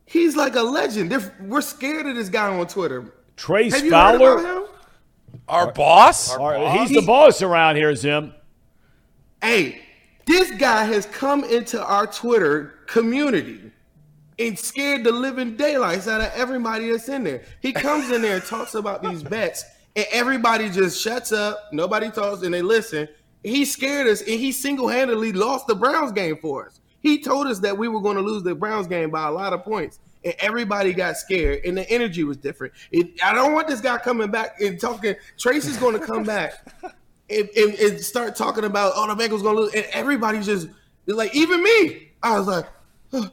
he's 0.05 0.35
like 0.35 0.55
a 0.55 0.61
legend. 0.61 1.09
They're, 1.09 1.33
we're 1.39 1.61
scared 1.61 2.05
of 2.07 2.15
this 2.15 2.27
guy 2.27 2.47
on 2.47 2.67
Twitter. 2.67 3.13
Trace 3.37 3.73
Have 3.73 3.85
you 3.85 3.91
heard 3.93 4.19
Fowler. 4.19 4.39
about 4.39 4.63
him? 4.63 4.75
Our 5.47 5.71
boss? 5.71 6.35
All 6.35 6.49
right, 6.49 6.81
he's 6.81 6.89
the 6.89 7.05
boss 7.05 7.41
around 7.41 7.77
here, 7.77 7.95
Zim. 7.95 8.33
Hey, 9.41 9.81
this 10.25 10.51
guy 10.51 10.83
has 10.83 11.05
come 11.05 11.45
into 11.45 11.81
our 11.81 12.07
Twitter 12.07 12.79
community 12.87 13.71
and 14.37 14.57
scared 14.57 15.03
the 15.03 15.11
living 15.11 15.55
daylights 15.55 16.07
out 16.07 16.21
of 16.21 16.31
everybody 16.35 16.91
that's 16.91 17.09
in 17.09 17.23
there. 17.23 17.43
He 17.61 17.71
comes 17.71 18.11
in 18.11 18.21
there 18.21 18.35
and 18.35 18.45
talks 18.45 18.75
about 18.75 19.03
these 19.03 19.23
bets, 19.23 19.63
and 19.95 20.05
everybody 20.11 20.69
just 20.69 21.01
shuts 21.01 21.31
up. 21.31 21.69
Nobody 21.71 22.09
talks, 22.11 22.43
and 22.43 22.53
they 22.53 22.61
listen. 22.61 23.07
He 23.43 23.63
scared 23.65 24.07
us, 24.07 24.21
and 24.21 24.29
he 24.29 24.51
single-handedly 24.51 25.33
lost 25.33 25.67
the 25.67 25.75
Browns 25.75 26.11
game 26.11 26.37
for 26.37 26.65
us. 26.65 26.81
He 27.01 27.21
told 27.21 27.47
us 27.47 27.59
that 27.59 27.77
we 27.77 27.87
were 27.87 28.01
going 28.01 28.17
to 28.17 28.23
lose 28.23 28.43
the 28.43 28.55
Browns 28.55 28.87
game 28.87 29.11
by 29.11 29.27
a 29.27 29.31
lot 29.31 29.53
of 29.53 29.63
points, 29.63 29.99
and 30.23 30.33
everybody 30.39 30.91
got 30.91 31.17
scared, 31.17 31.63
and 31.63 31.77
the 31.77 31.87
energy 31.89 32.23
was 32.23 32.37
different. 32.37 32.73
It, 32.91 33.11
I 33.23 33.33
don't 33.33 33.53
want 33.53 33.67
this 33.67 33.81
guy 33.81 33.97
coming 33.99 34.31
back 34.31 34.59
and 34.59 34.79
talking. 34.79 35.15
Trace 35.37 35.65
is 35.65 35.77
going 35.77 35.99
to 35.99 36.05
come 36.05 36.23
back 36.23 36.53
and, 37.29 37.49
and, 37.55 37.73
and 37.75 38.01
start 38.01 38.35
talking 38.35 38.63
about 38.65 38.93
oh 38.95 39.13
the 39.13 39.23
Bengals 39.23 39.43
gonna 39.43 39.59
lose, 39.59 39.73
and 39.73 39.85
everybody 39.91 40.41
just 40.41 40.67
like 41.05 41.35
even 41.35 41.61
me. 41.63 42.11
I 42.21 42.37
was 42.37 42.47
like, 42.47 42.65
"Huh, 43.11 43.29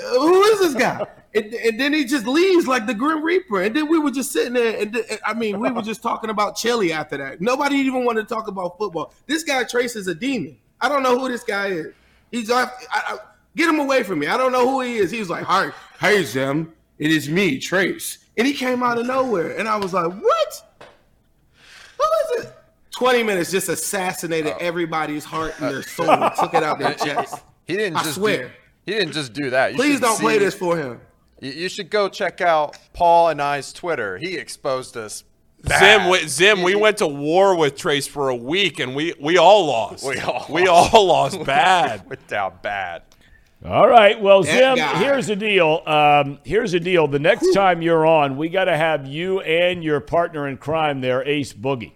who 0.00 0.42
is 0.42 0.60
this 0.60 0.74
guy? 0.74 1.06
And, 1.34 1.52
and 1.54 1.80
then 1.80 1.92
he 1.92 2.04
just 2.04 2.26
leaves 2.26 2.66
like 2.66 2.86
the 2.86 2.94
Grim 2.94 3.22
Reaper, 3.22 3.62
and 3.62 3.76
then 3.76 3.88
we 3.88 3.98
were 3.98 4.10
just 4.10 4.32
sitting 4.32 4.54
there, 4.54 4.80
and 4.80 4.92
th- 4.94 5.20
I 5.26 5.34
mean 5.34 5.60
we 5.60 5.70
were 5.70 5.82
just 5.82 6.02
talking 6.02 6.30
about 6.30 6.56
chili 6.56 6.92
after 6.92 7.16
that. 7.18 7.40
Nobody 7.40 7.76
even 7.76 8.04
wanted 8.04 8.28
to 8.28 8.34
talk 8.34 8.48
about 8.48 8.78
football. 8.78 9.12
This 9.26 9.42
guy 9.42 9.64
Trace 9.64 9.96
is 9.96 10.06
a 10.08 10.14
demon. 10.14 10.56
I 10.80 10.88
don't 10.88 11.02
know 11.02 11.18
who 11.18 11.28
this 11.28 11.44
guy 11.44 11.68
is. 11.68 11.94
He's 12.30 12.50
off. 12.50 12.72
I, 12.92 13.14
I, 13.14 13.18
get 13.56 13.68
him 13.68 13.78
away 13.80 14.02
from 14.02 14.20
me. 14.20 14.26
I 14.26 14.36
don't 14.36 14.52
know 14.52 14.68
who 14.68 14.80
he 14.80 14.96
is. 14.96 15.10
He 15.10 15.18
was 15.18 15.28
like, 15.28 15.44
hi, 15.44 15.70
hey 16.00 16.22
Zim, 16.24 16.72
it 16.98 17.10
is 17.10 17.28
me, 17.28 17.58
Trace, 17.58 18.18
and 18.36 18.46
he 18.46 18.54
came 18.54 18.82
out 18.82 18.98
of 18.98 19.06
nowhere, 19.06 19.58
and 19.58 19.68
I 19.68 19.76
was 19.76 19.92
like, 19.92 20.10
what? 20.10 20.86
Who 21.98 22.04
is 22.36 22.44
it? 22.44 22.54
20 22.98 23.22
minutes 23.22 23.52
just 23.52 23.68
assassinated 23.68 24.52
oh. 24.54 24.58
everybody's 24.60 25.24
heart 25.24 25.54
and 25.60 25.70
their 25.70 25.78
uh, 25.78 25.82
soul, 25.82 26.30
took 26.38 26.54
it 26.54 26.64
out 26.64 26.78
their 26.78 26.94
chest. 26.94 27.36
He 27.68 27.76
didn't 27.76 27.98
I 27.98 28.02
just 28.02 28.14
swear. 28.14 28.44
Do, 28.44 28.50
he 28.88 28.98
didn't 28.98 29.12
just 29.12 29.32
do 29.32 29.50
that. 29.50 29.72
You 29.72 29.76
Please 29.76 30.00
don't 30.00 30.18
play 30.18 30.38
this 30.38 30.54
for 30.54 30.76
him. 30.76 31.00
You, 31.40 31.52
you 31.52 31.68
should 31.68 31.90
go 31.90 32.08
check 32.08 32.40
out 32.40 32.76
Paul 32.92 33.28
and 33.28 33.40
I's 33.40 33.72
Twitter. 33.72 34.18
He 34.18 34.36
exposed 34.36 34.96
us. 34.96 35.24
Zim, 35.78 36.08
we, 36.08 36.26
Zim, 36.28 36.62
we 36.62 36.74
went 36.76 36.98
to 36.98 37.06
war 37.08 37.56
with 37.56 37.76
Trace 37.76 38.06
for 38.06 38.28
a 38.28 38.34
week, 38.36 38.78
and 38.78 38.94
we, 38.94 39.14
we 39.20 39.38
all 39.38 39.66
lost. 39.66 40.06
We 40.06 40.18
all 40.20 40.46
we 40.48 40.66
lost. 40.68 40.94
all 40.94 41.06
lost 41.06 41.44
bad. 41.44 42.08
Went 42.08 42.26
down 42.28 42.54
bad. 42.62 43.02
All 43.64 43.88
right. 43.88 44.20
Well, 44.20 44.44
That 44.44 44.56
Zim, 44.56 44.76
guy. 44.76 44.98
here's 45.02 45.26
the 45.26 45.34
deal. 45.34 45.82
Um, 45.84 46.38
here's 46.44 46.72
the 46.72 46.80
deal. 46.80 47.08
The 47.08 47.18
next 47.18 47.52
time 47.52 47.82
you're 47.82 48.06
on, 48.06 48.36
we 48.36 48.48
got 48.48 48.66
to 48.66 48.76
have 48.76 49.06
you 49.08 49.40
and 49.40 49.82
your 49.82 49.98
partner 50.00 50.46
in 50.46 50.58
crime 50.58 51.00
there, 51.00 51.26
Ace 51.26 51.52
Boogie. 51.52 51.92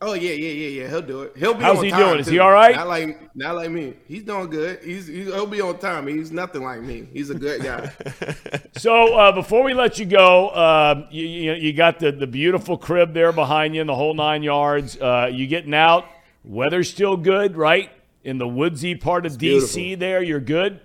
Oh 0.00 0.14
yeah, 0.14 0.30
yeah, 0.30 0.50
yeah, 0.50 0.82
yeah. 0.82 0.88
He'll 0.88 1.02
do 1.02 1.22
it. 1.22 1.36
He'll 1.36 1.54
be. 1.54 1.62
How's 1.64 1.78
on 1.78 1.84
he 1.84 1.90
time, 1.90 2.00
doing? 2.00 2.20
Is 2.20 2.28
he 2.28 2.38
all 2.38 2.52
right? 2.52 2.76
Not 2.76 2.86
like, 2.86 3.34
not 3.34 3.56
like 3.56 3.70
me. 3.70 3.94
He's 4.06 4.22
doing 4.22 4.48
good. 4.48 4.78
He's, 4.84 5.08
he's 5.08 5.26
he'll 5.26 5.46
be 5.46 5.60
on 5.60 5.76
time. 5.78 6.06
He's 6.06 6.30
nothing 6.30 6.62
like 6.62 6.82
me. 6.82 7.08
He's 7.12 7.30
a 7.30 7.34
good 7.34 7.62
guy. 7.62 7.92
So 8.78 9.16
uh, 9.16 9.32
before 9.32 9.64
we 9.64 9.74
let 9.74 9.98
you 9.98 10.06
go, 10.06 10.50
um, 10.54 11.08
you, 11.10 11.26
you, 11.26 11.52
you 11.54 11.72
got 11.72 11.98
the, 11.98 12.12
the 12.12 12.28
beautiful 12.28 12.78
crib 12.78 13.12
there 13.12 13.32
behind 13.32 13.74
you 13.74 13.80
in 13.80 13.88
the 13.88 13.94
whole 13.94 14.14
nine 14.14 14.44
yards. 14.44 14.96
Uh, 14.96 15.28
you 15.32 15.48
getting 15.48 15.74
out? 15.74 16.04
Weather's 16.44 16.88
still 16.88 17.16
good, 17.16 17.56
right? 17.56 17.90
In 18.22 18.38
the 18.38 18.46
woodsy 18.46 18.94
part 18.94 19.26
of 19.26 19.36
D.C. 19.36 19.76
beautiful. 19.76 20.00
there, 20.00 20.22
you're 20.22 20.38
good? 20.38 20.80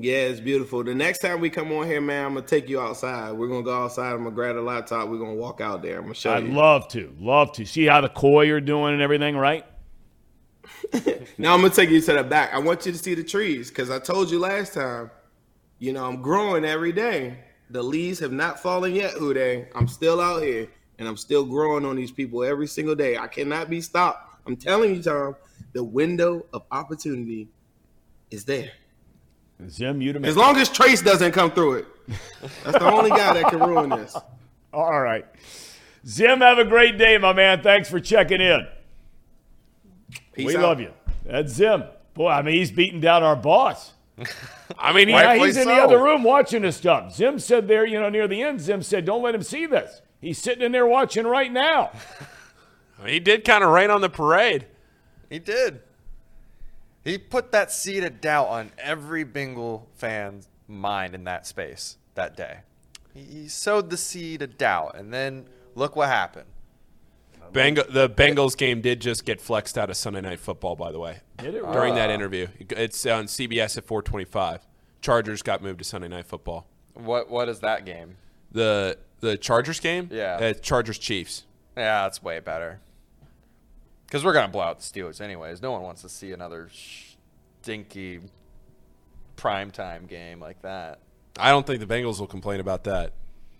Yeah, 0.00 0.18
it's 0.18 0.38
beautiful. 0.38 0.84
The 0.84 0.94
next 0.94 1.18
time 1.18 1.40
we 1.40 1.50
come 1.50 1.72
on 1.72 1.84
here, 1.84 2.00
man, 2.00 2.26
I'm 2.26 2.34
gonna 2.34 2.46
take 2.46 2.68
you 2.68 2.80
outside. 2.80 3.32
We're 3.32 3.48
gonna 3.48 3.64
go 3.64 3.82
outside. 3.82 4.12
I'm 4.12 4.18
gonna 4.18 4.30
grab 4.30 4.56
a 4.56 4.60
laptop. 4.60 5.08
We're 5.08 5.18
gonna 5.18 5.34
walk 5.34 5.60
out 5.60 5.82
there. 5.82 5.96
I'm 5.96 6.02
gonna 6.02 6.14
show 6.14 6.38
you. 6.38 6.46
I'd 6.46 6.52
love 6.52 6.86
to. 6.88 7.12
Love 7.18 7.50
to. 7.54 7.64
See 7.66 7.86
how 7.86 8.00
the 8.00 8.08
koi 8.08 8.48
are 8.52 8.60
doing 8.60 8.92
and 8.92 9.02
everything, 9.02 9.36
right? 9.36 9.66
Now 11.40 11.54
I'm 11.54 11.60
gonna 11.60 11.70
take 11.74 11.90
you 11.90 12.00
to 12.00 12.12
the 12.12 12.22
back. 12.24 12.54
I 12.54 12.58
want 12.58 12.86
you 12.86 12.92
to 12.92 12.98
see 12.98 13.14
the 13.14 13.24
trees 13.24 13.70
because 13.70 13.90
I 13.90 13.98
told 13.98 14.30
you 14.30 14.38
last 14.38 14.74
time. 14.74 15.10
You 15.80 15.92
know 15.92 16.04
I'm 16.04 16.22
growing 16.22 16.64
every 16.64 16.92
day. 16.92 17.38
The 17.70 17.82
leaves 17.82 18.18
have 18.20 18.32
not 18.32 18.60
fallen 18.60 18.94
yet, 18.94 19.14
Uday. 19.14 19.68
I'm 19.74 19.86
still 19.86 20.20
out 20.20 20.42
here 20.42 20.68
and 20.98 21.06
I'm 21.06 21.16
still 21.16 21.44
growing 21.44 21.84
on 21.84 21.96
these 21.96 22.10
people 22.10 22.42
every 22.42 22.66
single 22.66 22.94
day. 22.94 23.16
I 23.16 23.28
cannot 23.28 23.70
be 23.70 23.80
stopped. 23.80 24.40
I'm 24.46 24.56
telling 24.56 24.94
you, 24.94 25.02
Thom. 25.02 25.36
The 25.72 25.84
window 25.84 26.46
of 26.52 26.62
opportunity 26.70 27.48
is 28.30 28.44
there. 28.44 28.70
Zim, 29.68 30.00
you 30.00 30.12
to 30.12 30.20
me. 30.20 30.28
As 30.28 30.36
long 30.36 30.56
as 30.56 30.68
Trace 30.68 31.02
doesn't 31.02 31.32
come 31.32 31.50
through 31.50 31.74
it. 31.74 31.86
That's 32.64 32.78
the 32.78 32.90
only 32.90 33.10
guy 33.10 33.34
that 33.34 33.50
can 33.50 33.60
ruin 33.60 33.90
this. 33.90 34.16
All 34.72 35.00
right. 35.00 35.26
Zim, 36.06 36.40
have 36.40 36.58
a 36.58 36.64
great 36.64 36.96
day, 36.96 37.18
my 37.18 37.32
man. 37.32 37.62
Thanks 37.62 37.90
for 37.90 38.00
checking 38.00 38.40
in. 38.40 38.66
Peace 40.32 40.46
we 40.46 40.56
out. 40.56 40.62
love 40.62 40.80
you. 40.80 40.92
That's 41.24 41.52
Zim. 41.52 41.84
Boy, 42.14 42.30
I 42.30 42.42
mean, 42.42 42.54
he's 42.54 42.70
beating 42.70 43.00
down 43.00 43.22
our 43.22 43.36
boss. 43.36 43.92
I 44.78 44.92
mean, 44.92 45.08
he, 45.08 45.14
Yeah, 45.14 45.36
he's 45.36 45.56
in 45.56 45.68
the 45.68 45.74
other 45.74 46.02
room 46.02 46.22
watching 46.22 46.62
this 46.62 46.76
stuff. 46.76 47.14
Zim 47.14 47.38
said 47.38 47.68
there, 47.68 47.84
you 47.86 48.00
know, 48.00 48.08
near 48.08 48.28
the 48.28 48.42
end, 48.42 48.60
Zim 48.60 48.82
said, 48.82 49.04
don't 49.04 49.22
let 49.22 49.34
him 49.34 49.42
see 49.42 49.66
this. 49.66 50.02
He's 50.20 50.38
sitting 50.38 50.64
in 50.64 50.72
there 50.72 50.86
watching 50.86 51.26
right 51.26 51.52
now. 51.52 51.90
he 53.06 53.20
did 53.20 53.44
kind 53.44 53.62
of 53.62 53.70
rain 53.70 53.90
on 53.90 54.00
the 54.00 54.08
parade. 54.08 54.66
He 55.30 55.38
did. 55.38 55.80
He 57.08 57.18
put 57.18 57.52
that 57.52 57.72
seed 57.72 58.04
of 58.04 58.20
doubt 58.20 58.48
on 58.48 58.70
every 58.78 59.24
Bengal 59.24 59.88
fan's 59.94 60.48
mind 60.66 61.14
in 61.14 61.24
that 61.24 61.46
space 61.46 61.96
that 62.14 62.36
day. 62.36 62.58
He, 63.14 63.22
he 63.22 63.48
sowed 63.48 63.90
the 63.90 63.96
seed 63.96 64.42
of 64.42 64.58
doubt, 64.58 64.94
and 64.96 65.12
then 65.12 65.46
look 65.74 65.96
what 65.96 66.08
happened. 66.08 66.46
Beng- 67.52 67.90
the 67.92 68.10
Bengals 68.10 68.56
game 68.56 68.82
did 68.82 69.00
just 69.00 69.24
get 69.24 69.40
flexed 69.40 69.78
out 69.78 69.88
of 69.88 69.96
Sunday 69.96 70.20
Night 70.20 70.38
Football, 70.38 70.76
by 70.76 70.92
the 70.92 70.98
way, 70.98 71.20
Did 71.38 71.54
it 71.54 71.62
during 71.62 71.74
really? 71.74 71.96
that 71.96 72.10
interview. 72.10 72.46
It's 72.58 73.06
on 73.06 73.24
CBS 73.24 73.78
at 73.78 73.86
425. 73.86 74.66
Chargers 75.00 75.42
got 75.42 75.62
moved 75.62 75.78
to 75.78 75.84
Sunday 75.84 76.08
Night 76.08 76.26
Football. 76.26 76.66
What 76.94 77.30
What 77.30 77.48
is 77.48 77.60
that 77.60 77.86
game? 77.86 78.16
The 78.52 78.98
the 79.20 79.36
Chargers 79.38 79.80
game? 79.80 80.10
Yeah. 80.12 80.34
Uh, 80.34 80.52
Chargers 80.54 80.98
Chiefs. 80.98 81.44
Yeah, 81.76 82.02
that's 82.02 82.22
way 82.22 82.40
better. 82.40 82.80
Because 84.08 84.24
we're 84.24 84.32
gonna 84.32 84.48
blow 84.48 84.62
out 84.62 84.78
the 84.80 84.84
Steelers 84.84 85.20
anyways. 85.20 85.60
No 85.62 85.70
one 85.70 85.82
wants 85.82 86.00
to 86.02 86.08
see 86.08 86.32
another 86.32 86.70
stinky 87.62 88.20
primetime 89.36 90.08
game 90.08 90.40
like 90.40 90.62
that. 90.62 91.00
I 91.38 91.50
don't 91.50 91.66
think 91.66 91.80
the 91.80 91.86
Bengals 91.86 92.18
will 92.18 92.26
complain 92.26 92.58
about 92.60 92.84
that. 92.84 93.12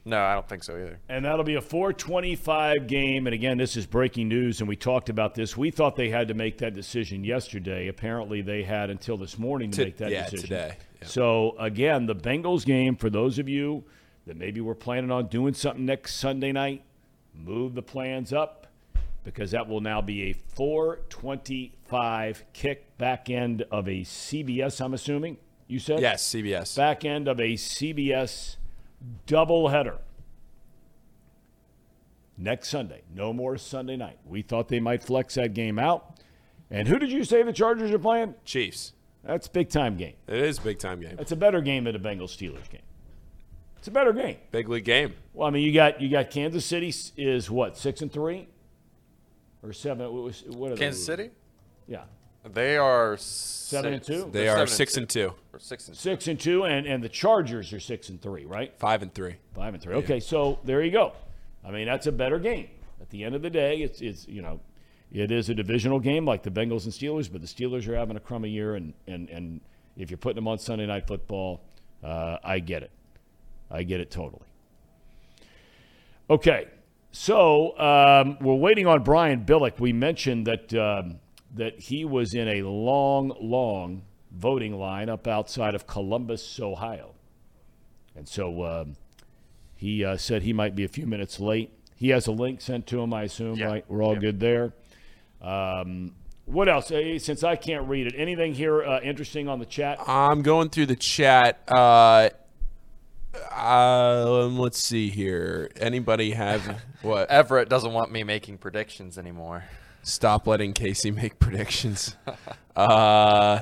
No, 0.05 0.19
I 0.23 0.33
don't 0.33 0.49
think 0.49 0.65
so 0.65 0.73
either. 0.75 0.99
And 1.11 1.25
that'll 1.27 1.45
be 1.45 1.57
a 1.57 1.61
425 1.61 2.87
game. 2.87 3.27
And 3.27 3.35
again, 3.35 3.59
this 3.59 3.77
is 3.77 3.85
breaking 3.87 4.29
news, 4.29 4.61
and 4.61 4.69
we 4.69 4.75
talked 4.75 5.11
about 5.11 5.35
this. 5.35 5.55
We 5.55 5.71
thought 5.71 5.97
they 5.97 6.09
had 6.09 6.29
to 6.29 6.35
make 6.35 6.59
that 6.59 6.73
decision 6.73 7.25
yesterday. 7.25 7.89
Apparently, 7.89 8.41
they 8.41 8.63
had 8.63 8.89
until 8.89 9.19
this 9.19 9.39
morning 9.39 9.71
to 9.73 9.77
To- 9.79 9.85
make 9.85 9.99
that 9.99 10.11
yeah, 10.11 10.25
decision. 10.25 10.49
today. 10.49 10.77
Yeah. 11.03 11.09
So, 11.09 11.57
again, 11.59 12.07
the 12.07 12.15
Bengals 12.17 12.65
game, 12.65 12.97
for 12.97 13.11
those 13.11 13.39
of 13.39 13.51
you 13.51 13.85
that 14.27 14.37
maybe 14.39 14.63
were 14.63 14.75
planning 14.75 15.11
on 15.11 15.27
doing 15.27 15.53
something 15.53 15.85
next 15.85 16.15
Sunday 16.15 16.53
night, 16.53 16.85
move 17.35 17.75
the 17.75 17.83
plans 17.83 18.33
up 18.33 18.68
because 19.29 19.51
that 19.51 19.69
will 19.69 19.83
now 19.83 20.01
be 20.01 20.31
a 20.31 20.33
425 20.33 22.45
kick 22.55 22.97
back 22.97 23.29
end 23.29 23.63
of 23.71 23.87
a 23.87 24.01
CBS, 24.01 24.81
I'm 24.81 24.95
assuming. 24.95 25.37
You 25.67 25.79
said? 25.79 26.01
Yes, 26.01 26.27
CBS. 26.27 26.75
Back 26.77 27.05
end 27.05 27.29
of 27.29 27.39
a 27.39 27.53
CBS 27.53 28.57
doubleheader. 29.27 29.99
Next 32.39 32.69
Sunday. 32.69 33.03
No 33.15 33.35
more 33.35 33.59
Sunday 33.59 33.97
night. 33.97 34.19
We 34.25 34.43
thought 34.43 34.69
they 34.69 34.81
might 34.81 35.03
flex 35.03 35.35
that 35.35 35.53
game 35.53 35.79
out. 35.79 36.21
And 36.71 36.89
who 36.89 36.99
did 36.99 37.13
you 37.13 37.25
say 37.25 37.43
the 37.43 37.53
Chargers 37.53 37.91
are 37.91 37.99
playing? 37.99 38.35
Chiefs. 38.45 38.93
That's 39.25 39.47
a 39.47 39.51
big 39.51 39.69
time 39.69 39.97
game. 39.97 40.15
It 40.27 40.39
is 40.39 40.59
a 40.59 40.63
big 40.63 40.79
time 40.79 41.01
game. 41.01 41.17
It's 41.19 41.33
a 41.33 41.37
better 41.37 41.61
game 41.61 41.85
than 41.85 41.95
a 41.95 41.99
Bengals 41.99 42.35
Steelers 42.35 42.69
game. 42.71 42.83
It's 43.77 43.89
a 43.89 43.91
better 43.91 44.13
game. 44.13 44.37
Big 44.51 44.69
league 44.69 44.85
game. 44.85 45.15
Well, 45.35 45.49
I 45.49 45.51
mean, 45.51 45.65
you 45.65 45.73
got 45.73 46.01
you 46.01 46.09
got 46.09 46.31
Kansas 46.31 46.65
City 46.65 46.95
is 47.17 47.51
what 47.51 47.77
six 47.77 48.01
and 48.01 48.13
three, 48.13 48.49
or 49.63 49.73
seven? 49.73 50.13
What, 50.13 50.23
was, 50.25 50.45
what 50.49 50.73
are 50.73 50.77
Kansas 50.77 51.07
they? 51.07 51.13
City? 51.13 51.31
Yeah, 51.87 52.03
They 52.53 52.77
are 52.77 53.17
Seven 53.17 53.95
and 53.95 54.03
two? 54.03 54.29
They 54.31 54.45
they're 54.45 54.53
are 54.53 54.67
seven 54.67 54.69
six 54.69 54.97
and 54.97 55.09
two. 55.09 55.33
Or 55.53 55.59
six 55.59 55.89
and 55.89 55.97
two. 55.97 56.01
six 56.01 56.29
and 56.29 56.39
two, 56.39 56.65
and 56.65 56.87
and 56.87 57.03
the 57.03 57.09
Chargers 57.09 57.73
are 57.73 57.81
six 57.81 58.09
and 58.09 58.21
three, 58.21 58.45
right? 58.45 58.73
Five 58.79 59.03
and 59.03 59.13
three. 59.13 59.37
Five 59.55 59.75
and 59.75 59.83
three. 59.83 59.95
Okay, 59.97 60.21
so 60.21 60.59
there 60.65 60.83
you 60.83 60.91
go. 60.91 61.13
I 61.65 61.71
mean, 61.71 61.87
that's 61.87 62.07
a 62.07 62.13
better 62.13 62.39
game. 62.39 62.69
At 63.01 63.11
the 63.11 63.25
end 63.25 63.35
of 63.35 63.43
the 63.43 63.51
day, 63.51 63.79
it's 63.79 64.01
it's 64.01 64.29
you 64.29 64.43
know, 64.43 64.61
it 65.13 65.31
is 65.31 65.49
a 65.49 65.55
divisional 65.55 65.99
game 66.01 66.25
like 66.27 66.43
the 66.43 66.51
Bengals 66.51 66.85
and 66.85 66.93
Steelers, 66.93 67.31
but 67.31 67.41
the 67.41 67.47
Steelers 67.47 67.89
are 67.89 67.97
having 67.97 68.17
a 68.17 68.21
crummy 68.21 68.51
year, 68.51 68.75
and 68.75 68.93
and 69.07 69.29
and 69.31 69.61
if 69.97 70.11
you're 70.11 70.19
putting 70.19 70.37
them 70.37 70.49
on 70.49 70.59
Sunday 70.59 70.87
Night 70.87 71.07
Football, 71.07 71.61
uh, 72.05 72.37
I 72.45 72.59
get 72.61 72.83
it. 72.83 72.91
I 73.71 73.83
get 73.83 74.01
it 74.01 74.11
totally. 74.11 74.47
Okay, 76.31 76.69
so 77.13 77.79
um, 77.79 78.39
we're 78.41 78.55
waiting 78.55 78.87
on 78.87 79.03
Brian 79.03 79.45
Billick. 79.45 79.79
We 79.81 79.93
mentioned 79.93 80.47
that 80.47 80.75
um, 80.75 81.21
that 81.55 81.79
he 81.81 82.05
was 82.05 82.35
in 82.35 82.49
a 82.49 82.63
long, 82.63 83.33
long 83.41 84.03
voting 84.31 84.79
line 84.79 85.09
up 85.09 85.27
outside 85.27 85.75
of 85.75 85.87
Columbus, 85.87 86.61
Ohio, 86.61 87.15
and 88.15 88.29
so 88.29 88.65
um, 88.65 88.97
he 89.77 90.05
uh, 90.05 90.17
said 90.17 90.43
he 90.43 90.53
might 90.53 90.75
be 90.75 90.85
a 90.85 90.89
few 90.89 91.07
minutes 91.07 91.41
late. 91.41 91.71
He 91.97 92.11
has 92.11 92.27
a 92.27 92.33
link 92.33 92.61
sent 92.61 92.87
to 92.89 93.01
him, 93.01 93.13
I 93.13 93.23
assume. 93.25 93.57
Yeah. 93.57 93.67
Right? 93.67 93.85
We're 93.89 94.03
all 94.03 94.15
Yeah. 94.15 94.21
good 94.21 94.41
there. 94.41 94.73
Um, 95.43 96.15
what 96.45 96.69
else? 96.69 96.91
Uh, 96.91 97.19
Since 97.19 97.43
I 97.45 97.57
can't 97.57 97.89
read 97.89 98.07
it, 98.07 98.15
anything 98.17 98.55
here 98.55 98.83
uh, 98.83 99.01
interesting 99.01 99.49
on 99.49 99.59
the 99.59 99.67
chat? 99.67 99.99
I'm 100.07 100.43
going 100.43 100.71
through 100.71 100.87
the 100.87 100.97
chat. 100.97 101.61
Uh, 101.69 102.31
um, 103.53 104.59
let's 104.59 104.79
see 104.79 105.11
here. 105.11 105.71
Anybody 105.77 106.33
have 106.33 106.83
what? 107.03 107.31
Everett 107.31 107.69
doesn't 107.69 107.93
want 107.93 108.11
me 108.13 108.23
making 108.25 108.59
predictions 108.59 109.19
anymore. 109.19 109.65
Stop 110.03 110.47
letting 110.47 110.73
Casey 110.73 111.11
make 111.11 111.39
predictions. 111.41 112.17
uh, 112.77 113.61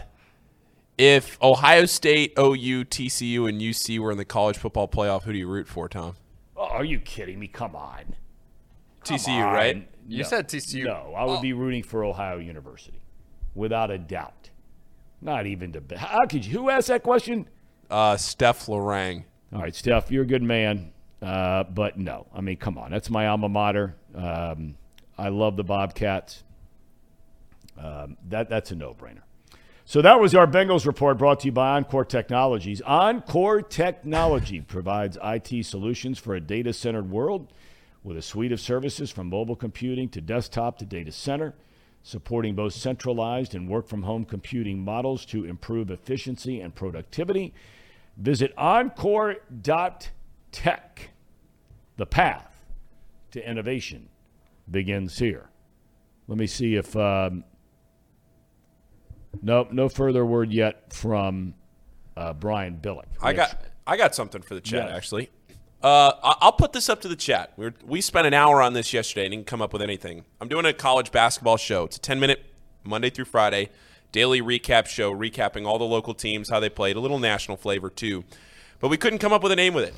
if 0.99 1.41
Ohio 1.43 1.87
State, 1.87 2.33
OU, 2.39 2.85
TCU, 2.87 3.49
and 3.49 3.61
UC 3.61 3.99
were 3.99 4.11
in 4.13 4.19
the 4.19 4.25
college 4.25 4.57
football 4.57 4.89
playoff, 4.89 5.23
who 5.25 5.33
do 5.33 5.39
you 5.39 5.49
root 5.49 5.67
for, 5.69 5.89
Thom? 5.89 6.17
Oh, 6.57 6.65
are 6.65 6.85
you 6.85 6.99
kidding 7.01 7.39
me? 7.39 7.49
Come 7.49 7.77
on. 7.77 8.15
Come 9.05 9.17
TCU, 9.19 9.45
on. 9.47 9.53
right? 9.55 9.89
You 10.09 10.23
No. 10.23 10.29
said 10.29 10.49
TCU. 10.49 10.85
No, 10.85 11.13
I 11.17 11.25
would 11.25 11.43
be 11.43 11.53
rooting 11.53 11.83
for 11.83 12.05
Ohio 12.05 12.39
University, 12.39 13.01
without 13.55 13.91
a 13.91 13.99
doubt. 13.99 14.51
Not 15.21 15.47
even 15.47 15.73
to. 15.73 15.99
How 15.99 16.27
could 16.27 16.45
you? 16.47 16.53
Who 16.61 16.71
asked 16.71 16.89
that 16.89 17.03
question? 17.03 17.49
Uh, 17.91 18.17
Steph 18.17 18.67
Lorang. 18.67 19.25
All 19.53 19.63
right, 19.63 19.75
Steph, 19.75 20.11
you're 20.11 20.25
a 20.25 20.27
good 20.27 20.43
man, 20.43 20.93
uh, 21.23 21.65
but 21.65 21.99
no. 21.99 22.27
I 22.35 22.41
mean, 22.41 22.57
come 22.57 22.79
on. 22.79 22.91
That's 22.91 23.11
my 23.11 23.29
alma 23.29 23.49
mater. 23.49 23.95
Um, 24.15 24.77
I 25.17 25.29
love 25.29 25.57
the 25.57 25.65
Bobcats. 25.65 26.43
Um, 27.79 28.17
that 28.29 28.49
that's 28.49 28.71
a 28.71 28.75
no-brainer. 28.75 29.23
So 29.85 30.03
that 30.03 30.19
was 30.19 30.35
our 30.35 30.49
Bengals 30.49 30.85
report 30.85 31.17
brought 31.17 31.41
to 31.41 31.47
you 31.47 31.53
by 31.53 31.77
Encore 31.77 32.05
Technologies. 32.05 32.83
Encore 32.83 33.63
Technology 33.63 34.61
provides 34.67 35.17
IT 35.23 35.65
solutions 35.65 36.19
for 36.19 36.35
a 36.35 36.41
data-centered 36.41 37.09
world 37.09 37.53
with 38.03 38.17
a 38.17 38.23
suite 38.23 38.51
of 38.51 38.61
services 38.61 39.13
from 39.13 39.29
mobile 39.29 39.55
computing 39.55 40.09
to 40.09 40.21
desktop 40.21 40.79
to 40.79 40.85
data 40.85 41.13
center, 41.13 41.55
supporting 42.03 42.57
both 42.57 42.73
centralized 42.73 43.55
and 43.55 43.69
work-from-home 43.69 44.25
computing 44.25 44.85
models 44.85 45.25
to 45.27 45.45
improve 45.45 45.91
efficiency 45.91 46.61
and 46.61 46.75
productivity. 46.75 47.55
Visit 48.17 48.53
encore.tech. 48.57 50.11
The 51.97 52.07
path 52.07 52.65
to 53.31 53.49
innovation 53.51 54.09
begins 54.71 55.19
here. 55.19 55.49
Let 56.29 56.39
me 56.39 56.47
see 56.47 56.75
if 56.77 56.95
um, 56.97 57.45
no 59.43 59.67
no 59.71 59.89
further 59.89 60.25
word 60.27 60.53
yet 60.53 60.93
from 60.93 61.55
uh, 62.17 62.33
Brian 62.35 62.79
Billick. 62.83 63.07
I 63.23 63.33
got 63.33 63.63
I 63.87 63.97
got 63.97 64.15
something 64.15 64.43
for 64.43 64.55
the 64.55 64.61
chat 64.61 64.89
Yes. 64.89 64.97
actually. 64.97 65.31
Uh, 65.83 66.13
I'll 66.41 66.53
put 66.53 66.73
this 66.73 66.89
up 66.89 67.01
to 67.03 67.09
the 67.09 67.15
chat. 67.17 67.53
We, 67.57 67.67
were, 67.67 67.75
we 67.85 68.01
spent 68.01 68.27
an 68.27 68.35
hour 68.35 68.61
on 68.61 68.73
this 68.73 68.93
yesterday 68.93 69.27
and 69.27 69.33
didn't 69.33 69.47
come 69.47 69.63
up 69.63 69.73
with 69.73 69.83
anything. 69.83 70.25
I'm 70.41 70.49
doing 70.49 70.65
a 70.65 70.73
college 70.73 71.13
basketball 71.13 71.59
show. 71.59 71.85
It's 71.85 71.97
a 71.97 72.01
10 72.01 72.19
minute 72.19 72.45
Monday 72.83 73.11
through 73.11 73.27
Friday 73.27 73.69
daily 74.13 74.41
recap 74.41 74.87
show, 74.87 75.13
recapping 75.15 75.67
all 75.67 75.79
the 75.79 75.85
local 75.85 76.15
teams, 76.15 76.49
how 76.51 76.61
they 76.61 76.69
played, 76.69 76.97
a 76.97 77.01
little 77.01 77.19
national 77.19 77.57
flavor 77.57 77.91
too. 77.91 78.25
But 78.81 78.89
we 78.89 78.97
couldn't 78.97 79.19
come 79.19 79.33
up 79.33 79.43
with 79.43 79.53
a 79.53 79.57
name 79.57 79.75
with 79.75 79.85
it. 79.85 79.95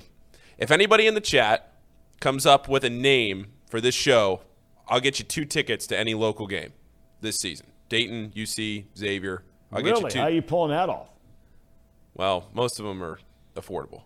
If 0.58 0.70
anybody 0.70 1.06
in 1.06 1.14
the 1.14 1.20
chat 1.20 1.72
comes 2.20 2.46
up 2.46 2.68
with 2.68 2.84
a 2.84 2.90
name 2.90 3.48
for 3.70 3.80
this 3.80 3.94
show, 3.94 4.42
I'll 4.88 5.00
get 5.00 5.18
you 5.18 5.24
two 5.24 5.44
tickets 5.44 5.86
to 5.88 5.98
any 5.98 6.14
local 6.14 6.46
game 6.46 6.72
this 7.20 7.36
season. 7.36 7.66
Dayton, 7.88 8.32
UC, 8.34 8.84
Xavier. 8.96 9.42
I'll 9.72 9.82
get 9.82 9.88
you 9.88 9.94
really? 9.96 10.10
two. 10.10 10.18
How 10.18 10.24
are 10.24 10.30
you 10.30 10.42
pulling 10.42 10.70
that 10.70 10.88
off? 10.88 11.08
Well, 12.14 12.48
most 12.52 12.80
of 12.80 12.86
them 12.86 13.02
are 13.02 13.18
affordable. 13.54 14.02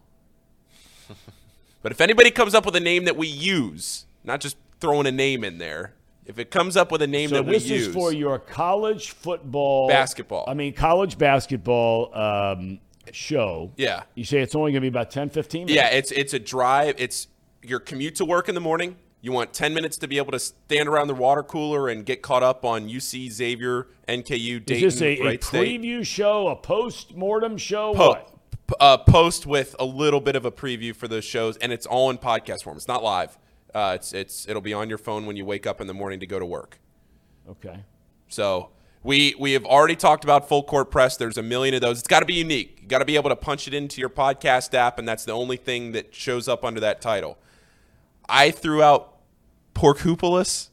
but 1.83 1.93
if 1.93 2.01
anybody 2.01 2.31
comes 2.31 2.55
up 2.55 2.67
with 2.67 2.77
a 2.77 2.81
name 2.81 3.05
that 3.05 3.17
we 3.17 3.27
use, 3.27 4.07
not 4.25 4.41
just 4.41 4.57
throwing 4.81 5.07
a 5.07 5.13
name 5.13 5.45
in 5.45 5.59
there, 5.59 5.95
if 6.33 6.39
it 6.39 6.51
comes 6.51 6.76
up 6.76 6.91
with 6.91 7.03
a 7.03 7.07
name 7.07 7.28
So 7.28 7.37
that 7.37 7.45
we 7.47 7.53
use. 7.55 7.62
So 7.62 7.68
this 7.74 7.87
is 7.89 7.95
for 7.95 8.12
your 8.12 8.39
college 8.39 9.11
football 9.12 9.89
Basketball. 9.89 10.45
I 10.49 10.55
mean 10.55 10.72
college 10.72 11.18
basketball 11.18 12.14
um, 12.16 12.80
show. 13.12 13.70
yeah, 13.76 14.03
You 14.14 14.24
say 14.24 14.41
it's 14.41 14.55
only 14.55 14.72
going 14.72 14.80
to 14.83 14.83
be 14.83 14.89
about 14.89 15.11
10, 15.11 15.30
15 15.30 15.66
minutes? 15.66 15.74
yeah, 15.76 15.89
it's 15.97 16.11
it's 16.11 16.33
a 16.35 16.39
drive. 16.39 16.95
It's 16.99 17.28
your 17.62 17.78
commute 17.80 18.16
to 18.16 18.24
work 18.24 18.49
in 18.49 18.55
the 18.55 18.61
morning. 18.61 18.97
You 19.20 19.30
want 19.30 19.53
10 19.53 19.72
minutes 19.72 19.97
to 19.99 20.09
be 20.09 20.16
able 20.18 20.33
to 20.33 20.41
stand 20.41 20.89
around 20.89 21.07
the 21.07 21.14
water 21.14 21.45
cooler 21.45 21.89
and 21.89 22.05
get 22.05 22.22
caught 22.22 22.43
up 22.43 22.64
on 22.64 22.89
UC, 22.89 23.30
Xavier, 23.30 23.87
NKU, 24.09 24.65
Dayton, 24.65 24.89
Is 24.89 24.94
this 24.98 25.02
a, 25.02 25.20
a 25.20 25.24
Wright 25.24 25.44
State. 25.44 25.81
preview 25.81 26.05
show, 26.05 26.48
a 26.48 26.57
post-mortem 26.57 27.57
show? 27.57 27.94
Po- 27.94 28.09
what? 28.09 28.28
p- 28.66 28.74
uh, 28.81 28.97
post 28.98 29.47
with 29.47 29.77
a 29.78 29.85
little 29.85 30.20
bit 30.20 30.35
of 30.35 30.44
a 30.44 30.51
preview 30.51 30.93
for 30.94 31.07
those 31.07 31.24
shows, 31.24 31.57
and 31.59 31.73
it's 31.73 31.86
all 31.86 32.11
in 32.11 32.19
podcast 32.19 32.65
form. 32.65 32.77
It's 32.77 32.89
not 32.89 33.05
live. 33.05 33.39
Uh, 33.74 33.93
it's 33.94 34.12
it's 34.12 34.49
it'll 34.49 34.62
be 34.62 34.74
on 34.74 34.89
your 34.89 34.99
phone 34.99 35.27
when 35.27 35.36
you 35.36 35.44
wake 35.44 35.66
up 35.66 35.81
in 35.81 35.86
the 35.86 35.94
morning 35.94 36.20
to 36.20 36.27
go 36.27 36.39
to 36.39 36.47
work. 36.47 36.78
Okay. 37.49 37.85
So 38.28 38.70
we 39.03 39.35
we 39.39 39.53
have 39.53 39.65
already 39.65 39.97
talked 39.97 40.24
about 40.24 40.49
full 40.49 40.62
court 40.62 40.90
press. 40.90 41.16
There's 41.16 41.39
a 41.39 41.43
million 41.43 41.74
of 41.74 41.81
those. 41.81 41.99
It's 41.99 42.09
got 42.09 42.20
to 42.20 42.27
be 42.27 42.35
unique. 42.35 42.78
You 42.82 42.89
got 42.89 42.99
to 42.99 43.05
be 43.05 43.16
able 43.16 43.31
to 43.31 43.36
punch 43.36 43.66
it 43.66 43.74
into 43.74 44.01
your 44.01 44.11
podcast 44.11 44.74
app, 44.74 44.99
and 44.99 45.09
that's 45.09 45.24
the 45.24 45.32
only 45.32 45.57
thing 45.57 45.93
that 45.93 46.15
shows 46.15 46.49
up 46.49 46.65
under 46.65 46.81
that 46.81 47.01
title. 47.01 47.39
I 48.28 48.51
threw 48.51 48.82
out 48.82 49.19
pork 49.74 49.99
Porkoopolis. 49.99 50.69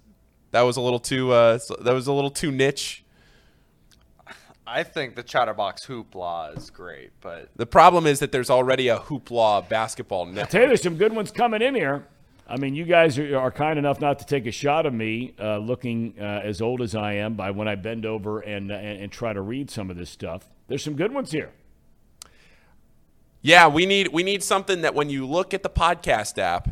That 0.52 0.62
was 0.62 0.78
a 0.78 0.82
little 0.82 1.00
too. 1.00 1.32
Uh, 1.32 1.60
that 1.82 1.94
was 1.94 2.08
a 2.08 2.14
little 2.14 2.32
too 2.32 2.52
niche. 2.52 3.04
I 4.66 4.84
think 4.84 5.16
the 5.16 5.24
Chatterbox 5.24 5.88
Hoopla 5.88 6.56
is 6.56 6.70
great, 6.70 7.10
but 7.22 7.50
The 7.56 7.66
problem 7.66 8.06
is 8.06 8.20
that 8.20 8.32
there's 8.32 8.52
already 8.52 8.88
a 8.90 9.00
hoopla 9.00 9.68
basketball 9.68 10.28
network. 10.28 10.50
Tell 10.50 10.62
you, 10.62 10.68
there's 10.68 10.84
some 10.84 10.96
good 10.96 11.14
ones 11.14 11.32
coming 11.32 11.64
in 11.64 11.74
here. 11.74 12.06
I 12.50 12.58
mean, 12.58 12.74
you 12.76 12.84
guys 12.84 13.20
are, 13.20 13.38
are 13.38 13.52
kind 13.52 13.78
enough 13.78 14.02
not 14.02 14.18
to 14.20 14.26
take 14.26 14.48
a 14.48 14.52
shot 14.52 14.86
of 14.88 14.94
me 14.94 15.36
uh, 15.40 15.60
looking 15.60 16.16
uh, 16.20 16.42
as 16.44 16.62
old 16.62 16.82
as 16.82 16.96
I 16.96 17.14
am 17.14 17.36
by 17.36 17.52
when 17.52 17.68
I 17.68 17.76
bend 17.76 18.06
over 18.06 18.40
and, 18.40 18.72
and 18.72 19.02
and 19.02 19.12
try 19.12 19.34
to 19.34 19.42
read 19.42 19.70
some 19.70 19.92
of 19.92 19.98
this 19.98 20.10
stuff. 20.10 20.50
There's 20.68 20.84
some 20.84 20.96
good 20.96 21.14
ones 21.14 21.32
here. 21.32 21.52
Yeah, 23.42 23.68
we 23.68 23.86
need 23.86 24.10
we 24.10 24.24
need 24.24 24.44
something 24.44 24.82
that 24.82 24.96
when 24.96 25.10
you 25.10 25.26
look 25.26 25.54
at 25.54 25.64
the 25.64 25.70
podcast 25.70 26.38
app, 26.40 26.70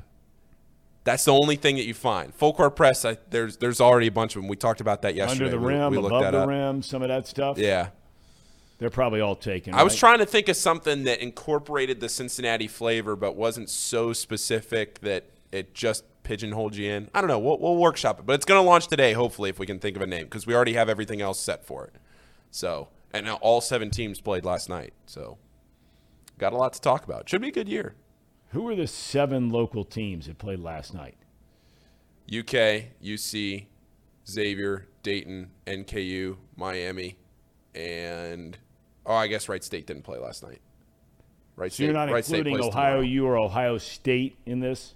that's 1.03 1.23
the 1.25 1.33
only 1.33 1.55
thing 1.55 1.75
that 1.75 1.85
you 1.85 1.93
find. 1.93 2.33
Full 2.33 2.53
court 2.53 2.75
press, 2.75 3.05
I, 3.05 3.17
there's 3.29 3.57
there's 3.57 3.79
already 3.79 4.07
a 4.07 4.11
bunch 4.11 4.35
of 4.35 4.41
them. 4.41 4.49
We 4.49 4.57
talked 4.57 4.81
about 4.81 5.03
that 5.03 5.15
yesterday. 5.15 5.45
Under 5.45 5.57
the 5.57 5.65
rim, 5.65 5.91
we 5.91 5.97
looked 5.97 6.15
above 6.15 6.31
the 6.33 6.39
up. 6.39 6.49
rim, 6.49 6.81
some 6.81 7.01
of 7.03 7.07
that 7.07 7.27
stuff. 7.27 7.57
Yeah, 7.57 7.89
They're 8.79 8.89
probably 8.89 9.21
all 9.21 9.35
taken. 9.35 9.73
I 9.75 9.83
was 9.83 9.95
trying 9.95 10.19
to 10.19 10.25
think 10.25 10.49
of 10.49 10.57
something 10.57 11.05
that 11.05 11.19
incorporated 11.21 11.99
the 11.99 12.09
Cincinnati 12.09 12.67
flavor, 12.67 13.15
but 13.15 13.35
wasn't 13.35 13.69
so 13.69 14.11
specific 14.11 14.99
that 15.01 15.23
it 15.51 15.73
just 15.73 16.03
pigeonholed 16.23 16.75
you 16.75 16.91
in. 16.91 17.09
I 17.13 17.21
don't 17.21 17.29
know. 17.29 17.39
We'll, 17.39 17.57
we'll 17.57 17.77
workshop 17.77 18.19
it, 18.19 18.25
but 18.25 18.33
it's 18.33 18.45
going 18.45 18.61
to 18.61 18.67
launch 18.67 18.87
today. 18.87 19.13
Hopefully, 19.13 19.49
if 19.49 19.59
we 19.59 19.65
can 19.65 19.79
think 19.79 19.95
of 19.95 20.01
a 20.01 20.07
name, 20.07 20.25
because 20.25 20.45
we 20.45 20.53
already 20.53 20.73
have 20.73 20.89
everything 20.89 21.21
else 21.21 21.39
set 21.39 21.65
for 21.65 21.85
it. 21.85 21.95
So, 22.51 22.89
and 23.13 23.25
now 23.25 23.35
all 23.35 23.61
seven 23.61 23.89
teams 23.89 24.19
played 24.19 24.45
last 24.45 24.69
night. 24.69 24.93
So, 25.05 25.37
got 26.37 26.53
a 26.53 26.57
lot 26.57 26.73
to 26.73 26.81
talk 26.81 27.05
about. 27.05 27.29
Should 27.29 27.41
be 27.41 27.49
a 27.49 27.51
good 27.51 27.69
year. 27.69 27.95
Who 28.51 28.63
were 28.63 28.75
the 28.75 28.87
seven 28.87 29.49
local 29.49 29.83
teams 29.83 30.27
that 30.27 30.37
played 30.37 30.59
last 30.59 30.93
night? 30.93 31.17
UK, 32.27 32.91
UC, 33.03 33.65
Xavier, 34.27 34.87
Dayton, 35.03 35.51
NKU, 35.65 36.37
Miami, 36.55 37.17
and 37.73 38.57
oh, 39.05 39.15
I 39.15 39.27
guess 39.27 39.47
Wright 39.47 39.63
State 39.63 39.87
didn't 39.87 40.03
play 40.03 40.17
last 40.17 40.43
night. 40.43 40.59
Right. 41.55 41.71
So 41.71 41.83
you're 41.83 41.93
not 41.93 42.09
Wright 42.11 42.23
State 42.23 42.45
including 42.45 42.67
Ohio. 42.67 42.99
U 42.99 43.25
or 43.25 43.37
Ohio 43.37 43.77
State 43.77 44.37
in 44.45 44.59
this? 44.59 44.93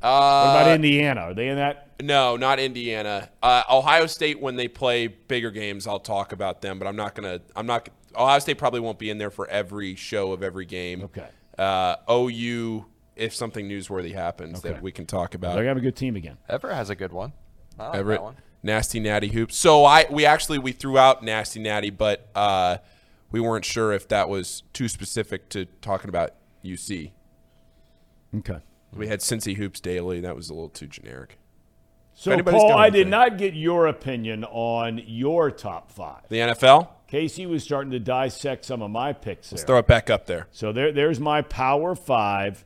What 0.00 0.08
Uh, 0.08 0.50
about 0.62 0.68
Indiana? 0.74 1.20
Are 1.22 1.34
they 1.34 1.48
in 1.48 1.56
that? 1.56 1.88
No, 2.00 2.36
not 2.36 2.58
Indiana. 2.60 3.28
Uh, 3.42 3.62
Ohio 3.70 4.06
State 4.06 4.40
when 4.40 4.54
they 4.56 4.68
play 4.68 5.08
bigger 5.08 5.50
games, 5.50 5.86
I'll 5.86 5.98
talk 5.98 6.32
about 6.32 6.60
them, 6.62 6.78
but 6.78 6.86
I'm 6.86 6.94
not 6.96 7.14
gonna. 7.14 7.40
I'm 7.56 7.66
not. 7.66 7.88
Ohio 8.16 8.38
State 8.38 8.58
probably 8.58 8.80
won't 8.80 8.98
be 8.98 9.10
in 9.10 9.18
there 9.18 9.30
for 9.30 9.48
every 9.48 9.94
show 9.96 10.32
of 10.32 10.42
every 10.42 10.64
game. 10.66 11.02
Okay. 11.02 11.26
Uh, 11.58 11.96
OU, 12.10 12.86
if 13.16 13.34
something 13.34 13.68
newsworthy 13.68 14.14
happens 14.14 14.60
Okay. 14.60 14.74
that 14.74 14.82
we 14.82 14.92
can 14.92 15.06
talk 15.06 15.34
about. 15.34 15.54
They're 15.54 15.62
gonna 15.64 15.68
have 15.70 15.76
a 15.76 15.80
good 15.80 15.96
team 15.96 16.14
again. 16.14 16.38
Ever 16.48 16.72
has 16.72 16.88
a 16.90 16.94
good 16.94 17.12
one. 17.12 17.32
I 17.78 17.88
like 17.88 17.96
Everett, 17.96 18.18
that 18.20 18.24
one. 18.24 18.36
nasty 18.62 19.00
natty 19.00 19.28
hoops. 19.28 19.56
So 19.56 19.84
I 19.84 20.06
we 20.08 20.24
actually 20.24 20.58
we 20.60 20.70
threw 20.70 20.96
out 20.98 21.24
nasty 21.24 21.58
natty, 21.58 21.90
but 21.90 22.28
uh, 22.36 22.76
we 23.32 23.40
weren't 23.40 23.64
sure 23.64 23.92
if 23.92 24.06
that 24.08 24.28
was 24.28 24.62
too 24.72 24.86
specific 24.88 25.48
to 25.50 25.64
talking 25.82 26.08
about 26.08 26.34
UC. 26.64 27.10
Okay. 28.36 28.58
We 28.92 29.08
had 29.08 29.20
Cincy 29.20 29.56
hoops 29.56 29.80
daily. 29.80 30.20
That 30.20 30.34
was 30.34 30.50
a 30.50 30.54
little 30.54 30.68
too 30.68 30.86
generic. 30.86 31.38
So, 32.14 32.36
Paul, 32.42 32.72
I 32.72 32.90
did 32.90 33.06
not 33.06 33.38
get 33.38 33.54
your 33.54 33.86
opinion 33.86 34.42
on 34.44 35.00
your 35.06 35.52
top 35.52 35.92
five. 35.92 36.22
The 36.28 36.38
NFL. 36.38 36.88
Casey 37.06 37.46
was 37.46 37.62
starting 37.62 37.92
to 37.92 38.00
dissect 38.00 38.64
some 38.64 38.82
of 38.82 38.90
my 38.90 39.12
picks 39.12 39.52
Let's 39.52 39.62
there. 39.62 39.66
Throw 39.66 39.78
it 39.78 39.86
back 39.86 40.10
up 40.10 40.26
there. 40.26 40.48
So 40.50 40.72
there, 40.72 40.90
there's 40.90 41.20
my 41.20 41.42
power 41.42 41.94
five. 41.94 42.64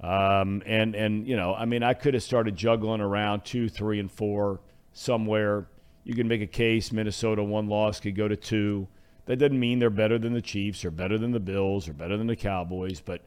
Um, 0.00 0.62
and 0.66 0.94
and 0.94 1.26
you 1.26 1.36
know, 1.36 1.54
I 1.54 1.64
mean, 1.64 1.82
I 1.82 1.94
could 1.94 2.14
have 2.14 2.22
started 2.22 2.54
juggling 2.56 3.00
around 3.00 3.44
two, 3.44 3.68
three, 3.68 3.98
and 3.98 4.10
four 4.10 4.60
somewhere. 4.92 5.68
You 6.04 6.14
can 6.14 6.28
make 6.28 6.42
a 6.42 6.46
case 6.46 6.92
Minnesota 6.92 7.42
one 7.42 7.68
loss 7.68 8.00
could 8.00 8.16
go 8.16 8.28
to 8.28 8.36
two. 8.36 8.88
That 9.26 9.36
doesn't 9.36 9.58
mean 9.58 9.78
they're 9.78 9.90
better 9.90 10.18
than 10.18 10.32
the 10.32 10.42
Chiefs 10.42 10.84
or 10.84 10.90
better 10.90 11.16
than 11.16 11.30
the 11.30 11.40
Bills 11.40 11.88
or 11.88 11.92
better 11.92 12.16
than 12.16 12.26
the 12.26 12.36
Cowboys. 12.36 13.00
But 13.00 13.22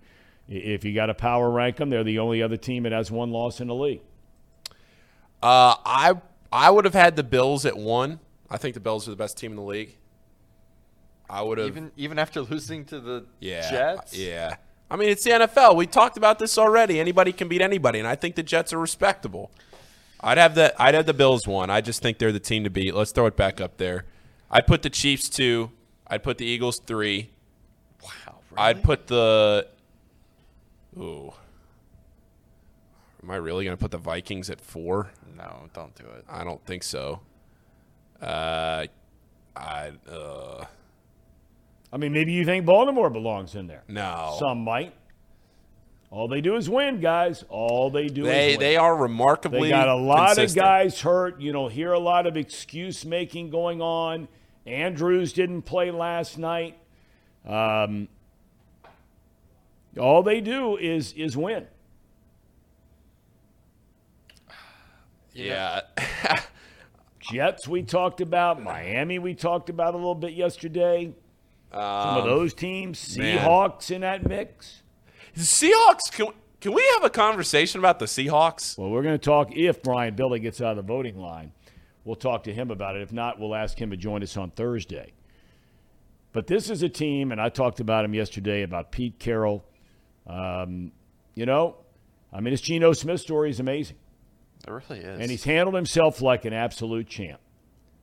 if 0.48 0.84
you 0.84 0.94
got 0.94 1.08
to 1.08 1.14
power 1.14 1.50
rank 1.50 1.78
them, 1.78 1.90
they're 1.90 2.04
the 2.04 2.20
only 2.20 2.42
other 2.42 2.58
team 2.58 2.84
that 2.84 2.92
has 2.92 3.12
one 3.12 3.32
loss 3.32 3.62
in 3.62 3.68
the 3.68 3.76
league. 3.76 4.02
Uh, 5.42 5.76
I 5.86 6.14
I 6.52 6.70
would 6.72 6.86
have 6.86 6.94
had 6.94 7.16
the 7.16 7.24
Bills 7.24 7.66
at 7.66 7.78
one. 7.78 8.20
I 8.50 8.58
think 8.58 8.74
the 8.74 8.80
Bills 8.80 9.08
are 9.08 9.12
the 9.12 9.18
best 9.18 9.38
team 9.38 9.52
in 9.52 9.58
the 9.58 9.64
league. 9.64 9.98
I 11.30 11.42
would 11.42 11.58
have. 11.58 11.68
Even 11.68 11.92
even 11.98 12.20
after 12.20 12.42
losing 12.42 12.86
to 12.86 13.00
the 13.00 13.26
yeah. 13.40 13.70
Jets. 13.70 14.18
Yeah. 14.18 14.56
I 14.90 14.98
mean, 14.98 15.10
it's 15.10 15.24
the 15.24 15.32
NFL. 15.32 15.76
We 15.76 15.88
talked 15.88 16.16
about 16.16 16.38
this 16.38 16.58
already. 16.58 17.00
Anybody 17.00 17.32
can 17.32 17.48
beat 17.48 17.62
anybody, 17.62 17.98
and 17.98 18.08
I 18.08 18.16
think 18.16 18.36
the 18.36 18.44
Jets 18.44 18.72
are 18.72 18.80
respectable. 18.80 19.52
I'd 20.22 20.38
have 20.38 20.56
the 20.56 20.74
I'd 20.82 20.94
have 20.94 21.06
the 21.06 21.14
Bills 21.14 21.48
one. 21.48 21.70
I 21.70 21.82
just 21.82 22.02
think 22.02 22.20
they're 22.20 22.32
the 22.32 22.40
team 22.40 22.64
to 22.64 22.70
beat. 22.70 22.94
Let's 22.94 23.12
throw 23.12 23.26
it 23.26 23.36
back 23.36 23.60
up 23.60 23.78
there. 23.78 24.06
I'd 24.50 24.68
put 24.68 24.84
the 24.84 24.90
Chiefs 24.90 25.30
two. 25.30 25.72
I'd 26.08 26.24
put 26.24 26.38
the 26.38 26.46
Eagles 26.46 26.80
three. 26.86 27.32
Wow. 28.04 28.38
I'd 28.58 28.84
put 28.84 29.08
the. 29.08 29.68
Ooh. 30.98 31.34
Am 33.24 33.32
I 33.32 33.36
really 33.38 33.66
going 33.66 33.76
to 33.76 33.82
put 33.82 33.92
the 33.92 33.98
Vikings 33.98 34.50
at 34.50 34.62
four? 34.62 35.10
No, 35.36 35.70
don't 35.74 35.96
do 35.96 36.06
it. 36.06 36.26
I 36.30 36.44
don't 36.44 36.64
think 36.66 36.84
so. 36.84 37.22
Uh, 38.22 38.86
I 39.56 39.92
uh 40.10 40.66
I 41.92 41.98
mean, 41.98 42.12
maybe 42.12 42.34
you 42.34 42.44
think 42.46 42.66
Baltimore 42.66 43.10
belongs 43.10 43.56
in 43.56 43.68
there. 43.68 43.84
no. 43.88 44.36
Some 44.40 44.60
might. 44.64 44.94
All 46.12 46.28
they 46.28 46.40
do 46.40 46.56
is 46.56 46.70
win, 46.70 47.02
guys. 47.02 47.44
All 47.50 47.90
they 47.90 48.08
do 48.08 48.22
is 48.26 48.28
they 48.28 48.52
win. 48.52 48.60
they 48.60 48.78
are 48.78 48.96
remarkably. 48.96 49.64
They 49.64 49.70
got 49.70 49.88
a 49.90 49.96
lot 49.96 50.36
consistent. 50.36 50.58
of 50.58 50.64
guys 50.64 51.02
hurt. 51.02 51.42
You 51.42 51.52
know, 51.52 51.68
hear 51.68 51.92
a 51.94 52.00
lot 52.00 52.26
of 52.28 52.38
excuse 52.38 53.06
making 53.06 53.50
going 53.50 53.82
on. 53.82 54.28
Andrews 54.66 55.34
didn't 55.34 55.64
play 55.64 55.92
last 55.92 56.38
night. 56.38 56.78
Um, 57.46 58.08
all 60.00 60.24
they 60.24 60.42
do 60.42 60.78
is 60.78 61.14
is 61.14 61.36
win. 61.38 61.68
Yeah. 65.34 65.82
Jets 67.20 67.68
we 67.68 67.84
talked 67.84 68.22
about, 68.22 68.62
Miami 68.62 69.20
we 69.20 69.34
talked 69.34 69.70
about 69.70 69.94
a 69.94 69.98
little 69.98 70.16
bit 70.16 70.34
yesterday. 70.34 71.14
Some 71.74 72.18
of 72.18 72.24
those 72.24 72.54
teams, 72.54 73.18
Um, 73.18 73.24
man. 73.24 73.38
Seahawks 73.40 73.92
in 73.92 74.02
that 74.02 74.26
mix. 74.28 74.82
The 75.34 75.42
Seahawks. 75.42 76.12
Can 76.12 76.28
can 76.62 76.74
we 76.74 76.88
have 76.94 77.04
a 77.04 77.10
conversation 77.10 77.80
about 77.80 78.00
the 78.00 78.06
Seahawks? 78.06 78.78
Well, 78.78 78.90
we're 78.90 79.02
going 79.04 79.16
to 79.16 79.24
talk 79.24 79.52
if 79.52 79.84
Brian 79.84 80.16
Billick 80.16 80.42
gets 80.42 80.62
out 80.62 80.72
of 80.72 80.78
the 80.78 80.84
voting 80.94 81.20
line. 81.20 81.52
We'll 82.06 82.16
talk 82.16 82.44
to 82.46 82.54
him 82.54 82.72
about 82.72 82.96
it. 82.96 83.02
If 83.02 83.12
not, 83.12 83.40
we'll 83.40 83.56
ask 83.56 83.80
him 83.80 83.90
to 83.92 83.98
join 83.98 84.24
us 84.24 84.38
on 84.38 84.52
Thursday. 84.52 85.12
But 86.32 86.48
this 86.48 86.70
is 86.70 86.82
a 86.82 86.90
team, 86.90 87.32
and 87.32 87.42
I 87.42 87.50
talked 87.50 87.80
about 87.80 88.06
him 88.06 88.14
yesterday 88.14 88.62
about 88.62 88.92
Pete 88.92 89.20
Carroll. 89.20 89.66
Um, 90.28 90.92
you 91.36 91.46
know, 91.46 91.78
I 92.34 92.40
mean, 92.40 92.52
his 92.52 92.62
Geno 92.62 92.94
Smith 92.94 93.22
story 93.22 93.50
is 93.50 93.60
amazing. 93.60 93.98
It 94.68 94.72
really 94.72 95.00
is. 95.00 95.20
And 95.22 95.30
he's 95.30 95.44
handled 95.44 95.76
himself 95.76 96.22
like 96.22 96.46
an 96.46 96.54
absolute 96.54 97.08
champ. 97.08 97.40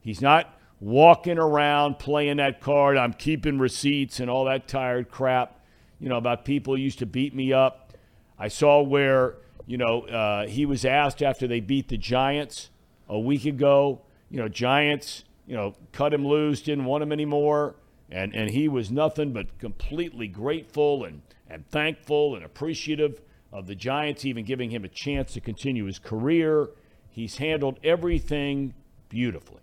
He's 0.01 0.21
not 0.21 0.59
walking 0.81 1.39
around 1.39 1.99
playing 1.99 2.39
that 2.39 2.61
card, 2.61 2.97
I'm 2.97 3.13
keeping 3.13 3.59
receipts 3.59 4.19
and 4.19 4.29
all 4.29 4.47
that 4.47 4.67
tired 4.67 5.11
crap, 5.11 5.61
you 6.01 6.09
know, 6.09 6.17
about 6.17 6.45
people 6.45 6.75
who 6.75 6.83
used 6.83 6.99
to 6.99 7.07
beat 7.07 7.35
me 7.35 7.53
up. 7.53 7.93
I 8.37 8.49
saw 8.49 8.83
where, 8.83 9.37
you 9.67 9.79
know, 9.79 10.03
uh, 10.03 10.49
he 10.49 10.67
was 10.67 10.85
asked 10.85 11.23
after 11.23 11.47
they 11.47 11.61
beat 11.61 11.89
the 11.89 11.97
Giants 11.97 12.71
a 13.09 13.19
week 13.19 13.45
ago, 13.45 14.01
you 14.29 14.39
know, 14.39 14.49
Giants, 14.49 15.23
you 15.47 15.55
know, 15.55 15.77
cut 15.93 16.13
him 16.13 16.27
loose, 16.27 16.63
didn't 16.63 16.85
want 16.85 17.03
him 17.03 17.13
anymore. 17.13 17.77
And, 18.11 18.35
and 18.35 18.51
he 18.51 18.67
was 18.67 18.91
nothing 18.91 19.33
but 19.33 19.59
completely 19.59 20.27
grateful 20.27 21.05
and, 21.05 21.23
and 21.53 21.69
thankful 21.69 22.35
and 22.35 22.45
appreciative 22.45 23.21
of 23.53 23.67
the 23.67 23.75
Giants 23.75 24.25
even 24.25 24.45
giving 24.45 24.71
him 24.71 24.85
a 24.85 24.89
chance 24.89 25.35
to 25.35 25.41
continue 25.41 25.85
his 25.85 25.99
career. 25.99 26.71
He's 27.11 27.37
handled 27.37 27.79
everything 27.85 28.75
beautifully, 29.11 29.61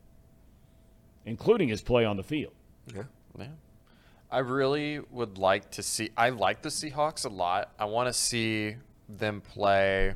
including 1.25 1.69
his 1.69 1.81
play 1.81 2.05
on 2.05 2.15
the 2.15 2.23
field. 2.23 2.53
Yeah. 2.93 3.03
Yeah. 3.37 3.47
I 4.31 4.39
really 4.39 4.99
would 5.09 5.39
like 5.39 5.71
to 5.71 5.83
see. 5.83 6.11
I 6.15 6.29
like 6.29 6.61
the 6.61 6.69
Seahawks 6.69 7.25
a 7.25 7.29
lot. 7.29 7.71
I 7.79 7.85
want 7.85 8.07
to 8.07 8.13
see 8.13 8.75
them 9.07 9.41
play. 9.41 10.13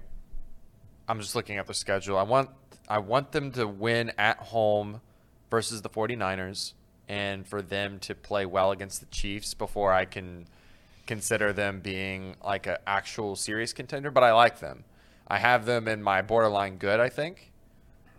I'm 1.07 1.19
just 1.19 1.35
looking 1.35 1.57
at 1.57 1.65
their 1.65 1.73
schedule. 1.73 2.17
I 2.17 2.23
want 2.23 2.51
I 2.87 2.99
want 2.99 3.31
them 3.31 3.51
to 3.53 3.67
win 3.67 4.11
at 4.19 4.37
home 4.37 5.01
versus 5.49 5.81
the 5.81 5.89
49ers 5.89 6.73
and 7.07 7.47
for 7.47 7.61
them 7.61 7.97
to 7.99 8.13
play 8.13 8.45
well 8.45 8.71
against 8.71 8.99
the 8.99 9.07
Chiefs 9.07 9.53
before 9.53 9.91
I 9.91 10.05
can 10.05 10.47
consider 11.05 11.53
them 11.53 11.79
being 11.79 12.35
like 12.43 12.67
an 12.67 12.77
actual 12.87 13.35
serious 13.35 13.73
contender, 13.73 14.11
but 14.11 14.23
I 14.23 14.33
like 14.33 14.59
them. 14.59 14.83
I 15.27 15.37
have 15.37 15.65
them 15.65 15.87
in 15.87 16.01
my 16.03 16.21
borderline 16.21 16.77
good, 16.77 16.99
I 16.99 17.09
think. 17.09 17.51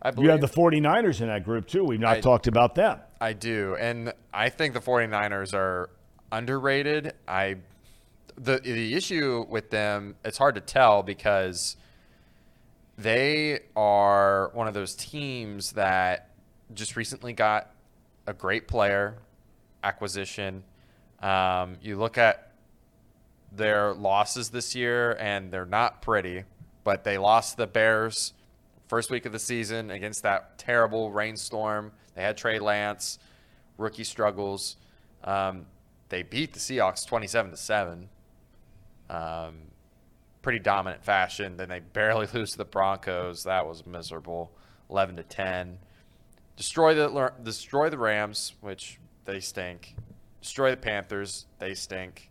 I 0.02 0.10
believe. 0.10 0.24
You 0.26 0.30
have 0.30 0.40
the 0.40 0.46
49ers 0.48 1.20
in 1.20 1.28
that 1.28 1.44
group, 1.44 1.66
too. 1.66 1.84
We've 1.84 2.00
not 2.00 2.18
I- 2.18 2.20
talked 2.20 2.46
about 2.46 2.74
them. 2.74 3.00
I 3.20 3.32
do, 3.32 3.74
and 3.76 4.12
I 4.34 4.50
think 4.50 4.74
the 4.74 4.80
49ers 4.80 5.54
are 5.54 5.88
underrated. 6.30 7.14
I 7.26 7.56
the 8.36 8.58
the 8.58 8.94
issue 8.94 9.46
with 9.48 9.70
them, 9.70 10.16
it's 10.24 10.36
hard 10.36 10.56
to 10.56 10.60
tell 10.60 11.02
because 11.02 11.76
they 12.98 13.60
are 13.76 14.50
one 14.52 14.68
of 14.68 14.74
those 14.74 14.94
teams 14.94 15.72
that 15.72 16.30
just 16.74 16.96
recently 16.96 17.32
got 17.32 17.70
a 18.26 18.34
great 18.34 18.68
player 18.68 19.16
acquisition. 19.82 20.64
Um, 21.22 21.76
you 21.80 21.96
look 21.96 22.18
at 22.18 22.50
their 23.56 23.92
losses 23.94 24.50
this 24.50 24.74
year, 24.74 25.16
and 25.20 25.50
they're 25.50 25.66
not 25.66 26.02
pretty, 26.02 26.44
but 26.82 27.04
they 27.04 27.18
lost 27.18 27.56
the 27.56 27.66
Bears 27.66 28.32
first 28.88 29.10
week 29.10 29.26
of 29.26 29.32
the 29.32 29.38
season 29.38 29.90
against 29.90 30.22
that 30.22 30.58
terrible 30.58 31.10
rainstorm. 31.10 31.92
They 32.14 32.22
had 32.22 32.36
Trey 32.36 32.58
Lance, 32.58 33.18
rookie 33.78 34.04
struggles. 34.04 34.76
Um, 35.22 35.66
they 36.08 36.22
beat 36.22 36.52
the 36.52 36.60
Seahawks 36.60 37.06
27 37.06 37.50
to 37.50 37.56
7. 37.56 38.08
Um, 39.10 39.54
pretty 40.42 40.58
dominant 40.58 41.04
fashion. 41.04 41.56
Then 41.56 41.68
they 41.68 41.80
barely 41.80 42.26
lose 42.34 42.52
to 42.52 42.58
the 42.58 42.64
Broncos. 42.64 43.44
That 43.44 43.66
was 43.66 43.86
miserable. 43.86 44.52
11 44.90 45.16
to 45.16 45.22
10. 45.22 45.78
Destroy 46.56 46.94
the 46.94 47.32
destroy 47.42 47.90
the 47.90 47.98
Rams, 47.98 48.54
which 48.60 49.00
they 49.24 49.40
stink. 49.40 49.96
Destroy 50.40 50.70
the 50.70 50.76
Panthers, 50.76 51.46
they 51.58 51.74
stink. 51.74 52.30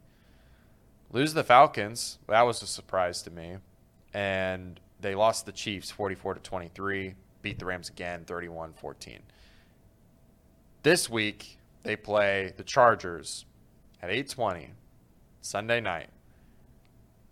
Lose 1.14 1.36
the 1.36 1.44
Falcons, 1.44 2.18
that 2.28 2.42
was 2.42 2.62
a 2.64 2.68
surprise 2.68 3.22
to 3.22 3.32
me. 3.32 3.58
And 4.16 4.80
they 5.00 5.14
lost 5.14 5.46
the 5.46 5.52
Chiefs 5.52 5.92
44 5.92 6.34
to 6.34 6.40
23, 6.42 7.14
beat 7.44 7.60
the 7.60 7.66
Rams 7.66 7.90
again 7.90 8.26
31-14. 8.26 9.20
This 10.82 11.10
week 11.10 11.60
they 11.84 11.96
play 11.96 12.54
the 12.58 12.64
Chargers 12.64 13.46
at 14.02 14.10
8:20 14.10 14.72
Sunday 15.42 15.80
night. 15.80 16.10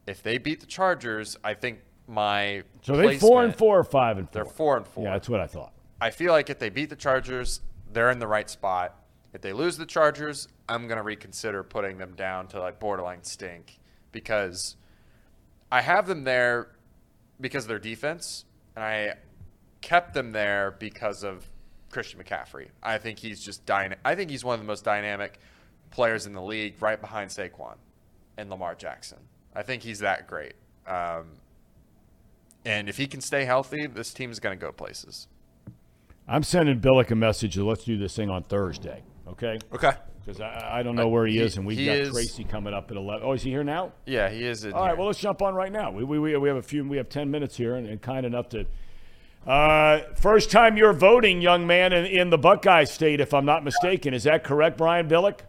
If 0.05 0.21
they 0.21 0.37
beat 0.37 0.59
the 0.59 0.65
Chargers, 0.67 1.37
I 1.43 1.53
think 1.55 1.79
my 2.07 2.63
So 2.81 2.95
they 2.95 3.17
four 3.17 3.43
and 3.43 3.55
four 3.55 3.79
or 3.79 3.83
five 3.83 4.17
and 4.17 4.27
4 4.29 4.33
They're 4.33 4.45
four 4.45 4.77
and 4.77 4.87
four. 4.87 5.03
Yeah, 5.05 5.13
that's 5.13 5.27
what 5.27 5.39
I 5.39 5.47
thought. 5.47 5.73
I 5.99 6.11
feel 6.11 6.31
like 6.31 6.49
if 6.49 6.59
they 6.59 6.69
beat 6.69 6.89
the 6.89 6.95
Chargers, 6.95 7.61
they're 7.91 8.11
in 8.11 8.19
the 8.19 8.27
right 8.27 8.49
spot. 8.49 8.95
If 9.33 9.41
they 9.41 9.53
lose 9.53 9.77
the 9.77 9.85
Chargers, 9.85 10.47
I'm 10.72 10.88
gonna 10.88 11.03
reconsider 11.03 11.64
putting 11.64 11.98
them 11.98 12.15
down 12.15 12.48
to 12.49 12.60
like 12.60 12.80
borderline 12.80 13.23
stink 13.23 13.80
because 14.11 14.77
I 15.72 15.81
have 15.81 16.07
them 16.07 16.23
there 16.23 16.69
because 17.41 17.65
of 17.65 17.69
their 17.69 17.80
defense, 17.80 18.45
and 18.76 18.85
I 18.85 19.15
kept 19.81 20.14
them 20.14 20.31
there 20.31 20.72
because 20.80 21.23
of 21.23 21.49
Christian 21.89 22.22
McCaffrey. 22.22 22.69
I 22.81 22.98
think 22.99 23.19
he's 23.19 23.43
just 23.43 23.65
dyna- 23.65 23.98
I 24.06 24.15
think 24.15 24.30
he's 24.30 24.45
one 24.45 24.53
of 24.53 24.61
the 24.61 24.68
most 24.68 24.85
dynamic 24.85 25.39
players 25.89 26.26
in 26.26 26.34
the 26.34 26.41
league, 26.41 26.81
right 26.81 26.99
behind 26.99 27.31
Saquon 27.31 27.76
and 28.38 28.49
Lamar 28.49 28.76
Jackson. 28.76 29.19
I 29.53 29.64
think 29.64 29.84
he's 29.84 29.99
that 29.99 30.27
great. 30.27 30.53
Um, 30.88 31.34
and 32.64 32.88
if 32.88 32.95
he 32.95 33.07
can 33.07 33.19
stay 33.19 33.43
healthy, 33.43 33.88
this 33.88 34.14
team 34.14 34.31
is 34.31 34.39
going 34.39 34.57
to 34.57 34.65
go 34.65 34.72
places. 34.72 35.27
I'm 36.27 36.43
sending 36.43 36.80
Billick 36.80 37.11
a 37.11 37.15
message. 37.15 37.56
that 37.56 37.64
Let's 37.65 37.84
do 37.84 37.98
this 37.98 38.15
thing 38.15 38.30
on 38.30 38.43
Thursday, 38.43 39.03
okay? 39.27 39.60
Okay. 39.73 39.91
Because 40.23 40.39
I, 40.39 40.80
I 40.80 40.84
don't 40.84 40.95
know 40.95 41.07
where 41.07 41.26
he, 41.26 41.34
he- 41.34 41.39
is, 41.39 41.57
and 41.57 41.65
we've 41.65 41.84
got 41.84 41.98
is- 41.98 42.11
Tracy 42.11 42.43
coming 42.43 42.73
up 42.73 42.91
at 42.91 42.98
11. 42.98 43.26
Oh, 43.27 43.34
is 43.34 43.41
he 43.41 43.49
here 43.49 43.64
now? 43.64 43.91
Yeah, 44.06 44.30
he 44.30 44.43
is. 44.45 44.64
In 44.65 44.73
All 44.73 44.81
right, 44.81 44.89
here. 44.89 44.98
well, 44.98 45.07
let's 45.07 45.19
jump 45.19 45.41
on 45.41 45.56
right 45.56 45.72
now. 45.72 45.91
We, 45.91 46.03
we, 46.03 46.19
we 46.19 46.38
we 46.38 46.48
have 46.48 46.57
a 46.57 46.61
few, 46.61 46.88
we 46.88 46.98
have 46.98 47.10
10 47.10 47.31
minutes 47.31 47.57
here, 47.57 47.76
and, 47.76 47.88
and 47.88 48.02
kind 48.02 48.26
enough 48.26 48.49
to. 48.49 48.65
Uh, 49.48 50.02
first 50.15 50.52
time 50.52 50.77
you're 50.77 50.93
voting, 50.93 51.41
young 51.41 51.65
man, 51.65 51.91
in, 51.93 52.06
in 52.06 52.30
the 52.30 52.38
Buckeye 52.38 52.84
state, 52.84 53.19
if 53.19 53.34
I'm 53.34 53.45
not 53.45 53.64
mistaken. 53.64 54.14
Is 54.14 54.23
that 54.26 54.43
correct, 54.43 54.77
Brian 54.77 55.10
Billick? 55.10 55.39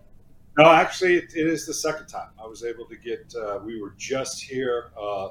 No, 0.56 0.64
actually, 0.70 1.16
it, 1.16 1.32
it 1.34 1.46
is 1.46 1.66
the 1.66 1.74
second 1.74 2.06
time. 2.06 2.28
I 2.42 2.46
was 2.46 2.64
able 2.64 2.86
to 2.86 2.96
get. 2.96 3.34
Uh, 3.38 3.58
we 3.64 3.80
were 3.80 3.94
just 3.98 4.42
here 4.42 4.90
uh, 5.00 5.28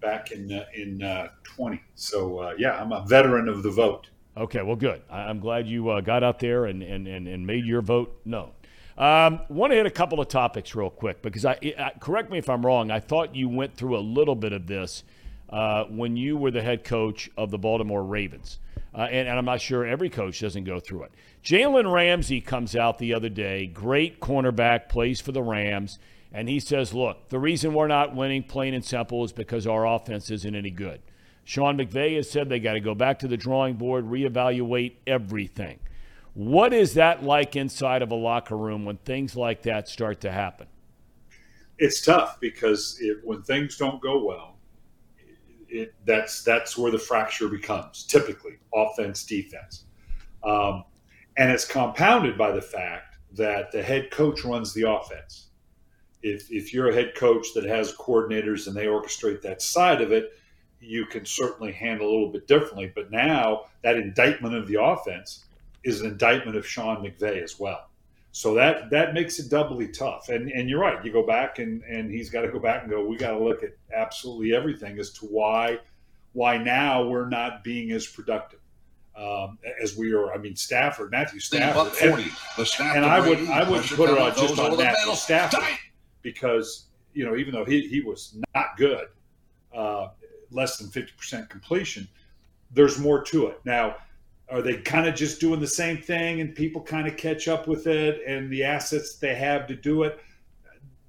back 0.00 0.30
in 0.30 0.52
uh, 0.52 0.64
in 0.74 1.02
uh, 1.02 1.28
twenty. 1.42 1.82
So 1.96 2.38
uh, 2.38 2.54
yeah, 2.58 2.80
I'm 2.80 2.92
a 2.92 3.04
veteran 3.06 3.48
of 3.48 3.62
the 3.64 3.70
vote. 3.70 4.08
Okay, 4.36 4.62
well, 4.62 4.76
good. 4.76 5.02
I, 5.10 5.22
I'm 5.22 5.40
glad 5.40 5.66
you 5.66 5.88
uh, 5.88 6.00
got 6.00 6.22
out 6.22 6.38
there 6.40 6.66
and, 6.66 6.82
and, 6.82 7.08
and, 7.08 7.26
and 7.26 7.46
made 7.46 7.64
your 7.64 7.80
vote 7.80 8.20
known. 8.26 8.50
Um, 8.98 9.40
Want 9.50 9.72
to 9.72 9.76
hit 9.76 9.84
a 9.84 9.90
couple 9.90 10.20
of 10.20 10.28
topics 10.28 10.74
real 10.74 10.88
quick 10.88 11.20
because 11.20 11.44
I, 11.44 11.58
I 11.78 11.92
correct 12.00 12.30
me 12.30 12.38
if 12.38 12.48
I'm 12.48 12.64
wrong. 12.64 12.90
I 12.90 13.00
thought 13.00 13.36
you 13.36 13.48
went 13.48 13.76
through 13.76 13.98
a 13.98 14.00
little 14.00 14.34
bit 14.34 14.52
of 14.52 14.66
this 14.66 15.04
uh, 15.50 15.84
when 15.84 16.16
you 16.16 16.36
were 16.36 16.50
the 16.50 16.62
head 16.62 16.82
coach 16.82 17.28
of 17.36 17.50
the 17.50 17.58
Baltimore 17.58 18.02
Ravens, 18.02 18.58
uh, 18.94 19.02
and, 19.02 19.28
and 19.28 19.38
I'm 19.38 19.44
not 19.44 19.60
sure 19.60 19.84
every 19.84 20.08
coach 20.08 20.40
doesn't 20.40 20.64
go 20.64 20.80
through 20.80 21.04
it. 21.04 21.12
Jalen 21.44 21.92
Ramsey 21.92 22.40
comes 22.40 22.74
out 22.74 22.98
the 22.98 23.12
other 23.12 23.28
day, 23.28 23.66
great 23.66 24.18
cornerback, 24.18 24.88
plays 24.88 25.20
for 25.20 25.30
the 25.30 25.42
Rams, 25.42 25.98
and 26.32 26.48
he 26.48 26.58
says, 26.58 26.94
"Look, 26.94 27.28
the 27.28 27.38
reason 27.38 27.74
we're 27.74 27.88
not 27.88 28.16
winning, 28.16 28.44
plain 28.44 28.72
and 28.72 28.84
simple, 28.84 29.24
is 29.24 29.32
because 29.32 29.66
our 29.66 29.86
offense 29.86 30.30
isn't 30.30 30.54
any 30.54 30.70
good." 30.70 31.02
Sean 31.44 31.76
McVay 31.78 32.16
has 32.16 32.28
said 32.30 32.48
they 32.48 32.58
got 32.58 32.72
to 32.72 32.80
go 32.80 32.94
back 32.94 33.18
to 33.20 33.28
the 33.28 33.36
drawing 33.36 33.74
board, 33.74 34.06
reevaluate 34.06 34.94
everything. 35.06 35.78
What 36.36 36.74
is 36.74 36.92
that 36.94 37.24
like 37.24 37.56
inside 37.56 38.02
of 38.02 38.10
a 38.10 38.14
locker 38.14 38.58
room 38.58 38.84
when 38.84 38.98
things 38.98 39.36
like 39.36 39.62
that 39.62 39.88
start 39.88 40.20
to 40.20 40.30
happen? 40.30 40.66
It's 41.78 42.02
tough 42.02 42.38
because 42.40 42.98
it, 43.00 43.20
when 43.24 43.40
things 43.40 43.78
don't 43.78 44.02
go 44.02 44.22
well, 44.22 44.58
it, 45.70 45.94
that's 46.04 46.44
that's 46.44 46.76
where 46.76 46.92
the 46.92 46.98
fracture 46.98 47.48
becomes. 47.48 48.04
Typically, 48.04 48.58
offense, 48.74 49.24
defense, 49.24 49.84
um, 50.44 50.84
and 51.38 51.50
it's 51.50 51.64
compounded 51.64 52.36
by 52.36 52.52
the 52.52 52.60
fact 52.60 53.16
that 53.32 53.72
the 53.72 53.82
head 53.82 54.10
coach 54.10 54.44
runs 54.44 54.74
the 54.74 54.82
offense. 54.82 55.48
If 56.22 56.52
if 56.52 56.74
you're 56.74 56.90
a 56.90 56.94
head 56.94 57.14
coach 57.14 57.46
that 57.54 57.64
has 57.64 57.94
coordinators 57.94 58.66
and 58.66 58.76
they 58.76 58.84
orchestrate 58.84 59.40
that 59.40 59.62
side 59.62 60.02
of 60.02 60.12
it, 60.12 60.34
you 60.80 61.06
can 61.06 61.24
certainly 61.24 61.72
handle 61.72 62.06
a 62.06 62.12
little 62.12 62.30
bit 62.30 62.46
differently. 62.46 62.92
But 62.94 63.10
now 63.10 63.68
that 63.82 63.96
indictment 63.96 64.54
of 64.54 64.68
the 64.68 64.82
offense 64.82 65.45
is 65.86 66.00
an 66.00 66.10
indictment 66.10 66.56
of 66.56 66.66
Sean 66.66 66.96
McVay 66.98 67.42
as 67.42 67.58
well. 67.58 67.88
So 68.32 68.54
that 68.54 68.90
that 68.90 69.14
makes 69.14 69.38
it 69.38 69.48
doubly 69.48 69.88
tough. 69.88 70.28
And 70.28 70.50
and 70.50 70.68
you're 70.68 70.80
right. 70.80 71.02
You 71.02 71.12
go 71.12 71.26
back 71.26 71.58
and 71.58 71.82
and 71.84 72.10
he's 72.10 72.28
got 72.28 72.42
to 72.42 72.48
go 72.48 72.58
back 72.58 72.82
and 72.82 72.90
go. 72.90 73.02
We 73.02 73.16
got 73.16 73.30
to 73.30 73.42
look 73.42 73.62
at 73.62 73.70
absolutely 73.94 74.54
everything 74.54 74.98
as 74.98 75.10
to 75.14 75.26
why 75.26 75.78
why 76.32 76.58
now 76.58 77.06
we're 77.06 77.28
not 77.28 77.64
being 77.64 77.92
as 77.92 78.06
productive 78.06 78.60
um, 79.16 79.58
as 79.82 79.96
we 79.96 80.12
are. 80.12 80.34
I 80.34 80.38
mean, 80.38 80.54
Stafford, 80.56 81.10
Matthew 81.12 81.40
Stafford, 81.40 81.84
Buck 81.84 81.94
40. 81.94 82.24
The 82.58 82.66
snap 82.66 82.96
and 82.96 83.06
I 83.06 83.26
would 83.26 83.48
I 83.48 83.68
would 83.68 83.84
put 83.84 84.10
it 84.10 84.18
on 84.18 84.34
just 84.34 84.58
on 84.58 84.76
Matthew. 84.76 85.14
Stafford 85.14 85.64
because 86.20 86.88
you 87.14 87.24
know 87.24 87.36
even 87.36 87.54
though 87.54 87.64
he 87.64 87.88
he 87.88 88.00
was 88.00 88.36
not 88.54 88.76
good, 88.76 89.06
uh, 89.74 90.08
less 90.50 90.76
than 90.76 90.88
fifty 90.88 91.12
percent 91.16 91.48
completion, 91.48 92.06
there's 92.72 92.98
more 92.98 93.22
to 93.22 93.46
it. 93.46 93.60
Now, 93.64 93.96
are 94.48 94.62
they 94.62 94.76
kind 94.76 95.06
of 95.06 95.14
just 95.14 95.40
doing 95.40 95.60
the 95.60 95.66
same 95.66 95.98
thing 95.98 96.40
and 96.40 96.54
people 96.54 96.80
kind 96.80 97.08
of 97.08 97.16
catch 97.16 97.48
up 97.48 97.66
with 97.66 97.86
it 97.86 98.22
and 98.26 98.50
the 98.50 98.62
assets 98.62 99.16
they 99.16 99.34
have 99.34 99.66
to 99.66 99.74
do 99.74 100.04
it? 100.04 100.20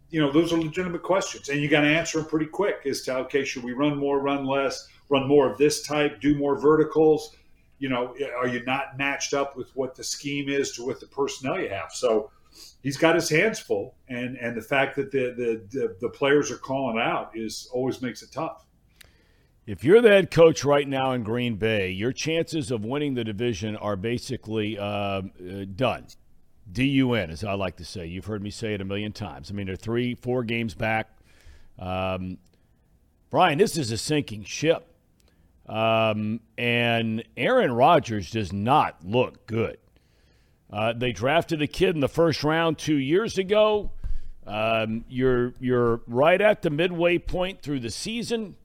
You 0.10 0.22
know, 0.22 0.32
those 0.32 0.54
are 0.54 0.58
legitimate 0.58 1.04
questions, 1.04 1.50
and 1.50 1.62
you 1.62 1.68
got 1.68 1.82
to 1.82 1.88
answer 1.88 2.20
them 2.20 2.30
pretty 2.30 2.46
quick. 2.46 2.86
As 2.86 3.02
to 3.02 3.18
okay, 3.18 3.44
should 3.44 3.64
we 3.64 3.74
run 3.74 3.98
more, 3.98 4.22
run 4.22 4.46
less, 4.46 4.88
run 5.10 5.28
more 5.28 5.52
of 5.52 5.58
this 5.58 5.82
type, 5.82 6.22
do 6.22 6.36
more 6.36 6.58
verticals? 6.58 7.36
You 7.78 7.90
know, 7.90 8.16
are 8.38 8.48
you 8.48 8.64
not 8.64 8.98
matched 8.98 9.34
up 9.34 9.58
with 9.58 9.70
what 9.76 9.96
the 9.96 10.04
scheme 10.04 10.50
is 10.50 10.72
to 10.74 10.86
with 10.86 11.02
the 11.02 11.08
personnel 11.08 11.60
you 11.60 11.70
have? 11.70 11.92
So 11.92 12.32
he's 12.82 12.98
got 12.98 13.16
his 13.16 13.30
hands 13.30 13.60
full, 13.60 13.96
and 14.08 14.38
and 14.38 14.56
the 14.56 14.62
fact 14.62 14.96
that 14.96 15.12
the 15.12 15.34
the 15.36 15.78
the, 15.78 15.96
the 16.00 16.10
players 16.10 16.50
are 16.52 16.58
calling 16.58 16.98
out 16.98 17.32
is 17.36 17.70
always 17.74 18.02
makes 18.02 18.24
it 18.24 18.32
tough. 18.32 18.67
If 19.68 19.84
you're 19.84 20.02
the 20.02 20.08
head 20.08 20.32
coach 20.32 20.64
right 20.64 20.88
now 20.88 21.12
in 21.12 21.24
Green 21.24 21.58
Bay, 21.58 21.92
your 21.92 22.14
chances 22.14 22.72
of 22.72 22.86
winning 22.86 23.16
the 23.16 23.26
division 23.26 23.76
are 23.76 23.98
basically 23.98 24.80
uh, 24.80 24.86
uh, 24.86 25.22
done. 25.76 26.08
D-U-N, 26.72 27.30
as 27.30 27.44
I 27.44 27.52
like 27.54 27.76
to 27.78 27.86
say. 27.86 28.06
You've 28.06 28.26
heard 28.26 28.42
me 28.42 28.50
say 28.50 28.76
it 28.76 28.80
a 28.80 28.86
million 28.86 29.12
times. 29.12 29.52
I 29.52 29.54
mean, 29.54 29.68
they're 29.68 29.76
three, 29.76 30.16
four 30.16 30.46
games 30.46 30.74
back. 30.74 31.10
Um, 31.78 32.38
Brian, 33.30 33.58
this 33.58 33.76
is 33.76 33.92
a 33.92 33.98
sinking 33.98 34.46
ship. 34.46 34.88
Um, 35.68 36.40
and 36.58 37.26
Aaron 37.36 37.74
Rodgers 37.74 38.32
does 38.32 38.54
not 38.54 39.04
look 39.04 39.48
good. 39.48 39.80
Uh, 40.72 40.94
they 40.94 41.12
drafted 41.12 41.62
a 41.62 41.68
kid 41.68 41.94
in 41.94 42.00
the 42.00 42.08
first 42.08 42.42
round 42.46 42.78
two 42.78 42.96
years 42.96 43.38
ago. 43.38 43.92
Um, 44.46 45.04
you're 45.10 45.54
you're 45.60 46.00
right 46.08 46.40
at 46.40 46.62
the 46.62 46.70
midway 46.70 47.18
point 47.18 47.62
through 47.62 47.82
the 47.82 47.92
season. 47.92 48.56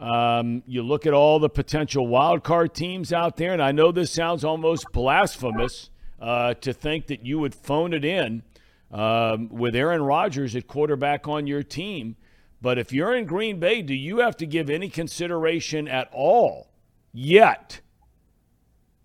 Um, 0.00 0.62
you 0.66 0.82
look 0.82 1.04
at 1.04 1.12
all 1.12 1.38
the 1.38 1.50
potential 1.50 2.06
wild 2.06 2.42
card 2.42 2.74
teams 2.74 3.12
out 3.12 3.36
there, 3.36 3.52
and 3.52 3.62
I 3.62 3.70
know 3.70 3.92
this 3.92 4.10
sounds 4.10 4.44
almost 4.44 4.86
blasphemous 4.92 5.90
uh, 6.18 6.54
to 6.54 6.72
think 6.72 7.08
that 7.08 7.26
you 7.26 7.38
would 7.38 7.54
phone 7.54 7.92
it 7.92 8.04
in 8.04 8.42
um, 8.90 9.50
with 9.50 9.76
Aaron 9.76 10.02
Rodgers 10.02 10.56
at 10.56 10.66
quarterback 10.66 11.28
on 11.28 11.46
your 11.46 11.62
team. 11.62 12.16
But 12.62 12.78
if 12.78 12.92
you're 12.92 13.14
in 13.14 13.26
Green 13.26 13.60
Bay, 13.60 13.82
do 13.82 13.94
you 13.94 14.18
have 14.18 14.38
to 14.38 14.46
give 14.46 14.70
any 14.70 14.88
consideration 14.88 15.86
at 15.86 16.08
all 16.12 16.70
yet 17.12 17.80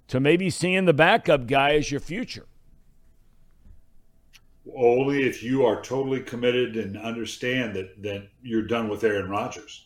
to 0.08 0.22
maybe 0.22 0.50
seeing 0.50 0.86
the 0.86 0.94
backup 0.94 1.46
guy 1.46 1.74
as 1.74 1.92
your 1.92 2.00
future? 2.00 2.46
Only 4.78 5.28
if 5.28 5.44
you 5.44 5.66
are 5.66 5.82
totally 5.82 6.22
committed 6.22 6.76
and 6.76 6.98
understand 6.98 7.76
that 7.76 8.02
that 8.02 8.30
you're 8.42 8.66
done 8.66 8.90
with 8.90 9.04
Aaron 9.04 9.30
Rodgers. 9.30 9.85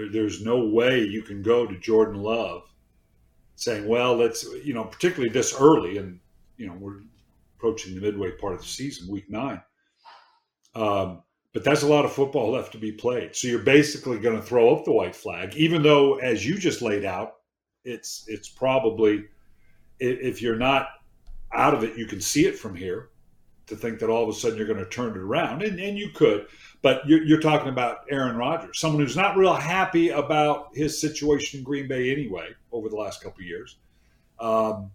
There, 0.00 0.08
there's 0.10 0.42
no 0.42 0.66
way 0.66 1.00
you 1.00 1.22
can 1.22 1.42
go 1.42 1.66
to 1.66 1.78
Jordan 1.78 2.22
Love 2.22 2.62
saying, 3.56 3.86
"Well, 3.86 4.16
let's," 4.16 4.44
you 4.64 4.72
know, 4.72 4.84
particularly 4.84 5.30
this 5.30 5.54
early, 5.58 5.98
and 5.98 6.20
you 6.56 6.66
know, 6.66 6.74
we're 6.74 7.00
approaching 7.56 7.94
the 7.94 8.00
midway 8.00 8.30
part 8.32 8.54
of 8.54 8.60
the 8.60 8.66
season, 8.66 9.10
week 9.10 9.30
nine. 9.30 9.60
Um, 10.74 11.22
but 11.52 11.64
that's 11.64 11.82
a 11.82 11.86
lot 11.86 12.04
of 12.04 12.12
football 12.12 12.52
left 12.52 12.72
to 12.72 12.78
be 12.78 12.92
played. 12.92 13.34
So 13.36 13.48
you're 13.48 13.58
basically 13.58 14.18
going 14.18 14.36
to 14.36 14.42
throw 14.42 14.74
up 14.74 14.84
the 14.84 14.92
white 14.92 15.16
flag, 15.16 15.54
even 15.56 15.82
though, 15.82 16.14
as 16.16 16.46
you 16.46 16.56
just 16.58 16.80
laid 16.80 17.04
out, 17.04 17.34
it's 17.84 18.24
it's 18.26 18.48
probably 18.48 19.26
if 19.98 20.40
you're 20.40 20.56
not 20.56 20.88
out 21.52 21.74
of 21.74 21.84
it, 21.84 21.98
you 21.98 22.06
can 22.06 22.20
see 22.20 22.46
it 22.46 22.58
from 22.58 22.74
here. 22.74 23.09
To 23.70 23.76
think 23.76 23.98
that 24.00 24.10
all 24.10 24.22
of 24.22 24.28
a 24.28 24.32
sudden 24.32 24.58
you're 24.58 24.66
going 24.66 24.78
to 24.78 24.90
turn 24.90 25.12
it 25.12 25.16
around, 25.16 25.62
and, 25.62 25.80
and 25.80 25.98
you 25.98 26.10
could, 26.10 26.46
but 26.82 27.06
you're, 27.06 27.22
you're 27.22 27.40
talking 27.40 27.68
about 27.68 28.04
Aaron 28.10 28.36
Rodgers, 28.36 28.78
someone 28.78 29.00
who's 29.00 29.16
not 29.16 29.36
real 29.36 29.54
happy 29.54 30.10
about 30.10 30.68
his 30.74 31.00
situation 31.00 31.60
in 31.60 31.64
Green 31.64 31.88
Bay 31.88 32.12
anyway 32.12 32.48
over 32.72 32.88
the 32.88 32.96
last 32.96 33.22
couple 33.22 33.42
years. 33.42 33.76
Um, 34.38 34.90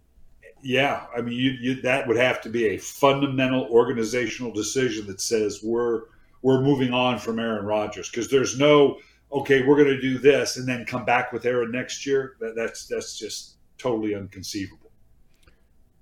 yeah, 0.61 1.05
I 1.15 1.21
mean, 1.21 1.35
you, 1.35 1.51
you, 1.51 1.81
that 1.81 2.07
would 2.07 2.17
have 2.17 2.41
to 2.41 2.49
be 2.49 2.67
a 2.69 2.77
fundamental 2.77 3.67
organizational 3.69 4.51
decision 4.51 5.05
that 5.07 5.21
says 5.21 5.61
we're 5.63 6.03
we're 6.41 6.61
moving 6.61 6.93
on 6.93 7.17
from 7.17 7.39
Aaron 7.39 7.65
Rodgers 7.65 8.09
because 8.09 8.29
there's 8.29 8.57
no 8.57 8.99
okay, 9.31 9.63
we're 9.63 9.75
going 9.75 9.95
to 9.95 10.01
do 10.01 10.17
this 10.17 10.57
and 10.57 10.67
then 10.67 10.85
come 10.85 11.05
back 11.05 11.33
with 11.33 11.45
Aaron 11.45 11.71
next 11.71 12.05
year. 12.05 12.35
That, 12.39 12.55
that's 12.55 12.87
that's 12.87 13.17
just 13.17 13.57
totally 13.77 14.13
inconceivable. 14.13 14.84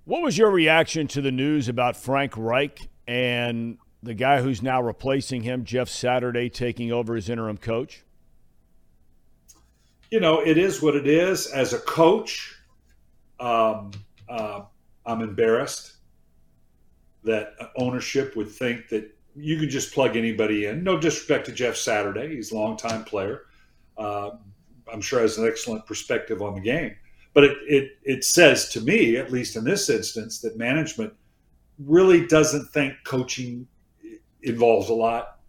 What 0.05 0.21
was 0.21 0.38
your 0.38 0.51
reaction 0.51 1.07
to 1.09 1.21
the 1.21 1.31
news 1.31 1.69
about 1.69 1.95
Frank 1.95 2.34
Reich 2.35 2.89
and 3.07 3.77
the 4.01 4.13
guy 4.13 4.41
who's 4.41 4.61
now 4.61 4.81
replacing 4.81 5.43
him, 5.43 5.63
Jeff 5.63 5.88
Saturday, 5.88 6.49
taking 6.49 6.91
over 6.91 7.15
as 7.15 7.30
interim 7.30 7.57
coach? 7.57 8.03
you 10.13 10.19
know, 10.19 10.41
it 10.41 10.59
is 10.59 10.80
what 10.80 10.95
it 10.95 11.07
is. 11.07 11.47
As 11.47 11.73
a 11.73 11.80
coach, 11.80 12.55
um, 13.39 13.89
uh, 14.30 14.61
I'm 15.07 15.21
embarrassed 15.21 15.93
that 17.23 17.55
ownership 17.77 18.35
would 18.35 18.51
think 18.51 18.89
that 18.89 19.11
you 19.35 19.57
can 19.57 19.71
just 19.71 19.91
plug 19.91 20.15
anybody 20.15 20.67
in. 20.67 20.84
No 20.84 20.99
disrespect 20.99 21.47
to 21.47 21.51
Jeff 21.51 21.75
Saturday; 21.75 22.35
he's 22.35 22.51
a 22.51 22.55
longtime 22.55 23.05
player. 23.05 23.45
Uh, 23.97 24.30
I'm 24.91 25.01
sure 25.01 25.19
has 25.19 25.39
an 25.39 25.47
excellent 25.47 25.88
perspective 25.88 26.43
on 26.43 26.53
the 26.53 26.61
game. 26.61 26.95
But 27.34 27.45
it, 27.45 27.57
it 27.68 27.97
it 28.03 28.23
says 28.23 28.69
to 28.69 28.81
me, 28.81 29.18
at 29.18 29.31
least 29.31 29.55
in 29.55 29.64
this 29.64 29.89
instance, 29.89 30.39
that 30.41 30.57
management 30.57 31.14
really 31.80 32.27
doesn't 32.27 32.65
think 32.69 32.93
coaching 33.05 33.68
involves 34.43 34.89
a 34.89 34.93
lot, 34.93 35.39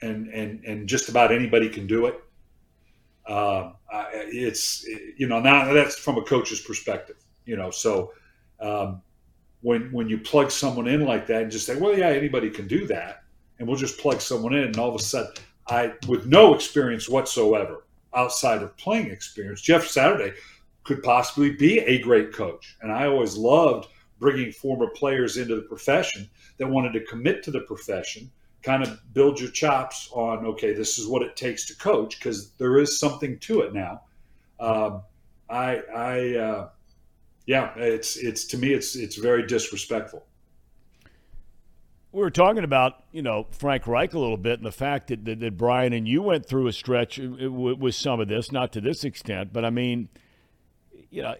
and 0.00 0.28
and 0.28 0.64
and 0.64 0.88
just 0.88 1.08
about 1.08 1.32
anybody 1.32 1.68
can 1.68 1.86
do 1.86 2.06
it. 2.06 2.20
Uh, 3.26 3.72
it's 4.32 4.84
you 5.16 5.26
know 5.26 5.40
now 5.40 5.72
that's 5.72 5.96
from 5.98 6.16
a 6.16 6.22
coach's 6.22 6.60
perspective, 6.60 7.16
you 7.44 7.56
know. 7.56 7.70
So 7.70 8.12
um, 8.60 9.02
when 9.60 9.92
when 9.92 10.08
you 10.08 10.18
plug 10.18 10.50
someone 10.50 10.88
in 10.88 11.04
like 11.04 11.26
that 11.26 11.42
and 11.42 11.50
just 11.50 11.66
say, 11.66 11.76
well, 11.76 11.96
yeah, 11.96 12.08
anybody 12.08 12.50
can 12.50 12.66
do 12.66 12.86
that, 12.86 13.24
and 13.58 13.68
we'll 13.68 13.76
just 13.76 13.98
plug 13.98 14.20
someone 14.20 14.54
in, 14.54 14.64
and 14.64 14.78
all 14.78 14.88
of 14.88 14.94
a 14.94 15.02
sudden, 15.02 15.32
I 15.68 15.92
with 16.08 16.26
no 16.26 16.54
experience 16.54 17.08
whatsoever 17.08 17.84
outside 18.14 18.62
of 18.62 18.76
playing 18.76 19.10
experience, 19.10 19.60
Jeff 19.60 19.86
Saturday 19.86 20.32
could 20.90 21.04
possibly 21.04 21.52
be 21.52 21.78
a 21.78 22.00
great 22.00 22.32
coach, 22.32 22.76
and 22.82 22.90
I 22.90 23.06
always 23.06 23.36
loved 23.36 23.86
bringing 24.18 24.50
former 24.50 24.88
players 24.88 25.36
into 25.36 25.54
the 25.54 25.62
profession 25.62 26.28
that 26.58 26.66
wanted 26.66 26.92
to 26.94 27.04
commit 27.04 27.44
to 27.44 27.52
the 27.52 27.60
profession 27.60 28.28
kind 28.62 28.82
of 28.82 29.00
build 29.14 29.40
your 29.40 29.50
chops 29.50 30.10
on 30.12 30.44
okay 30.44 30.74
this 30.74 30.98
is 30.98 31.06
what 31.06 31.22
it 31.22 31.36
takes 31.36 31.64
to 31.66 31.76
coach 31.76 32.18
because 32.18 32.50
there 32.58 32.78
is 32.78 32.98
something 32.98 33.38
to 33.38 33.60
it 33.60 33.72
now. 33.72 34.02
Um, 34.58 35.02
i 35.48 35.80
i 35.94 36.34
uh, 36.36 36.68
yeah 37.46 37.72
it's 37.76 38.16
it's 38.16 38.44
to 38.46 38.58
me 38.58 38.72
it's 38.72 38.96
it's 38.96 39.14
very 39.14 39.46
disrespectful. 39.46 40.26
We 42.10 42.20
were 42.20 42.30
talking 42.30 42.64
about 42.64 43.04
you 43.12 43.22
know 43.22 43.46
Frank 43.52 43.86
Reich 43.86 44.12
a 44.12 44.18
little 44.18 44.36
bit 44.36 44.58
and 44.58 44.66
the 44.66 44.72
fact 44.72 45.06
that, 45.06 45.24
that, 45.24 45.38
that 45.38 45.56
Brian 45.56 45.92
and 45.92 46.08
you 46.08 46.20
went 46.20 46.46
through 46.46 46.66
a 46.66 46.72
stretch 46.72 47.18
with 47.18 47.94
some 47.94 48.18
of 48.18 48.26
this, 48.26 48.50
not 48.50 48.72
to 48.72 48.80
this 48.80 49.04
extent, 49.04 49.52
but 49.52 49.64
I 49.64 49.70
mean, 49.70 50.08
you 51.10 51.22
know, 51.22 51.34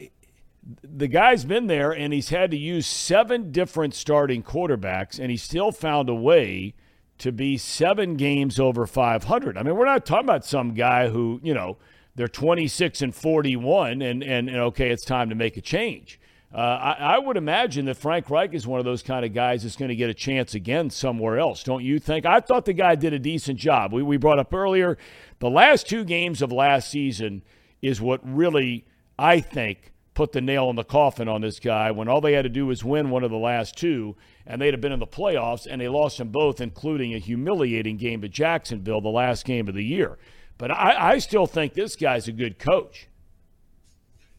the 0.83 1.09
guy's 1.09 1.45
been 1.45 1.67
there 1.67 1.91
and 1.91 2.13
he's 2.13 2.29
had 2.29 2.51
to 2.51 2.57
use 2.57 2.87
seven 2.87 3.51
different 3.51 3.95
starting 3.95 4.43
quarterbacks 4.43 5.19
and 5.19 5.31
he 5.31 5.37
still 5.37 5.73
found 5.73 6.09
a 6.09 6.15
way 6.15 6.75
to 7.19 7.33
be 7.33 7.57
seven 7.57 8.17
games 8.17 8.59
over 8.59 8.87
500. 8.87 9.57
I 9.57 9.63
mean, 9.63 9.77
we're 9.77 9.85
not 9.85 10.07
talking 10.07 10.27
about 10.27 10.45
some 10.45 10.75
guy 10.75 11.09
who, 11.09 11.41
you 11.43 11.55
know, 11.55 11.79
they're 12.15 12.29
26 12.29 13.03
and 13.03 13.15
41 13.15 14.03
and, 14.03 14.23
and, 14.23 14.49
and 14.49 14.57
okay, 14.57 14.91
it's 14.91 15.05
time 15.05 15.29
to 15.29 15.35
make 15.35 15.57
a 15.57 15.61
change. 15.61 16.21
Uh, 16.53 16.59
I, 16.59 16.93
I, 17.15 17.19
would 17.19 17.37
imagine 17.37 17.85
that 17.85 17.97
Frank 17.97 18.29
Reich 18.29 18.55
is 18.55 18.67
one 18.67 18.81
of 18.81 18.85
those 18.85 19.05
kind 19.05 19.25
of 19.25 19.33
guys 19.33 19.63
that's 19.63 19.77
going 19.77 19.91
to 19.91 19.95
get 19.95 20.11
a 20.11 20.15
chance 20.15 20.55
again 20.55 20.91
somewhere 20.91 21.39
else, 21.39 21.63
don't 21.63 21.85
you 21.85 22.01
think? 22.01 22.27
I 22.27 22.41
thought 22.41 22.65
the 22.65 22.73
guy 22.73 22.97
did 22.97 23.13
a 23.13 23.21
decent 23.21 23.57
job. 23.57 23.93
We, 23.93 24.03
we 24.03 24.17
brought 24.17 24.41
up 24.41 24.53
earlier 24.53 24.99
the 25.39 25.49
last 25.49 25.89
two 25.89 26.05
games 26.05 26.43
of 26.43 26.51
last 26.51 26.91
season 26.91 27.45
is 27.83 28.01
what 28.01 28.21
really, 28.25 28.85
I 29.21 29.41
think, 29.41 29.93
put 30.15 30.33
the 30.33 30.41
nail 30.41 30.71
in 30.71 30.77
the 30.77 30.83
coffin 30.83 31.29
on 31.29 31.43
this 31.43 31.61
guy 31.61 31.91
when 31.91 32.09
all 32.09 32.23
they 32.23 32.33
had 32.33 32.45
to 32.45 32.49
do 32.49 32.65
was 32.65 32.83
win 32.83 33.11
one 33.11 33.23
of 33.23 33.31
the 33.31 33.37
last 33.37 33.77
two, 33.77 34.17
and 34.47 34.61
they'd 34.61 34.73
have 34.73 34.81
been 34.81 34.93
in 34.93 34.99
the 34.99 35.07
playoffs, 35.07 35.67
and 35.71 35.79
they 35.79 35.89
lost 35.89 36.17
them 36.17 36.31
both, 36.31 36.59
including 36.59 37.13
a 37.13 37.19
humiliating 37.19 37.99
game 37.99 38.25
at 38.25 38.31
Jacksonville, 38.31 39.03
the 39.03 39.11
last 39.11 39.45
game 39.45 39.69
of 39.69 39.75
the 39.75 39.85
year. 39.85 40.17
But 40.57 40.71
I, 40.71 41.13
I 41.13 41.19
still 41.19 41.47
think 41.47 41.75
this 41.75 41.97
guy's 41.97 42.29
a 42.29 42.33
good 42.33 42.59
coach. 42.59 43.09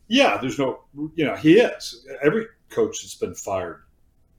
Yeah, 0.08 0.38
there's 0.38 0.58
no, 0.58 0.82
you 1.14 1.26
know, 1.26 1.36
he 1.36 1.60
is. 1.60 2.08
Every 2.24 2.48
coach 2.72 3.04
that's 3.04 3.16
been 3.16 3.36
fired 3.36 3.84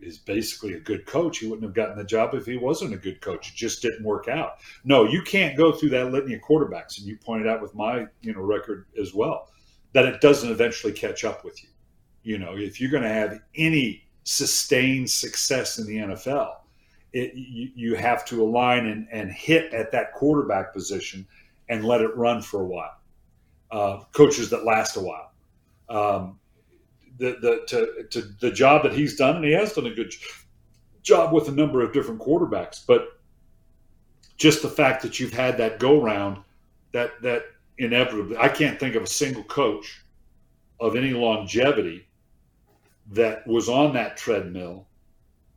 is 0.01 0.19
basically 0.19 0.75
a 0.75 0.81
good 0.81 1.07
coach. 1.07 1.39
He 1.39 1.47
wouldn't 1.47 1.63
have 1.63 1.75
gotten 1.75 1.97
the 1.97 2.05
job 2.05 2.35
if 2.35 2.47
he 2.47 2.57
wasn't 2.57 2.95
a 2.95 2.99
good 2.99 3.21
coach. 3.21 3.51
It 3.51 3.55
just 3.55 3.81
didn't 3.81 4.05
work 4.05 4.27
out. 4.27 4.57
No, 4.83 5.05
you 5.05 5.23
can't 5.23 5.57
go 5.57 5.71
through 5.71 5.91
that 5.91 6.11
litany 6.11 6.35
of 6.35 6.41
quarterbacks, 6.41 6.99
and 6.99 7.07
you 7.07 7.17
pointed 7.17 7.47
out 7.47 7.63
with 7.63 7.77
my, 7.77 8.07
you 8.23 8.35
know, 8.35 8.41
record 8.41 8.87
as 9.01 9.15
well 9.15 9.49
that 9.93 10.07
it 10.07 10.21
doesn't 10.21 10.51
eventually 10.51 10.93
catch 10.93 11.25
up 11.25 11.45
with 11.45 11.63
you. 11.63 11.69
You 12.23 12.39
know, 12.39 12.57
if 12.57 12.81
you're 12.81 12.91
going 12.91 13.03
to 13.03 13.09
have 13.09 13.41
any 13.57 14.05
sustained 14.25 15.11
success 15.11 15.79
in 15.79 15.87
the 15.87 15.97
NFL, 15.97 16.55
it, 17.13 17.35
you, 17.35 17.71
you 17.75 17.95
have 17.95 18.25
to 18.27 18.43
align 18.43 18.87
and, 18.87 19.07
and 19.11 19.31
hit 19.31 19.73
at 19.75 19.93
that 19.93 20.13
quarterback 20.15 20.73
position 20.73 21.27
and 21.69 21.85
let 21.85 22.01
it 22.01 22.15
run 22.17 22.41
for 22.41 22.61
a 22.61 22.65
while. 22.65 22.97
Uh, 23.71 24.01
coaches 24.13 24.51
that 24.51 24.65
last 24.65 24.97
a 24.97 25.01
while. 25.01 25.33
Um, 25.89 26.39
the 27.19 27.37
the 27.41 27.63
to, 27.69 28.05
to 28.11 28.29
the 28.41 28.51
job 28.51 28.83
that 28.83 28.93
he's 28.93 29.17
done, 29.17 29.37
and 29.37 29.45
he 29.45 29.53
has 29.53 29.73
done 29.73 29.87
a 29.87 29.95
good 29.95 30.13
job 31.03 31.33
with 31.33 31.49
a 31.49 31.53
number 31.53 31.83
of 31.83 31.93
different 31.93 32.21
quarterbacks. 32.21 32.85
But 32.87 33.09
just 34.37 34.63
the 34.63 34.69
fact 34.69 35.03
that 35.03 35.21
you've 35.21 35.33
had 35.33 35.59
that 35.59 35.79
go 35.79 36.01
round, 36.01 36.39
that 36.93 37.11
that 37.23 37.45
inevitably, 37.79 38.37
I 38.37 38.49
can't 38.49 38.79
think 38.79 38.95
of 38.95 39.03
a 39.03 39.07
single 39.07 39.45
coach 39.45 40.05
of 40.81 40.97
any 40.97 41.13
longevity 41.13 42.07
that 43.11 43.47
was 43.47 43.69
on 43.69 43.93
that 43.95 44.17
treadmill 44.17 44.87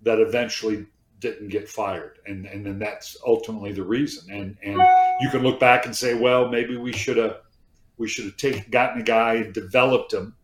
that 0.01 0.19
eventually 0.19 0.85
didn't 1.19 1.49
get 1.49 1.67
fired. 1.67 2.19
And 2.27 2.45
and 2.45 2.65
then 2.65 2.79
that's 2.79 3.17
ultimately 3.25 3.71
the 3.71 3.83
reason. 3.83 4.31
And 4.31 4.57
and 4.63 4.77
you 5.21 5.29
can 5.29 5.41
look 5.41 5.59
back 5.59 5.85
and 5.85 5.95
say, 5.95 6.13
well, 6.13 6.47
maybe 6.49 6.77
we 6.77 6.93
should 6.93 7.17
have 7.17 7.41
we 7.97 8.07
should 8.07 8.25
have 8.25 8.37
taken 8.37 8.65
gotten 8.69 9.01
a 9.01 9.03
guy 9.03 9.35
and 9.35 9.53
developed 9.53 10.13
him. 10.13 10.35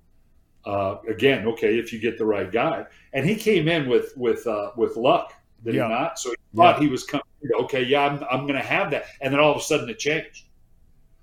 Uh, 0.63 0.97
again, 1.09 1.47
okay, 1.47 1.79
if 1.79 1.91
you 1.91 1.99
get 1.99 2.17
the 2.19 2.25
right 2.25 2.51
guy. 2.51 2.85
And 3.13 3.27
he 3.27 3.35
came 3.35 3.67
in 3.67 3.89
with 3.89 4.13
with 4.15 4.45
uh, 4.47 4.71
with 4.77 4.95
luck, 4.95 5.33
did 5.63 5.75
yeah. 5.75 5.87
he 5.87 5.89
not? 5.89 6.19
So 6.19 6.29
he 6.29 6.57
thought 6.57 6.77
yeah. 6.77 6.83
he 6.83 6.87
was 6.89 7.03
coming. 7.03 7.23
Okay, 7.61 7.83
yeah, 7.83 8.05
I'm, 8.05 8.23
I'm 8.29 8.45
going 8.45 8.59
to 8.59 8.67
have 8.67 8.91
that, 8.91 9.05
and 9.19 9.33
then 9.33 9.39
all 9.39 9.51
of 9.51 9.57
a 9.57 9.61
sudden 9.61 9.89
it 9.89 9.97
changed. 9.97 10.45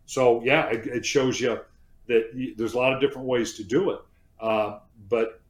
So 0.09 0.43
yeah, 0.43 0.69
it, 0.69 0.87
it 0.87 1.05
shows 1.05 1.39
you 1.39 1.61
that 2.07 2.31
you, 2.35 2.55
there's 2.57 2.73
a 2.73 2.79
lot 2.79 2.95
of 2.95 3.01
different 3.01 3.29
ways 3.29 3.53
to 3.59 3.63
do 3.63 3.91
it. 3.91 4.01
Uh, 4.41 4.79
but 5.11 5.43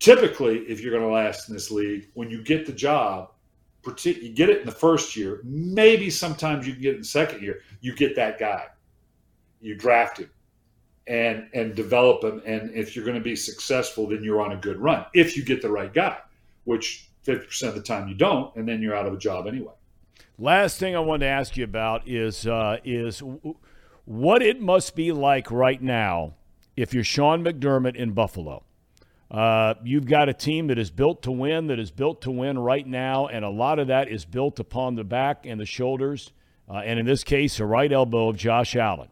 typically, 0.00 0.58
if 0.62 0.80
you're 0.80 0.90
going 0.90 1.08
to 1.08 1.14
last 1.14 1.48
in 1.48 1.54
this 1.54 1.70
league, 1.70 2.08
when 2.14 2.28
you 2.28 2.42
get 2.42 2.66
the 2.66 2.72
job, 2.72 3.30
you 4.02 4.28
get 4.30 4.50
it 4.50 4.58
in 4.58 4.66
the 4.66 4.72
first 4.72 5.14
year. 5.14 5.40
Maybe 5.44 6.10
sometimes 6.10 6.66
you 6.66 6.72
can 6.72 6.82
get 6.82 6.90
it 6.90 6.96
in 6.96 7.02
the 7.02 7.06
second 7.06 7.42
year. 7.42 7.60
You 7.80 7.94
get 7.94 8.16
that 8.16 8.40
guy, 8.40 8.66
you 9.60 9.76
draft 9.76 10.18
him, 10.18 10.30
and 11.06 11.48
and 11.54 11.76
develop 11.76 12.24
him. 12.24 12.42
And 12.44 12.74
if 12.74 12.96
you're 12.96 13.04
going 13.04 13.18
to 13.18 13.22
be 13.22 13.36
successful, 13.36 14.08
then 14.08 14.24
you're 14.24 14.42
on 14.42 14.50
a 14.50 14.56
good 14.56 14.80
run. 14.80 15.06
If 15.14 15.36
you 15.36 15.44
get 15.44 15.62
the 15.62 15.70
right 15.70 15.94
guy, 15.94 16.18
which 16.64 17.08
50% 17.24 17.68
of 17.68 17.74
the 17.76 17.82
time 17.82 18.08
you 18.08 18.16
don't, 18.16 18.54
and 18.56 18.68
then 18.68 18.82
you're 18.82 18.96
out 18.96 19.06
of 19.06 19.14
a 19.14 19.18
job 19.18 19.46
anyway. 19.46 19.74
Last 20.38 20.78
thing 20.78 20.96
I 20.96 20.98
wanted 20.98 21.26
to 21.26 21.30
ask 21.30 21.56
you 21.56 21.62
about 21.62 22.08
is 22.08 22.48
uh, 22.48 22.78
is 22.84 23.22
what 24.04 24.42
it 24.42 24.60
must 24.60 24.96
be 24.96 25.12
like 25.12 25.50
right 25.50 25.80
now 25.80 26.34
if 26.76 26.94
you're 26.94 27.04
Sean 27.04 27.44
McDermott 27.44 27.96
in 27.96 28.12
Buffalo. 28.12 28.64
Uh, 29.30 29.74
you've 29.82 30.06
got 30.06 30.28
a 30.28 30.34
team 30.34 30.66
that 30.66 30.78
is 30.78 30.90
built 30.90 31.22
to 31.22 31.32
win, 31.32 31.68
that 31.68 31.78
is 31.78 31.90
built 31.90 32.20
to 32.20 32.30
win 32.30 32.58
right 32.58 32.86
now, 32.86 33.26
and 33.26 33.44
a 33.44 33.50
lot 33.50 33.78
of 33.78 33.86
that 33.86 34.08
is 34.08 34.26
built 34.26 34.60
upon 34.60 34.94
the 34.94 35.04
back 35.04 35.46
and 35.46 35.58
the 35.58 35.64
shoulders, 35.64 36.32
uh, 36.68 36.74
and 36.84 36.98
in 36.98 37.06
this 37.06 37.24
case, 37.24 37.56
the 37.56 37.64
right 37.64 37.90
elbow 37.90 38.28
of 38.28 38.36
Josh 38.36 38.76
Allen. 38.76 39.08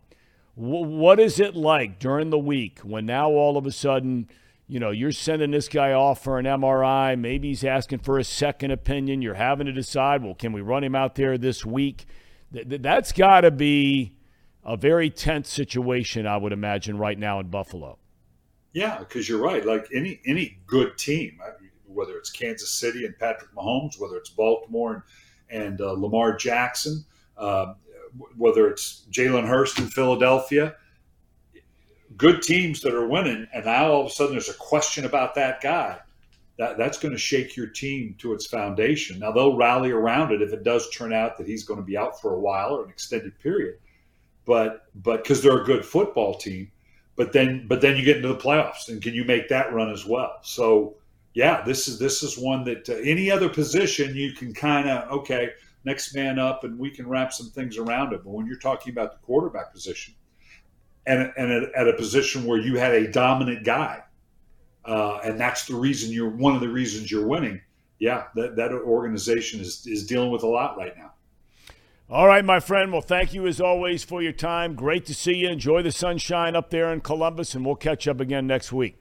W- 0.56 0.84
what 0.84 1.18
is 1.18 1.40
it 1.40 1.56
like 1.56 1.98
during 1.98 2.28
the 2.28 2.38
week 2.38 2.80
when 2.80 3.06
now 3.06 3.30
all 3.30 3.56
of 3.56 3.64
a 3.64 3.72
sudden, 3.72 4.28
you 4.68 4.78
know, 4.78 4.90
you're 4.90 5.10
sending 5.10 5.52
this 5.52 5.68
guy 5.68 5.92
off 5.92 6.22
for 6.22 6.38
an 6.38 6.44
MRI, 6.44 7.18
maybe 7.18 7.48
he's 7.48 7.64
asking 7.64 8.00
for 8.00 8.18
a 8.18 8.24
second 8.24 8.72
opinion, 8.72 9.22
you're 9.22 9.34
having 9.34 9.66
to 9.66 9.72
decide, 9.72 10.22
well, 10.22 10.34
can 10.34 10.52
we 10.52 10.60
run 10.60 10.84
him 10.84 10.94
out 10.94 11.14
there 11.14 11.38
this 11.38 11.64
week? 11.64 12.04
Th- 12.52 12.66
that's 12.68 13.12
got 13.12 13.40
to 13.40 13.50
be 13.50 14.16
a 14.64 14.76
very 14.76 15.10
tense 15.10 15.48
situation, 15.48 16.26
I 16.26 16.36
would 16.36 16.52
imagine, 16.52 16.98
right 16.98 17.18
now 17.18 17.40
in 17.40 17.48
Buffalo. 17.48 17.98
Yeah, 18.72 18.98
because 18.98 19.28
you're 19.28 19.42
right. 19.42 19.64
Like 19.64 19.88
any 19.94 20.20
any 20.26 20.58
good 20.66 20.96
team, 20.96 21.40
whether 21.86 22.16
it's 22.16 22.30
Kansas 22.30 22.70
City 22.70 23.04
and 23.04 23.18
Patrick 23.18 23.52
Mahomes, 23.52 23.98
whether 23.98 24.16
it's 24.16 24.30
Baltimore 24.30 25.04
and, 25.50 25.62
and 25.62 25.80
uh, 25.80 25.92
Lamar 25.92 26.36
Jackson, 26.36 27.04
uh, 27.36 27.74
whether 28.36 28.68
it's 28.68 29.06
Jalen 29.10 29.48
Hurts 29.48 29.78
in 29.78 29.86
Philadelphia, 29.86 30.76
good 32.16 32.42
teams 32.42 32.80
that 32.82 32.94
are 32.94 33.08
winning, 33.08 33.48
and 33.52 33.64
now 33.64 33.90
all 33.90 34.00
of 34.02 34.06
a 34.06 34.10
sudden 34.10 34.32
there's 34.32 34.48
a 34.48 34.54
question 34.54 35.04
about 35.04 35.34
that 35.34 35.60
guy. 35.60 35.98
That, 36.58 36.76
that's 36.76 36.98
going 36.98 37.12
to 37.12 37.18
shake 37.18 37.56
your 37.56 37.68
team 37.68 38.14
to 38.18 38.34
its 38.34 38.46
foundation. 38.46 39.18
Now 39.18 39.32
they'll 39.32 39.56
rally 39.56 39.90
around 39.90 40.30
it 40.30 40.42
if 40.42 40.52
it 40.52 40.62
does 40.62 40.90
turn 40.90 41.12
out 41.12 41.38
that 41.38 41.46
he's 41.46 41.64
going 41.64 41.80
to 41.80 41.86
be 41.86 41.96
out 41.96 42.20
for 42.20 42.34
a 42.34 42.38
while 42.38 42.76
or 42.76 42.84
an 42.84 42.90
extended 42.90 43.38
period 43.40 43.78
but 44.44 44.86
but 44.94 45.22
because 45.22 45.42
they're 45.42 45.62
a 45.62 45.64
good 45.64 45.84
football 45.84 46.34
team. 46.34 46.70
But 47.16 47.32
then 47.32 47.66
but 47.68 47.80
then 47.80 47.96
you 47.96 48.04
get 48.04 48.16
into 48.16 48.28
the 48.28 48.36
playoffs, 48.36 48.88
and 48.88 49.02
can 49.02 49.14
you 49.14 49.24
make 49.24 49.48
that 49.48 49.72
run 49.72 49.90
as 49.90 50.06
well? 50.06 50.38
So 50.42 50.96
yeah, 51.34 51.62
this 51.62 51.86
is 51.88 51.98
this 51.98 52.22
is 52.22 52.38
one 52.38 52.64
that 52.64 52.88
uh, 52.88 52.94
any 52.94 53.30
other 53.30 53.48
position 53.48 54.16
you 54.16 54.32
can 54.32 54.54
kind 54.54 54.88
of 54.88 55.10
okay 55.10 55.50
next 55.84 56.14
man 56.14 56.38
up, 56.38 56.64
and 56.64 56.78
we 56.78 56.90
can 56.90 57.08
wrap 57.08 57.32
some 57.32 57.50
things 57.50 57.78
around 57.78 58.12
it. 58.12 58.22
But 58.24 58.30
when 58.30 58.46
you're 58.46 58.58
talking 58.58 58.92
about 58.92 59.12
the 59.12 59.18
quarterback 59.18 59.72
position, 59.72 60.14
and, 61.06 61.32
and 61.36 61.52
at, 61.52 61.74
at 61.74 61.88
a 61.88 61.94
position 61.94 62.44
where 62.44 62.58
you 62.58 62.78
had 62.78 62.92
a 62.92 63.10
dominant 63.10 63.64
guy, 63.64 64.02
uh, 64.84 65.18
and 65.24 65.38
that's 65.38 65.66
the 65.66 65.74
reason 65.74 66.12
you're 66.12 66.30
one 66.30 66.54
of 66.54 66.60
the 66.60 66.68
reasons 66.68 67.10
you're 67.10 67.26
winning. 67.26 67.60
Yeah, 67.98 68.24
that, 68.34 68.56
that 68.56 68.72
organization 68.72 69.60
is, 69.60 69.86
is 69.86 70.06
dealing 70.06 70.30
with 70.30 70.42
a 70.42 70.46
lot 70.46 70.78
right 70.78 70.96
now. 70.96 71.12
All 72.12 72.26
right, 72.26 72.44
my 72.44 72.58
friend. 72.58 72.90
Well, 72.90 73.02
thank 73.02 73.34
you 73.34 73.46
as 73.46 73.60
always 73.60 74.02
for 74.02 74.20
your 74.20 74.32
time. 74.32 74.74
Great 74.74 75.06
to 75.06 75.14
see 75.14 75.34
you. 75.34 75.48
Enjoy 75.48 75.80
the 75.80 75.92
sunshine 75.92 76.56
up 76.56 76.70
there 76.70 76.92
in 76.92 77.02
Columbus, 77.02 77.54
and 77.54 77.64
we'll 77.64 77.76
catch 77.76 78.08
up 78.08 78.18
again 78.18 78.48
next 78.48 78.72
week. 78.72 79.00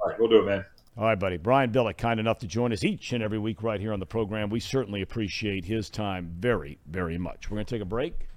All 0.00 0.08
right, 0.08 0.20
we'll 0.20 0.28
do 0.28 0.38
it, 0.38 0.46
man. 0.46 0.64
All 0.96 1.02
right, 1.02 1.18
buddy. 1.18 1.36
Brian 1.36 1.72
Billick, 1.72 1.98
kind 1.98 2.20
enough 2.20 2.38
to 2.38 2.46
join 2.46 2.72
us 2.72 2.84
each 2.84 3.12
and 3.12 3.24
every 3.24 3.40
week 3.40 3.64
right 3.64 3.80
here 3.80 3.92
on 3.92 3.98
the 3.98 4.06
program. 4.06 4.50
We 4.50 4.60
certainly 4.60 5.02
appreciate 5.02 5.64
his 5.64 5.90
time 5.90 6.32
very, 6.38 6.78
very 6.86 7.18
much. 7.18 7.50
We're 7.50 7.56
going 7.56 7.66
to 7.66 7.74
take 7.74 7.82
a 7.82 7.86
break, 7.86 8.28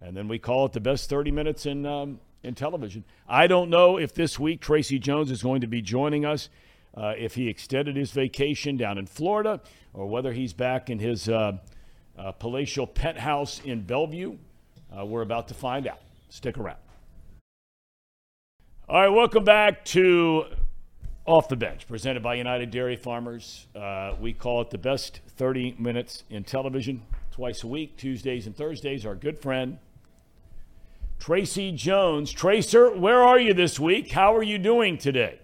and 0.00 0.16
then 0.16 0.26
we 0.26 0.40
call 0.40 0.66
it 0.66 0.72
the 0.72 0.80
best 0.80 1.08
30 1.08 1.30
minutes 1.30 1.66
in, 1.66 1.86
um, 1.86 2.18
in 2.42 2.56
television. 2.56 3.04
I 3.28 3.46
don't 3.46 3.70
know 3.70 3.96
if 3.96 4.12
this 4.12 4.40
week 4.40 4.60
Tracy 4.60 4.98
Jones 4.98 5.30
is 5.30 5.40
going 5.40 5.60
to 5.60 5.68
be 5.68 5.82
joining 5.82 6.24
us, 6.24 6.48
uh, 6.96 7.12
if 7.16 7.36
he 7.36 7.48
extended 7.48 7.94
his 7.94 8.10
vacation 8.10 8.76
down 8.76 8.98
in 8.98 9.06
Florida, 9.06 9.60
or 9.92 10.08
whether 10.08 10.32
he's 10.32 10.52
back 10.52 10.90
in 10.90 10.98
his 10.98 11.28
uh, 11.28 11.58
uh, 12.18 12.32
palatial 12.32 12.86
penthouse 12.86 13.60
in 13.64 13.82
Bellevue. 13.82 14.36
Uh, 14.96 15.04
we're 15.04 15.22
about 15.22 15.48
to 15.48 15.54
find 15.54 15.86
out. 15.86 16.00
Stick 16.28 16.58
around. 16.58 16.78
All 18.88 19.00
right, 19.00 19.08
welcome 19.08 19.44
back 19.44 19.84
to 19.86 20.44
off 21.26 21.48
the 21.48 21.56
Bench, 21.56 21.88
presented 21.88 22.22
by 22.22 22.34
United 22.34 22.70
Dairy 22.70 22.96
Farmers. 22.96 23.66
Uh, 23.74 24.14
we 24.20 24.32
call 24.32 24.60
it 24.60 24.70
the 24.70 24.78
best 24.78 25.20
30 25.36 25.76
minutes 25.78 26.24
in 26.28 26.44
television 26.44 27.02
twice 27.32 27.64
a 27.64 27.66
week, 27.66 27.96
Tuesdays 27.96 28.46
and 28.46 28.54
Thursdays. 28.54 29.06
Our 29.06 29.14
good 29.14 29.38
friend, 29.38 29.78
Tracy 31.18 31.72
Jones. 31.72 32.30
Tracer, 32.30 32.90
where 32.90 33.22
are 33.22 33.40
you 33.40 33.54
this 33.54 33.80
week? 33.80 34.12
How 34.12 34.36
are 34.36 34.42
you 34.42 34.58
doing 34.58 34.98
today? 34.98 35.38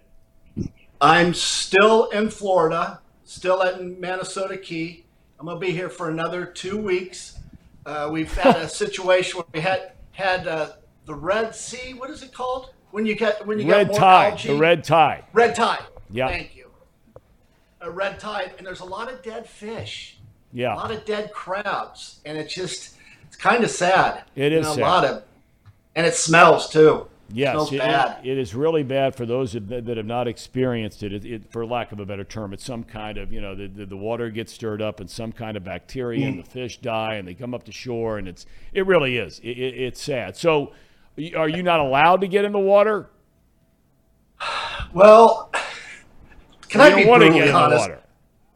I'm 1.01 1.32
still 1.32 2.10
in 2.10 2.28
Florida, 2.28 3.01
still 3.24 3.62
at 3.62 3.80
Manasota 3.80 4.62
Key. 4.62 5.06
I'm 5.40 5.46
going 5.46 5.58
to 5.58 5.66
be 5.66 5.72
here 5.72 5.88
for 5.88 6.10
another 6.10 6.44
two 6.44 6.76
weeks. 6.76 7.38
Uh, 7.86 8.10
we've 8.12 8.32
had 8.36 8.56
a 8.56 8.68
situation 8.84 9.38
where 9.38 9.46
we 9.54 9.60
had 9.60 9.92
had 10.12 10.46
uh, 10.46 10.72
the 11.06 11.14
Red 11.14 11.54
Sea. 11.54 11.94
What 11.94 12.10
is 12.10 12.22
it 12.22 12.32
called? 12.32 12.70
when 12.90 13.06
you 13.06 13.14
get 13.14 13.46
when 13.46 13.58
you 13.60 13.70
red 13.70 13.86
get 13.86 13.92
more 13.92 13.98
tide, 14.00 14.30
algae, 14.32 14.48
the 14.48 14.56
red 14.56 14.82
tide. 14.84 15.24
red 15.32 15.54
tide. 15.54 15.78
Yeah. 16.10 16.26
Thank 16.26 16.56
you. 16.56 16.70
A 17.80 17.88
red 17.90 18.18
tide, 18.18 18.52
and 18.58 18.66
there's 18.66 18.80
a 18.80 18.84
lot 18.84 19.10
of 19.10 19.22
dead 19.22 19.46
fish, 19.48 20.18
Yeah. 20.52 20.74
a 20.74 20.76
lot 20.76 20.90
of 20.90 21.04
dead 21.04 21.32
crabs, 21.32 22.18
and 22.26 22.36
it's 22.36 22.52
just 22.52 22.96
it's 23.28 23.36
kind 23.36 23.62
of 23.62 23.70
sad. 23.70 24.24
It 24.34 24.52
is 24.52 24.56
You 24.56 24.62
know, 24.62 24.74
sad. 24.74 24.82
a 24.82 24.86
lot 24.88 25.04
of, 25.04 25.22
and 25.94 26.04
it 26.04 26.16
smells 26.16 26.68
too. 26.68 27.06
Yes, 27.32 27.73
it- 27.73 27.81
it 28.24 28.39
is 28.39 28.55
really 28.55 28.82
bad 28.82 29.15
for 29.15 29.27
those 29.27 29.52
that, 29.52 29.86
that 29.86 29.97
have 29.97 30.07
not 30.07 30.28
experienced 30.28 31.02
it. 31.02 31.12
It, 31.12 31.24
it. 31.24 31.52
For 31.52 31.65
lack 31.66 31.93
of 31.93 32.01
a 32.01 32.07
better 32.07 32.24
term, 32.24 32.52
it's 32.52 32.65
some 32.65 32.85
kind 32.85 33.19
of 33.19 33.32
you 33.32 33.40
know 33.40 33.55
the, 33.55 33.66
the, 33.66 33.86
the 33.86 33.97
water 33.97 34.31
gets 34.31 34.52
stirred 34.52 34.82
up 34.82 35.01
and 35.01 35.11
some 35.11 35.32
kind 35.32 35.57
of 35.57 35.65
bacteria, 35.65 36.27
and 36.27 36.39
the 36.39 36.43
mm. 36.43 36.48
fish 36.48 36.81
die, 36.81 37.15
and 37.15 37.27
they 37.27 37.35
come 37.35 37.55
up 37.55 37.65
to 37.65 37.73
shore, 37.73 38.19
and 38.19 38.28
it's 38.28 38.47
it 38.73 38.86
really 38.86 39.16
is. 39.16 39.39
It, 39.40 39.59
it, 39.59 39.74
it's 39.78 40.02
sad. 40.02 40.36
So, 40.36 40.73
are 41.36 41.48
you 41.48 41.62
not 41.62 41.81
allowed 41.81 42.20
to 42.23 42.28
get 42.28 42.44
in 42.44 42.52
the 42.52 42.59
water? 42.59 43.11
Well, 44.93 45.52
can 46.69 46.81
you 46.81 46.86
I 46.86 46.94
be 46.94 47.05
brutally 47.05 47.31
get 47.31 47.48
in 47.48 47.52
the 47.52 47.59
honest? 47.59 47.81
water. 47.81 48.01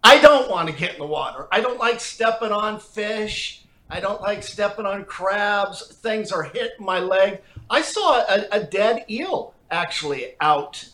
I 0.03 0.21
don't 0.21 0.51
want 0.51 0.69
to 0.69 0.75
get 0.75 0.95
in 0.95 0.99
the 1.01 1.07
water. 1.07 1.49
I 1.51 1.61
don't 1.61 1.79
like 1.79 2.01
stepping 2.01 2.53
on 2.53 2.79
fish. 2.79 3.65
I 3.89 4.01
don't 4.01 4.21
like 4.21 4.43
stepping 4.43 4.87
on 4.87 5.05
crabs. 5.05 5.87
Things 5.97 6.33
are 6.33 6.43
hitting 6.43 6.85
my 6.85 6.99
leg. 6.99 7.41
I 7.70 7.82
saw 7.82 8.19
a, 8.28 8.47
a 8.53 8.62
dead 8.62 9.05
eel 9.09 9.55
actually 9.70 10.35
out 10.41 10.89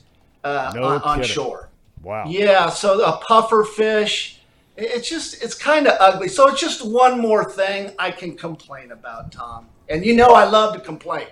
uh, 0.44 0.72
No 0.74 0.84
on, 0.84 1.02
on 1.02 1.22
shore. 1.22 1.68
Wow. 2.02 2.24
Yeah, 2.26 2.70
so 2.70 3.04
a 3.04 3.18
puffer 3.18 3.64
fish. 3.64 4.40
It's 4.76 5.08
just 5.08 5.42
it's 5.42 5.54
kind 5.54 5.86
of 5.86 5.96
ugly. 6.00 6.28
So 6.28 6.48
it's 6.48 6.60
just 6.60 6.86
one 6.86 7.20
more 7.20 7.44
thing 7.44 7.92
I 7.98 8.10
can 8.10 8.36
complain 8.36 8.92
about, 8.92 9.32
Thom. 9.32 9.66
And 9.88 10.04
you 10.04 10.14
know 10.14 10.28
I 10.28 10.44
love 10.44 10.74
to 10.74 10.80
complain. 10.80 11.26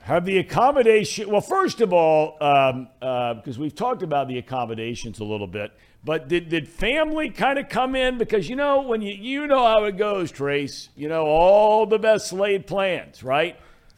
Have 0.00 0.24
the 0.24 0.38
accommodation? 0.38 1.28
Well, 1.28 1.40
first 1.40 1.80
of 1.80 1.92
all, 1.92 2.36
um, 2.40 2.88
uh, 3.02 3.34
because 3.34 3.58
we've 3.58 3.74
talked 3.74 4.02
about 4.02 4.28
the 4.28 4.38
accommodations 4.38 5.18
a 5.18 5.24
little 5.24 5.48
bit, 5.48 5.72
but 6.04 6.28
did, 6.28 6.48
did 6.48 6.68
family 6.68 7.28
kind 7.30 7.58
of 7.58 7.68
come 7.68 7.96
in? 7.96 8.16
Because 8.16 8.48
you 8.48 8.54
know 8.54 8.82
when 8.82 9.02
you 9.02 9.14
you 9.14 9.46
know 9.46 9.64
how 9.64 9.84
it 9.84 9.96
goes, 9.96 10.30
Trace. 10.30 10.88
You 10.96 11.08
know 11.08 11.26
all 11.26 11.86
the 11.86 11.98
best 11.98 12.32
laid 12.32 12.66
plans, 12.66 13.22
right? 13.22 13.56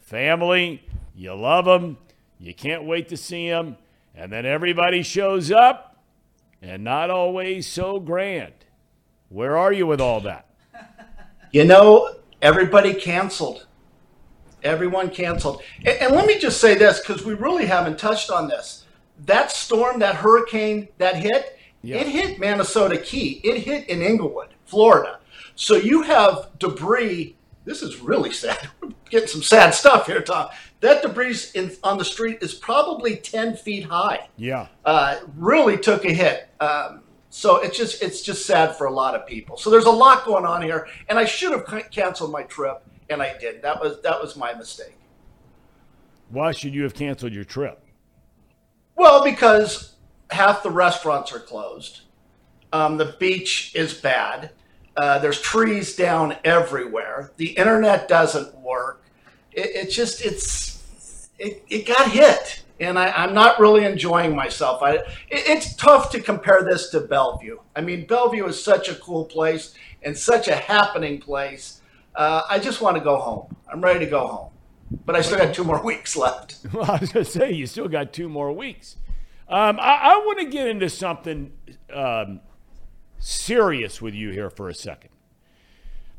Family, 0.09 0.83
you 1.15 1.35
love 1.35 1.67
them, 1.67 1.99
you 2.41 2.55
can't 2.55 2.85
wait 2.85 3.11
to 3.11 3.17
see 3.19 3.51
them, 3.51 3.77
and 4.15 4.33
then 4.33 4.47
everybody 4.47 5.03
shows 5.03 5.51
up, 5.51 5.99
and 6.63 6.83
not 6.83 7.11
always 7.11 7.67
so 7.67 8.01
grand. 8.01 8.55
Where 9.29 9.59
are 9.59 9.71
you 9.71 9.87
with 9.87 10.01
all 10.01 10.21
that? 10.23 10.47
You 11.53 11.67
know, 11.67 12.15
everybody 12.41 12.95
canceled. 12.95 13.67
Everyone 14.63 15.11
canceled. 15.11 15.61
And, 15.81 15.89
and 16.01 16.15
let 16.15 16.25
me 16.25 16.39
just 16.39 16.59
say 16.59 16.75
this 16.75 17.01
because 17.01 17.27
we 17.27 17.35
really 17.35 17.67
haven't 17.67 17.99
touched 17.99 18.31
on 18.31 18.49
this. 18.49 18.87
That 19.27 19.51
storm, 19.51 19.99
that 19.99 20.15
hurricane 20.15 20.89
that 20.97 21.17
hit, 21.17 21.59
Yeah. 21.83 21.97
it 21.97 22.07
hit 22.07 22.41
Manasota 22.41 23.05
Key. 23.05 23.43
It 23.45 23.61
hit 23.61 23.87
in 23.91 24.01
Englewood, 24.01 24.55
Florida. 24.65 25.19
So 25.55 25.77
you 25.77 26.01
have 26.01 26.49
debris. 26.59 27.35
This 27.69 27.82
is 27.82 28.01
really 28.01 28.32
sad. 28.32 28.70
We're 28.81 28.89
getting 29.11 29.28
some 29.28 29.43
sad 29.43 29.74
stuff 29.74 30.07
here, 30.07 30.23
Thom. 30.23 30.49
That 30.81 31.03
debris 31.03 31.36
in, 31.55 31.70
on 31.85 31.99
the 31.99 32.05
street 32.05 32.39
is 32.40 32.55
probably 32.55 33.16
10 33.16 33.57
feet 33.57 33.85
high 33.85 34.31
Yeah. 34.39 34.69
uh, 34.86 35.19
really 35.36 35.77
took 35.77 36.07
a 36.07 36.12
hit. 36.12 36.49
Um, 36.61 37.03
so 37.28 37.57
it's 37.57 37.77
just 37.77 38.03
it's 38.03 38.23
just 38.23 38.47
sad 38.47 38.74
for 38.77 38.86
a 38.86 38.90
lot 38.90 39.15
of 39.15 39.27
people. 39.27 39.59
So 39.59 39.69
there's 39.69 39.85
a 39.85 39.90
lot 39.90 40.24
going 40.24 40.47
on 40.47 40.62
here, 40.62 40.89
and 41.11 41.19
I 41.19 41.27
should 41.27 41.53
have 41.53 41.90
canceled 41.90 42.32
my 42.32 42.45
trip, 42.45 42.82
and 43.11 43.20
I 43.20 43.36
did. 43.36 43.61
That 43.61 43.78
was 43.82 44.01
that 44.01 44.19
was 44.19 44.35
my 44.35 44.55
mistake. 44.55 44.97
Why 46.31 46.53
should 46.53 46.74
you 46.74 46.85
have 46.85 46.95
canceled 46.95 47.35
your 47.35 47.45
trip? 47.45 47.85
Well, 48.97 49.23
because 49.23 49.97
half 50.31 50.62
the 50.62 50.70
restaurants 50.70 51.31
are 51.35 51.39
closed. 51.39 52.01
Um, 52.73 52.97
the 52.97 53.15
beach 53.19 53.73
is 53.74 53.93
bad. 53.93 54.53
Uh, 54.99 55.16
there's 55.20 55.41
trees 55.41 55.95
down 55.95 56.37
everywhere. 56.43 57.31
The 57.37 57.51
internet 57.51 58.09
doesn't 58.09 58.53
work. 58.57 59.05
It, 59.53 59.66
it 59.66 59.91
just 59.91 60.25
it's 60.25 61.29
it, 61.39 61.62
it 61.69 61.87
got 61.87 62.11
hit, 62.11 62.65
and 62.81 62.99
I, 62.99 63.12
I'm 63.12 63.33
not 63.33 63.61
really 63.61 63.85
enjoying 63.85 64.35
myself. 64.35 64.83
I, 64.83 64.95
it, 64.95 65.05
it's 65.31 65.77
tough 65.77 66.11
to 66.11 66.20
compare 66.20 66.65
this 66.65 66.89
to 66.91 67.01
Bellevue. 67.01 67.59
I 67.77 67.81
mean, 67.81 68.07
Bellevue 68.07 68.45
is 68.47 68.62
such 68.62 68.89
a 68.89 68.97
cool 68.97 69.25
place 69.25 69.73
and 70.03 70.19
such 70.19 70.49
a 70.49 70.57
happening 70.57 71.20
place. 71.20 71.81
Uh, 72.16 72.43
I 72.51 72.59
just 72.59 72.81
want 72.81 72.97
to 72.97 73.01
go 73.01 73.19
home. 73.19 73.55
I'm 73.73 73.81
ready 73.81 74.01
to 74.01 74.11
go 74.11 74.27
home, 74.27 74.51
but 75.07 75.15
I 75.15 75.20
still 75.20 75.39
got 75.39 75.55
two 75.55 75.62
more 75.62 75.81
weeks 75.85 76.16
left. 76.16 76.57
Well, 76.73 76.91
I 76.91 76.97
was 76.99 77.12
to 77.12 77.25
say, 77.25 77.53
you 77.53 77.69
still 77.69 77.87
got 77.87 78.12
two 78.12 78.29
more 78.29 78.51
weeks. 78.51 78.97
Um, 79.49 79.79
I, 79.79 80.01
I 80.03 80.16
want 80.27 80.41
to 80.41 80.47
get 80.47 80.66
into 80.66 80.91
something 80.91 81.53
um, 81.95 82.41
serious 83.19 84.01
with 84.01 84.15
you 84.15 84.31
here 84.31 84.51
for 84.51 84.69
a 84.69 84.74
second. 84.74 85.11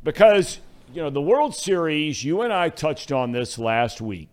Because, 0.03 0.59
you 0.93 1.01
know, 1.01 1.09
the 1.09 1.21
World 1.21 1.55
Series, 1.55 2.23
you 2.23 2.41
and 2.41 2.53
I 2.53 2.69
touched 2.69 3.11
on 3.11 3.31
this 3.31 3.57
last 3.57 4.01
week 4.01 4.29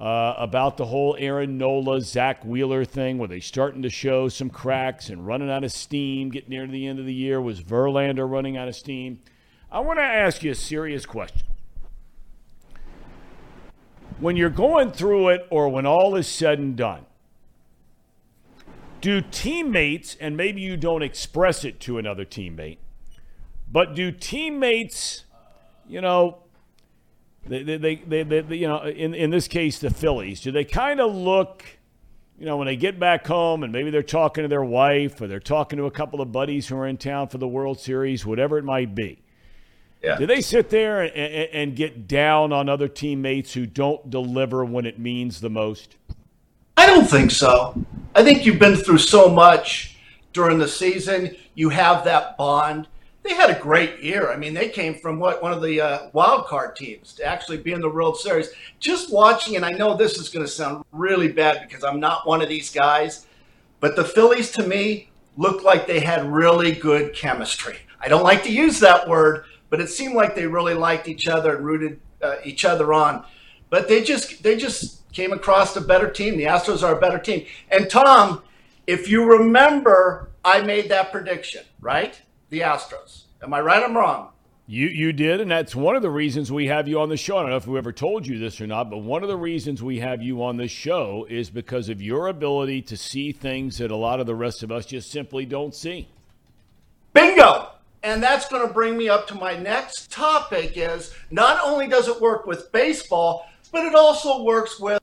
uh, 0.00 0.34
about 0.36 0.76
the 0.76 0.86
whole 0.86 1.16
Aaron 1.18 1.58
Nola, 1.58 2.00
Zack 2.00 2.44
Wheeler 2.44 2.84
thing, 2.84 3.18
where 3.18 3.28
they 3.28 3.40
starting 3.40 3.82
to 3.82 3.90
show 3.90 4.28
some 4.28 4.50
cracks 4.50 5.08
and 5.08 5.26
running 5.26 5.50
out 5.50 5.64
of 5.64 5.72
steam, 5.72 6.30
getting 6.30 6.50
near 6.50 6.66
to 6.66 6.72
the 6.72 6.86
end 6.86 6.98
of 6.98 7.06
the 7.06 7.14
year. 7.14 7.40
Was 7.40 7.62
Verlander 7.62 8.28
running 8.28 8.56
out 8.56 8.68
of 8.68 8.76
steam? 8.76 9.20
I 9.70 9.80
want 9.80 9.98
to 9.98 10.04
ask 10.04 10.42
you 10.42 10.52
a 10.52 10.54
serious 10.54 11.04
question 11.04 11.48
when 14.20 14.36
you're 14.36 14.50
going 14.50 14.90
through 14.90 15.28
it 15.28 15.46
or 15.50 15.68
when 15.68 15.86
all 15.86 16.16
is 16.16 16.26
said 16.26 16.58
and 16.58 16.76
done, 16.76 17.04
do 19.00 19.20
teammates, 19.20 20.16
and 20.20 20.36
maybe 20.36 20.60
you 20.60 20.76
don't 20.76 21.02
express 21.02 21.64
it 21.64 21.80
to 21.80 21.98
another 21.98 22.24
teammate, 22.24 22.78
but 23.70 23.94
do 23.94 24.10
teammates, 24.10 25.24
you 25.88 26.00
know, 26.00 26.38
they, 27.46 27.62
they, 27.62 27.76
they, 27.76 28.22
they, 28.22 28.40
they 28.40 28.56
you 28.56 28.68
know, 28.68 28.82
in, 28.82 29.14
in 29.14 29.30
this 29.30 29.48
case, 29.48 29.78
the 29.78 29.90
Phillies, 29.90 30.40
do 30.40 30.52
they 30.52 30.64
kind 30.64 31.00
of 31.00 31.14
look, 31.14 31.64
you 32.38 32.46
know, 32.46 32.56
when 32.56 32.66
they 32.66 32.76
get 32.76 32.98
back 32.98 33.26
home 33.26 33.62
and 33.62 33.72
maybe 33.72 33.90
they're 33.90 34.02
talking 34.02 34.44
to 34.44 34.48
their 34.48 34.64
wife 34.64 35.20
or 35.20 35.26
they're 35.26 35.40
talking 35.40 35.78
to 35.78 35.86
a 35.86 35.90
couple 35.90 36.20
of 36.20 36.30
buddies 36.30 36.68
who 36.68 36.76
are 36.76 36.86
in 36.86 36.96
town 36.96 37.28
for 37.28 37.38
the 37.38 37.48
World 37.48 37.80
Series, 37.80 38.26
whatever 38.26 38.58
it 38.58 38.64
might 38.64 38.94
be? 38.94 39.22
Yeah. 40.02 40.16
Do 40.16 40.26
they 40.26 40.40
sit 40.40 40.70
there 40.70 41.02
and, 41.02 41.12
and, 41.12 41.48
and 41.52 41.76
get 41.76 42.06
down 42.06 42.52
on 42.52 42.68
other 42.68 42.86
teammates 42.86 43.54
who 43.54 43.66
don't 43.66 44.10
deliver 44.10 44.64
when 44.64 44.86
it 44.86 44.98
means 44.98 45.40
the 45.40 45.50
most? 45.50 45.96
I 46.78 46.86
don't 46.86 47.10
think 47.10 47.32
so. 47.32 47.74
I 48.14 48.22
think 48.22 48.46
you've 48.46 48.60
been 48.60 48.76
through 48.76 48.98
so 48.98 49.28
much 49.28 49.96
during 50.32 50.58
the 50.58 50.68
season. 50.68 51.34
You 51.56 51.70
have 51.70 52.04
that 52.04 52.36
bond. 52.36 52.86
they 53.24 53.34
had 53.34 53.50
a 53.50 53.58
great 53.58 54.00
year. 54.00 54.30
I 54.30 54.36
mean, 54.36 54.54
they 54.54 54.68
came 54.68 54.94
from 54.94 55.18
what 55.18 55.42
one 55.42 55.52
of 55.52 55.60
the 55.60 55.80
uh, 55.80 56.08
wild 56.12 56.46
card 56.46 56.76
teams 56.76 57.14
to 57.14 57.24
actually 57.24 57.56
be 57.56 57.72
in 57.72 57.80
the 57.80 57.90
World 57.90 58.16
Series. 58.16 58.50
Just 58.78 59.12
watching, 59.12 59.56
and 59.56 59.64
I 59.64 59.72
know 59.72 59.96
this 59.96 60.18
is 60.18 60.28
going 60.28 60.46
to 60.46 60.50
sound 60.50 60.84
really 60.92 61.26
bad 61.26 61.66
because 61.66 61.82
I'm 61.82 61.98
not 61.98 62.28
one 62.28 62.42
of 62.42 62.48
these 62.48 62.70
guys, 62.70 63.26
but 63.80 63.96
the 63.96 64.04
Phillies 64.04 64.52
to 64.52 64.64
me 64.64 65.10
looked 65.36 65.64
like 65.64 65.88
they 65.88 65.98
had 65.98 66.32
really 66.32 66.70
good 66.70 67.12
chemistry. 67.12 67.78
I 68.00 68.06
don't 68.06 68.22
like 68.22 68.44
to 68.44 68.52
use 68.52 68.78
that 68.78 69.08
word, 69.08 69.46
but 69.68 69.80
it 69.80 69.88
seemed 69.88 70.14
like 70.14 70.36
they 70.36 70.46
really 70.46 70.74
liked 70.74 71.08
each 71.08 71.26
other 71.26 71.56
and 71.56 71.66
rooted 71.66 71.98
uh, 72.22 72.36
each 72.44 72.64
other 72.64 72.94
on. 72.94 73.24
But 73.68 73.88
they 73.88 74.04
just 74.04 74.44
they 74.44 74.56
just 74.56 74.97
came 75.18 75.32
across 75.32 75.74
a 75.74 75.80
better 75.80 76.08
team. 76.08 76.36
The 76.36 76.44
Astros 76.44 76.84
are 76.84 76.96
a 76.96 77.00
better 77.00 77.18
team. 77.18 77.44
And 77.72 77.90
Thom, 77.90 78.40
if 78.86 79.08
you 79.08 79.24
remember, 79.24 80.30
I 80.44 80.60
made 80.60 80.90
that 80.90 81.10
prediction, 81.10 81.64
right? 81.80 82.20
The 82.50 82.60
Astros. 82.60 83.24
Am 83.42 83.52
I 83.52 83.60
right? 83.60 83.82
I'm 83.82 83.96
wrong. 83.96 84.28
You 84.68 84.86
you 84.86 85.12
did, 85.12 85.40
and 85.40 85.50
that's 85.50 85.74
one 85.74 85.96
of 85.96 86.02
the 86.02 86.10
reasons 86.10 86.52
we 86.52 86.68
have 86.68 86.86
you 86.86 87.00
on 87.00 87.08
the 87.08 87.16
show. 87.16 87.38
I 87.38 87.40
don't 87.40 87.50
know 87.50 87.56
if 87.56 87.66
we 87.66 87.78
ever 87.78 87.90
told 87.90 88.28
you 88.28 88.38
this 88.38 88.60
or 88.60 88.68
not, 88.68 88.90
but 88.90 88.98
one 88.98 89.22
of 89.24 89.28
the 89.28 89.36
reasons 89.36 89.82
we 89.82 89.98
have 89.98 90.22
you 90.22 90.44
on 90.44 90.56
the 90.56 90.68
show 90.68 91.26
is 91.28 91.50
because 91.50 91.88
of 91.88 92.00
your 92.00 92.28
ability 92.28 92.82
to 92.82 92.96
see 92.96 93.32
things 93.32 93.78
that 93.78 93.90
a 93.90 93.96
lot 93.96 94.20
of 94.20 94.26
the 94.26 94.36
rest 94.36 94.62
of 94.62 94.70
us 94.70 94.86
just 94.86 95.10
simply 95.10 95.46
don't 95.46 95.74
see. 95.74 96.06
Bingo! 97.12 97.70
And 98.04 98.22
that's 98.22 98.48
going 98.48 98.64
to 98.64 98.72
bring 98.72 98.96
me 98.96 99.08
up 99.08 99.26
to 99.28 99.34
my 99.34 99.56
next 99.56 100.12
topic 100.12 100.74
is 100.76 101.12
not 101.32 101.58
only 101.64 101.88
does 101.88 102.06
it 102.06 102.20
work 102.20 102.46
with 102.46 102.70
baseball, 102.70 103.48
but 103.68 103.84
it 103.84 103.94
also 103.94 104.42
works 104.42 104.80
with 104.80 105.00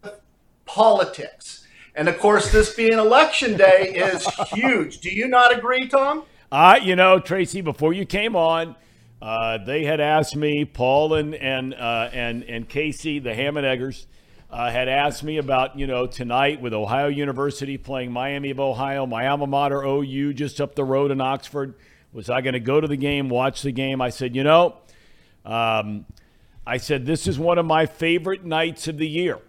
politics. 0.65 1.65
And 1.95 2.09
of 2.09 2.19
course, 2.19 2.51
this 2.51 2.75
being 2.75 2.93
election 2.93 3.55
day 3.55 3.93
is 3.95 4.27
huge. 4.49 4.99
Do 4.99 5.09
you 5.09 5.27
not 5.27 5.57
agree, 5.57 5.87
Tom? 5.87 6.23
Uh, 6.51 6.79
you 6.81 6.95
know, 6.95 7.19
Tracy, 7.19 7.61
before 7.61 7.93
you 7.93 8.05
came 8.05 8.35
on, 8.35 8.75
uh, 9.21 9.57
they 9.57 9.85
had 9.85 9.99
asked 9.99 10.35
me, 10.35 10.65
Paul 10.65 11.15
and 11.15 11.33
and 11.33 11.73
uh, 11.73 12.09
and 12.11 12.43
and 12.43 12.67
Casey, 12.67 13.19
the 13.19 13.33
Ham 13.33 13.57
and 13.57 13.65
Eggers, 13.65 14.07
uh, 14.51 14.69
had 14.69 14.87
asked 14.87 15.23
me 15.23 15.37
about 15.37 15.79
you 15.79 15.87
know 15.87 16.05
tonight 16.05 16.61
with 16.61 16.73
Ohio 16.73 17.07
University 17.07 17.77
playing 17.77 18.11
Miami 18.11 18.51
of 18.51 18.59
Ohio, 18.59 19.05
my 19.05 19.27
alma 19.27 19.47
mater 19.47 19.83
OU, 19.83 20.33
just 20.33 20.59
up 20.59 20.75
the 20.75 20.83
road 20.83 21.11
in 21.11 21.21
Oxford. 21.21 21.75
Was 22.13 22.29
I 22.29 22.41
going 22.41 22.53
to 22.53 22.59
go 22.59 22.79
to 22.79 22.87
the 22.87 22.97
game, 22.97 23.29
watch 23.29 23.61
the 23.61 23.71
game? 23.71 24.01
I 24.01 24.09
said, 24.09 24.35
you 24.35 24.43
know, 24.43 24.77
um, 25.43 26.05
I 26.67 26.77
said 26.77 27.05
this 27.05 27.27
is 27.27 27.37
one 27.37 27.57
of 27.57 27.65
my 27.65 27.85
favorite 27.85 28.43
nights 28.43 28.87
of 28.87 28.97
the 28.97 29.07
year. 29.07 29.39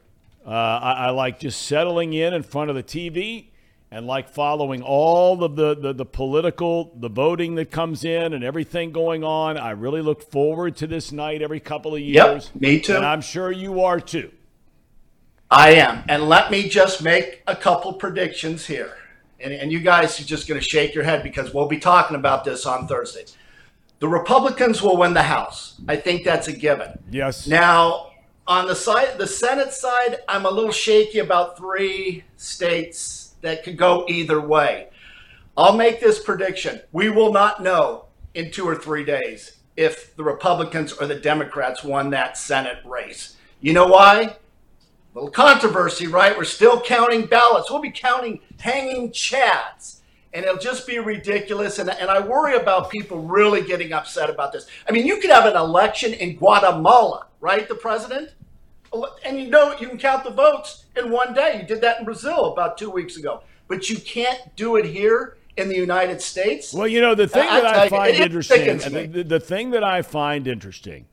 Uh, 0.47 0.51
I, 0.51 0.93
I 0.93 1.11
like 1.11 1.41
just 1.41 1.63
settling 1.63 2.13
in 2.13 2.35
in 2.35 2.43
front 2.43 2.71
of 2.71 2.77
the 2.77 2.83
TV 2.83 3.47
and 3.91 4.07
like 4.07 4.29
following 4.29 4.83
all 4.83 5.43
of 5.43 5.57
the, 5.57 5.75
the, 5.75 5.93
the, 5.93 6.05
political, 6.05 6.93
the 6.97 7.09
voting 7.09 7.55
that 7.55 7.71
comes 7.71 8.05
in 8.05 8.33
and 8.33 8.45
everything 8.45 8.93
going 8.93 9.25
on. 9.25 9.57
I 9.57 9.71
really 9.71 10.03
look 10.03 10.31
forward 10.31 10.77
to 10.79 10.87
this 10.87 11.13
night 11.13 11.41
every 11.41 11.61
couple 11.61 11.95
of 11.95 12.01
years. 12.01 12.51
Yep, 12.53 12.61
me 12.61 12.81
too. 12.81 12.97
And 12.97 13.07
I'm 13.07 13.21
sure 13.21 13.51
you 13.51 13.83
are 13.83 14.01
too. 14.01 14.31
I 15.51 15.75
am. 15.75 16.03
And 16.09 16.29
let 16.29 16.51
me 16.51 16.69
just 16.69 17.03
make 17.03 17.43
a 17.47 17.55
couple 17.55 17.93
predictions 17.95 18.67
here. 18.67 18.97
And, 19.39 19.53
and 19.53 19.71
you 19.71 19.81
guys 19.81 20.21
are 20.21 20.25
just 20.25 20.49
going 20.49 20.61
to 20.61 20.67
shake 20.67 20.95
your 20.95 21.05
head 21.05 21.23
because 21.23 21.55
we'll 21.55 21.69
be 21.69 21.79
talking 21.79 22.17
about 22.17 22.45
this 22.45 22.67
on 22.67 22.89
Thursday. 22.89 23.25
The 23.99 24.09
Republicans 24.09 24.83
will 24.83 24.97
win 24.97 25.15
the 25.15 25.23
House. 25.23 25.81
I 25.89 25.97
think 25.97 26.25
that's 26.25 26.49
a 26.49 26.53
given. 26.53 26.99
Yes. 27.11 27.47
Now, 27.47 28.11
on 28.47 28.67
the 28.67 28.75
side, 28.75 29.19
the 29.19 29.27
Senate 29.27 29.73
side, 29.73 30.19
I'm 30.29 30.45
a 30.45 30.51
little 30.51 30.73
shaky 30.73 31.19
about 31.19 31.57
three 31.57 32.25
states 32.37 33.35
that 33.41 33.65
could 33.65 33.77
go 33.77 34.05
either 34.09 34.41
way. 34.41 34.89
I'll 35.57 35.77
make 35.77 36.01
this 36.01 36.23
prediction. 36.23 36.83
We 36.93 37.09
will 37.09 37.33
not 37.33 37.63
know 37.63 38.05
in 38.35 38.51
two 38.51 38.69
or 38.69 38.77
three 38.77 39.05
days 39.05 39.57
if 39.77 40.15
the 40.17 40.25
Republicans 40.25 40.93
or 40.93 41.07
the 41.07 41.15
Democrats 41.15 41.83
won 41.83 42.11
that 42.11 42.37
Senate 42.37 42.79
race. 42.85 43.37
You 43.61 43.73
know 43.73 43.87
why? 43.87 44.21
A 44.21 44.37
Little 45.15 45.31
controversy, 45.31 46.07
right? 46.07 46.37
We're 46.37 46.45
still 46.45 46.81
counting 46.81 47.27
ballots. 47.27 47.71
We'll 47.71 47.81
be 47.81 47.91
counting 47.91 48.41
hanging 48.61 49.11
chads. 49.11 49.96
And 50.37 50.45
it'll 50.45 50.59
just 50.59 50.87
be 50.87 50.99
ridiculous. 50.99 51.79
And, 51.79 51.89
and 51.89 52.11
I 52.11 52.21
worry 52.21 52.57
about 52.57 52.91
people 52.91 53.23
really 53.23 53.63
getting 53.63 53.95
upset 53.95 54.29
about 54.29 54.53
this. 54.53 54.67
I 54.87 54.93
mean, 54.93 55.07
you 55.07 55.19
could 55.19 55.31
have 55.31 55.47
an 55.47 55.57
election 55.57 56.13
in 56.13 56.37
Guatemala, 56.37 57.29
right? 57.41 57.67
The 57.67 57.75
president? 57.75 58.33
And 59.25 59.41
you 59.41 59.49
know, 59.49 59.75
you 59.81 59.89
can 59.89 59.97
count 59.97 60.25
the 60.25 60.31
votes 60.31 60.85
in 60.95 61.11
one 61.11 61.33
day. 61.33 61.59
You 61.59 61.67
did 61.67 61.81
that 61.81 62.01
in 62.01 62.05
Brazil 62.05 62.53
about 62.53 62.77
two 62.77 62.91
weeks 62.91 63.17
ago, 63.17 63.45
but 63.67 63.89
you 63.89 63.97
can't 63.97 64.55
do 64.57 64.77
it 64.77 64.85
here 64.85 65.39
in 65.57 65.71
the 65.71 65.75
United 65.75 66.21
States. 66.21 66.75
Well, 66.75 66.87
you 66.87 67.01
know, 67.01 67.15
the 67.15 67.27
thing 67.27 67.47
that 67.47 67.65
I, 67.65 67.85
I 67.85 67.89
find 67.89 68.15
interesting, 68.15 68.77
the, 68.77 69.07
the, 69.07 69.25
the 69.25 69.41
thing 69.41 69.71
that 69.71 69.83
I 69.83 70.03
find 70.03 70.47
interesting, 70.47 71.07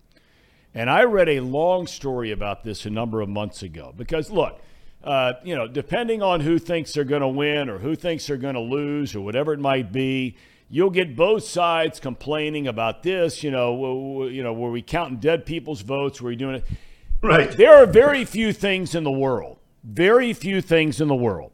and 0.73 0.89
I 0.89 1.03
read 1.03 1.29
a 1.29 1.39
long 1.39 1.87
story 1.87 2.31
about 2.31 2.65
this 2.65 2.85
a 2.85 2.89
number 2.89 3.21
of 3.21 3.29
months 3.29 3.63
ago 3.63 3.93
because 3.95 4.29
look, 4.29 4.59
uh, 5.03 5.33
you 5.43 5.55
know, 5.55 5.67
depending 5.67 6.21
on 6.21 6.39
who 6.39 6.57
thinks 6.57 6.93
they're 6.93 7.03
going 7.03 7.21
to 7.21 7.27
win 7.27 7.69
or 7.69 7.79
who 7.79 7.95
thinks 7.95 8.27
they're 8.27 8.37
going 8.37 8.55
to 8.55 8.61
lose 8.61 9.15
or 9.15 9.21
whatever 9.21 9.53
it 9.53 9.59
might 9.59 9.91
be, 9.91 10.37
you'll 10.69 10.89
get 10.89 11.15
both 11.15 11.43
sides 11.43 11.99
complaining 11.99 12.67
about 12.67 13.03
this. 13.03 13.43
You 13.43 13.51
know, 13.51 14.27
you 14.27 14.43
know, 14.43 14.53
were 14.53 14.71
we 14.71 14.81
counting 14.81 15.17
dead 15.17 15.45
people's 15.45 15.81
votes? 15.81 16.21
Were 16.21 16.29
we 16.29 16.35
doing 16.35 16.55
it? 16.55 16.65
Right. 17.21 17.51
There 17.51 17.75
are 17.75 17.85
very 17.85 18.25
few 18.25 18.53
things 18.53 18.95
in 18.95 19.03
the 19.03 19.11
world, 19.11 19.57
very 19.83 20.33
few 20.33 20.61
things 20.61 20.99
in 20.99 21.07
the 21.07 21.15
world 21.15 21.51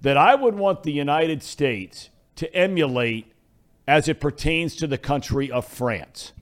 that 0.00 0.16
I 0.16 0.34
would 0.34 0.54
want 0.54 0.82
the 0.82 0.92
United 0.92 1.42
States 1.42 2.10
to 2.36 2.52
emulate 2.54 3.32
as 3.86 4.06
it 4.08 4.20
pertains 4.20 4.76
to 4.76 4.86
the 4.86 4.98
country 4.98 5.50
of 5.50 5.66
France. 5.66 6.32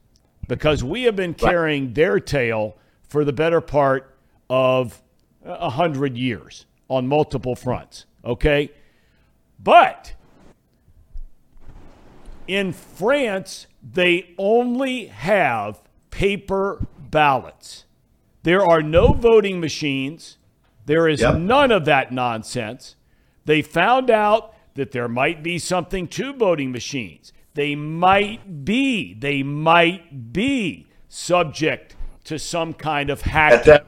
Because 0.49 0.85
we 0.85 1.05
have 1.05 1.17
been 1.17 1.35
carrying 1.35 1.95
their 1.95 2.21
tail 2.21 2.77
for 3.09 3.25
the 3.25 3.33
better 3.33 3.61
part 3.61 4.15
of 4.51 5.03
a 5.47 5.71
hundred 5.71 6.17
years 6.17 6.67
on 6.89 7.07
multiple 7.07 7.55
fronts. 7.55 8.07
Okay? 8.25 8.71
But 9.63 10.15
in 12.47 12.73
France, 12.73 13.67
they 13.83 14.35
only 14.39 15.07
have 15.07 15.81
paper 16.11 16.87
ballots. 16.99 17.85
There 18.43 18.65
are 18.65 18.83
no 18.83 19.13
voting 19.13 19.61
machines. 19.61 20.39
There 20.85 21.09
is 21.09 21.21
yep. 21.21 21.37
none 21.37 21.73
of 21.73 21.85
that 21.87 22.13
nonsense. 22.13 22.97
They 23.45 23.63
found 23.63 24.11
out 24.11 24.55
that 24.75 24.93
there 24.93 25.09
might 25.09 25.43
be 25.43 25.59
something 25.59 26.07
to 26.09 26.33
voting 26.33 26.71
machines. 26.71 27.33
They 27.55 27.75
might 27.75 28.65
be, 28.65 29.15
they 29.15 29.43
might 29.43 30.33
be 30.33 30.87
subject 31.09 31.97
to 32.25 32.39
some 32.39 32.75
kind 32.75 33.09
of 33.09 33.23
hacking 33.23 33.87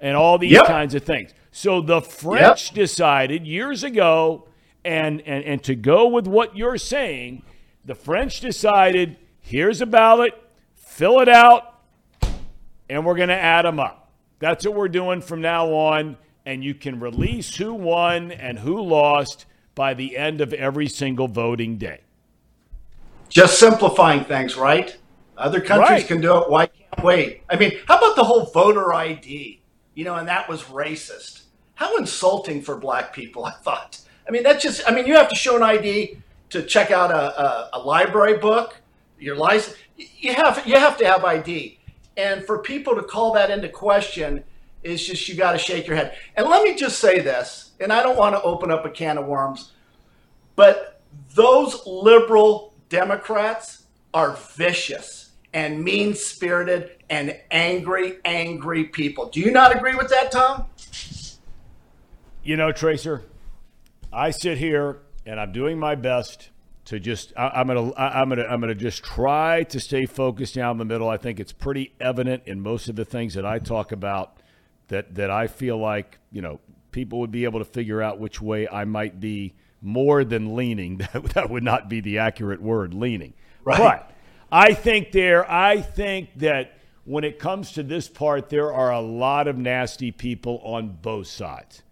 and 0.00 0.16
all 0.16 0.38
these 0.38 0.52
yep. 0.52 0.66
kinds 0.66 0.94
of 0.94 1.04
things. 1.04 1.32
So 1.52 1.80
the 1.80 2.00
French 2.00 2.70
yep. 2.70 2.74
decided 2.74 3.46
years 3.46 3.82
ago, 3.82 4.48
and, 4.84 5.20
and, 5.22 5.44
and 5.44 5.62
to 5.64 5.74
go 5.74 6.06
with 6.08 6.26
what 6.26 6.56
you're 6.56 6.78
saying, 6.78 7.42
the 7.84 7.94
French 7.94 8.40
decided 8.40 9.16
here's 9.40 9.80
a 9.80 9.86
ballot, 9.86 10.34
fill 10.74 11.20
it 11.20 11.28
out, 11.28 11.80
and 12.88 13.04
we're 13.04 13.16
going 13.16 13.28
to 13.30 13.34
add 13.34 13.64
them 13.64 13.80
up. 13.80 14.10
That's 14.38 14.64
what 14.66 14.74
we're 14.74 14.88
doing 14.88 15.20
from 15.20 15.40
now 15.40 15.72
on. 15.72 16.16
And 16.44 16.62
you 16.62 16.74
can 16.74 17.00
release 17.00 17.56
who 17.56 17.74
won 17.74 18.30
and 18.30 18.58
who 18.58 18.80
lost 18.80 19.46
by 19.74 19.94
the 19.94 20.16
end 20.16 20.40
of 20.40 20.52
every 20.52 20.88
single 20.88 21.26
voting 21.26 21.76
day. 21.76 22.00
Just 23.28 23.58
simplifying 23.58 24.24
things, 24.24 24.56
right? 24.56 24.96
Other 25.36 25.60
countries 25.60 25.90
right. 25.90 26.06
can 26.06 26.20
do 26.20 26.36
it. 26.38 26.48
Why 26.48 26.66
can't 26.66 27.04
we? 27.04 27.42
I 27.50 27.56
mean, 27.56 27.72
how 27.86 27.98
about 27.98 28.16
the 28.16 28.24
whole 28.24 28.44
voter 28.46 28.94
ID? 28.94 29.60
You 29.96 30.04
know, 30.04 30.14
and 30.14 30.28
that 30.28 30.48
was 30.48 30.62
racist. 30.64 31.42
How 31.74 31.96
insulting 31.96 32.62
for 32.62 32.76
black 32.76 33.12
people, 33.12 33.44
I 33.52 33.52
thought. 33.52 34.00
I 34.28 34.30
mean, 34.30 34.44
that's 34.44 34.62
just, 34.62 34.82
I 34.86 34.94
mean, 34.94 35.06
you 35.06 35.14
have 35.14 35.28
to 35.30 35.34
show 35.34 35.56
an 35.56 35.64
ID 35.64 36.18
to 36.50 36.62
check 36.62 36.92
out 36.92 37.10
a, 37.10 37.42
a, 37.42 37.70
a 37.74 37.78
library 37.80 38.38
book, 38.38 38.80
your 39.18 39.36
license. 39.36 39.76
You 39.96 40.34
have, 40.34 40.64
you 40.66 40.78
have 40.78 40.96
to 40.98 41.06
have 41.06 41.24
ID. 41.24 41.80
And 42.16 42.44
for 42.44 42.58
people 42.58 42.94
to 42.94 43.02
call 43.02 43.32
that 43.34 43.50
into 43.50 43.68
question 43.68 44.44
is 44.82 45.04
just, 45.04 45.28
you 45.28 45.34
got 45.34 45.52
to 45.52 45.58
shake 45.58 45.86
your 45.86 45.96
head. 45.96 46.16
And 46.36 46.48
let 46.48 46.62
me 46.62 46.76
just 46.76 46.98
say 46.98 47.20
this, 47.20 47.72
and 47.80 47.92
I 47.92 48.02
don't 48.02 48.16
want 48.16 48.34
to 48.34 48.42
open 48.42 48.70
up 48.70 48.84
a 48.84 48.90
can 48.90 49.18
of 49.18 49.26
worms, 49.26 49.72
but 50.54 51.00
those 51.34 51.86
liberal 51.86 52.74
Democrats 52.88 53.84
are 54.14 54.36
vicious 54.56 55.32
and 55.52 55.82
mean 55.82 56.14
spirited 56.14 56.95
and 57.08 57.36
angry, 57.50 58.18
angry 58.24 58.84
people. 58.84 59.28
Do 59.28 59.40
you 59.40 59.50
not 59.50 59.74
agree 59.74 59.94
with 59.94 60.08
that, 60.10 60.30
Tom? 60.32 60.66
You 62.42 62.56
know, 62.56 62.72
Tracer, 62.72 63.22
I 64.12 64.30
sit 64.30 64.58
here 64.58 64.98
and 65.24 65.40
I'm 65.40 65.52
doing 65.52 65.78
my 65.78 65.94
best 65.94 66.50
to 66.86 67.00
just 67.00 67.32
I, 67.36 67.60
am 67.60 67.66
gonna 67.66 67.90
I, 67.92 68.22
am 68.22 68.28
gonna 68.28 68.44
I'm 68.44 68.60
gonna 68.60 68.74
just 68.74 69.02
try 69.04 69.64
to 69.64 69.80
stay 69.80 70.06
focused 70.06 70.54
down 70.54 70.78
the 70.78 70.84
middle. 70.84 71.08
I 71.08 71.16
think 71.16 71.40
it's 71.40 71.52
pretty 71.52 71.92
evident 72.00 72.44
in 72.46 72.60
most 72.60 72.88
of 72.88 72.96
the 72.96 73.04
things 73.04 73.34
that 73.34 73.44
I 73.44 73.58
talk 73.58 73.92
about 73.92 74.38
that 74.88 75.16
that 75.16 75.30
I 75.30 75.48
feel 75.48 75.76
like 75.78 76.18
you 76.30 76.42
know 76.42 76.60
people 76.92 77.18
would 77.20 77.32
be 77.32 77.44
able 77.44 77.58
to 77.58 77.64
figure 77.64 78.00
out 78.00 78.20
which 78.20 78.40
way 78.40 78.68
I 78.68 78.84
might 78.84 79.18
be 79.18 79.54
more 79.82 80.24
than 80.24 80.54
leaning. 80.54 80.98
That 81.12 81.24
that 81.34 81.50
would 81.50 81.64
not 81.64 81.88
be 81.88 82.00
the 82.00 82.18
accurate 82.18 82.62
word, 82.62 82.94
leaning. 82.94 83.34
Right. 83.64 83.78
But 83.78 84.10
I 84.50 84.74
think 84.74 85.10
there. 85.10 85.50
I 85.50 85.80
think 85.80 86.38
that 86.38 86.78
when 87.06 87.24
it 87.24 87.38
comes 87.38 87.72
to 87.72 87.82
this 87.82 88.08
part, 88.08 88.50
there 88.50 88.72
are 88.72 88.92
a 88.92 89.00
lot 89.00 89.48
of 89.48 89.56
nasty 89.56 90.10
people 90.10 90.60
on 90.64 90.88
both 91.00 91.26
sides. 91.28 91.82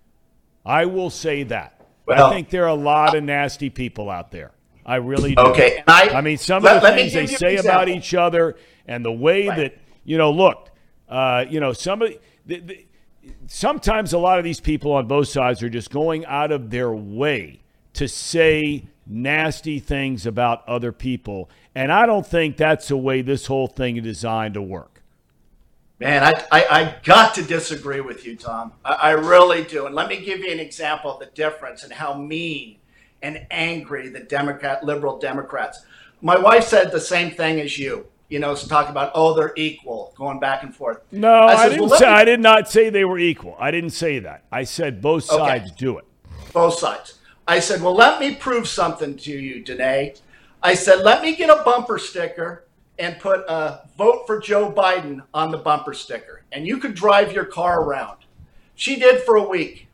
I 0.66 0.84
will 0.86 1.08
say 1.10 1.44
that. 1.44 1.80
Well, 2.06 2.26
I 2.26 2.34
think 2.34 2.50
there 2.50 2.64
are 2.64 2.68
a 2.68 2.74
lot 2.74 3.14
of 3.16 3.24
nasty 3.24 3.70
people 3.70 4.10
out 4.10 4.30
there. 4.30 4.50
I 4.84 4.96
really 4.96 5.34
do. 5.34 5.40
Okay, 5.42 5.76
and 5.78 5.84
I- 5.88 6.10
I 6.18 6.20
mean, 6.20 6.36
some 6.36 6.62
let- 6.62 6.76
of 6.76 6.82
the 6.82 6.88
things 6.90 7.12
they 7.14 7.22
give 7.22 7.30
you 7.40 7.48
an 7.48 7.56
say 7.56 7.56
about 7.56 7.88
each 7.88 8.12
other 8.12 8.56
and 8.86 9.02
the 9.04 9.12
way 9.12 9.48
Right. 9.48 9.56
that 9.56 9.74
you 10.04 10.18
know. 10.18 10.30
Look, 10.30 10.70
uh, 11.08 11.46
you 11.48 11.60
know, 11.60 11.72
somebody. 11.72 12.18
The, 12.44 12.60
the, 12.60 12.86
sometimes 13.46 14.12
a 14.12 14.18
lot 14.18 14.38
of 14.38 14.44
these 14.44 14.60
people 14.60 14.92
on 14.92 15.06
both 15.06 15.28
sides 15.28 15.62
are 15.62 15.70
just 15.70 15.90
going 15.90 16.26
out 16.26 16.52
of 16.52 16.68
their 16.70 16.92
way 16.92 17.60
to 17.94 18.06
say 18.08 18.84
nasty 19.06 19.78
things 19.78 20.26
about 20.26 20.66
other 20.68 20.92
people, 20.92 21.48
and 21.74 21.90
I 21.92 22.04
don't 22.04 22.26
think 22.26 22.56
that's 22.58 22.88
the 22.88 22.96
way 22.98 23.22
this 23.22 23.46
whole 23.46 23.66
thing 23.68 23.96
is 23.96 24.02
designed 24.02 24.54
to 24.54 24.62
work. 24.62 24.93
Man, 26.04 26.22
I, 26.22 26.32
I, 26.52 26.64
I 26.68 26.96
got 27.02 27.34
to 27.36 27.42
disagree 27.42 28.02
with 28.02 28.26
you, 28.26 28.36
Tom. 28.36 28.72
I, 28.84 28.92
I 28.92 29.10
really 29.12 29.64
do. 29.64 29.86
And 29.86 29.94
let 29.94 30.06
me 30.06 30.20
give 30.20 30.40
you 30.40 30.52
an 30.52 30.60
example 30.60 31.10
of 31.10 31.18
the 31.18 31.34
difference 31.34 31.82
and 31.82 31.90
how 31.90 32.12
mean 32.12 32.76
and 33.22 33.46
angry 33.50 34.10
the 34.10 34.20
Democrat, 34.20 34.84
liberal 34.84 35.18
Democrats. 35.18 35.80
My 36.20 36.38
wife 36.38 36.64
said 36.64 36.92
the 36.92 37.00
same 37.00 37.30
thing 37.30 37.58
as 37.58 37.78
you. 37.78 38.06
You 38.28 38.38
know, 38.38 38.54
talking 38.54 38.90
about 38.90 39.12
oh 39.14 39.32
they're 39.34 39.54
equal, 39.56 40.12
going 40.16 40.40
back 40.40 40.62
and 40.62 40.74
forth. 40.76 41.00
No, 41.10 41.32
I, 41.32 41.56
said, 41.56 41.68
didn't 41.70 41.88
well, 41.88 41.98
say. 41.98 42.04
me- 42.06 42.12
I 42.12 42.24
did 42.26 42.40
not 42.40 42.68
say 42.68 42.90
they 42.90 43.04
were 43.06 43.18
equal. 43.18 43.56
I 43.58 43.70
didn't 43.70 43.90
say 43.90 44.18
that. 44.18 44.44
I 44.52 44.64
said 44.64 45.00
both 45.00 45.30
Okay. 45.30 45.42
sides 45.42 45.70
do 45.72 45.96
it. 45.96 46.04
both 46.52 46.78
sides. 46.78 47.18
I 47.48 47.60
said, 47.60 47.80
well, 47.80 47.94
let 47.94 48.20
me 48.20 48.34
prove 48.34 48.68
something 48.68 49.16
to 49.18 49.32
you, 49.32 49.62
Danae. 49.62 50.14
I 50.62 50.74
said, 50.74 51.00
let 51.00 51.22
me 51.22 51.34
get 51.36 51.48
a 51.48 51.62
bumper 51.62 51.98
sticker 51.98 52.63
and 52.98 53.18
put 53.18 53.40
a 53.48 53.88
vote 53.98 54.26
for 54.26 54.38
Joe 54.40 54.70
Biden 54.70 55.22
on 55.32 55.50
the 55.50 55.58
bumper 55.58 55.94
sticker, 55.94 56.42
and 56.52 56.66
you 56.66 56.78
could 56.78 56.94
drive 56.94 57.32
your 57.32 57.44
car 57.44 57.82
around. 57.82 58.18
She 58.74 58.96
did 58.96 59.22
for 59.22 59.36
a 59.36 59.48
week. 59.48 59.88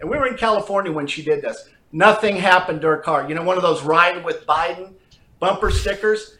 And 0.00 0.10
we 0.10 0.18
were 0.18 0.26
in 0.26 0.36
California 0.36 0.92
when 0.92 1.06
she 1.06 1.22
did 1.22 1.42
this. 1.42 1.68
Nothing 1.92 2.36
happened 2.36 2.80
to 2.80 2.88
her 2.88 2.96
car. 2.98 3.28
You 3.28 3.34
know, 3.34 3.42
one 3.42 3.56
of 3.56 3.62
those 3.62 3.82
ride 3.82 4.24
with 4.24 4.46
Biden 4.46 4.94
bumper 5.38 5.70
stickers. 5.70 6.38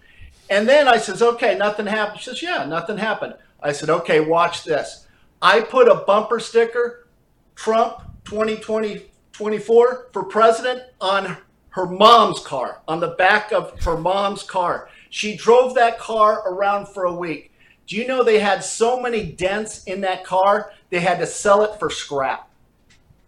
And 0.50 0.68
then 0.68 0.88
I 0.88 0.98
says, 0.98 1.22
okay, 1.22 1.56
nothing 1.56 1.86
happened. 1.86 2.20
She 2.20 2.30
says, 2.30 2.42
yeah, 2.42 2.64
nothing 2.64 2.98
happened. 2.98 3.34
I 3.62 3.72
said, 3.72 3.90
okay, 3.90 4.20
watch 4.20 4.64
this. 4.64 5.06
I 5.40 5.60
put 5.60 5.88
a 5.88 6.04
bumper 6.06 6.40
sticker, 6.40 7.06
Trump 7.54 8.02
2020 8.24 9.10
24 9.32 10.06
for 10.12 10.24
president 10.24 10.82
on 11.00 11.36
her 11.70 11.86
mom's 11.86 12.38
car, 12.40 12.82
on 12.86 13.00
the 13.00 13.08
back 13.08 13.52
of 13.52 13.82
her 13.82 13.96
mom's 13.96 14.44
car. 14.44 14.88
She 15.14 15.36
drove 15.36 15.76
that 15.76 15.96
car 15.96 16.42
around 16.44 16.88
for 16.88 17.04
a 17.04 17.14
week. 17.14 17.52
Do 17.86 17.94
you 17.94 18.04
know 18.04 18.24
they 18.24 18.40
had 18.40 18.64
so 18.64 19.00
many 19.00 19.24
dents 19.24 19.84
in 19.84 20.00
that 20.00 20.24
car, 20.24 20.72
they 20.90 20.98
had 20.98 21.20
to 21.20 21.26
sell 21.26 21.62
it 21.62 21.78
for 21.78 21.88
scrap? 21.88 22.50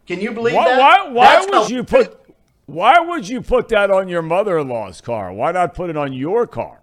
Can 0.05 0.21
you 0.21 0.33
believe 0.33 0.57
Why? 0.57 0.65
that? 0.65 0.81
Why, 0.81 1.09
why 1.09 1.25
That's 1.27 1.47
would 1.47 1.71
you 1.71 1.85
put? 1.85 2.21
Why 2.67 2.99
would 2.99 3.29
you 3.29 3.41
put 3.41 3.69
that 3.69 3.93
on 3.93 4.09
your 4.09 4.21
mother-in-law's 4.21 5.01
car? 5.01 5.33
Why 5.33 5.53
not 5.53 5.75
put 5.75 5.89
it 5.89 5.97
on 5.97 6.13
your 6.13 6.45
car? 6.49 6.81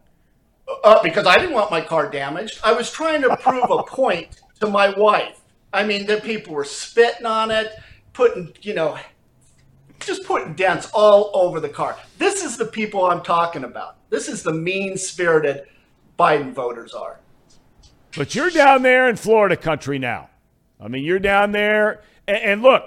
Uh, 0.85 1.03
because 1.03 1.27
I 1.27 1.38
didn't 1.38 1.53
want 1.53 1.69
my 1.69 1.81
car 1.81 2.09
damaged. 2.09 2.61
I 2.63 2.71
was 2.71 2.89
trying 2.89 3.23
to 3.23 3.35
prove 3.35 3.69
a 3.69 3.84
point 3.88 4.39
to 4.61 4.67
my 4.67 4.97
wife. 4.97 5.41
I 5.73 5.84
mean, 5.84 6.05
the 6.05 6.21
people 6.21 6.53
were 6.53 6.63
spitting 6.63 7.25
on 7.25 7.51
it, 7.51 7.73
putting, 8.13 8.53
you 8.61 8.73
know, 8.73 8.97
just 9.99 10.23
putting 10.23 10.53
dents 10.53 10.89
all 10.93 11.30
over 11.34 11.59
the 11.59 11.67
car. 11.67 11.97
This 12.17 12.41
is 12.41 12.55
the 12.55 12.65
people 12.65 13.03
I'm 13.03 13.21
talking 13.21 13.65
about. 13.65 13.97
This 14.14 14.27
is 14.27 14.44
the 14.44 14.53
mean 14.53 14.95
spirited 14.95 15.64
Biden 16.19 16.53
voters 16.53 16.94
are. 16.94 17.19
But 18.15 18.35
you're 18.35 18.52
down 18.52 18.84
there 18.84 19.10
in 19.10 19.15
Florida 19.15 19.57
country 19.57 19.98
now. 19.98 20.30
I 20.80 20.88
mean, 20.88 21.03
you're 21.03 21.18
down 21.18 21.52
there, 21.52 22.03
and, 22.27 22.38
and 22.38 22.61
look, 22.61 22.84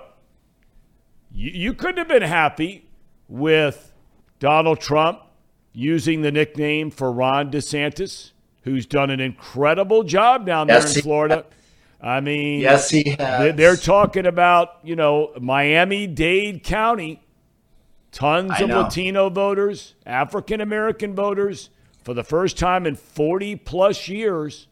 you, 1.33 1.51
you 1.51 1.75
couldn't 1.75 1.97
have 1.97 2.07
been 2.07 2.23
happy 2.23 2.89
with 3.29 3.93
Donald 4.39 4.79
Trump 4.81 5.19
using 5.73 6.23
the 6.23 6.31
nickname 6.31 6.93
for 6.93 7.11
Ron 7.11 7.51
DeSantis, 7.51 8.31
who's 8.63 8.87
done 8.87 9.11
an 9.11 9.19
incredible 9.19 10.05
job 10.05 10.47
down 10.47 10.69
there 10.69 10.77
Yes, 10.77 10.95
in 10.95 11.03
Florida. 11.03 11.45
I 12.01 12.21
mean, 12.21 12.61
Yes, 12.61 12.89
he 12.89 13.17
has. 13.19 13.57
they're 13.57 13.75
talking 13.77 14.27
about 14.27 14.79
you 14.85 14.95
know 14.95 15.33
Miami 15.41 16.07
Dade 16.07 16.63
County, 16.63 17.21
tons 18.17 18.53
I 18.53 18.63
of 18.63 18.69
know. 18.71 18.81
Latino 18.81 19.29
voters, 19.29 19.95
African 20.07 20.61
American 20.63 21.15
voters, 21.15 21.69
for 22.03 22.15
the 22.15 22.25
first 22.25 22.57
time 22.59 22.87
in 22.87 22.97
40 22.97 23.57
plus 23.57 24.09
years, 24.09 24.69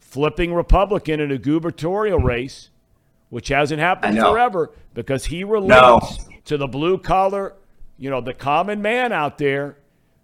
flipping 0.00 0.54
Republican 0.54 1.20
in 1.20 1.30
a 1.30 1.36
gubernatorial 1.38 2.18
race, 2.18 2.70
which 3.28 3.48
hasn't 3.48 3.78
happened 3.80 4.16
forever 4.18 4.70
because 4.94 5.26
he 5.26 5.44
relates 5.44 6.18
to 6.46 6.56
the 6.56 6.66
blue 6.66 6.96
collar, 6.96 7.54
you 7.98 8.08
know, 8.08 8.22
the 8.22 8.32
common 8.32 8.80
man 8.80 9.12
out 9.12 9.36
there. 9.38 9.76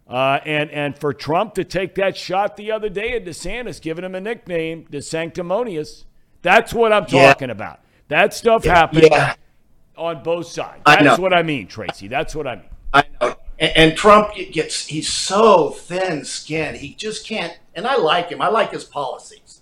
Uh, 0.09 0.39
and 0.45 0.71
and 0.71 0.99
for 0.99 1.13
Trump 1.15 1.55
to 1.55 1.65
take 1.65 1.95
that 1.97 2.17
shot 2.17 2.57
the 2.57 2.71
other 2.73 2.89
day 2.89 3.13
at 3.17 3.25
DeSantis, 3.25 3.81
giving 3.81 4.05
him 4.05 4.15
a 4.15 4.21
nickname, 4.21 4.87
the 4.91 5.01
sanctimonious, 5.03 6.05
that's 6.43 6.73
what 6.75 6.93
I'm 6.93 7.07
Yeah. 7.09 7.29
talking 7.29 7.51
about. 7.51 7.81
That 8.09 8.33
stuff 8.35 8.65
happened 8.65 9.09
Yeah, 9.11 9.35
on 9.97 10.23
both 10.23 10.47
sides. 10.47 10.83
That's 10.85 11.19
what 11.19 11.33
I 11.33 11.43
mean, 11.43 11.67
Tracy. 11.67 12.09
That's 12.09 12.35
what 12.35 12.47
I 12.47 12.57
mean. 12.57 12.65
I 12.93 13.05
know. 13.21 13.37
And, 13.59 13.77
and 13.77 13.97
Trump 13.97 14.35
gets, 14.53 14.87
he's 14.87 15.09
so 15.09 15.71
thin 15.71 16.25
skinned. 16.25 16.79
He 16.79 16.95
just 16.95 17.27
can't, 17.27 17.59
and 17.75 17.87
I 17.87 17.97
like 17.97 18.31
him. 18.31 18.41
I 18.41 18.49
like 18.49 18.73
his 18.73 18.85
policies. 18.85 19.61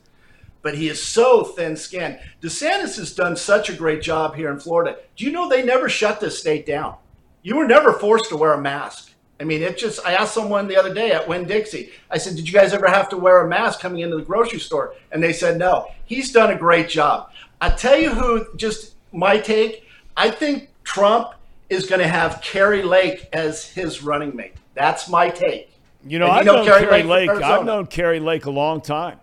But 0.63 0.77
he 0.77 0.89
is 0.89 1.03
so 1.03 1.43
thin 1.45 1.77
skinned. 1.77 2.21
DeSantis 2.41 2.97
has 2.97 3.15
done 3.15 3.37
such 3.37 3.69
a 3.69 3.75
great 3.75 4.01
job 4.01 4.37
here 4.37 4.51
in 4.51 4.61
Florida. 4.61 4.97
Do 5.17 5.25
you 5.25 5.33
know 5.33 5.49
they 5.49 5.65
never 5.65 5.89
shut 5.89 6.21
this 6.21 6.39
state 6.39 6.67
down? 6.67 6.97
You 7.43 7.57
were 7.57 7.67
never 7.67 7.93
forced 7.93 8.29
to 8.29 8.37
wear 8.37 8.53
a 8.53 8.61
mask. 8.61 9.13
I 9.41 9.45
mean, 9.45 9.61
it 9.61 9.77
just, 9.77 9.99
I 10.07 10.15
asked 10.15 10.35
someone 10.35 10.69
the 10.69 10.77
other 10.77 10.95
day 10.95 11.11
at 11.11 11.27
Winn 11.27 11.47
Dixie, 11.47 11.91
I 12.09 12.19
said, 12.19 12.37
Did 12.37 12.47
you 12.47 12.55
guys 12.55 12.73
ever 12.73 12.87
have 12.87 13.09
to 13.09 13.17
wear 13.17 13.41
a 13.41 13.49
mask 13.49 13.81
coming 13.81 14.01
into 14.01 14.17
the 14.17 14.23
grocery 14.23 14.61
store? 14.61 14.95
And 15.11 15.21
they 15.21 15.33
said, 15.33 15.59
No. 15.59 15.89
He's 16.05 16.31
done 16.31 16.51
a 16.51 16.59
great 16.59 16.89
job. 16.89 17.31
I 17.61 17.71
tell 17.71 17.99
you 17.99 18.11
who, 18.11 18.47
just 18.57 18.95
my 19.11 19.39
take, 19.39 19.85
I 20.17 20.31
think 20.31 20.69
Trump 20.85 21.33
is 21.71 21.87
going 21.87 22.01
to 22.01 22.09
have 22.09 22.41
Kari 22.43 22.83
Lake 22.83 23.29
as 23.33 23.65
his 23.67 24.03
running 24.03 24.37
mate. 24.37 24.55
That's 24.75 25.09
my 25.09 25.31
take. 25.31 25.71
You 26.07 26.19
know, 26.19 26.27
And 26.27 26.35
I've 26.35 26.45
you 26.47 26.53
know 26.53 26.57
known 26.59 26.67
Kari 26.67 26.85
Kari 26.85 27.03
Lake 27.05 27.31
Lake. 27.31 27.43
I've 27.43 27.65
known 27.65 27.87
Kari 27.87 28.21
Lake 28.21 28.47
a 28.47 28.51
long 28.51 28.81
time. 28.81 29.19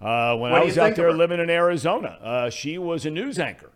Uh, 0.00 0.36
when 0.36 0.52
What 0.52 0.62
I 0.62 0.64
was 0.64 0.78
out 0.78 0.96
there 0.96 1.12
living 1.12 1.40
in 1.40 1.48
Arizona, 1.50 2.18
uh, 2.22 2.50
she 2.50 2.78
was 2.78 3.06
a 3.06 3.10
news 3.10 3.38
anchor 3.38 3.70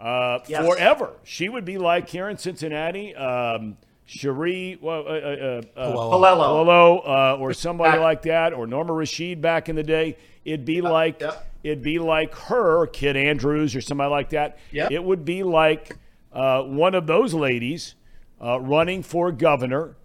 uh, 0.00 0.38
Yes. 0.46 0.64
forever. 0.66 1.10
She 1.24 1.48
would 1.48 1.64
be 1.64 1.78
like 1.78 2.08
here 2.08 2.28
in 2.28 2.38
Cincinnati, 2.38 3.14
um, 3.14 3.76
Cherie, 4.06 4.78
well, 4.80 5.06
uh, 5.06 5.10
uh, 5.10 5.62
uh, 5.76 5.92
Palello. 5.94 7.02
Uh, 7.06 7.36
or 7.38 7.52
somebody 7.52 7.92
Back- 7.92 8.00
like 8.00 8.22
that, 8.22 8.52
or 8.52 8.66
Norma 8.66 8.92
Rashid 8.92 9.40
back 9.40 9.68
in 9.68 9.76
the 9.76 9.82
day. 9.82 10.16
It'd 10.44 10.64
be 10.64 10.80
like 10.80 11.20
yep. 11.20 11.51
It'd 11.62 11.82
be 11.82 11.98
like 11.98 12.34
her, 12.34 12.86
Kit 12.86 13.16
Andrews, 13.16 13.76
or 13.76 13.80
somebody 13.80 14.10
like 14.10 14.30
that. 14.30 14.58
Yep. 14.72 14.90
It 14.90 15.04
would 15.04 15.24
be 15.24 15.42
like 15.42 15.96
uh, 16.32 16.62
one 16.62 16.94
of 16.94 17.06
those 17.06 17.34
ladies 17.34 17.94
uh, 18.42 18.60
running 18.60 19.02
for 19.02 19.30
governor 19.30 19.96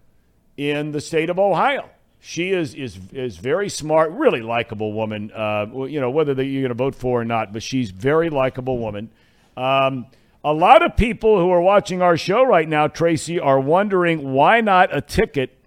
in 0.56 0.92
the 0.92 1.02
state 1.02 1.30
of 1.30 1.40
Ohio. 1.40 1.90
She 2.20 2.50
is 2.50 2.74
is 2.74 3.00
is 3.14 3.38
very 3.38 3.70
smart, 3.70 4.12
really 4.12 4.42
likable 4.42 4.94
woman. 4.94 5.32
Uh, 5.32 5.68
you 5.88 6.02
know 6.02 6.10
whether 6.10 6.34
you're 6.44 6.62
going 6.64 6.70
to 6.70 6.84
vote 6.84 6.96
for 6.96 7.22
or 7.22 7.26
not, 7.26 7.54
but 7.54 7.64
she's 7.64 7.92
very 7.92 8.30
likable 8.30 8.80
woman. 8.80 9.10
Um, 9.56 10.08
a 10.44 10.54
lot 10.54 10.84
of 10.84 10.96
people 10.96 11.40
who 11.40 11.50
are 11.52 11.62
watching 11.62 12.02
our 12.02 12.18
show 12.18 12.44
right 12.44 12.68
now, 12.68 12.88
Tracy, 12.88 13.40
are 13.40 13.60
wondering 13.60 14.34
why 14.34 14.62
not 14.62 14.96
a 14.96 15.02
ticket 15.02 15.58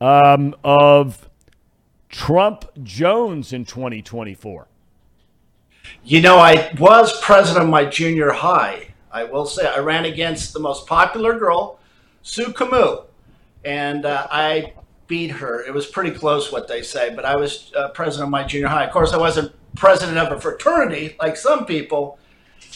um, 0.00 0.54
of 0.64 1.28
Trump 2.08 2.64
Jones 2.82 3.52
in 3.52 3.64
2024. 3.64 4.68
You 6.04 6.20
know, 6.20 6.38
I 6.38 6.72
was 6.78 7.20
president 7.20 7.64
of 7.64 7.70
my 7.70 7.84
junior 7.84 8.30
high. 8.30 8.94
I 9.10 9.24
will 9.24 9.46
say 9.46 9.66
I 9.66 9.78
ran 9.78 10.04
against 10.04 10.52
the 10.52 10.60
most 10.60 10.86
popular 10.86 11.38
girl, 11.38 11.78
Sue 12.22 12.52
Camus, 12.52 13.00
and 13.64 14.04
uh, 14.04 14.26
I 14.30 14.74
beat 15.06 15.30
her. 15.30 15.64
It 15.64 15.72
was 15.72 15.86
pretty 15.86 16.10
close, 16.10 16.52
what 16.52 16.68
they 16.68 16.82
say, 16.82 17.14
but 17.14 17.24
I 17.24 17.36
was 17.36 17.72
uh, 17.76 17.88
president 17.90 18.26
of 18.26 18.30
my 18.30 18.44
junior 18.44 18.68
high. 18.68 18.84
Of 18.84 18.92
course, 18.92 19.12
I 19.12 19.16
wasn't 19.16 19.52
president 19.76 20.18
of 20.18 20.32
a 20.36 20.40
fraternity 20.40 21.16
like 21.20 21.36
some 21.36 21.66
people, 21.66 22.18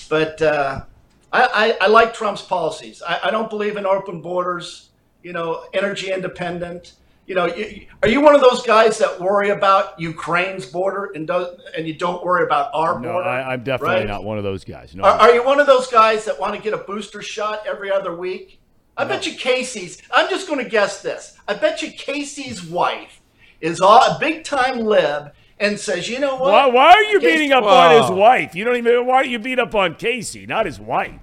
but 0.08 0.40
uh, 0.42 0.84
I, 1.32 1.76
I, 1.80 1.84
I 1.84 1.88
like 1.88 2.14
Trump's 2.14 2.42
policies. 2.42 3.02
I, 3.06 3.20
I 3.24 3.30
don't 3.30 3.50
believe 3.50 3.76
in 3.76 3.86
open 3.86 4.20
borders, 4.20 4.90
you 5.22 5.32
know, 5.32 5.64
energy 5.72 6.12
independent. 6.12 6.94
You 7.30 7.36
know, 7.36 7.46
you, 7.46 7.86
are 8.02 8.08
you 8.08 8.20
one 8.20 8.34
of 8.34 8.40
those 8.40 8.66
guys 8.66 8.98
that 8.98 9.20
worry 9.20 9.50
about 9.50 10.00
Ukraine's 10.00 10.66
border 10.66 11.12
and 11.14 11.28
does 11.28 11.60
and 11.76 11.86
you 11.86 11.94
don't 11.94 12.24
worry 12.24 12.42
about 12.42 12.70
our 12.74 12.98
No, 12.98 13.12
border? 13.12 13.28
I, 13.28 13.52
I'm 13.52 13.62
definitely 13.62 13.98
right? 13.98 14.06
not 14.08 14.24
one 14.24 14.36
of 14.36 14.42
those 14.42 14.64
guys. 14.64 14.96
No, 14.96 15.04
Are, 15.04 15.12
are 15.16 15.32
you 15.32 15.44
one 15.44 15.60
of 15.60 15.68
those 15.68 15.86
guys 15.86 16.24
that 16.24 16.40
want 16.40 16.56
to 16.56 16.60
get 16.60 16.74
a 16.74 16.78
booster 16.78 17.22
shot 17.22 17.62
every 17.68 17.88
other 17.92 18.16
week? 18.16 18.58
I 18.96 19.04
bet 19.04 19.28
you 19.28 19.34
Casey's. 19.36 20.02
I'm 20.10 20.28
just 20.28 20.48
going 20.48 20.58
to 20.58 20.68
guess 20.68 21.02
this. 21.02 21.36
I 21.46 21.54
bet 21.54 21.82
you 21.82 21.92
Casey's 21.92 22.64
wife 22.64 23.20
is 23.60 23.80
all, 23.80 24.00
a 24.00 24.18
big 24.18 24.42
time 24.42 24.80
lib 24.80 25.30
and 25.60 25.78
says, 25.78 26.08
you 26.08 26.18
know 26.18 26.34
what? 26.34 26.50
Why, 26.50 26.66
why 26.66 26.90
are 26.90 27.02
you 27.04 27.20
Casey- 27.20 27.32
beating 27.32 27.52
up 27.52 27.62
on 27.62 28.02
his 28.02 28.10
wife? 28.10 28.56
You 28.56 28.64
don't 28.64 28.74
even. 28.74 29.06
Why 29.06 29.22
do 29.22 29.28
you 29.28 29.38
beat 29.38 29.60
up 29.60 29.76
on 29.76 29.94
Casey, 29.94 30.46
not 30.46 30.66
his 30.66 30.80
wife? 30.80 31.20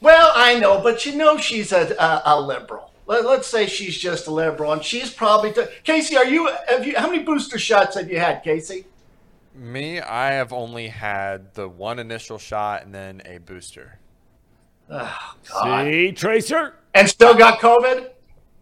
Well, 0.00 0.32
I 0.34 0.58
know, 0.58 0.80
but 0.82 1.06
you 1.06 1.14
know 1.14 1.38
she's 1.38 1.70
a, 1.70 1.94
a, 1.94 2.22
a 2.24 2.40
liberal. 2.40 2.87
Let, 3.08 3.24
let's 3.24 3.48
say 3.48 3.66
she's 3.66 3.96
just 3.98 4.26
a 4.26 4.30
liberal, 4.30 4.72
and 4.72 4.84
she's 4.84 5.10
probably 5.10 5.52
t- 5.52 5.64
Casey. 5.82 6.16
Are 6.16 6.26
you? 6.26 6.48
Have 6.68 6.86
you? 6.86 6.94
How 6.96 7.08
many 7.10 7.22
booster 7.24 7.58
shots 7.58 7.96
have 7.96 8.10
you 8.10 8.18
had, 8.20 8.42
Casey? 8.44 8.84
Me, 9.54 9.98
I 9.98 10.32
have 10.32 10.52
only 10.52 10.86
had 10.88 11.54
the 11.54 11.68
one 11.68 11.98
initial 11.98 12.38
shot 12.38 12.84
and 12.84 12.94
then 12.94 13.22
a 13.24 13.38
booster. 13.38 13.98
Oh, 14.90 15.34
God. 15.50 15.84
See, 15.86 16.12
Tracer. 16.12 16.74
And 16.94 17.08
still 17.08 17.34
got 17.34 17.58
COVID? 17.60 18.10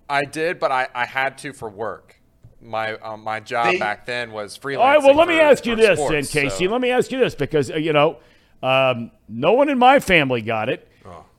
I 0.09 0.25
did, 0.25 0.59
but 0.59 0.73
I, 0.73 0.89
I 0.95 1.05
had 1.05 1.37
to 1.39 1.53
for 1.53 1.69
work. 1.69 2.17
My 2.63 2.95
um, 2.95 3.23
my 3.23 3.41
job 3.41 3.67
They- 3.73 3.79
back 3.79 4.07
then 4.07 4.33
was 4.33 4.57
freelancing. 4.59 4.79
All 4.79 4.87
right. 4.87 5.03
Well, 5.03 5.15
let 5.15 5.29
me 5.29 5.39
ask 5.41 5.67
you 5.67 5.77
this, 5.77 5.99
sports, 5.99 6.33
then, 6.33 6.45
Casey. 6.45 6.65
so- 6.67 6.71
Let 6.73 6.81
me 6.81 6.91
ask 6.91 7.11
you 7.13 7.19
this 7.19 7.35
because 7.35 7.71
uh, 7.71 7.77
you 7.77 7.93
know, 7.93 8.19
um, 8.63 9.11
no 9.29 9.53
one 9.53 9.69
in 9.69 9.79
my 9.79 10.01
family 10.01 10.41
got 10.41 10.69
it, 10.69 10.89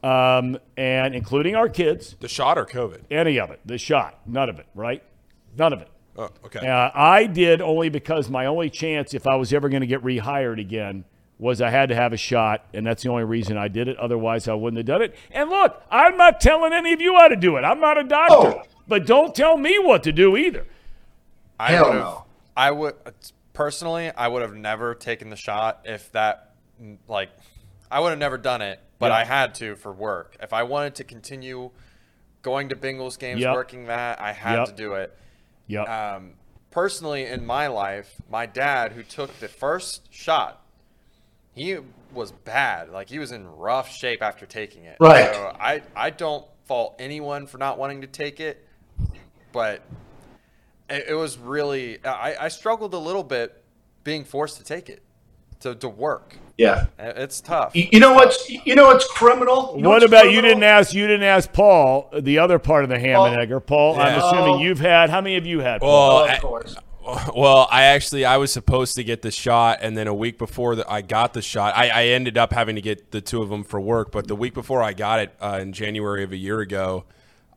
um, 0.04 0.58
and 0.78 1.16
including 1.16 1.56
our 1.56 1.70
kids, 1.70 2.16
The 2.20 2.28
shot 2.28 2.58
or 2.58 2.66
COVID? 2.66 3.02
any 3.12 3.40
of 3.40 3.50
it, 3.52 3.60
the 3.66 3.78
shot, 3.78 4.20
none 4.26 4.50
of 4.50 4.60
it, 4.60 4.66
right? 4.76 5.04
None 5.58 5.74
of 5.74 5.82
it. 5.82 5.90
Oh, 6.18 6.30
okay. 6.46 6.68
Uh, 6.68 6.90
I 6.94 7.26
did 7.26 7.62
only 7.62 7.90
because 7.90 8.30
my 8.30 8.46
only 8.48 8.70
chance, 8.70 9.14
if 9.14 9.28
I 9.28 9.36
was 9.36 9.54
ever 9.54 9.70
going 9.70 9.82
to 9.82 9.88
get 9.88 10.04
rehired 10.04 10.60
again, 10.60 11.06
was 11.40 11.62
I 11.62 11.70
had 11.70 11.90
to 11.90 11.96
have 11.96 12.14
a 12.14 12.18
shot, 12.18 12.66
and 12.74 12.86
that's 12.88 13.04
the 13.04 13.10
only 13.10 13.24
reason 13.24 13.58
I 13.58 13.68
did 13.68 13.88
it. 13.88 13.98
Otherwise, 13.98 14.48
I 14.48 14.56
wouldn't 14.56 14.78
have 14.78 14.88
done 14.88 15.04
it. 15.04 15.16
And 15.30 15.50
look, 15.52 15.84
I'm 15.92 16.18
not 16.18 16.42
telling 16.42 16.74
any 16.74 16.94
of 16.94 17.02
you 17.02 17.16
how 17.16 17.28
to 17.28 17.36
do 17.36 17.58
it. 17.58 17.62
I'm 17.62 17.80
not 17.80 18.00
a 18.00 18.04
doctor, 18.04 18.36
Oh. 18.60 18.64
but 18.88 19.06
don't 19.06 19.36
tell 19.36 19.58
me 19.58 19.78
what 19.78 20.02
to 20.04 20.12
do 20.12 20.36
either. 20.36 20.66
I 21.60 21.72
Hell 21.74 21.86
would've- 21.86 22.00
no. 22.00 22.26
I 22.56 22.72
would 22.72 22.96
personally, 23.54 24.12
I 24.12 24.28
would 24.28 24.42
have 24.42 24.56
never 24.56 24.96
taken 24.96 25.30
the 25.30 25.36
shot 25.36 25.82
if 25.86 26.12
that, 26.14 26.54
like, 27.08 27.30
I 27.92 28.00
would 28.00 28.10
have 28.10 28.20
never 28.20 28.40
done 28.40 28.64
it, 28.64 28.80
but 29.00 29.08
Yeah. 29.12 29.18
I 29.18 29.24
had 29.26 29.56
to 29.56 29.76
for 29.76 29.92
work. 29.92 30.38
If 30.42 30.54
I 30.54 30.64
wanted 30.64 30.96
to 30.96 31.04
continue 31.04 31.72
going 32.42 32.70
to 32.70 32.76
Bengals 32.76 33.18
games, 33.20 33.42
Yep. 33.42 33.54
working 33.54 33.86
that, 33.86 34.20
I 34.22 34.32
had 34.32 34.56
Yep. 34.60 34.66
to 34.68 34.72
do 34.74 34.94
it. 34.94 35.18
Yep. 35.68 35.88
Um, 35.90 36.34
personally, 36.72 37.26
in 37.26 37.46
my 37.46 37.68
life, 37.68 38.22
my 38.30 38.46
dad, 38.46 38.94
who 38.94 39.04
took 39.04 39.38
the 39.40 39.48
first 39.48 40.14
shot, 40.14 40.64
he 41.54 41.78
was 42.14 42.32
bad. 42.32 42.90
Like 42.90 43.10
he 43.10 43.20
was 43.20 43.32
in 43.32 43.48
rough 43.48 43.90
shape 43.90 44.22
after 44.22 44.46
taking 44.46 44.86
it. 44.86 44.98
Right. 45.00 45.34
So 45.34 45.56
I 45.60 45.82
I 45.96 46.10
don't 46.12 46.46
fault 46.66 46.96
anyone 47.00 47.48
for 47.48 47.58
not 47.58 47.78
wanting 47.78 48.02
to 48.02 48.08
take 48.08 48.40
it, 48.40 48.66
but 49.52 49.82
it, 50.90 51.08
it 51.10 51.14
was 51.16 51.38
really 51.38 52.04
I, 52.06 52.46
I 52.46 52.48
struggled 52.48 52.94
a 52.94 52.98
little 53.00 53.24
bit 53.24 53.64
being 54.04 54.24
forced 54.24 54.58
to 54.58 54.64
take 54.64 54.90
it 54.90 55.02
to 55.62 55.76
to 55.76 55.90
work. 55.90 56.36
Yeah. 56.58 56.88
It's 56.98 57.40
tough. 57.40 57.76
You, 57.76 57.88
you 57.92 58.00
know 58.00 58.14
what's? 58.14 58.50
You 58.50 58.74
know 58.76 58.86
what's 58.88 59.06
criminal? 59.12 59.74
You 59.76 59.84
know 59.84 59.90
what 59.90 60.02
what's 60.02 60.06
about 60.12 60.32
you 60.32 60.42
didn't 60.42 60.64
ask 60.64 60.94
you 60.94 61.06
didn't 61.06 61.24
ask 61.24 61.54
Paul 61.54 62.10
the 62.20 62.40
other 62.40 62.58
part 62.60 62.84
of 62.84 62.90
the 62.90 62.98
ham 63.00 63.20
and 63.22 63.36
Paul- 63.36 63.40
egger 63.44 63.60
Paul 63.60 64.00
I'm 64.00 64.18
assuming 64.18 64.56
Oh. 64.56 64.60
you've 64.60 64.80
had 64.80 65.10
how 65.12 65.22
many 65.22 65.36
have 65.36 65.46
you 65.46 65.60
had 65.60 65.82
Paul? 65.82 66.16
Well, 66.24 66.26
I- 66.30 66.34
of 66.36 66.42
course. 66.42 66.76
Well, 67.34 67.70
I 67.72 67.84
actually 67.84 68.26
I 68.26 68.36
was 68.36 68.52
supposed 68.52 68.96
to 68.96 69.04
get 69.04 69.22
the 69.22 69.32
shot, 69.32 69.80
and 69.82 69.96
then 69.98 70.08
a 70.08 70.14
week 70.14 70.38
before 70.38 70.76
that 70.76 70.92
I 70.92 71.02
got 71.02 71.32
the 71.34 71.42
shot, 71.42 71.74
I, 71.78 71.88
I 71.88 72.04
ended 72.08 72.38
up 72.38 72.52
having 72.52 72.76
to 72.76 72.82
get 72.82 73.12
the 73.12 73.22
two 73.22 73.42
of 73.42 73.48
them 73.48 73.64
for 73.64 73.80
work. 73.80 74.12
But 74.12 74.28
the 74.28 74.36
week 74.36 74.54
before 74.54 74.84
I 74.84 74.92
got 74.92 75.20
it 75.22 75.34
uh, 75.40 75.60
in 75.62 75.72
January 75.72 76.26
of 76.26 76.34
a 76.34 76.36
year 76.36 76.60
ago, 76.60 77.06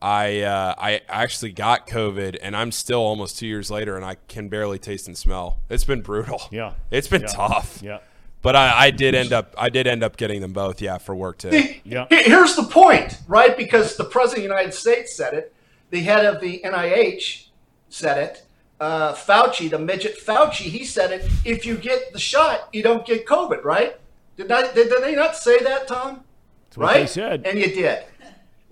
I 0.01 0.41
uh, 0.41 0.73
I 0.77 1.01
actually 1.07 1.51
got 1.51 1.87
COVID, 1.87 2.37
and 2.41 2.55
I'm 2.55 2.71
still 2.71 2.99
almost 2.99 3.37
two 3.37 3.47
years 3.47 3.69
later, 3.69 3.95
and 3.95 4.03
I 4.03 4.15
can 4.27 4.49
barely 4.49 4.79
taste 4.79 5.07
and 5.07 5.17
smell. 5.17 5.59
It's 5.69 5.83
been 5.83 6.01
brutal. 6.01 6.41
Yeah. 6.51 6.73
it's 6.89 7.07
been 7.07 7.21
Yeah. 7.21 7.27
tough. 7.27 7.79
yeah 7.83 7.99
But 8.41 8.55
I, 8.55 8.85
I 8.87 8.91
did 8.91 9.13
end 9.13 9.31
up 9.31 9.53
I 9.57 9.69
did 9.69 9.85
end 9.87 10.03
up 10.03 10.17
getting 10.17 10.41
them 10.41 10.53
both. 10.53 10.81
Yeah, 10.81 10.97
for 10.97 11.13
work 11.15 11.37
too. 11.37 11.51
See, 11.51 11.81
Yeah. 11.85 12.07
Here's 12.09 12.55
the 12.55 12.63
point, 12.63 13.19
right? 13.27 13.55
Because 13.55 13.95
the 13.95 14.03
president 14.05 14.45
of 14.45 14.49
the 14.49 14.55
United 14.55 14.73
States 14.73 15.15
said 15.15 15.33
it, 15.35 15.53
the 15.91 16.01
head 16.01 16.25
of 16.25 16.41
the 16.41 16.61
NIH 16.65 17.45
said 17.89 18.17
it, 18.17 18.43
uh, 18.79 19.13
Fauci, 19.13 19.69
the 19.69 19.77
midget 19.77 20.17
Fauci, 20.17 20.63
he 20.63 20.83
said 20.83 21.11
it. 21.11 21.29
If 21.45 21.65
you 21.65 21.75
get 21.77 22.11
the 22.13 22.19
shot, 22.19 22.69
you 22.73 22.81
don't 22.81 23.05
get 23.05 23.27
COVID, 23.27 23.63
right? 23.63 23.97
Did 24.37 24.49
not? 24.49 24.73
Did, 24.73 24.89
did 24.89 25.03
they 25.03 25.13
not 25.15 25.35
say 25.35 25.59
that, 25.59 25.87
Tom? 25.87 26.23
that's 26.65 26.77
what 26.77 26.85
right? 26.87 26.99
they 27.01 27.05
said 27.05 27.45
And 27.45 27.59
you 27.59 27.67
did. 27.67 28.05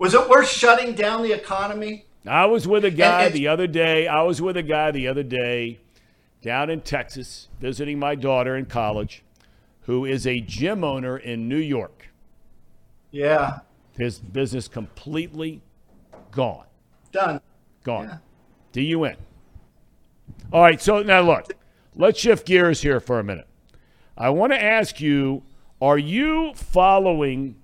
Was 0.00 0.14
it 0.14 0.28
worth 0.30 0.48
shutting 0.48 0.94
down 0.94 1.22
the 1.22 1.32
economy? 1.32 2.06
I 2.26 2.46
was 2.46 2.66
with 2.66 2.84
a 2.86 2.90
guy 2.90 3.24
and- 3.24 3.34
the 3.34 3.46
other 3.48 3.66
day. 3.66 4.08
I 4.08 4.22
was 4.22 4.40
with 4.42 4.56
a 4.56 4.62
guy 4.62 4.90
the 4.90 5.06
other 5.06 5.22
day 5.22 5.78
down 6.42 6.70
in 6.70 6.80
Texas 6.80 7.48
visiting 7.60 7.98
my 7.98 8.14
daughter 8.14 8.56
in 8.56 8.64
college 8.64 9.22
who 9.82 10.04
is 10.06 10.26
a 10.26 10.40
gym 10.40 10.82
owner 10.84 11.16
in 11.18 11.48
New 11.48 11.56
York. 11.58 12.08
Yeah, 13.10 13.58
His 13.98 14.18
business 14.18 14.68
completely 14.68 15.60
gone. 16.30 16.64
done. 17.12 17.40
Gone. 17.82 18.04
Yeah. 18.06 18.18
D-U-N. 18.72 19.16
All 20.52 20.62
right, 20.62 20.80
so 20.80 21.02
now 21.02 21.20
look, 21.20 21.52
let's 21.96 22.18
shift 22.20 22.46
gears 22.46 22.80
here 22.82 23.00
for 23.00 23.18
a 23.18 23.24
minute. 23.24 23.48
I 24.16 24.30
want 24.30 24.52
to 24.52 24.62
ask 24.62 25.00
you, 25.00 25.42
are 25.82 25.98
you 25.98 26.52
following 26.54 27.56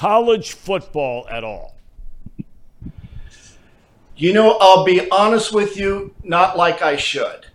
college 0.00 0.52
football 0.52 1.28
at 1.28 1.44
all? 1.44 1.74
You 4.16 4.32
know, 4.32 4.56
I'll 4.58 4.82
be 4.82 5.10
honest 5.10 5.52
with 5.52 5.76
you, 5.76 6.14
not 6.24 6.56
like 6.56 6.80
I 6.80 6.96
should. 6.96 7.46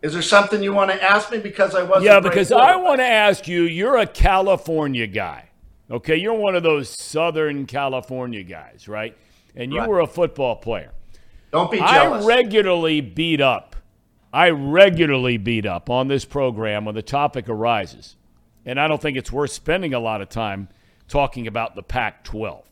Is 0.00 0.14
there 0.14 0.22
something 0.22 0.62
you 0.62 0.72
want 0.72 0.90
to 0.90 1.02
ask 1.02 1.30
me 1.30 1.38
because 1.38 1.74
I 1.74 1.82
wasn't? 1.82 2.06
Yeah, 2.06 2.20
because 2.20 2.50
I 2.50 2.76
want 2.76 3.00
to 3.00 3.06
ask 3.06 3.46
you, 3.46 3.64
you're 3.64 3.98
a 3.98 4.06
California 4.06 5.06
guy. 5.06 5.50
Okay, 5.90 6.16
you're 6.16 6.32
one 6.32 6.56
of 6.56 6.62
those 6.62 6.88
Southern 6.88 7.66
California 7.66 8.42
guys, 8.42 8.88
right? 8.88 9.14
And 9.54 9.70
you 9.70 9.80
Right. 9.80 9.88
were 9.88 10.00
a 10.00 10.06
football 10.06 10.56
player. 10.56 10.92
Don't 11.52 11.70
be 11.70 11.78
I 11.78 12.24
regularly 12.24 13.02
beat 13.02 13.42
up. 13.42 13.76
I 14.32 14.48
regularly 14.48 15.36
beat 15.36 15.66
up 15.66 15.90
on 15.90 16.08
this 16.08 16.24
program 16.24 16.86
when 16.86 16.94
the 16.94 17.02
topic 17.02 17.50
arises. 17.50 18.16
And 18.64 18.80
I 18.80 18.88
don't 18.88 19.00
think 19.00 19.18
it's 19.18 19.30
worth 19.30 19.50
spending 19.50 19.92
a 19.92 20.00
lot 20.00 20.22
of 20.22 20.30
time 20.30 20.68
talking 21.08 21.46
about 21.46 21.74
the 21.74 21.82
Pac 21.82 22.24
12. 22.24 22.64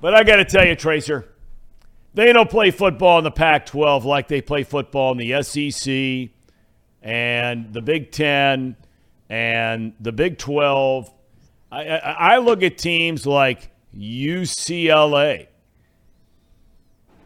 But 0.00 0.14
I 0.14 0.22
got 0.22 0.36
to 0.36 0.44
tell 0.44 0.66
you, 0.66 0.76
Tracer, 0.76 1.28
they 2.14 2.32
don't 2.32 2.50
play 2.50 2.70
football 2.70 3.18
in 3.18 3.24
the 3.24 3.30
Pac 3.30 3.66
12 3.66 4.04
like 4.04 4.28
they 4.28 4.40
play 4.40 4.62
football 4.62 5.12
in 5.12 5.18
the 5.18 5.42
SEC 5.42 6.30
and 7.02 7.72
the 7.72 7.82
Big 7.82 8.10
Ten 8.10 8.76
and 9.28 9.94
the 10.00 10.12
Big 10.12 10.38
12. 10.38 11.10
I, 11.72 11.86
I, 11.86 11.98
I 12.34 12.38
look 12.38 12.62
at 12.62 12.78
teams 12.78 13.26
like 13.26 13.70
UCLA 13.96 15.48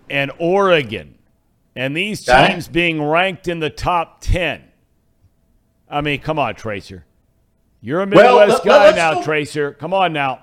and 0.09 0.33
Oregon 0.39 1.19
and 1.79 1.97
these 1.97 2.25
teams 2.25 2.67
being 2.67 3.01
ranked 3.01 3.47
in 3.47 3.61
the 3.61 3.71
top 3.71 4.21
10. 4.21 4.65
I 5.89 6.01
mean, 6.01 6.21
come 6.21 6.39
on, 6.39 6.57
Tracer. 6.57 7.05
You're 7.81 8.03
a 8.03 8.07
Well, 8.07 8.39
Midwest 8.41 8.65
let- 8.65 8.93
guy 8.93 8.97
now, 8.97 9.15
go- 9.15 9.23
Tracer. 9.23 9.73
Come 9.73 9.95
on 9.95 10.13
now. 10.13 10.41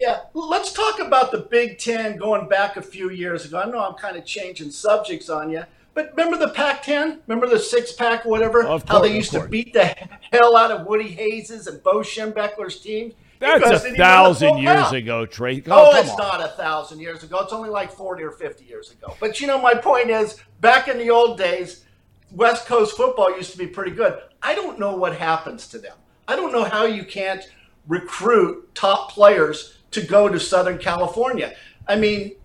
Yeah, 0.00 0.20
let's 0.34 0.72
talk 0.72 0.98
about 0.98 1.30
the 1.30 1.38
Big 1.38 1.78
Ten 1.78 2.16
going 2.16 2.48
back 2.48 2.76
a 2.76 2.82
few 2.82 3.10
years 3.10 3.44
ago. 3.44 3.60
I 3.60 3.66
know 3.70 3.78
I'm 3.84 3.94
kind 3.94 4.16
of 4.16 4.24
changing 4.24 4.72
subjects 4.72 5.28
on 5.28 5.48
you, 5.50 5.62
but 5.94 6.10
remember 6.16 6.36
the 6.36 6.48
Pac-10? 6.52 7.18
Remember 7.28 7.46
the 7.48 7.58
six-pack, 7.60 8.24
whatever? 8.24 8.64
Of 8.66 8.82
How 8.88 8.98
they 8.98 9.14
used 9.14 9.30
to 9.30 9.46
beat 9.46 9.72
the 9.72 9.94
hell 10.32 10.56
out 10.56 10.72
of 10.72 10.86
Woody 10.88 11.08
Hayes' 11.10 11.68
and 11.68 11.80
Bo 11.84 11.98
Schembechler's 11.98 12.80
teams? 12.80 13.14
That's 13.38 13.64
a 13.64 13.68
they 13.68 13.70
didn't 13.70 13.84
run 13.84 13.92
the 13.92 13.94
thousand 13.98 14.58
years 14.58 14.74
count. 14.82 14.96
ago, 14.96 15.26
Tracer. 15.26 15.62
Oh, 15.72 15.90
come 15.92 16.00
it's 16.00 16.10
on. 16.10 16.16
not 16.18 16.40
a 16.44 16.48
thousand 16.48 16.98
years 17.00 17.22
ago. 17.22 17.38
It's 17.40 17.52
only 17.52 17.70
like 17.70 17.92
40 17.92 18.22
or 18.24 18.30
50 18.32 18.64
years 18.64 18.90
ago. 18.90 19.14
But 19.20 19.40
you 19.40 19.46
know, 19.46 19.60
my 19.60 19.74
point 19.74 20.10
is, 20.10 20.36
back 20.60 20.88
in 20.88 20.98
the 20.98 21.10
old 21.10 21.38
days, 21.38 21.84
West 22.32 22.66
Coast 22.66 22.96
football 22.96 23.36
used 23.36 23.52
to 23.52 23.58
be 23.58 23.66
pretty 23.68 23.90
good. 23.92 24.18
I 24.42 24.54
don't 24.56 24.80
know 24.80 24.96
what 24.96 25.16
happens 25.16 25.68
to 25.68 25.78
them. 25.78 25.94
I 26.32 26.36
don't 26.36 26.50
know 26.50 26.64
how 26.64 26.86
you 26.86 27.04
can't 27.04 27.46
recruit 27.86 28.74
top 28.74 29.12
players 29.12 29.76
to 29.90 30.00
go 30.00 30.30
to 30.30 30.40
Southern 30.40 30.78
California. 30.78 31.54
I 31.86 31.96
mean, 31.96 32.36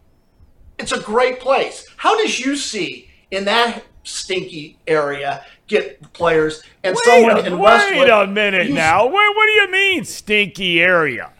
it's 0.77 0.91
a 0.91 0.99
great 0.99 1.39
place. 1.39 1.88
How 1.95 2.22
does 2.22 2.38
you 2.38 2.57
see 2.57 3.09
in 3.31 3.45
that 3.45 3.84
stinky 4.03 4.77
area 4.88 5.45
get 5.68 6.01
players 6.11 6.64
and 6.84 6.97
Wait, 6.97 7.05
someone 7.05 7.38
a, 7.38 7.47
in 7.47 7.59
wait 7.59 7.61
Westwood? 7.61 8.09
a 8.09 8.27
minute 8.27 8.72
now. 8.72 9.05
Wait, 9.05 9.14
what 9.14 9.45
do 9.45 9.51
you 9.53 9.72
mean, 9.72 10.03
stinky 10.03 10.81
area? 10.81 11.31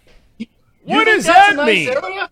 What 0.86 1.04
does 1.04 1.26
that 1.26 1.58
nice 1.58 1.68
mean? 1.68 1.90
area? 1.90 2.30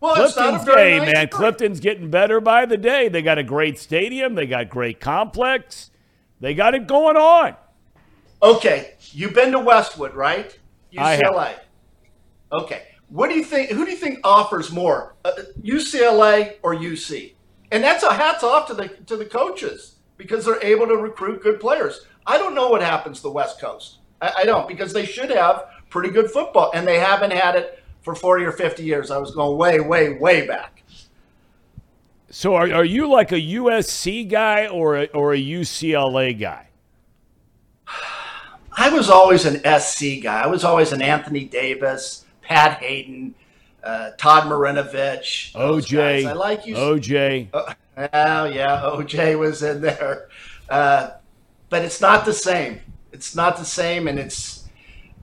Well, 0.00 0.22
it's 0.22 0.36
not 0.36 0.48
a 0.48 0.58
Clifton's 0.58 0.76
hey, 0.76 0.98
nice 0.98 1.06
man. 1.06 1.16
area. 1.16 1.28
Clifton's 1.28 1.80
getting 1.80 2.10
better 2.10 2.42
by 2.42 2.66
the 2.66 2.76
day. 2.76 3.08
They 3.08 3.22
got 3.22 3.38
a 3.38 3.42
great 3.42 3.78
stadium. 3.78 4.34
They 4.34 4.46
got 4.46 4.68
great 4.68 5.00
complex. 5.00 5.90
They 6.40 6.52
got 6.52 6.74
it 6.74 6.86
going 6.86 7.16
on. 7.16 7.56
Okay, 8.46 8.94
you've 9.10 9.34
been 9.34 9.50
to 9.50 9.58
Westwood, 9.58 10.14
right? 10.14 10.56
UCLA. 10.92 11.54
Okay, 12.52 12.82
what 13.08 13.28
do 13.28 13.34
you 13.34 13.42
think? 13.42 13.70
Who 13.70 13.84
do 13.84 13.90
you 13.90 13.96
think 13.96 14.20
offers 14.22 14.70
more, 14.70 15.16
uh, 15.24 15.32
UCLA 15.60 16.54
or 16.62 16.76
UC? 16.76 17.34
And 17.72 17.82
that's 17.82 18.04
a 18.04 18.14
hats 18.14 18.44
off 18.44 18.68
to 18.68 18.74
the 18.74 18.86
to 19.06 19.16
the 19.16 19.24
coaches 19.24 19.96
because 20.16 20.44
they're 20.44 20.62
able 20.62 20.86
to 20.86 20.96
recruit 20.96 21.42
good 21.42 21.58
players. 21.58 22.06
I 22.24 22.38
don't 22.38 22.54
know 22.54 22.68
what 22.68 22.82
happens 22.82 23.16
to 23.18 23.24
the 23.24 23.32
West 23.32 23.60
Coast. 23.60 23.98
I, 24.22 24.32
I 24.38 24.44
don't 24.44 24.68
because 24.68 24.92
they 24.92 25.06
should 25.06 25.30
have 25.30 25.64
pretty 25.90 26.10
good 26.10 26.30
football, 26.30 26.70
and 26.72 26.86
they 26.86 27.00
haven't 27.00 27.32
had 27.32 27.56
it 27.56 27.82
for 28.02 28.14
40 28.14 28.44
or 28.44 28.52
50 28.52 28.84
years. 28.84 29.10
I 29.10 29.18
was 29.18 29.32
going 29.32 29.58
way, 29.58 29.80
way, 29.80 30.18
way 30.18 30.46
back. 30.46 30.84
So 32.30 32.54
are, 32.54 32.72
are 32.72 32.84
you 32.84 33.10
like 33.10 33.32
a 33.32 33.40
USC 33.40 34.28
guy 34.28 34.68
or 34.68 34.98
a, 34.98 35.04
or 35.06 35.34
a 35.34 35.42
UCLA 35.42 36.38
guy? 36.38 36.65
I 38.76 38.90
was 38.90 39.08
always 39.08 39.46
an 39.46 39.62
SC 39.80 40.22
guy. 40.22 40.42
I 40.42 40.46
was 40.46 40.62
always 40.62 40.92
an 40.92 41.00
Anthony 41.00 41.44
Davis, 41.46 42.26
Pat 42.42 42.78
Haden, 42.82 43.34
uh, 43.82 44.10
Todd 44.18 44.44
Marinovich. 44.44 45.52
OJ. 45.54 46.26
I 46.26 46.32
like 46.32 46.66
you. 46.66 46.74
OJ. 46.76 47.48
Oh, 47.52 48.44
yeah, 48.44 48.82
OJ 48.84 49.38
was 49.38 49.62
in 49.62 49.80
there. 49.80 50.28
Uh, 50.68 51.12
but 51.70 51.82
it's 51.82 52.00
not 52.00 52.26
the 52.26 52.32
same. 52.32 52.80
It's 53.12 53.34
not 53.34 53.56
the 53.56 53.64
same, 53.64 54.08
and 54.08 54.18
it's 54.18 54.68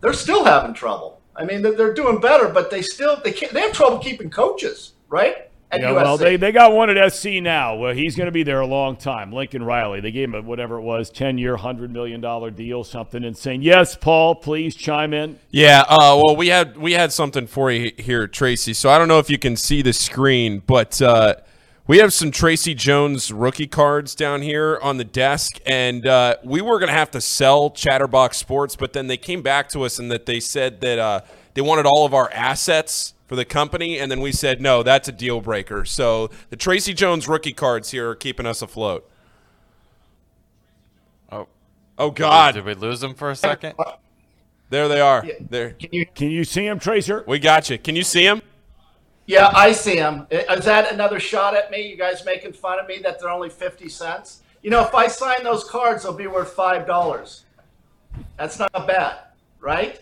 they're 0.02 0.14
still 0.14 0.44
having 0.44 0.74
trouble. 0.74 1.22
I 1.36 1.46
mean, 1.46 1.62
they're, 1.62 1.74
they're 1.74 1.94
doing 1.94 2.20
better, 2.20 2.50
but 2.50 2.72
they 2.72 2.82
still 2.82 3.22
they 3.24 3.32
can't. 3.32 3.54
They 3.54 3.62
have 3.62 3.74
trouble 3.74 4.00
keeping 4.00 4.32
coaches, 4.32 4.94
right? 5.10 5.50
At 5.74 5.82
Yeah, 5.82 5.90
USC. 5.90 5.96
well, 5.96 6.18
they, 6.18 6.38
they 6.38 6.52
got 6.52 6.72
one 6.72 6.90
at 6.90 7.14
SC 7.14 7.42
now. 7.42 7.76
Well, 7.76 7.94
he's 7.94 8.16
going 8.16 8.28
to 8.28 8.32
be 8.32 8.44
there 8.44 8.60
a 8.60 8.68
long 8.68 8.96
time. 8.96 9.32
Lincoln 9.32 9.64
Riley. 9.64 10.02
They 10.02 10.12
gave 10.12 10.30
him 10.30 10.36
a, 10.36 10.42
whatever 10.42 10.78
it 10.78 10.82
was, 10.84 11.10
10 11.10 11.38
year, 11.40 11.58
$100 11.58 11.90
million 11.90 12.22
deal, 12.54 12.84
something 12.84 13.24
insane. 13.24 13.64
Yes, 13.64 13.96
Paul, 13.96 14.36
please 14.36 14.76
chime 14.76 15.14
in. 15.14 15.40
Yeah, 15.50 15.84
uh, 15.90 16.22
well, 16.24 16.36
we 16.36 16.48
had 16.50 16.78
we 16.78 16.94
had 16.94 17.12
something 17.12 17.48
for 17.48 17.72
you 17.72 17.92
here, 17.98 18.28
Tracy. 18.28 18.74
So 18.74 18.90
I 18.90 18.98
don't 19.00 19.08
know 19.08 19.20
if 19.20 19.30
you 19.30 19.40
can 19.40 19.56
see 19.56 19.82
the 19.82 19.94
screen, 19.94 20.62
but 20.66 21.02
uh, 21.02 21.36
we 21.88 21.98
have 21.98 22.14
some 22.14 22.30
Tracy 22.32 22.76
Jones 22.76 23.32
rookie 23.34 23.68
cards 23.68 24.16
down 24.16 24.42
here 24.42 24.80
on 24.82 24.98
the 24.98 25.04
desk, 25.04 25.60
and 25.66 26.06
uh, 26.06 26.36
we 26.44 26.62
were 26.62 26.80
going 26.80 26.88
to 26.92 26.96
have 26.98 27.12
to 27.12 27.22
sell 27.22 27.72
Chatterbox 27.72 28.38
Sports, 28.38 28.76
but 28.76 28.94
then 28.94 29.08
they 29.08 29.18
came 29.18 29.42
back 29.42 29.70
to 29.70 29.82
us 29.84 30.00
and 30.00 30.12
that 30.12 30.26
they 30.26 30.40
said 30.40 30.82
that 30.82 31.00
uh, 31.00 31.22
they 31.56 31.62
wanted 31.62 31.86
all 31.86 32.06
of 32.06 32.14
our 32.14 32.32
assets 32.32 33.14
for 33.34 33.38
the 33.38 33.46
company, 33.46 33.98
and 33.98 34.12
then 34.12 34.22
we 34.22 34.32
said 34.32 34.62
no, 34.62 34.84
that's 34.84 35.08
a 35.08 35.12
deal 35.12 35.42
breaker. 35.42 35.86
So 35.86 36.30
the 36.52 36.56
Tracy 36.56 36.94
Jones 36.94 37.28
rookie 37.28 37.52
cards 37.52 37.90
here 37.90 38.12
are 38.12 38.16
keeping 38.16 38.46
us 38.46 38.62
afloat. 38.62 39.10
Oh, 41.32 41.48
Oh 41.98 42.12
God, 42.12 42.54
Did 42.54 42.64
we 42.66 42.76
lose 42.76 43.00
them 43.00 43.16
for 43.16 43.32
a 43.32 43.36
second? 43.36 43.74
there 44.70 44.88
they 44.88 45.02
are. 45.02 45.26
There, 45.50 45.72
Can 45.72 45.90
you? 45.92 46.06
Can 46.14 46.30
you 46.30 46.44
see 46.44 46.68
him, 46.68 46.78
Tracer? 46.78 47.24
we 47.26 47.40
got 47.40 47.72
you. 47.72 47.80
Can 47.80 47.96
you 47.96 48.04
see 48.04 48.24
them? 48.24 48.44
Yeah, 49.26 49.50
I 49.52 49.72
see 49.72 49.96
them. 49.96 50.28
Is 50.30 50.66
that 50.66 50.94
another 50.94 51.20
shot 51.20 51.56
at 51.56 51.72
me? 51.72 51.90
You 51.90 51.98
guys 51.98 52.24
making 52.26 52.54
fun 52.54 52.78
of 52.78 52.86
me 52.86 53.00
that 53.00 53.20
they're 53.20 53.32
only 53.32 53.50
fifty 53.50 53.90
cents? 53.90 54.44
You 54.62 54.70
know, 54.70 54.86
if 54.86 54.94
I 54.94 55.08
sign 55.08 55.44
those 55.44 55.64
cards, 55.64 56.04
they'll 56.04 56.14
be 56.14 56.28
worth 56.28 56.54
five 56.54 56.86
dollars. 56.86 57.46
That's 58.38 58.60
not 58.60 58.72
bad, 58.86 59.22
right? 59.60 60.00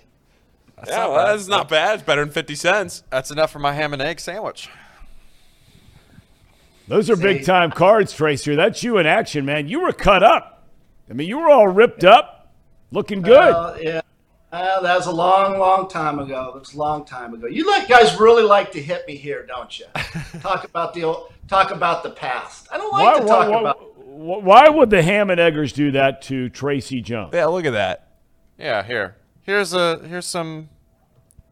That's 0.81 0.91
Yeah, 0.91 0.97
not 0.97 1.09
well, 1.11 1.25
bad. 1.25 1.33
that's 1.33 1.47
not 1.47 1.69
bad. 1.69 1.93
It's 1.95 2.03
better 2.03 2.25
than 2.25 2.33
fifty 2.33 2.55
cents. 2.55 3.03
That's 3.09 3.31
enough 3.31 3.51
for 3.51 3.59
my 3.59 3.73
ham 3.73 3.93
and 3.93 4.01
egg 4.01 4.19
sandwich. 4.19 4.69
Those 6.87 7.09
are 7.09 7.15
big 7.15 7.45
time 7.45 7.71
cards, 7.71 8.11
Tracer. 8.13 8.55
That's 8.55 8.83
you 8.83 8.97
in 8.97 9.05
action, 9.05 9.45
man. 9.45 9.67
You 9.67 9.81
were 9.81 9.93
cut 9.93 10.23
up. 10.23 10.67
I 11.09 11.13
mean, 11.13 11.27
you 11.27 11.37
were 11.37 11.49
all 11.49 11.67
ripped 11.67 12.03
up, 12.03 12.51
looking 12.91 13.21
good. 13.21 13.33
Well, 13.53 13.81
yeah. 13.81 14.01
Uh, 14.51 14.81
that 14.81 14.97
was 14.97 15.05
a 15.07 15.11
long, 15.11 15.57
long 15.57 15.87
time 15.87 16.19
ago. 16.19 16.51
That 16.53 16.59
was 16.59 16.73
a 16.73 16.77
long 16.77 17.05
time 17.05 17.33
ago. 17.33 17.47
You 17.47 17.65
like 17.69 17.87
guys 17.87 18.19
really 18.19 18.43
like 18.43 18.73
to 18.73 18.81
hit 18.81 19.07
me 19.07 19.15
here, 19.15 19.45
don't 19.45 19.79
you? 19.79 19.85
talk 20.41 20.65
about 20.65 20.93
the 20.93 21.05
old, 21.05 21.31
talk 21.47 21.71
about 21.71 22.03
the 22.03 22.09
past. 22.09 22.67
I 22.69 22.77
don't 22.77 22.91
like 22.91 23.05
why, 23.05 23.19
to 23.21 23.25
talk 23.25 23.49
why, 23.49 23.59
about. 23.61 23.97
why 23.97 24.67
would 24.67 24.89
the 24.89 25.01
Ham 25.01 25.29
and 25.29 25.39
Eggers 25.39 25.71
do 25.71 25.91
that 25.91 26.21
to 26.23 26.49
Tracy 26.49 26.99
Jones? 26.99 27.31
Yeah, 27.33 27.45
look 27.45 27.63
at 27.63 27.71
that. 27.71 28.17
Yeah, 28.57 28.83
here. 28.83 29.15
Here's 29.43 29.73
a 29.73 29.99
here's 30.05 30.25
some 30.27 30.69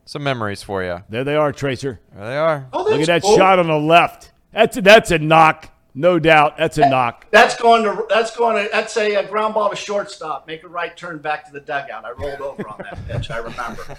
some 0.06 0.24
memories 0.24 0.64
for 0.64 0.84
you. 0.84 1.04
There 1.10 1.24
they 1.24 1.36
are, 1.36 1.52
Tracer. 1.52 2.00
There 2.16 2.26
they 2.26 2.38
are. 2.38 2.68
Oh, 2.74 2.84
Look 2.84 3.02
at 3.02 3.08
that 3.08 3.22
cool. 3.22 3.36
shot 3.38 3.60
on 3.60 3.68
the 3.68 3.78
left. 3.78 4.32
That's 4.52 4.78
a, 4.78 4.82
that's 4.82 5.12
a 5.12 5.20
knock, 5.20 5.70
no 5.94 6.18
doubt. 6.18 6.58
That's 6.58 6.78
a 6.78 6.90
knock. 6.90 7.28
That's 7.32 7.56
going 7.56 7.84
to. 7.84 8.06
That's 8.10 8.36
going 8.36 8.64
to. 8.64 8.70
That's 8.72 8.96
a, 8.98 9.16
uh 9.16 9.24
ground 9.28 9.54
ball 9.54 9.70
to 9.70 9.76
shortstop. 9.76 10.48
Make 10.48 10.64
a 10.64 10.68
right 10.68 10.96
turn 10.96 11.20
back 11.20 11.46
to 11.46 11.52
the 11.52 11.60
dugout. 11.60 12.06
I 12.06 12.12
rolled 12.12 12.42
over 12.42 12.68
on 12.68 12.78
that 12.80 13.08
pitch. 13.08 13.30
I 13.30 13.38
remember. 13.38 13.98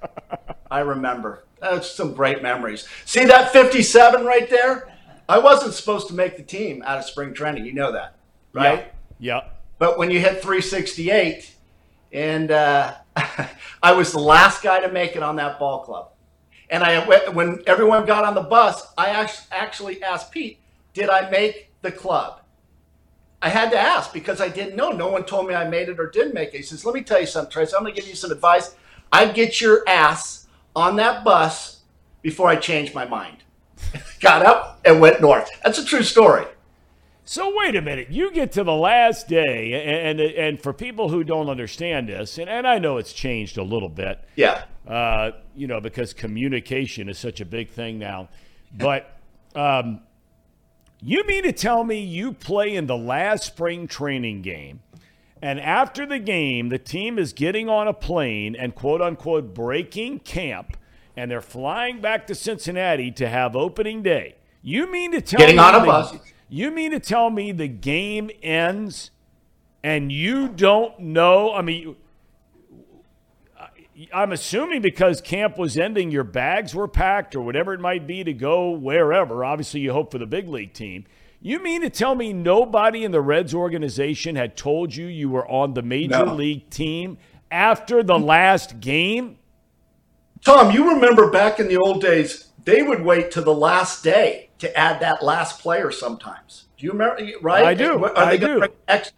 I 0.70 0.80
remember. 0.80 1.44
That's 1.60 1.90
some 1.90 2.12
great 2.12 2.42
memories. 2.42 2.88
See 3.04 3.24
that 3.24 3.52
57 3.52 4.24
right 4.24 4.50
there? 4.50 4.92
I 5.28 5.38
wasn't 5.38 5.74
supposed 5.74 6.08
to 6.08 6.14
make 6.14 6.36
the 6.36 6.42
team 6.42 6.82
out 6.84 6.98
of 6.98 7.04
spring 7.04 7.34
training. 7.34 7.66
You 7.66 7.72
know 7.72 7.92
that, 7.92 8.16
right? 8.52 8.92
Yeah. 9.18 9.42
But 9.78 9.98
when 9.98 10.10
you 10.10 10.20
hit 10.20 10.42
368, 10.42 11.54
and 12.12 12.50
uh, 12.50 12.94
I 13.82 13.92
was 13.92 14.12
the 14.12 14.18
last 14.18 14.62
guy 14.62 14.80
to 14.80 14.90
make 14.90 15.16
it 15.16 15.22
on 15.22 15.36
that 15.36 15.58
ball 15.58 15.80
club. 15.80 16.10
And 16.68 16.82
I, 16.82 17.04
when 17.30 17.62
everyone 17.66 18.06
got 18.06 18.24
on 18.24 18.34
the 18.34 18.42
bus, 18.42 18.86
I 18.98 19.10
actually 19.50 20.02
asked 20.02 20.32
Pete, 20.32 20.58
"Did 20.94 21.08
I 21.08 21.30
make 21.30 21.70
the 21.82 21.92
club?" 21.92 22.40
I 23.40 23.48
had 23.48 23.70
to 23.70 23.78
ask 23.78 24.12
because 24.12 24.40
I 24.40 24.48
didn't 24.48 24.76
know. 24.76 24.90
No 24.90 25.08
one 25.08 25.24
told 25.24 25.46
me 25.46 25.54
I 25.54 25.68
made 25.68 25.88
it 25.88 26.00
or 26.00 26.10
didn't 26.10 26.34
make 26.34 26.48
it. 26.48 26.58
He 26.58 26.62
says, 26.62 26.84
"Let 26.84 26.94
me 26.94 27.02
tell 27.02 27.20
you 27.20 27.26
something, 27.26 27.52
Trace. 27.52 27.72
I'm 27.72 27.82
going 27.82 27.94
to 27.94 28.00
give 28.00 28.08
you 28.08 28.16
some 28.16 28.32
advice. 28.32 28.74
I'd 29.12 29.34
get 29.34 29.60
your 29.60 29.88
ass 29.88 30.48
on 30.74 30.96
that 30.96 31.24
bus 31.24 31.82
before 32.22 32.48
I 32.48 32.56
changed 32.56 32.94
my 32.94 33.04
mind." 33.04 33.44
got 34.20 34.44
up 34.44 34.80
and 34.84 35.00
went 35.00 35.20
north. 35.20 35.48
That's 35.62 35.78
a 35.78 35.84
true 35.84 36.02
story. 36.02 36.46
So 37.28 37.52
wait 37.56 37.74
a 37.74 37.82
minute. 37.82 38.08
You 38.10 38.30
get 38.30 38.52
to 38.52 38.62
the 38.62 38.72
last 38.72 39.26
day, 39.26 39.72
and 39.72 40.20
and, 40.20 40.32
and 40.32 40.62
for 40.62 40.72
people 40.72 41.08
who 41.08 41.24
don't 41.24 41.48
understand 41.50 42.08
this, 42.08 42.38
and, 42.38 42.48
and 42.48 42.66
I 42.68 42.78
know 42.78 42.98
it's 42.98 43.12
changed 43.12 43.58
a 43.58 43.64
little 43.64 43.88
bit, 43.88 44.20
Yeah. 44.36 44.62
uh, 44.86 45.32
you 45.56 45.66
know, 45.66 45.80
because 45.80 46.14
communication 46.14 47.08
is 47.08 47.18
such 47.18 47.40
a 47.40 47.44
big 47.44 47.70
thing 47.70 47.98
now. 47.98 48.28
But 48.72 49.10
um, 49.56 50.02
you 51.02 51.24
mean 51.26 51.42
to 51.42 51.52
tell 51.52 51.82
me 51.82 51.98
you 52.00 52.32
play 52.32 52.76
in 52.76 52.86
the 52.86 52.96
last 52.96 53.44
spring 53.44 53.88
training 53.88 54.42
game, 54.42 54.78
and 55.42 55.58
after 55.58 56.06
the 56.06 56.20
game, 56.20 56.68
the 56.68 56.78
team 56.78 57.18
is 57.18 57.32
getting 57.32 57.68
on 57.68 57.88
a 57.88 57.92
plane 57.92 58.54
and 58.54 58.72
quote 58.72 59.02
unquote 59.02 59.52
breaking 59.52 60.20
camp, 60.20 60.76
and 61.16 61.28
they're 61.28 61.40
flying 61.40 62.00
back 62.00 62.24
to 62.28 62.36
Cincinnati 62.36 63.10
to 63.10 63.28
have 63.28 63.56
opening 63.56 64.04
day. 64.04 64.36
You 64.62 64.88
mean 64.90 65.10
to 65.10 65.20
tell 65.20 65.38
Getting 65.38 65.56
me 65.56 65.62
on 65.62 65.74
a 65.74 65.84
bus. 65.84 66.14
You 66.48 66.70
mean 66.70 66.92
to 66.92 67.00
tell 67.00 67.30
me 67.30 67.52
the 67.52 67.68
game 67.68 68.30
ends 68.42 69.10
and 69.82 70.12
you 70.12 70.48
don't 70.48 70.98
know? 70.98 71.52
I 71.52 71.62
mean, 71.62 71.96
I'm 74.12 74.32
assuming 74.32 74.82
because 74.82 75.20
camp 75.20 75.58
was 75.58 75.76
ending, 75.76 76.10
your 76.10 76.24
bags 76.24 76.74
were 76.74 76.88
packed 76.88 77.34
or 77.34 77.40
whatever 77.40 77.72
it 77.72 77.80
might 77.80 78.06
be 78.06 78.22
to 78.24 78.32
go 78.32 78.70
wherever. 78.70 79.44
Obviously, 79.44 79.80
you 79.80 79.92
hope 79.92 80.12
for 80.12 80.18
the 80.18 80.26
big 80.26 80.48
league 80.48 80.72
team. 80.72 81.04
You 81.40 81.62
mean 81.62 81.82
to 81.82 81.90
tell 81.90 82.14
me 82.14 82.32
nobody 82.32 83.04
in 83.04 83.12
the 83.12 83.20
Reds 83.20 83.54
organization 83.54 84.36
had 84.36 84.56
told 84.56 84.94
you 84.94 85.06
you 85.06 85.28
were 85.30 85.48
on 85.48 85.74
the 85.74 85.82
major 85.82 86.24
No. 86.26 86.34
league 86.34 86.68
team 86.70 87.18
after 87.50 88.02
the 88.02 88.18
last 88.18 88.80
game? 88.80 89.38
Tom, 90.44 90.70
you 90.70 90.90
remember 90.90 91.30
back 91.30 91.58
in 91.58 91.68
the 91.68 91.76
old 91.76 92.00
days, 92.00 92.48
they 92.64 92.82
would 92.82 93.02
wait 93.02 93.30
to 93.32 93.40
the 93.40 93.54
last 93.54 94.02
day 94.02 94.45
to 94.58 94.76
add 94.76 95.00
that 95.00 95.22
last 95.22 95.60
player 95.60 95.90
sometimes. 95.90 96.64
Do 96.78 96.86
you 96.86 96.92
remember? 96.92 97.22
Right? 97.40 97.64
I 97.64 97.74
do. 97.74 98.04
Are 98.04 98.16
I 98.16 98.30
they 98.30 98.38
gonna 98.38 98.54
do. 98.54 98.58
Bring 98.60 98.72
ex, 98.88 99.12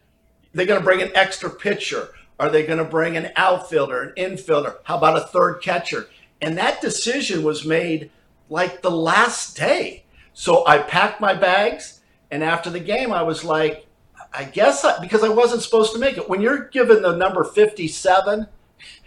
they're 0.53 0.67
going 0.67 0.81
to 0.81 0.85
bring 0.85 1.03
an 1.03 1.13
extra 1.15 1.51
pitcher. 1.51 2.11
Are 2.41 2.51
they 2.51 2.65
going 2.65 2.79
to 2.79 2.85
bring 2.85 3.17
an 3.17 3.31
outfielder, 3.37 4.03
an 4.03 4.13
infielder? 4.17 4.77
How 4.85 4.97
about 4.97 5.17
a 5.17 5.27
third 5.27 5.61
catcher? 5.61 6.09
And 6.41 6.57
that 6.57 6.81
decision 6.81 7.43
was 7.43 7.65
made 7.65 8.11
like 8.49 8.83
the 8.83 8.91
last 8.91 9.57
day. 9.57 10.05
So 10.33 10.65
I 10.67 10.79
packed 10.79 11.21
my 11.21 11.35
bags, 11.35 12.01
and 12.31 12.45
after 12.45 12.71
the 12.71 12.81
game, 12.81 13.13
I 13.13 13.23
was 13.23 13.43
like, 13.45 13.87
I 14.33 14.45
guess 14.45 14.85
I, 14.85 15.01
because 15.01 15.25
I 15.25 15.29
wasn't 15.29 15.63
supposed 15.63 15.93
to 15.95 15.99
make 15.99 16.17
it. 16.17 16.29
When 16.29 16.41
you're 16.41 16.69
given 16.69 17.03
the 17.03 17.17
number 17.17 17.43
57, 17.43 18.47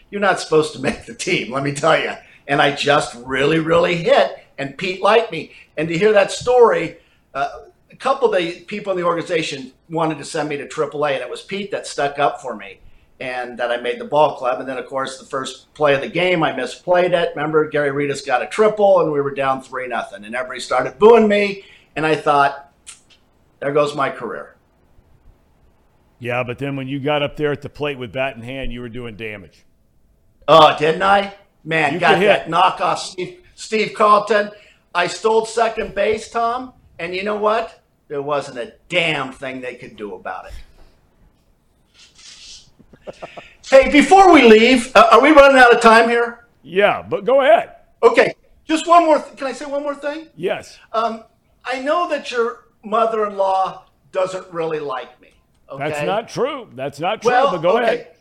you're 0.09 0.21
not 0.21 0.41
supposed 0.41 0.73
to 0.73 0.81
make 0.81 1.05
the 1.05 1.15
team, 1.15 1.53
let 1.53 1.63
me 1.63 1.73
tell 1.73 1.97
you. 1.97 2.13
And 2.47 2.61
I 2.61 2.75
just 2.75 3.15
really, 3.15 3.59
really 3.59 3.95
hit, 3.95 4.45
and 4.61 4.77
Pete 4.77 5.01
liked 5.01 5.31
me. 5.31 5.51
And 5.75 5.87
to 5.89 5.97
hear 5.97 6.13
that 6.13 6.31
story, 6.31 6.97
uh, 7.33 7.49
a 7.89 7.95
couple 7.95 8.31
of 8.31 8.39
the 8.39 8.61
people 8.61 8.91
in 8.91 8.97
the 8.97 9.03
organization 9.03 9.73
wanted 9.89 10.19
to 10.19 10.23
send 10.23 10.49
me 10.49 10.57
to 10.57 10.67
AAA, 10.67 11.13
and 11.13 11.21
it 11.21 11.29
was 11.29 11.41
Pete 11.41 11.71
that 11.71 11.87
stuck 11.87 12.19
up 12.19 12.41
for 12.41 12.55
me 12.55 12.79
and 13.19 13.57
that 13.57 13.71
I 13.71 13.77
made 13.77 13.99
the 13.99 14.05
ball 14.05 14.35
club. 14.35 14.59
And 14.59 14.69
then, 14.69 14.77
of 14.77 14.85
course, 14.85 15.17
the 15.17 15.25
first 15.25 15.73
play 15.73 15.95
of 15.95 16.01
the 16.01 16.09
game, 16.09 16.43
I 16.43 16.51
misplayed 16.53 17.13
it. 17.13 17.33
Remember, 17.35 17.67
Gary 17.69 17.89
Redus 17.91 18.25
got 18.25 18.43
a 18.43 18.47
triple, 18.47 19.01
and 19.01 19.11
we 19.11 19.19
were 19.19 19.33
down 19.33 19.61
3 19.61 19.87
nothing, 19.87 20.25
And 20.25 20.35
everybody 20.35 20.59
started 20.59 20.99
booing 20.99 21.27
me, 21.27 21.63
and 21.95 22.05
I 22.05 22.15
thought, 22.15 22.71
there 23.59 23.73
goes 23.73 23.95
my 23.95 24.09
career. 24.09 24.55
Yeah, 26.19 26.43
but 26.43 26.59
then 26.59 26.75
when 26.75 26.87
you 26.87 26.99
got 26.99 27.23
up 27.23 27.35
there 27.35 27.51
at 27.51 27.61
the 27.63 27.69
plate 27.69 27.97
with 27.97 28.11
bat 28.11 28.35
in 28.35 28.43
hand, 28.43 28.71
you 28.71 28.81
were 28.81 28.89
doing 28.89 29.15
damage. 29.15 29.65
Oh, 30.47 30.75
didn't 30.77 31.03
I? 31.03 31.33
Man, 31.63 31.93
You 31.93 31.99
got 31.99 32.19
that 32.19 32.47
knockoff 32.47 32.97
Steve, 32.97 33.40
Steve 33.61 33.93
Carlton. 33.93 34.51
I 34.93 35.07
stole 35.07 35.45
second 35.45 35.95
base, 35.95 36.29
Tom, 36.29 36.73
and 36.99 37.15
you 37.15 37.23
know 37.23 37.37
what? 37.37 37.81
there 38.11 38.21
wasn't 38.21 38.57
a 38.57 38.73
damn 38.89 39.31
thing 39.31 39.61
they 39.61 39.75
could 39.75 39.95
do 39.95 40.15
about 40.15 40.45
it. 43.07 43.15
hey, 43.69 43.89
before 43.89 44.33
we 44.33 44.41
leave, 44.41 44.93
uh, 44.93 45.07
are 45.13 45.21
we 45.21 45.31
running 45.31 45.57
out 45.57 45.73
of 45.73 45.79
time 45.79 46.09
here? 46.09 46.45
Yeah, 46.61 47.01
but 47.01 47.23
go 47.23 47.39
ahead. 47.39 47.77
Okay, 48.03 48.33
just 48.65 48.85
one 48.85 49.05
more. 49.05 49.17
Th- 49.19 49.37
can 49.37 49.47
I 49.47 49.53
say 49.53 49.63
one 49.63 49.81
more 49.81 49.95
thing? 49.95 50.27
Yes. 50.35 50.77
Um, 50.91 51.23
I 51.63 51.79
know 51.79 52.09
that 52.09 52.29
your 52.31 52.65
mother-in-law 52.83 53.85
doesn't 54.11 54.51
really 54.51 54.81
like 54.81 55.21
me. 55.21 55.29
Okay? 55.69 55.89
That's 55.89 56.05
not 56.05 56.27
true. 56.27 56.67
That's 56.75 56.99
not 56.99 57.21
true, 57.21 57.31
well. 57.31 57.51
but 57.51 57.61
go 57.61 57.77
okay. 57.77 57.83
ahead. 57.83 58.15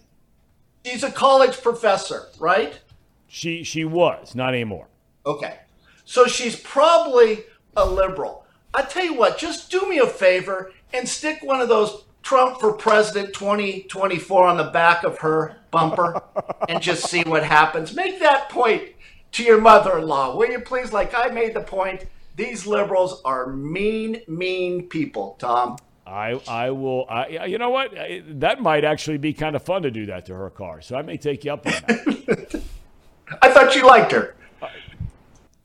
She's 0.86 1.02
a 1.02 1.10
college 1.10 1.60
professor, 1.60 2.28
right? 2.38 2.78
She 3.26 3.64
she 3.64 3.84
was, 3.84 4.36
not 4.36 4.54
anymore. 4.54 4.86
Okay. 5.26 5.58
So 6.04 6.26
she's 6.26 6.56
probably 6.56 7.44
a 7.76 7.84
liberal. 7.84 8.46
I 8.72 8.82
tell 8.82 9.04
you 9.04 9.14
what, 9.14 9.38
just 9.38 9.70
do 9.70 9.88
me 9.88 9.98
a 9.98 10.06
favor 10.06 10.72
and 10.92 11.08
stick 11.08 11.40
one 11.42 11.60
of 11.60 11.68
those 11.68 12.04
Trump 12.22 12.60
for 12.60 12.72
President 12.72 13.32
2024 13.32 14.46
on 14.46 14.56
the 14.56 14.64
back 14.64 15.04
of 15.04 15.18
her 15.18 15.56
bumper 15.70 16.22
and 16.68 16.82
just 16.82 17.08
see 17.08 17.22
what 17.22 17.44
happens. 17.44 17.94
Make 17.94 18.20
that 18.20 18.48
point 18.48 18.90
to 19.32 19.42
your 19.42 19.60
mother 19.60 19.98
in 19.98 20.06
law, 20.06 20.36
will 20.36 20.50
you 20.50 20.60
please? 20.60 20.92
Like 20.92 21.14
I 21.14 21.28
made 21.28 21.54
the 21.54 21.60
point, 21.60 22.06
these 22.36 22.66
liberals 22.66 23.22
are 23.24 23.46
mean, 23.46 24.22
mean 24.28 24.88
people, 24.88 25.36
Tom. 25.38 25.76
I 26.06 26.40
I 26.48 26.70
will. 26.70 27.06
I 27.08 27.46
you 27.46 27.58
know 27.58 27.70
what? 27.70 27.92
That 28.40 28.60
might 28.60 28.84
actually 28.84 29.18
be 29.18 29.32
kind 29.32 29.54
of 29.54 29.62
fun 29.62 29.82
to 29.82 29.92
do 29.92 30.06
that 30.06 30.26
to 30.26 30.34
her 30.34 30.50
car. 30.50 30.82
So 30.82 30.96
I 30.96 31.02
may 31.02 31.16
take 31.16 31.44
you 31.44 31.52
up 31.52 31.64
on 31.66 31.72
that. 31.72 32.62
I 33.42 33.50
thought 33.50 33.76
you 33.76 33.86
liked 33.86 34.10
her. 34.10 34.34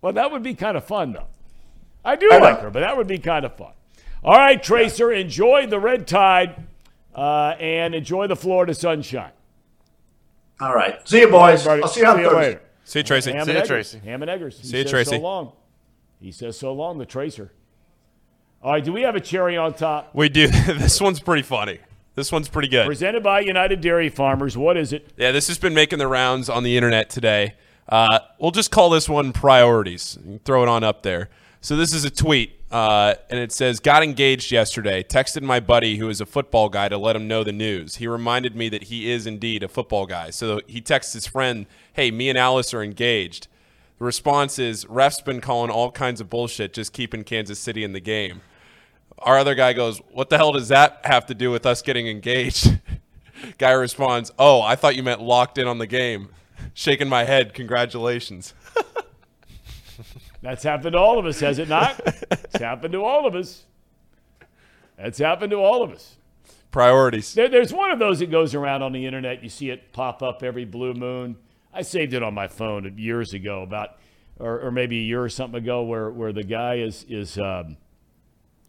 Well, 0.05 0.13
that 0.13 0.31
would 0.31 0.43
be 0.43 0.53
kind 0.53 0.77
of 0.77 0.85
fun, 0.85 1.13
though. 1.13 1.25
I 2.03 2.15
do 2.15 2.29
I 2.31 2.37
know. 2.37 2.45
like 2.45 2.59
her, 2.59 2.69
but 2.69 2.81
that 2.81 2.95
would 2.95 3.07
be 3.07 3.17
kind 3.17 3.43
of 3.43 3.55
fun. 3.55 3.71
All 4.23 4.37
right, 4.37 4.61
Tracer, 4.61 5.11
enjoy 5.11 5.65
the 5.65 5.79
red 5.79 6.05
tide 6.05 6.67
uh, 7.15 7.55
and 7.59 7.95
enjoy 7.95 8.27
the 8.27 8.35
Florida 8.35 8.75
sunshine. 8.75 9.31
All 10.61 10.75
right. 10.75 10.95
See 11.09 11.21
you, 11.21 11.27
boys. 11.27 11.65
Everybody, 11.65 11.81
I'll 11.81 11.87
see 11.87 12.01
you 12.01 12.05
on 12.05 12.17
see 12.17 12.21
you 12.21 12.29
Thursday. 12.29 12.47
later. 12.47 12.61
See 12.83 12.99
you, 12.99 13.03
Tracy. 13.03 13.31
Ham 13.31 13.45
See 13.45 13.51
and 13.51 13.57
ya, 13.57 13.63
Eggers. 13.63 13.67
Tracy. 13.67 13.99
Ham 14.05 14.21
and 14.21 14.29
Eggers. 14.29 14.59
He 14.59 14.67
See 14.67 14.77
ya, 14.77 14.83
says 14.83 14.91
Tracy. 14.91 15.15
So 15.15 15.21
long. 15.21 15.51
He 16.21 16.31
says 16.31 16.59
so 16.59 16.71
long. 16.71 16.99
The 16.99 17.07
Tracer. 17.07 17.51
All 18.61 18.73
right. 18.73 18.85
Do 18.85 18.93
we 18.93 19.01
have 19.01 19.15
a 19.15 19.19
cherry 19.19 19.57
on 19.57 19.73
top? 19.73 20.11
We 20.13 20.29
do. 20.29 20.47
this 20.67 21.01
one's 21.01 21.19
pretty 21.19 21.41
funny. 21.41 21.79
This 22.13 22.31
one's 22.31 22.47
pretty 22.47 22.67
good. 22.67 22.85
Presented 22.85 23.23
by 23.23 23.39
United 23.39 23.81
Dairy 23.81 24.09
Farmers. 24.09 24.55
What 24.55 24.77
is 24.77 24.93
it? 24.93 25.09
Yeah, 25.17 25.31
this 25.31 25.47
has 25.47 25.57
been 25.57 25.73
making 25.73 25.97
the 25.97 26.07
rounds 26.07 26.47
on 26.47 26.61
the 26.61 26.77
internet 26.77 27.09
today. 27.09 27.55
Uh, 27.87 28.19
we'll 28.39 28.51
just 28.51 28.71
call 28.71 28.89
this 28.89 29.07
one 29.07 29.31
priorities. 29.31 30.17
Throw 30.43 30.63
it 30.63 30.69
on 30.69 30.83
up 30.83 31.03
there. 31.03 31.29
So 31.61 31.75
this 31.75 31.93
is 31.93 32.05
a 32.05 32.11
tweet, 32.11 32.59
uh, 32.71 33.15
and 33.29 33.39
it 33.39 33.51
says, 33.51 33.79
"Got 33.79 34.03
engaged 34.03 34.51
yesterday. 34.51 35.01
Texted 35.03 35.41
my 35.41 35.59
buddy 35.59 35.97
who 35.97 36.09
is 36.09 36.21
a 36.21 36.25
football 36.25 36.69
guy 36.69 36.89
to 36.89 36.97
let 36.97 37.15
him 37.15 37.27
know 37.27 37.43
the 37.43 37.51
news. 37.51 37.95
He 37.95 38.07
reminded 38.07 38.55
me 38.55 38.69
that 38.69 38.83
he 38.83 39.11
is 39.11 39.25
indeed 39.25 39.63
a 39.63 39.67
football 39.67 40.05
guy. 40.05 40.29
So 40.29 40.61
he 40.67 40.81
texts 40.81 41.13
his 41.13 41.25
friend, 41.25 41.65
"Hey, 41.93 42.11
me 42.11 42.29
and 42.29 42.37
Alice 42.37 42.73
are 42.73 42.83
engaged." 42.83 43.47
The 43.97 44.05
response 44.05 44.59
is, 44.59 44.85
"Ref's 44.87 45.21
been 45.21 45.41
calling 45.41 45.71
all 45.71 45.89
kinds 45.91 46.21
of 46.21 46.29
bullshit, 46.29 46.73
just 46.73 46.93
keeping 46.93 47.23
Kansas 47.23 47.57
City 47.57 47.83
in 47.83 47.93
the 47.93 47.99
game." 47.99 48.41
Our 49.19 49.39
other 49.39 49.55
guy 49.55 49.73
goes, 49.73 50.01
"What 50.11 50.29
the 50.29 50.37
hell 50.37 50.51
does 50.51 50.67
that 50.67 50.99
have 51.05 51.25
to 51.27 51.33
do 51.33 51.49
with 51.49 51.65
us 51.65 51.81
getting 51.81 52.07
engaged?" 52.07 52.79
Guy 53.57 53.71
responds, 53.71 54.31
"Oh, 54.39 54.61
I 54.61 54.75
thought 54.75 54.95
you 54.95 55.03
meant 55.03 55.21
locked 55.21 55.57
in 55.57 55.67
on 55.67 55.77
the 55.77 55.87
game." 55.87 56.29
Shaking 56.73 57.09
my 57.09 57.23
head, 57.23 57.53
congratulations. 57.53 58.53
That's 60.41 60.63
happened 60.63 60.93
to 60.93 60.99
all 60.99 61.17
of 61.17 61.25
us, 61.25 61.39
has 61.39 61.57
it 61.57 61.69
not? 61.69 61.99
it's 62.31 62.59
happened 62.59 62.91
to 62.93 63.03
all 63.03 63.25
of 63.25 63.35
us. 63.35 63.63
That's 64.97 65.17
happened 65.17 65.51
to 65.51 65.57
all 65.57 65.81
of 65.81 65.91
us. 65.91 66.17
Priorities. 66.71 67.33
There, 67.33 67.49
there's 67.49 67.73
one 67.73 67.91
of 67.91 67.99
those 67.99 68.19
that 68.19 68.29
goes 68.29 68.53
around 68.53 68.81
on 68.81 68.91
the 68.91 69.05
internet. 69.05 69.41
You 69.43 69.49
see 69.49 69.69
it 69.69 69.91
pop 69.93 70.21
up 70.21 70.43
every 70.43 70.65
blue 70.65 70.93
moon. 70.93 71.37
I 71.73 71.81
saved 71.81 72.13
it 72.13 72.21
on 72.21 72.33
my 72.33 72.47
phone 72.47 72.97
years 72.97 73.33
ago, 73.33 73.63
about 73.63 73.97
or, 74.39 74.59
or 74.59 74.71
maybe 74.71 74.99
a 74.99 75.03
year 75.03 75.23
or 75.23 75.29
something 75.29 75.61
ago, 75.61 75.83
where 75.83 76.09
where 76.11 76.33
the 76.33 76.43
guy 76.43 76.75
is 76.75 77.05
is 77.09 77.37
um, 77.37 77.77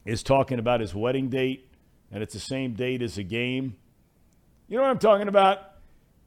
is 0.05 0.23
talking 0.23 0.59
about 0.59 0.81
his 0.81 0.95
wedding 0.95 1.29
date, 1.29 1.69
and 2.11 2.23
it's 2.23 2.35
the 2.35 2.41
same 2.41 2.75
date 2.75 3.03
as 3.03 3.19
a 3.19 3.23
game. 3.23 3.77
You 4.69 4.77
know 4.77 4.83
what 4.83 4.91
I'm 4.91 4.99
talking 4.99 5.29
about? 5.29 5.76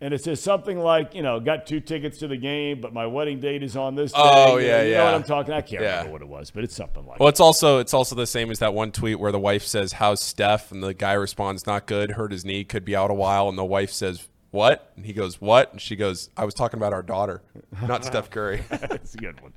And 0.02 0.14
it 0.14 0.24
says 0.24 0.42
something 0.42 0.80
like, 0.80 1.14
you 1.14 1.22
know, 1.22 1.42
got 1.42 1.68
two 1.68 1.82
tickets 1.82 2.20
to 2.20 2.28
the 2.30 2.38
game, 2.38 2.80
but 2.80 2.94
my 2.94 3.06
wedding 3.06 3.42
date 3.42 3.64
is 3.64 3.76
on 3.76 3.96
this. 3.96 4.14
Oh, 4.16 4.58
day. 4.58 4.68
yeah, 4.68 4.82
you 4.84 4.94
know 4.94 5.04
what 5.04 5.10
yeah. 5.10 5.16
I'm 5.16 5.24
talking. 5.24 5.54
I 5.54 5.60
can't 5.60 5.82
Yeah. 5.84 5.98
remember 5.98 6.12
what 6.14 6.22
it 6.22 6.28
was, 6.30 6.52
but 6.52 6.64
it's 6.64 6.74
something 6.76 7.06
like. 7.06 7.18
That. 7.18 7.20
Well, 7.20 7.28
it's 7.30 7.42
also 7.42 7.80
it's 7.80 7.94
also 7.94 8.16
the 8.16 8.26
same 8.26 8.50
as 8.50 8.60
that 8.60 8.74
one 8.74 8.94
tweet 8.94 9.20
where 9.20 9.34
the 9.34 9.40
wife 9.40 9.64
says, 9.64 9.92
"How's 9.94 10.22
Steph?" 10.22 10.72
and 10.72 10.82
the 10.82 10.94
guy 10.94 11.14
responds, 11.14 11.68
"Not 11.68 11.86
good. 11.86 12.12
Hurt 12.12 12.32
his 12.32 12.46
knee. 12.46 12.64
Could 12.64 12.86
be 12.86 12.96
out 12.96 13.12
a 13.12 13.14
while." 13.14 13.50
And 13.50 13.58
the 13.58 13.66
wife 13.66 13.92
says, 13.92 14.30
"What?" 14.52 14.94
And 14.96 15.06
he 15.06 15.12
goes, 15.12 15.42
"What?" 15.42 15.74
And 15.74 15.82
she 15.82 15.98
goes, 15.98 16.30
"I 16.38 16.46
was 16.46 16.54
talking 16.54 16.80
about 16.80 16.94
our 16.94 17.04
daughter, 17.04 17.42
not 17.86 18.06
Steph 18.06 18.30
Curry." 18.32 18.64
That's 18.70 19.16
a 19.16 19.18
good 19.18 19.42
one. 19.42 19.52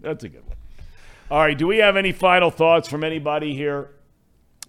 That's 0.00 0.22
a 0.22 0.28
good 0.28 0.46
one. 0.46 0.56
All 1.28 1.40
right. 1.40 1.58
Do 1.58 1.66
we 1.66 1.78
have 1.78 1.96
any 1.96 2.12
final 2.12 2.52
thoughts 2.52 2.88
from 2.88 3.02
anybody 3.02 3.52
here? 3.52 3.90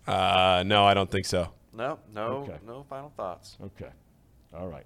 uh, 0.07 0.63
no, 0.65 0.85
I 0.85 0.95
don't 0.95 1.09
think 1.11 1.25
so. 1.27 1.49
No, 1.71 1.99
no, 2.15 2.21
Okay. 2.49 2.57
no 2.65 2.83
final 2.89 3.11
thoughts. 3.15 3.57
Okay. 3.63 3.91
All 4.57 4.67
right. 4.67 4.85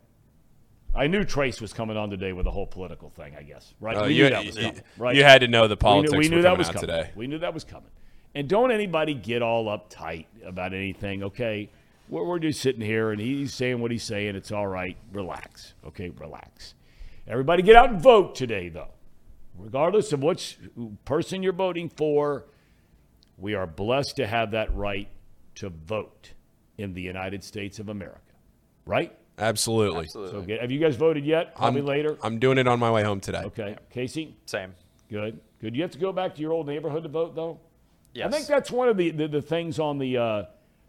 I 0.96 1.08
knew 1.08 1.24
Trace 1.24 1.60
was 1.60 1.74
coming 1.74 1.98
on 1.98 2.10
today 2.10 2.34
with 2.34 2.46
the 2.46 2.52
whole 2.52 2.68
political 2.68 3.10
thing. 3.10 3.36
I 3.38 3.42
guess 3.44 3.74
right. 3.80 3.98
Uh, 3.98 4.06
we 4.06 4.14
you, 4.14 4.24
knew 4.26 4.30
that 4.30 4.46
was 4.46 4.56
you- 4.56 4.62
coming. 4.64 4.82
Right. 4.98 5.16
you 5.16 5.24
had 5.24 5.42
to 5.42 5.48
know 5.48 5.68
the 5.68 5.76
we 5.76 5.80
politics 5.80 6.12
knew, 6.14 6.20
we 6.20 6.30
knew 6.30 6.42
that 6.42 6.50
coming 6.50 6.58
was 6.60 6.68
coming. 6.68 6.82
today. 6.82 7.12
We 7.16 7.28
knew 7.28 7.40
that 7.40 7.54
was 7.54 7.64
coming. 7.64 7.90
And 8.36 8.48
don't 8.48 8.72
anybody 8.72 9.14
get 9.14 9.42
all 9.42 9.66
uptight 9.66 10.26
about 10.46 10.74
anything. 10.74 11.24
Okay. 11.24 11.70
We're, 12.10 12.24
we're 12.24 12.40
just 12.40 12.62
sitting 12.62 12.82
here 12.82 13.12
and 13.12 13.20
he's 13.22 13.54
saying 13.54 13.80
what 13.82 13.92
he's 13.92 14.04
saying. 14.04 14.36
It's 14.36 14.52
all 14.52 14.68
right. 14.68 14.98
Relax. 15.12 15.74
Okay. 15.88 16.10
Relax. 16.10 16.74
Everybody 17.28 17.64
get 17.64 17.76
out 17.76 17.90
and 17.90 18.02
vote 18.02 18.36
today, 18.36 18.70
though. 18.70 18.90
Regardless 19.58 20.12
of 20.14 20.24
which 20.24 20.58
person 21.06 21.44
you're 21.44 21.54
voting 21.54 21.90
for, 21.90 22.46
we 23.38 23.54
are 23.54 23.68
blessed 23.68 24.16
to 24.18 24.28
have 24.28 24.52
that 24.52 24.76
right 24.76 25.08
to 25.56 25.70
vote 25.70 26.32
in 26.78 26.94
the 26.94 27.02
United 27.02 27.44
States 27.44 27.80
of 27.80 27.88
America. 27.90 28.20
Right? 28.86 29.16
Absolutely. 29.38 30.06
Absolutely. 30.06 30.32
So 30.42 30.42
get, 30.46 30.62
have 30.62 30.72
you 30.72 30.80
guys 30.80 30.96
voted 30.96 31.26
yet? 31.26 31.56
Probably 31.56 31.82
I'm, 31.82 31.86
later. 31.88 32.18
I'm 32.22 32.40
doing 32.40 32.58
it 32.58 32.68
on 32.68 32.80
my 32.80 32.92
way 32.92 33.04
home 33.04 33.20
today. 33.20 33.42
Okay. 33.46 33.76
Casey? 33.90 34.36
Same. 34.46 34.74
Good. 35.10 35.40
Good. 35.60 35.76
You 35.76 35.82
have 35.82 35.92
to 35.92 35.98
go 36.00 36.12
back 36.12 36.36
to 36.36 36.42
your 36.42 36.52
old 36.52 36.68
neighborhood 36.68 37.04
to 37.04 37.10
vote, 37.10 37.36
though? 37.36 37.60
Yes. 38.14 38.28
I 38.28 38.32
think 38.32 38.48
that's 38.48 38.70
one 38.70 38.90
of 38.90 38.98
the, 38.98 39.10
the, 39.12 39.28
the 39.28 39.42
things 39.42 39.80
on 39.80 39.98
the, 39.98 40.18
uh, 40.18 40.44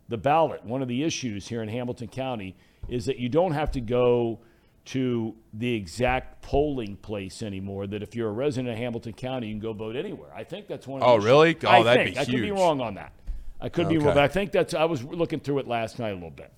the 0.09 0.19
ballot. 0.19 0.65
One 0.65 0.83
of 0.83 0.89
the 0.89 1.03
issues 1.05 1.49
here 1.49 1.63
in 1.63 1.69
Hamilton 1.69 2.09
County 2.09 2.55
is 2.89 3.07
that 3.07 3.19
you 3.19 3.31
don't 3.31 3.53
have 3.53 3.71
to 3.73 3.81
go 3.81 4.41
to 4.87 5.35
the 5.55 5.75
exact 5.75 6.43
polling 6.43 6.97
place 6.97 7.43
anymore. 7.43 7.87
That 7.87 8.03
if 8.03 8.15
you're 8.15 8.29
a 8.29 8.33
resident 8.33 8.73
of 8.73 8.77
Hamilton 8.79 9.15
County, 9.15 9.47
you 9.47 9.55
can 9.55 9.61
go 9.61 9.73
vote 9.73 9.97
anywhere. 9.97 10.29
I 10.35 10.45
think 10.45 10.67
that's 10.67 10.87
one. 10.87 11.01
Of 11.01 11.07
the 11.07 11.13
Oh, 11.13 11.17
issues. 11.17 11.25
really? 11.25 11.57
Oh, 11.65 11.69
I 11.69 11.83
that'd 11.83 12.05
think. 12.05 12.17
be 12.17 12.21
I 12.21 12.25
could 12.27 12.43
be 12.43 12.51
wrong 12.51 12.83
on 12.83 12.95
that. 12.97 13.13
I 13.61 13.71
could 13.71 13.89
be 13.89 13.97
wrong, 13.97 14.09
but 14.15 14.19
I 14.19 14.29
think 14.29 14.53
that's. 14.53 14.75
I 14.75 14.85
was 14.85 15.03
looking 15.03 15.41
through 15.41 15.61
it 15.61 15.67
last 15.67 15.99
night 15.99 16.11
a 16.11 16.15
little 16.15 16.29
bit. 16.31 16.53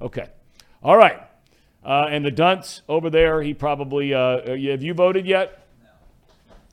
Okay. 0.00 0.26
All 0.82 0.96
right. 0.96 1.20
Uh, 1.84 2.06
and 2.10 2.24
the 2.24 2.30
dunce 2.30 2.82
over 2.88 3.10
there, 3.10 3.42
he 3.42 3.54
probably. 3.54 4.14
Uh, 4.14 4.56
have 4.56 4.82
you 4.82 4.94
voted 4.94 5.26
yet? 5.26 5.66
No. 5.82 5.88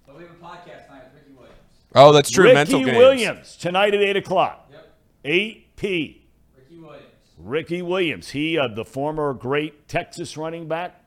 But 0.07 0.17
we 0.17 0.23
have 0.23 0.31
a 0.31 0.35
podcast 0.35 0.85
tonight 0.85 1.03
with 1.05 1.21
Ricky 1.21 1.33
Williams. 1.35 1.57
Oh, 1.95 2.11
that's 2.11 2.29
true. 2.29 2.45
Ricky 2.45 2.53
Mental 2.55 2.85
games. 2.85 2.97
Williams 2.97 3.55
tonight 3.55 3.93
at 3.93 4.01
eight 4.01 4.17
o'clock. 4.17 4.69
Yep. 4.71 4.93
Eight 5.25 5.75
p. 5.75 6.27
Ricky 6.55 6.79
Williams. 6.79 7.05
Ricky 7.37 7.81
Williams. 7.81 8.29
He, 8.29 8.57
uh, 8.57 8.67
the 8.67 8.85
former 8.85 9.33
great 9.33 9.87
Texas 9.87 10.37
running 10.37 10.67
back, 10.67 11.03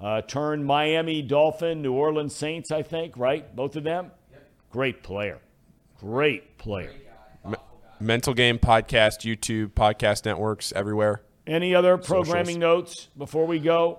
uh, 0.00 0.22
turned 0.22 0.64
Miami 0.64 1.20
Dolphin, 1.22 1.82
New 1.82 1.92
Orleans 1.92 2.34
Saints, 2.34 2.70
I 2.70 2.82
think, 2.82 3.16
right? 3.16 3.54
Both 3.54 3.76
of 3.76 3.84
them? 3.84 4.10
Yep. 4.32 4.48
Great 4.70 5.02
player. 5.02 5.40
Great 5.98 6.58
player. 6.58 6.90
Mental 8.00 8.34
Game 8.34 8.58
Podcast, 8.58 9.20
YouTube, 9.20 9.68
podcast 9.68 10.24
networks 10.26 10.72
everywhere. 10.72 11.22
Any 11.46 11.74
other 11.74 11.98
programming 11.98 12.58
notes 12.58 13.08
before 13.18 13.46
we 13.46 13.58
go? 13.58 13.98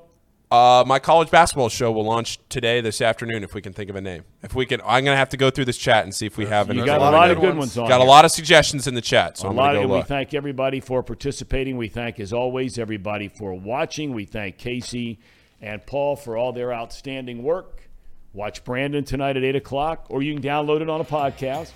Uh, 0.51 0.83
my 0.85 0.99
college 0.99 1.29
basketball 1.29 1.69
show 1.69 1.91
will 1.91 2.05
launch 2.05 2.39
today, 2.49 2.79
this 2.79 3.01
afternoon, 3.01 3.43
if 3.43 3.53
we 3.53 3.61
can 3.61 3.73
think 3.73 3.89
of 3.89 3.95
a 3.95 4.01
name. 4.01 4.23
If 4.43 4.55
we 4.55 4.65
can, 4.65 4.79
I'm 4.85 5.03
gonna 5.03 5.17
have 5.17 5.29
to 5.29 5.37
go 5.37 5.49
through 5.49 5.65
this 5.65 5.77
chat 5.77 6.03
and 6.03 6.13
see 6.13 6.25
if 6.27 6.37
we 6.37 6.45
have 6.45 6.69
any. 6.69 6.79
You 6.79 6.85
got 6.85 7.01
a 7.01 7.03
lot 7.03 7.31
of 7.31 7.37
good 7.37 7.57
ones, 7.57 7.75
ones. 7.75 7.77
on 7.77 7.89
Got 7.89 8.01
a 8.01 8.05
lot 8.05 8.25
of 8.25 8.31
suggestions 8.31 8.87
in 8.87 8.93
the 8.93 9.01
chat, 9.01 9.37
so 9.37 9.47
A 9.47 9.49
I'm 9.49 9.55
lot, 9.57 9.75
and 9.75 9.87
go 9.87 9.95
we 9.95 10.01
thank 10.03 10.33
everybody 10.33 10.79
for 10.79 11.03
participating. 11.03 11.77
We 11.77 11.87
thank, 11.87 12.19
as 12.19 12.31
always, 12.31 12.77
everybody 12.77 13.27
for 13.27 13.53
watching. 13.53 14.13
We 14.13 14.25
thank 14.25 14.57
Casey 14.57 15.19
and 15.61 15.85
Paul 15.85 16.15
for 16.15 16.37
all 16.37 16.53
their 16.53 16.73
outstanding 16.73 17.43
work. 17.43 17.89
Watch 18.33 18.63
Brandon 18.63 19.03
tonight 19.03 19.37
at 19.37 19.43
8 19.43 19.55
o'clock, 19.55 20.07
or 20.09 20.21
you 20.21 20.33
can 20.33 20.43
download 20.43 20.81
it 20.81 20.89
on 20.89 21.01
a 21.01 21.05
podcast. 21.05 21.71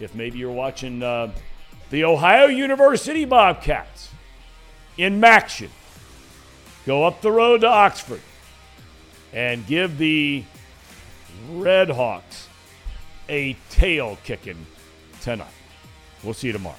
If 0.00 0.14
maybe 0.14 0.38
you're 0.38 0.52
watching 0.52 1.02
uh, 1.02 1.32
the 1.90 2.04
Ohio 2.04 2.46
University 2.46 3.24
Bobcats 3.24 4.10
in 4.96 5.20
MACtion, 5.20 5.70
go 6.86 7.04
up 7.04 7.20
the 7.20 7.30
road 7.30 7.62
to 7.62 7.68
Oxford 7.68 8.22
and 9.32 9.66
give 9.66 9.98
the 9.98 10.44
Red 11.50 11.90
Hawks 11.90 12.48
a 13.28 13.56
tail 13.70 14.18
kicking 14.24 14.66
tonight. 15.20 15.48
We'll 16.22 16.34
see 16.34 16.48
you 16.48 16.52
tomorrow. 16.52 16.76